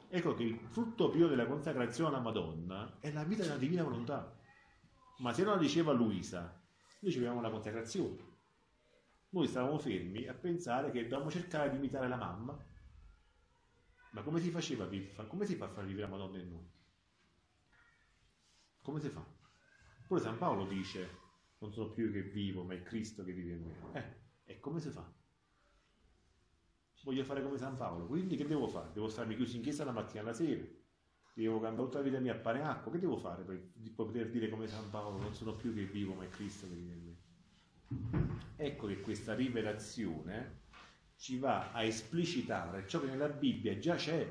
Ecco 0.09 0.33
che 0.33 0.43
il 0.43 0.57
frutto 0.69 1.09
pio 1.09 1.27
della 1.27 1.45
consacrazione 1.45 2.09
alla 2.09 2.23
Madonna 2.23 2.97
è 2.99 3.11
la 3.11 3.25
vita 3.25 3.43
della 3.43 3.57
divina 3.57 3.83
volontà. 3.83 4.33
Ma 5.17 5.33
se 5.33 5.43
non 5.43 5.55
la 5.55 5.59
diceva 5.59 5.91
Luisa, 5.91 6.61
noi 6.99 7.15
avevamo 7.15 7.41
la 7.41 7.49
consacrazione. 7.49 8.35
Noi 9.29 9.47
stavamo 9.47 9.77
fermi 9.77 10.25
a 10.27 10.33
pensare 10.33 10.91
che 10.91 11.03
dovevamo 11.03 11.29
cercare 11.29 11.69
di 11.69 11.75
imitare 11.75 12.07
la 12.07 12.15
mamma. 12.15 12.57
Ma 14.11 14.21
come 14.21 14.39
si 14.39 14.49
faceva? 14.49 14.87
Come 15.27 15.45
si 15.45 15.55
fa 15.55 15.65
a 15.65 15.69
far 15.69 15.85
vivere 15.85 16.07
la 16.07 16.15
Madonna 16.15 16.37
in 16.39 16.49
noi? 16.49 16.71
Come 18.81 19.01
si 19.01 19.09
fa? 19.09 19.25
Pure 20.07 20.21
San 20.21 20.37
Paolo 20.37 20.65
dice, 20.65 21.09
non 21.57 21.73
sono 21.73 21.91
più 21.91 22.11
che 22.13 22.21
vivo, 22.21 22.63
ma 22.63 22.73
è 22.75 22.81
Cristo 22.81 23.25
che 23.25 23.33
vive 23.33 23.55
in 23.55 23.63
me. 23.63 24.21
Eh, 24.45 24.53
e 24.53 24.59
come 24.61 24.79
si 24.79 24.89
fa? 24.89 25.16
Voglio 27.07 27.23
fare 27.23 27.41
come 27.41 27.57
San 27.57 27.77
Paolo, 27.77 28.05
quindi 28.05 28.35
che 28.35 28.45
devo 28.45 28.67
fare? 28.67 28.89
Devo 28.91 29.07
starmi 29.07 29.33
chiuso 29.37 29.55
in 29.55 29.61
chiesa 29.61 29.85
la 29.85 29.93
mattina 29.93 30.23
alla 30.23 30.33
sera? 30.33 30.61
Devo 31.33 31.57
cambiare 31.61 31.85
tutta 31.85 31.99
la 31.99 32.03
vita 32.03 32.19
mia 32.19 32.33
a 32.33 32.37
pane 32.37 32.61
acqua? 32.61 32.91
Che 32.91 32.99
devo 32.99 33.15
fare 33.15 33.43
per 33.43 33.71
poter 33.95 34.29
dire 34.29 34.49
come 34.49 34.67
San 34.67 34.89
Paolo, 34.89 35.17
non 35.17 35.33
sono 35.33 35.55
più 35.55 35.73
che 35.73 35.85
vivo, 35.85 36.15
ma 36.15 36.25
è 36.25 36.27
Cristo 36.27 36.67
che 36.67 36.73
vive 36.73 36.93
in 36.95 37.05
me? 37.05 38.55
Ecco 38.57 38.87
che 38.87 38.99
questa 38.99 39.35
rivelazione 39.35 40.63
ci 41.15 41.37
va 41.37 41.71
a 41.71 41.81
esplicitare 41.81 42.85
ciò 42.89 42.99
che 42.99 43.07
nella 43.07 43.29
Bibbia 43.29 43.77
già 43.77 43.95
c'è, 43.95 44.29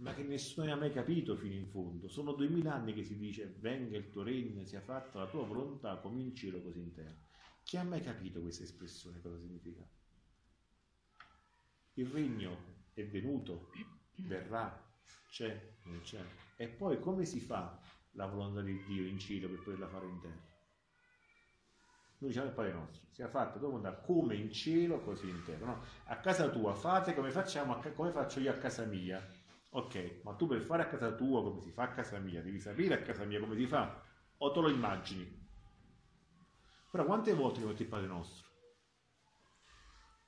ma 0.00 0.12
che 0.12 0.24
nessuno 0.24 0.70
ha 0.70 0.76
mai 0.76 0.92
capito 0.92 1.36
fino 1.36 1.54
in 1.54 1.68
fondo. 1.68 2.06
Sono 2.06 2.34
duemila 2.34 2.74
anni 2.74 2.92
che 2.92 3.02
si 3.02 3.16
dice 3.16 3.56
venga 3.60 3.96
il 3.96 4.10
tuo 4.10 4.24
regno, 4.24 4.62
sia 4.66 4.82
fatta 4.82 5.20
la 5.20 5.26
tua 5.26 5.46
volontà 5.46 5.96
come 6.00 6.20
in 6.20 6.34
così 6.62 6.80
in 6.80 6.92
terra. 6.92 7.16
Chi 7.62 7.78
ha 7.78 7.82
mai 7.82 8.02
capito 8.02 8.42
questa 8.42 8.64
espressione 8.64 9.22
cosa 9.22 9.38
significa? 9.38 9.88
Il 11.94 12.06
regno 12.08 12.56
è 12.92 13.04
venuto, 13.06 13.70
verrà, 14.26 14.82
c'è, 15.28 15.76
non 15.84 16.00
c'è. 16.02 16.20
E 16.56 16.68
poi 16.68 16.98
come 16.98 17.24
si 17.24 17.40
fa 17.40 17.78
la 18.12 18.26
volontà 18.26 18.62
di 18.62 18.82
Dio 18.84 19.06
in 19.06 19.18
cielo 19.18 19.48
per 19.48 19.58
poterla 19.58 19.88
fare 19.88 20.06
in 20.06 20.20
terra? 20.20 20.52
Noi 22.18 22.30
diciamo 22.30 22.48
il 22.48 22.54
Padre 22.54 22.72
nostro, 22.72 23.06
sia 23.10 23.28
fatta 23.28 23.58
tua 23.58 23.68
volontà 23.68 23.92
come 23.94 24.34
in 24.34 24.50
cielo 24.50 25.00
così 25.00 25.28
in 25.28 25.42
terra. 25.44 25.66
No? 25.66 25.84
A 26.06 26.16
casa 26.18 26.48
tua 26.48 26.74
fate 26.74 27.14
come 27.14 27.30
facciamo, 27.30 27.78
come 27.94 28.10
faccio 28.10 28.40
io 28.40 28.50
a 28.50 28.56
casa 28.56 28.84
mia. 28.84 29.24
Ok, 29.70 30.20
ma 30.22 30.34
tu 30.34 30.46
per 30.46 30.60
fare 30.62 30.82
a 30.82 30.86
casa 30.86 31.12
tua 31.12 31.42
come 31.42 31.60
si 31.60 31.70
fa 31.70 31.84
a 31.84 31.92
casa 31.92 32.18
mia, 32.18 32.42
devi 32.42 32.60
sapere 32.60 32.94
a 32.94 33.02
casa 33.02 33.24
mia 33.24 33.40
come 33.40 33.56
si 33.56 33.66
fa, 33.66 34.02
o 34.38 34.50
te 34.50 34.60
lo 34.60 34.68
immagini. 34.68 35.42
Però 36.90 37.04
quante 37.04 37.34
volte 37.34 37.60
lo 37.60 37.68
metti 37.68 37.82
il 37.82 37.88
Padre 37.88 38.06
nostro? 38.06 38.43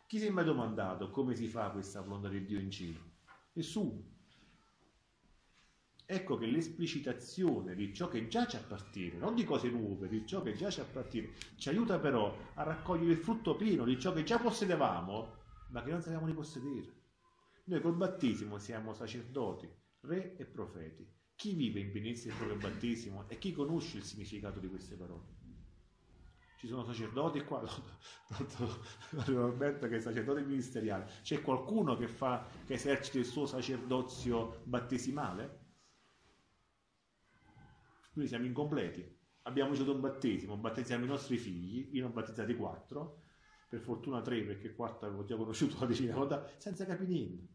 Chi 0.06 0.20
si 0.20 0.26
è 0.26 0.30
mai 0.30 0.44
domandato 0.44 1.10
come 1.10 1.34
si 1.34 1.48
fa 1.48 1.70
questa 1.70 2.00
volontà 2.00 2.28
di 2.28 2.44
Dio 2.44 2.60
in 2.60 2.70
cielo? 2.70 3.00
Nessuno. 3.54 4.14
Ecco 6.06 6.36
che 6.36 6.46
l'esplicitazione 6.46 7.74
di 7.74 7.92
ciò 7.92 8.06
che 8.06 8.28
già 8.28 8.46
ci 8.46 8.54
appartiene, 8.54 9.18
non 9.18 9.34
di 9.34 9.42
cose 9.42 9.68
nuove, 9.68 10.06
di 10.06 10.24
ciò 10.24 10.42
che 10.42 10.54
già 10.54 10.70
ci 10.70 10.78
appartiene, 10.78 11.32
ci 11.56 11.70
aiuta 11.70 11.98
però 11.98 12.32
a 12.54 12.62
raccogliere 12.62 13.10
il 13.10 13.18
frutto 13.18 13.56
pieno 13.56 13.84
di 13.84 13.98
ciò 13.98 14.12
che 14.12 14.22
già 14.22 14.38
possedevamo, 14.38 15.34
ma 15.70 15.82
che 15.82 15.90
non 15.90 16.00
sappiamo 16.00 16.26
di 16.26 16.34
possedere. 16.34 16.94
Noi 17.64 17.80
col 17.80 17.96
battesimo 17.96 18.58
siamo 18.58 18.94
sacerdoti, 18.94 19.68
re 20.02 20.36
e 20.36 20.44
profeti. 20.44 21.04
Chi 21.34 21.54
vive 21.54 21.80
in 21.80 21.90
pienezza 21.90 22.28
del 22.28 22.36
proprio 22.36 22.58
battesimo 22.58 23.28
e 23.28 23.38
chi 23.38 23.52
conosce 23.52 23.96
il 23.96 24.04
significato 24.04 24.60
di 24.60 24.68
queste 24.68 24.94
parole? 24.94 25.45
Ci 26.56 26.66
sono 26.66 26.84
sacerdoti 26.84 27.44
qua, 27.44 27.62
Roberto 29.26 29.88
che 29.88 29.96
è 29.96 30.00
sacerdote 30.00 30.40
ministeriale, 30.40 31.10
c'è 31.22 31.42
qualcuno 31.42 31.96
che, 31.96 32.08
fa, 32.08 32.46
che 32.64 32.74
esercita 32.74 33.18
il 33.18 33.26
suo 33.26 33.44
sacerdozio 33.44 34.62
battesimale? 34.64 35.64
Noi 38.14 38.26
siamo 38.26 38.46
incompleti. 38.46 39.14
Abbiamo 39.42 39.70
ricevuto 39.70 39.94
un 39.94 40.00
battesimo, 40.00 40.56
battezziamo 40.56 41.04
i 41.04 41.08
nostri 41.08 41.36
figli, 41.36 41.90
io 41.92 42.02
ne 42.02 42.08
ho 42.08 42.12
battezzati 42.12 42.56
quattro, 42.56 43.22
per 43.68 43.80
fortuna 43.80 44.22
tre 44.22 44.42
perché 44.42 44.68
il 44.68 44.74
quarto 44.74 45.06
avevo 45.06 45.24
già 45.24 45.36
conosciuto 45.36 45.76
la 45.78 45.86
decina 45.86 46.14
volta, 46.14 46.50
senza 46.56 46.86
capire 46.86 47.10
niente. 47.10 47.48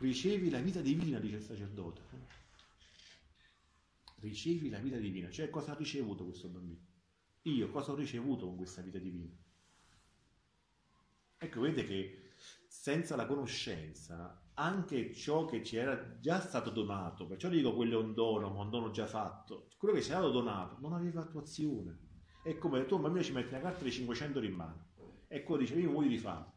Ricevi 0.00 0.50
la 0.50 0.58
vita 0.58 0.80
divina, 0.80 1.18
dice 1.20 1.36
il 1.36 1.42
sacerdote. 1.42 2.02
Ricevi 4.20 4.68
la 4.68 4.78
vita 4.78 4.96
divina, 4.96 5.30
cioè 5.30 5.50
cosa 5.50 5.72
ha 5.72 5.76
ricevuto 5.76 6.24
questo 6.24 6.48
bambino? 6.48 6.86
Io 7.42 7.70
cosa 7.70 7.92
ho 7.92 7.94
ricevuto 7.94 8.46
con 8.46 8.56
questa 8.56 8.82
vita 8.82 8.98
divina? 8.98 9.34
Ecco, 11.38 11.60
vedete 11.60 11.86
che 11.86 12.32
senza 12.68 13.16
la 13.16 13.26
conoscenza 13.26 14.50
anche 14.54 15.14
ciò 15.14 15.46
che 15.46 15.64
ci 15.64 15.76
era 15.76 16.18
già 16.18 16.38
stato 16.38 16.68
donato, 16.68 17.26
perciò 17.26 17.48
dico 17.48 17.74
quello 17.74 17.98
è 17.98 18.02
un 18.02 18.12
dono, 18.12 18.50
ma 18.50 18.60
un 18.60 18.68
dono 18.68 18.90
già 18.90 19.06
fatto, 19.06 19.68
quello 19.78 19.94
che 19.94 20.02
ci 20.02 20.10
era 20.10 20.20
dato 20.20 20.76
non 20.80 20.92
aveva 20.92 21.22
attuazione. 21.22 22.08
È 22.42 22.56
come 22.58 22.84
tu 22.84 22.96
un 22.96 23.02
bambino 23.02 23.24
ci 23.24 23.32
metti 23.32 23.54
una 23.54 23.62
carta 23.62 23.84
di 23.84 23.90
500 23.90 24.38
euro 24.38 24.50
in 24.50 24.56
mano 24.56 24.88
e 25.28 25.42
quello 25.42 25.62
dice 25.62 25.76
io 25.76 25.90
muoio 25.90 26.18
fame, 26.18 26.52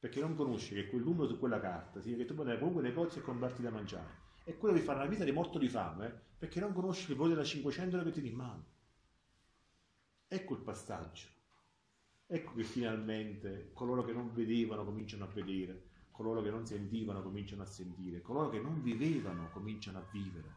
perché 0.00 0.20
non 0.20 0.34
conosce 0.34 0.74
che 0.74 0.88
quel 0.88 1.02
numero 1.02 1.28
su 1.28 1.38
quella 1.38 1.60
carta 1.60 2.00
significa 2.00 2.22
che 2.22 2.28
tu 2.28 2.34
puoi 2.34 2.46
andare 2.46 2.58
qualunque 2.58 2.88
negozio 2.88 3.20
e 3.20 3.24
comprarti 3.24 3.62
da 3.62 3.70
mangiare. 3.70 4.26
E 4.48 4.56
quello 4.56 4.74
di 4.74 4.80
fare 4.80 5.00
una 5.00 5.08
vita 5.08 5.24
di 5.24 5.30
morto 5.30 5.58
di 5.58 5.68
fame 5.68 6.22
perché 6.38 6.58
non 6.58 6.72
conosce 6.72 7.10
il 7.10 7.18
valore 7.18 7.34
della 7.34 7.46
500 7.46 7.96
euro 7.96 8.08
che 8.08 8.12
tieni 8.14 8.30
in 8.30 8.34
mano. 8.34 8.66
Ecco 10.26 10.54
il 10.54 10.62
passaggio. 10.62 11.26
Ecco 12.26 12.54
che 12.54 12.64
finalmente 12.64 13.72
coloro 13.74 14.02
che 14.04 14.14
non 14.14 14.32
vedevano 14.32 14.86
cominciano 14.86 15.24
a 15.24 15.26
vedere, 15.26 15.90
coloro 16.10 16.40
che 16.40 16.48
non 16.48 16.64
sentivano 16.64 17.22
cominciano 17.22 17.60
a 17.60 17.66
sentire, 17.66 18.22
coloro 18.22 18.48
che 18.48 18.58
non 18.58 18.80
vivevano 18.80 19.50
cominciano 19.50 19.98
a 19.98 20.08
vivere. 20.10 20.48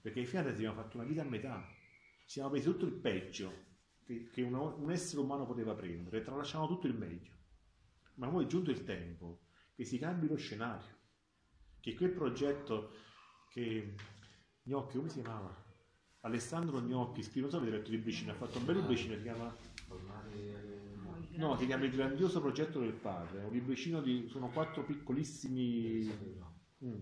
Perché 0.00 0.24
finale 0.24 0.48
abbiamo 0.48 0.76
fatto 0.76 0.96
una 0.96 1.06
vita 1.06 1.20
a 1.20 1.26
metà, 1.26 1.62
siamo 2.24 2.48
presi 2.48 2.70
tutto 2.70 2.86
il 2.86 2.94
peggio 2.94 3.52
che, 4.02 4.30
che 4.32 4.40
uno, 4.40 4.76
un 4.78 4.90
essere 4.90 5.20
umano 5.20 5.44
poteva 5.44 5.74
prendere 5.74 6.22
tralasciamo 6.22 6.66
tutto 6.66 6.86
il 6.86 6.94
meglio. 6.94 7.34
Ma 8.14 8.32
ora 8.32 8.44
è 8.44 8.48
giunto 8.48 8.70
il 8.70 8.82
tempo 8.82 9.42
che 9.74 9.84
si 9.84 9.98
cambi 9.98 10.26
lo 10.26 10.36
scenario, 10.36 10.95
che 11.86 11.94
quel 11.94 12.10
progetto 12.10 12.90
che 13.48 13.94
Gnocchi, 14.64 14.96
come 14.96 15.08
si 15.08 15.20
chiamava? 15.20 15.54
Alessandro 16.22 16.80
Gnocchi, 16.80 17.22
scrive, 17.22 17.42
non 17.42 17.50
so 17.50 17.58
se 17.58 17.62
avete 17.62 17.76
letto 17.76 17.90
il 17.90 17.96
libricino, 17.98 18.32
ha 18.32 18.34
fatto 18.34 18.58
un 18.58 18.64
bel 18.64 18.76
libricino, 18.78 19.14
si 19.14 19.22
chiama 19.22 19.54
No, 21.36 21.56
si 21.56 21.66
chiama 21.66 21.84
Il 21.84 21.92
grandioso 21.92 22.40
progetto 22.40 22.80
del 22.80 22.92
padre, 22.92 23.44
un 23.44 23.52
libricino 23.52 24.00
di... 24.00 24.26
sono 24.28 24.48
quattro 24.48 24.82
piccolissimi... 24.82 26.10
Mm. 26.84 27.00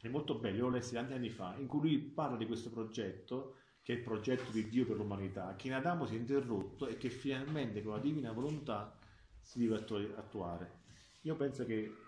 È 0.00 0.08
molto 0.08 0.36
bello, 0.36 0.62
l'ho 0.62 0.70
letto 0.70 0.90
tanti 0.90 1.12
anni 1.12 1.30
fa, 1.30 1.54
in 1.56 1.68
cui 1.68 1.80
lui 1.80 1.98
parla 1.98 2.36
di 2.36 2.46
questo 2.46 2.70
progetto, 2.70 3.56
che 3.82 3.92
è 3.92 3.96
il 3.96 4.02
progetto 4.02 4.50
di 4.50 4.68
Dio 4.68 4.84
per 4.84 4.96
l'umanità, 4.96 5.54
che 5.54 5.68
in 5.68 5.74
Adamo 5.74 6.06
si 6.06 6.14
è 6.14 6.18
interrotto 6.18 6.88
e 6.88 6.96
che 6.96 7.08
finalmente 7.08 7.82
con 7.82 7.92
la 7.92 8.00
divina 8.00 8.32
volontà 8.32 8.98
si 9.40 9.60
deve 9.60 9.76
attuare. 9.76 10.80
Io 11.22 11.36
penso 11.36 11.64
che... 11.64 12.06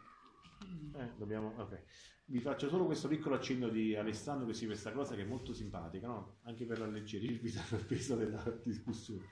Eh, 0.94 1.10
dobbiamo... 1.16 1.54
ok. 1.56 1.82
Vi 2.26 2.38
faccio 2.38 2.68
solo 2.68 2.84
questo 2.84 3.08
piccolo 3.08 3.34
accenno 3.34 3.68
di 3.68 3.96
Alessandro 3.96 4.46
che 4.46 4.54
si 4.54 4.66
questa 4.66 4.92
cosa 4.92 5.16
che 5.16 5.22
è 5.22 5.26
molto 5.26 5.52
simpatica, 5.52 6.06
no? 6.06 6.38
anche 6.42 6.64
per 6.64 6.80
alleggerirvi 6.80 7.50
dal 7.52 7.84
peso 7.84 8.14
della 8.14 8.42
discussione. 8.62 9.24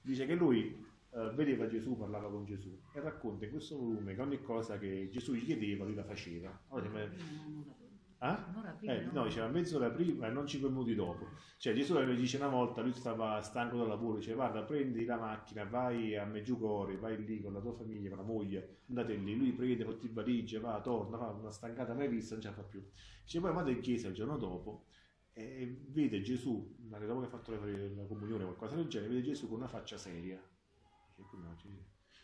Dice 0.00 0.26
che 0.26 0.34
lui 0.34 0.92
Uh, 1.14 1.32
vedeva 1.32 1.68
Gesù, 1.68 1.96
parlava 1.96 2.28
con 2.28 2.44
Gesù 2.44 2.76
e 2.92 2.98
racconta 2.98 3.44
in 3.44 3.52
questo 3.52 3.76
volume 3.76 4.16
che 4.16 4.20
ogni 4.20 4.42
cosa 4.42 4.80
che 4.80 5.08
Gesù 5.12 5.32
gli 5.34 5.44
chiedeva 5.44 5.84
lui 5.84 5.94
la 5.94 6.02
faceva. 6.02 6.64
Allora, 6.70 7.08
ah? 8.24 8.76
eh, 8.80 9.08
no, 9.12 9.24
diceva 9.24 9.48
mezz'ora 9.48 9.90
prima 9.90 10.26
e 10.26 10.30
non 10.30 10.46
cinque 10.46 10.68
minuti 10.68 10.94
dopo. 10.94 11.28
Cioè 11.58 11.74
Gesù 11.74 11.98
gli 12.00 12.16
dice 12.16 12.36
una 12.36 12.48
volta, 12.48 12.82
lui 12.82 12.92
stava 12.92 13.40
stanco 13.40 13.78
dal 13.78 13.88
lavoro, 13.88 14.18
dice 14.18 14.34
guarda 14.34 14.62
prendi 14.62 15.04
la 15.04 15.16
macchina, 15.16 15.64
vai 15.64 16.16
a 16.16 16.24
Meggiugorie, 16.24 16.96
vai 16.96 17.22
lì 17.24 17.40
con 17.40 17.52
la 17.52 17.60
tua 17.60 17.74
famiglia, 17.74 18.08
con 18.08 18.18
la 18.18 18.24
moglie, 18.24 18.80
andate 18.88 19.14
lì, 19.14 19.36
lui 19.36 19.52
prende, 19.52 19.84
porti 19.84 20.06
il 20.06 20.12
valigia, 20.12 20.60
va, 20.60 20.80
torna, 20.80 21.18
fa 21.18 21.30
una 21.30 21.50
stancata 21.50 21.94
mai 21.94 22.08
vista, 22.08 22.34
non 22.34 22.42
ce 22.42 22.48
la 22.48 22.54
fa 22.54 22.62
più. 22.62 22.82
Dice 23.22 23.40
poi 23.40 23.52
vado 23.52 23.70
in 23.70 23.80
chiesa 23.80 24.08
il 24.08 24.14
giorno 24.14 24.36
dopo 24.36 24.86
e 25.32 25.84
vede 25.88 26.20
Gesù, 26.20 26.76
dopo 26.78 27.20
che 27.20 27.26
ha 27.26 27.30
fatto 27.30 27.50
la 27.50 27.58
comunione 28.06 28.44
o 28.44 28.46
qualcosa 28.46 28.76
del 28.76 28.88
genere, 28.88 29.14
vede 29.14 29.26
Gesù 29.26 29.48
con 29.48 29.58
una 29.58 29.68
faccia 29.68 29.96
seria 29.96 30.40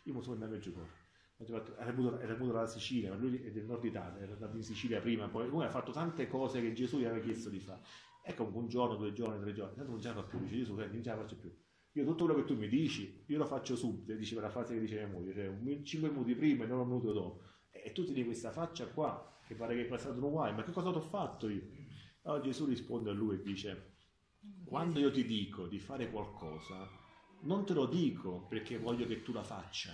io 0.03 0.13
mi 0.13 0.21
sono 0.21 0.33
andato 0.33 0.55
a 0.55 0.59
giocare. 0.59 1.00
Era 1.43 1.91
venuto, 1.91 2.51
dalla 2.51 2.67
Sicilia, 2.67 3.09
ma 3.09 3.15
lui 3.15 3.41
è 3.41 3.51
del 3.51 3.65
nord 3.65 3.83
Italia, 3.83 4.21
era 4.21 4.33
andato 4.33 4.55
in 4.55 4.63
Sicilia 4.63 5.01
prima, 5.01 5.27
poi 5.27 5.47
lui 5.47 5.63
ha 5.63 5.69
fatto 5.69 5.91
tante 5.91 6.27
cose 6.27 6.61
che 6.61 6.73
Gesù 6.73 6.99
gli 6.99 7.05
aveva 7.05 7.23
chiesto 7.23 7.49
di 7.49 7.59
fare. 7.59 7.81
Ecco, 8.23 8.49
un 8.53 8.67
giorno, 8.67 8.95
due 8.95 9.13
giorni, 9.13 9.39
tre 9.41 9.53
giorni, 9.53 9.75
tanto 9.75 9.91
non 9.91 9.99
ce 9.99 10.07
la 10.09 10.13
fa 10.13 10.23
più, 10.23 10.39
dice 10.39 10.57
Gesù, 10.57 10.75
non 10.75 11.01
ce 11.01 11.09
la 11.09 11.17
faccio 11.17 11.37
più. 11.37 11.51
Io 11.93 12.05
tutto 12.05 12.25
quello 12.25 12.39
che 12.39 12.45
tu 12.45 12.55
mi 12.55 12.69
dici, 12.69 13.23
io 13.27 13.37
lo 13.37 13.45
faccio 13.45 13.75
subito, 13.75 14.13
diceva 14.13 14.41
la 14.41 14.49
frase 14.49 14.75
che 14.75 14.79
dice 14.79 14.95
mia 14.95 15.07
moglie, 15.07 15.33
cioè 15.33 15.83
5 15.83 16.09
minuti 16.09 16.35
prima 16.35 16.63
e 16.63 16.67
non 16.67 16.79
un 16.79 16.87
minuto 16.87 17.11
dopo. 17.11 17.43
E 17.69 17.91
tu 17.91 18.05
ti 18.05 18.13
di 18.13 18.23
questa 18.23 18.51
faccia 18.51 18.87
qua, 18.87 19.39
che 19.45 19.55
pare 19.55 19.75
che 19.75 19.81
è 19.81 19.85
passato 19.85 20.23
un 20.23 20.29
guai, 20.29 20.53
ma 20.53 20.63
che 20.63 20.71
cosa 20.71 20.91
ti 20.91 20.97
ho 20.97 21.01
fatto 21.01 21.49
io? 21.49 21.63
Allora 22.23 22.41
Gesù 22.43 22.65
risponde 22.65 23.09
a 23.09 23.13
lui 23.13 23.35
e 23.35 23.41
dice, 23.41 23.95
quando 24.63 24.99
io 24.99 25.11
ti 25.11 25.25
dico 25.25 25.67
di 25.67 25.79
fare 25.79 26.09
qualcosa, 26.11 26.87
non 27.41 27.65
te 27.65 27.73
lo 27.73 27.87
dico 27.87 28.45
perché 28.47 28.77
voglio 28.77 29.05
che 29.05 29.21
tu 29.21 29.33
la 29.33 29.43
faccia. 29.43 29.91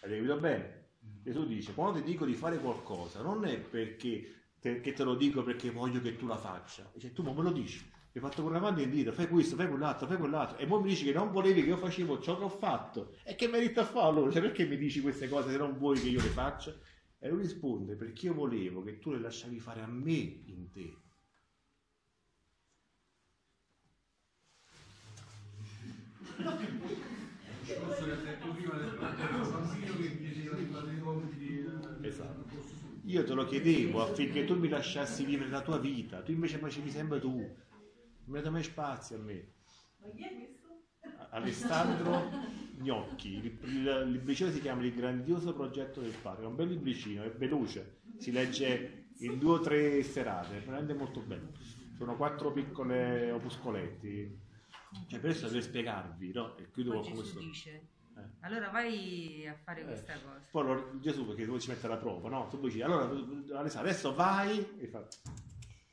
Hai 0.00 0.10
capito 0.10 0.36
bene? 0.36 0.86
Gesù 1.22 1.46
dice, 1.46 1.74
quando 1.74 1.98
ti 1.98 2.04
dico 2.04 2.24
di 2.24 2.34
fare 2.34 2.58
qualcosa, 2.58 3.20
non 3.20 3.44
è 3.44 3.58
perché 3.58 4.52
te, 4.60 4.80
che 4.80 4.92
te 4.92 5.02
lo 5.02 5.14
dico 5.14 5.42
perché 5.42 5.70
voglio 5.70 6.00
che 6.00 6.16
tu 6.16 6.26
la 6.26 6.36
faccia. 6.36 6.88
Dice, 6.94 7.12
tu 7.12 7.22
ma 7.22 7.32
me 7.32 7.42
lo 7.42 7.52
dici, 7.52 7.84
hai 8.14 8.20
fatto 8.20 8.42
con 8.42 8.52
mano 8.52 8.80
in 8.80 8.90
dito, 8.90 9.12
fai 9.12 9.28
questo, 9.28 9.56
fai 9.56 9.68
quell'altro, 9.68 10.06
fai 10.06 10.16
quell'altro, 10.16 10.56
e 10.58 10.66
poi 10.66 10.82
mi 10.82 10.88
dici 10.88 11.04
che 11.04 11.12
non 11.12 11.32
volevi 11.32 11.62
che 11.62 11.68
io 11.68 11.76
facevo 11.76 12.20
ciò 12.20 12.38
che 12.38 12.44
ho 12.44 12.48
fatto. 12.48 13.16
E 13.24 13.34
che 13.34 13.48
merito 13.48 13.80
a 13.80 13.84
farlo? 13.84 14.30
Cioè, 14.30 14.40
perché 14.40 14.64
mi 14.66 14.76
dici 14.76 15.00
queste 15.00 15.28
cose 15.28 15.50
se 15.50 15.56
non 15.56 15.76
vuoi 15.76 15.98
che 15.98 16.08
io 16.08 16.22
le 16.22 16.28
faccia? 16.28 16.74
E 17.18 17.28
lui 17.28 17.42
risponde, 17.42 17.96
perché 17.96 18.26
io 18.26 18.34
volevo 18.34 18.82
che 18.82 18.98
tu 18.98 19.10
le 19.10 19.18
lasciavi 19.18 19.58
fare 19.58 19.82
a 19.82 19.86
me 19.86 20.42
in 20.44 20.70
te. 20.70 20.96
Discorso 27.68 28.04
che 28.06 28.12
ha 28.12 28.16
detto 28.16 28.48
prima 28.54 28.74
del 28.78 28.96
bambino 28.98 29.96
che 29.96 30.18
chiedeva 30.18 30.56
di 30.56 30.64
fare 30.64 30.92
i 30.94 30.98
compiti. 31.00 31.58
eh, 31.58 32.06
Esatto. 32.08 32.46
Io 33.04 33.24
te 33.24 33.32
lo 33.34 33.44
chiedevo 33.44 34.02
affinché 34.02 34.44
tu 34.46 34.56
mi 34.58 34.68
lasciassi 34.68 35.24
vivere 35.24 35.50
la 35.50 35.60
tua 35.60 35.78
vita, 35.78 36.22
tu 36.22 36.30
invece 36.30 36.56
facevi 36.56 36.90
sempre 36.90 37.20
tu. 37.20 37.36
Non 37.36 37.56
mi 38.24 38.36
hai 38.36 38.42
dato 38.42 38.50
mai 38.52 38.62
spazio 38.62 39.16
a 39.16 39.20
me. 39.20 39.52
Ma 40.00 40.08
chi 40.14 40.22
è 40.24 40.34
questo? 40.34 40.66
Alessandro 41.30 42.30
Gnocchi, 42.78 43.34
il, 43.36 43.58
il 43.64 44.10
libricino 44.12 44.50
si 44.50 44.60
chiama 44.60 44.82
Il 44.84 44.94
grandioso 44.94 45.52
progetto 45.52 46.00
del 46.00 46.14
padre, 46.22 46.44
è 46.44 46.46
un 46.46 46.56
bel 46.56 46.68
libricino, 46.68 47.22
è 47.22 47.30
veloce, 47.30 48.00
si 48.16 48.30
legge 48.32 49.10
in 49.18 49.38
due 49.38 49.54
o 49.54 49.60
tre 49.60 50.02
serate, 50.02 50.60
veramente 50.60 50.94
molto 50.94 51.20
bello. 51.20 51.52
Sono 51.96 52.16
quattro 52.16 52.52
piccole 52.52 53.30
opuscoletti, 53.30 54.46
cioè 55.08 55.20
per 55.20 55.30
adesso 55.30 55.48
per 55.50 55.62
spiegarvi, 55.62 56.32
no? 56.32 56.56
E 56.56 56.70
chiudo 56.70 57.00
con 57.00 57.12
questo. 57.12 57.38
dice, 57.40 57.70
Eh. 58.16 58.22
allora 58.40 58.70
vai 58.70 59.46
a 59.46 59.54
fare 59.54 59.82
Eh. 59.82 59.84
questa 59.84 60.14
cosa. 60.14 60.46
Poi 60.50 60.64
lo- 60.64 60.98
Gesù 61.00 61.26
perché 61.26 61.44
tu 61.44 61.58
ci 61.58 61.68
mette 61.70 61.86
alla 61.86 61.96
prova, 61.98 62.28
no? 62.28 62.46
Tu 62.48 62.58
dici, 62.60 62.80
allora 62.82 63.08
adesso 63.80 64.14
vai 64.14 64.76
e 64.78 64.86
fa, 64.88 65.06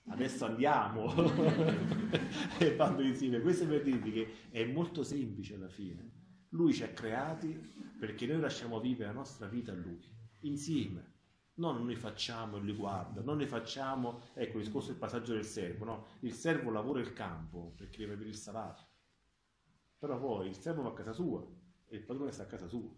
adesso 0.09 0.45
andiamo 0.45 1.13
e 2.59 2.75
vanno 2.75 3.01
insieme. 3.01 3.39
Questo 3.41 3.65
per 3.67 3.83
dirvi 3.83 4.11
che 4.11 4.33
è 4.51 4.65
molto 4.65 5.03
semplice 5.03 5.55
alla 5.55 5.69
fine. 5.69 6.11
Lui 6.49 6.73
ci 6.73 6.83
ha 6.83 6.89
creati 6.89 7.73
perché 7.99 8.25
noi 8.27 8.39
lasciamo 8.39 8.79
vivere 8.79 9.07
la 9.07 9.15
nostra 9.19 9.47
vita 9.47 9.71
a 9.71 9.75
Lui, 9.75 9.99
insieme. 10.41 11.13
Non 11.57 11.85
noi 11.85 11.95
facciamo 11.95 12.57
Lui 12.57 12.73
guarda, 12.73 13.21
non 13.21 13.37
ne 13.37 13.47
facciamo, 13.47 14.21
ecco 14.33 14.57
il 14.57 14.63
discorso 14.63 14.89
del 14.89 14.97
passaggio 14.97 15.33
del 15.33 15.45
servo, 15.45 15.85
no? 15.85 16.05
Il 16.19 16.33
servo 16.33 16.69
lavora 16.69 16.99
il 16.99 17.13
campo 17.13 17.73
perché 17.77 17.99
deve 17.99 18.13
avere 18.13 18.29
il 18.29 18.35
salario. 18.35 18.83
Però 19.97 20.19
poi 20.19 20.49
il 20.49 20.57
servo 20.57 20.81
va 20.81 20.89
a 20.89 20.93
casa 20.93 21.13
sua 21.13 21.45
e 21.87 21.95
il 21.95 22.03
padrone 22.03 22.31
sta 22.31 22.43
a 22.43 22.47
casa 22.47 22.67
sua. 22.67 22.91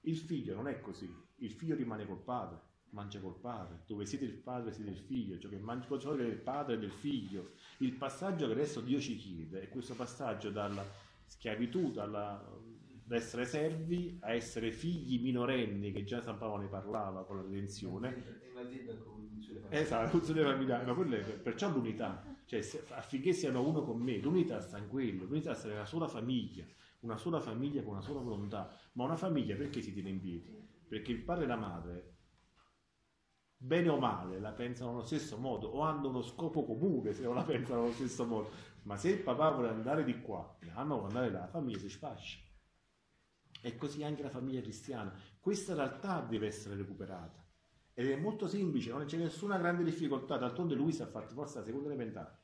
Il 0.00 0.16
figlio 0.16 0.54
non 0.54 0.66
è 0.66 0.80
così, 0.80 1.08
il 1.36 1.52
figlio 1.52 1.76
rimane 1.76 2.04
col 2.04 2.18
padre, 2.18 2.60
mangia 2.90 3.20
col 3.20 3.38
padre, 3.38 3.84
dove 3.86 4.04
siete 4.04 4.24
il 4.24 4.34
padre 4.34 4.72
siete 4.72 4.90
il 4.90 4.98
figlio, 4.98 5.38
cioè 5.38 5.50
che 5.50 5.58
mangia 5.58 5.86
col 5.86 6.02
padre 6.02 6.24
del 6.24 6.38
padre 6.38 6.74
e 6.74 6.78
del 6.78 6.90
figlio. 6.90 7.52
Il 7.78 7.92
passaggio 7.92 8.46
che 8.46 8.52
adesso 8.52 8.80
Dio 8.80 8.98
ci 8.98 9.16
chiede 9.16 9.62
è 9.62 9.68
questo 9.68 9.94
passaggio 9.94 10.50
dalla 10.50 10.84
schiavitù, 11.26 11.92
dalla, 11.92 12.44
da 13.12 13.18
essere 13.18 13.44
servi 13.44 14.16
a 14.22 14.32
essere 14.32 14.72
figli 14.72 15.20
minorenni, 15.20 15.92
che 15.92 16.02
già 16.02 16.22
San 16.22 16.38
Paolo 16.38 16.62
ne 16.62 16.68
parlava 16.68 17.26
con 17.26 17.36
la 17.36 17.42
redenzione. 17.42 18.08
Esatto, 19.68 20.18
familiare, 20.20 20.86
ma 20.86 20.94
quello 20.94 21.16
è, 21.16 21.20
perciò 21.20 21.70
l'unità, 21.70 22.24
cioè 22.46 22.60
affinché 22.88 23.34
siano 23.34 23.66
uno 23.68 23.82
con 23.82 24.00
me, 24.00 24.16
l'unità 24.16 24.60
sta 24.60 24.78
in 24.78 24.88
quello, 24.88 25.24
l'unità 25.24 25.52
sta 25.52 25.68
nella 25.68 25.84
sola 25.84 26.08
famiglia, 26.08 26.64
una 27.00 27.18
sola 27.18 27.38
famiglia 27.38 27.82
con 27.82 27.92
una 27.92 28.00
sola 28.00 28.20
volontà, 28.20 28.74
ma 28.92 29.04
una 29.04 29.16
famiglia 29.16 29.56
perché 29.56 29.82
si 29.82 29.92
tiene 29.92 30.08
in 30.08 30.20
piedi? 30.20 30.50
Perché 30.88 31.12
il 31.12 31.22
padre 31.22 31.44
e 31.44 31.48
la 31.48 31.56
madre, 31.56 32.16
bene 33.58 33.90
o 33.90 33.98
male, 33.98 34.40
la 34.40 34.52
pensano 34.52 34.90
allo 34.92 35.04
stesso 35.04 35.36
modo 35.36 35.68
o 35.68 35.82
hanno 35.82 36.08
uno 36.08 36.22
scopo 36.22 36.64
comune 36.64 37.12
se 37.12 37.24
non 37.24 37.34
la 37.34 37.44
pensano 37.44 37.82
allo 37.82 37.92
stesso 37.92 38.24
modo, 38.24 38.50
ma 38.84 38.96
se 38.96 39.10
il 39.10 39.18
papà 39.18 39.50
vuole 39.50 39.68
andare 39.68 40.02
di 40.02 40.18
qua 40.22 40.56
la 40.60 40.72
mamma 40.76 40.94
vuole 40.94 41.08
andare 41.08 41.30
là, 41.30 41.40
la 41.40 41.48
famiglia 41.48 41.78
si 41.78 41.90
sfascia. 41.90 42.50
E 43.62 43.76
così 43.76 44.02
anche 44.02 44.22
la 44.22 44.28
famiglia 44.28 44.60
cristiana. 44.60 45.14
Questa 45.40 45.74
realtà 45.74 46.20
deve 46.20 46.48
essere 46.48 46.74
recuperata. 46.74 47.42
Ed 47.94 48.10
è 48.10 48.16
molto 48.16 48.46
semplice, 48.48 48.90
non 48.90 49.06
c'è 49.06 49.16
nessuna 49.16 49.56
grande 49.56 49.84
difficoltà, 49.84 50.36
d'altronde 50.36 50.74
lui 50.74 50.92
si 50.92 51.02
è 51.02 51.06
fatto 51.06 51.32
forse 51.32 51.58
la 51.58 51.64
seconda 51.64 51.88
elementare. 51.88 52.38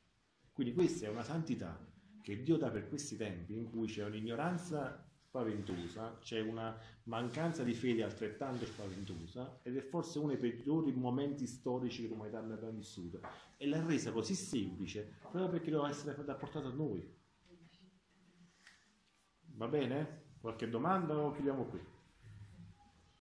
Quindi 0.52 0.74
questa 0.74 1.06
è 1.06 1.08
una 1.08 1.22
santità 1.22 1.78
che 2.22 2.42
Dio 2.42 2.56
dà 2.56 2.70
per 2.70 2.88
questi 2.88 3.16
tempi 3.16 3.56
in 3.56 3.64
cui 3.64 3.86
c'è 3.86 4.04
un'ignoranza 4.04 5.06
spaventosa, 5.28 6.18
c'è 6.20 6.40
una 6.40 6.76
mancanza 7.04 7.62
di 7.62 7.74
fede 7.74 8.02
altrettanto 8.02 8.64
spaventosa 8.64 9.60
ed 9.62 9.76
è 9.76 9.82
forse 9.82 10.18
uno 10.18 10.28
dei 10.28 10.36
peggiori 10.36 10.92
momenti 10.92 11.46
storici 11.46 12.02
che 12.02 12.08
l'umanità 12.08 12.38
abbia 12.38 12.70
vissuto. 12.70 13.20
E 13.56 13.66
l'ha 13.66 13.84
resa 13.84 14.10
così 14.12 14.34
semplice 14.34 15.16
proprio 15.20 15.48
perché 15.48 15.70
doveva 15.70 15.90
essere 15.90 16.24
da 16.24 16.34
portata 16.34 16.68
a 16.68 16.72
noi. 16.72 17.16
Va 19.54 19.68
bene? 19.68 20.27
Qualche 20.40 20.68
domanda 20.68 21.16
o 21.16 21.32
chiudiamo 21.32 21.64
qui? 21.64 21.97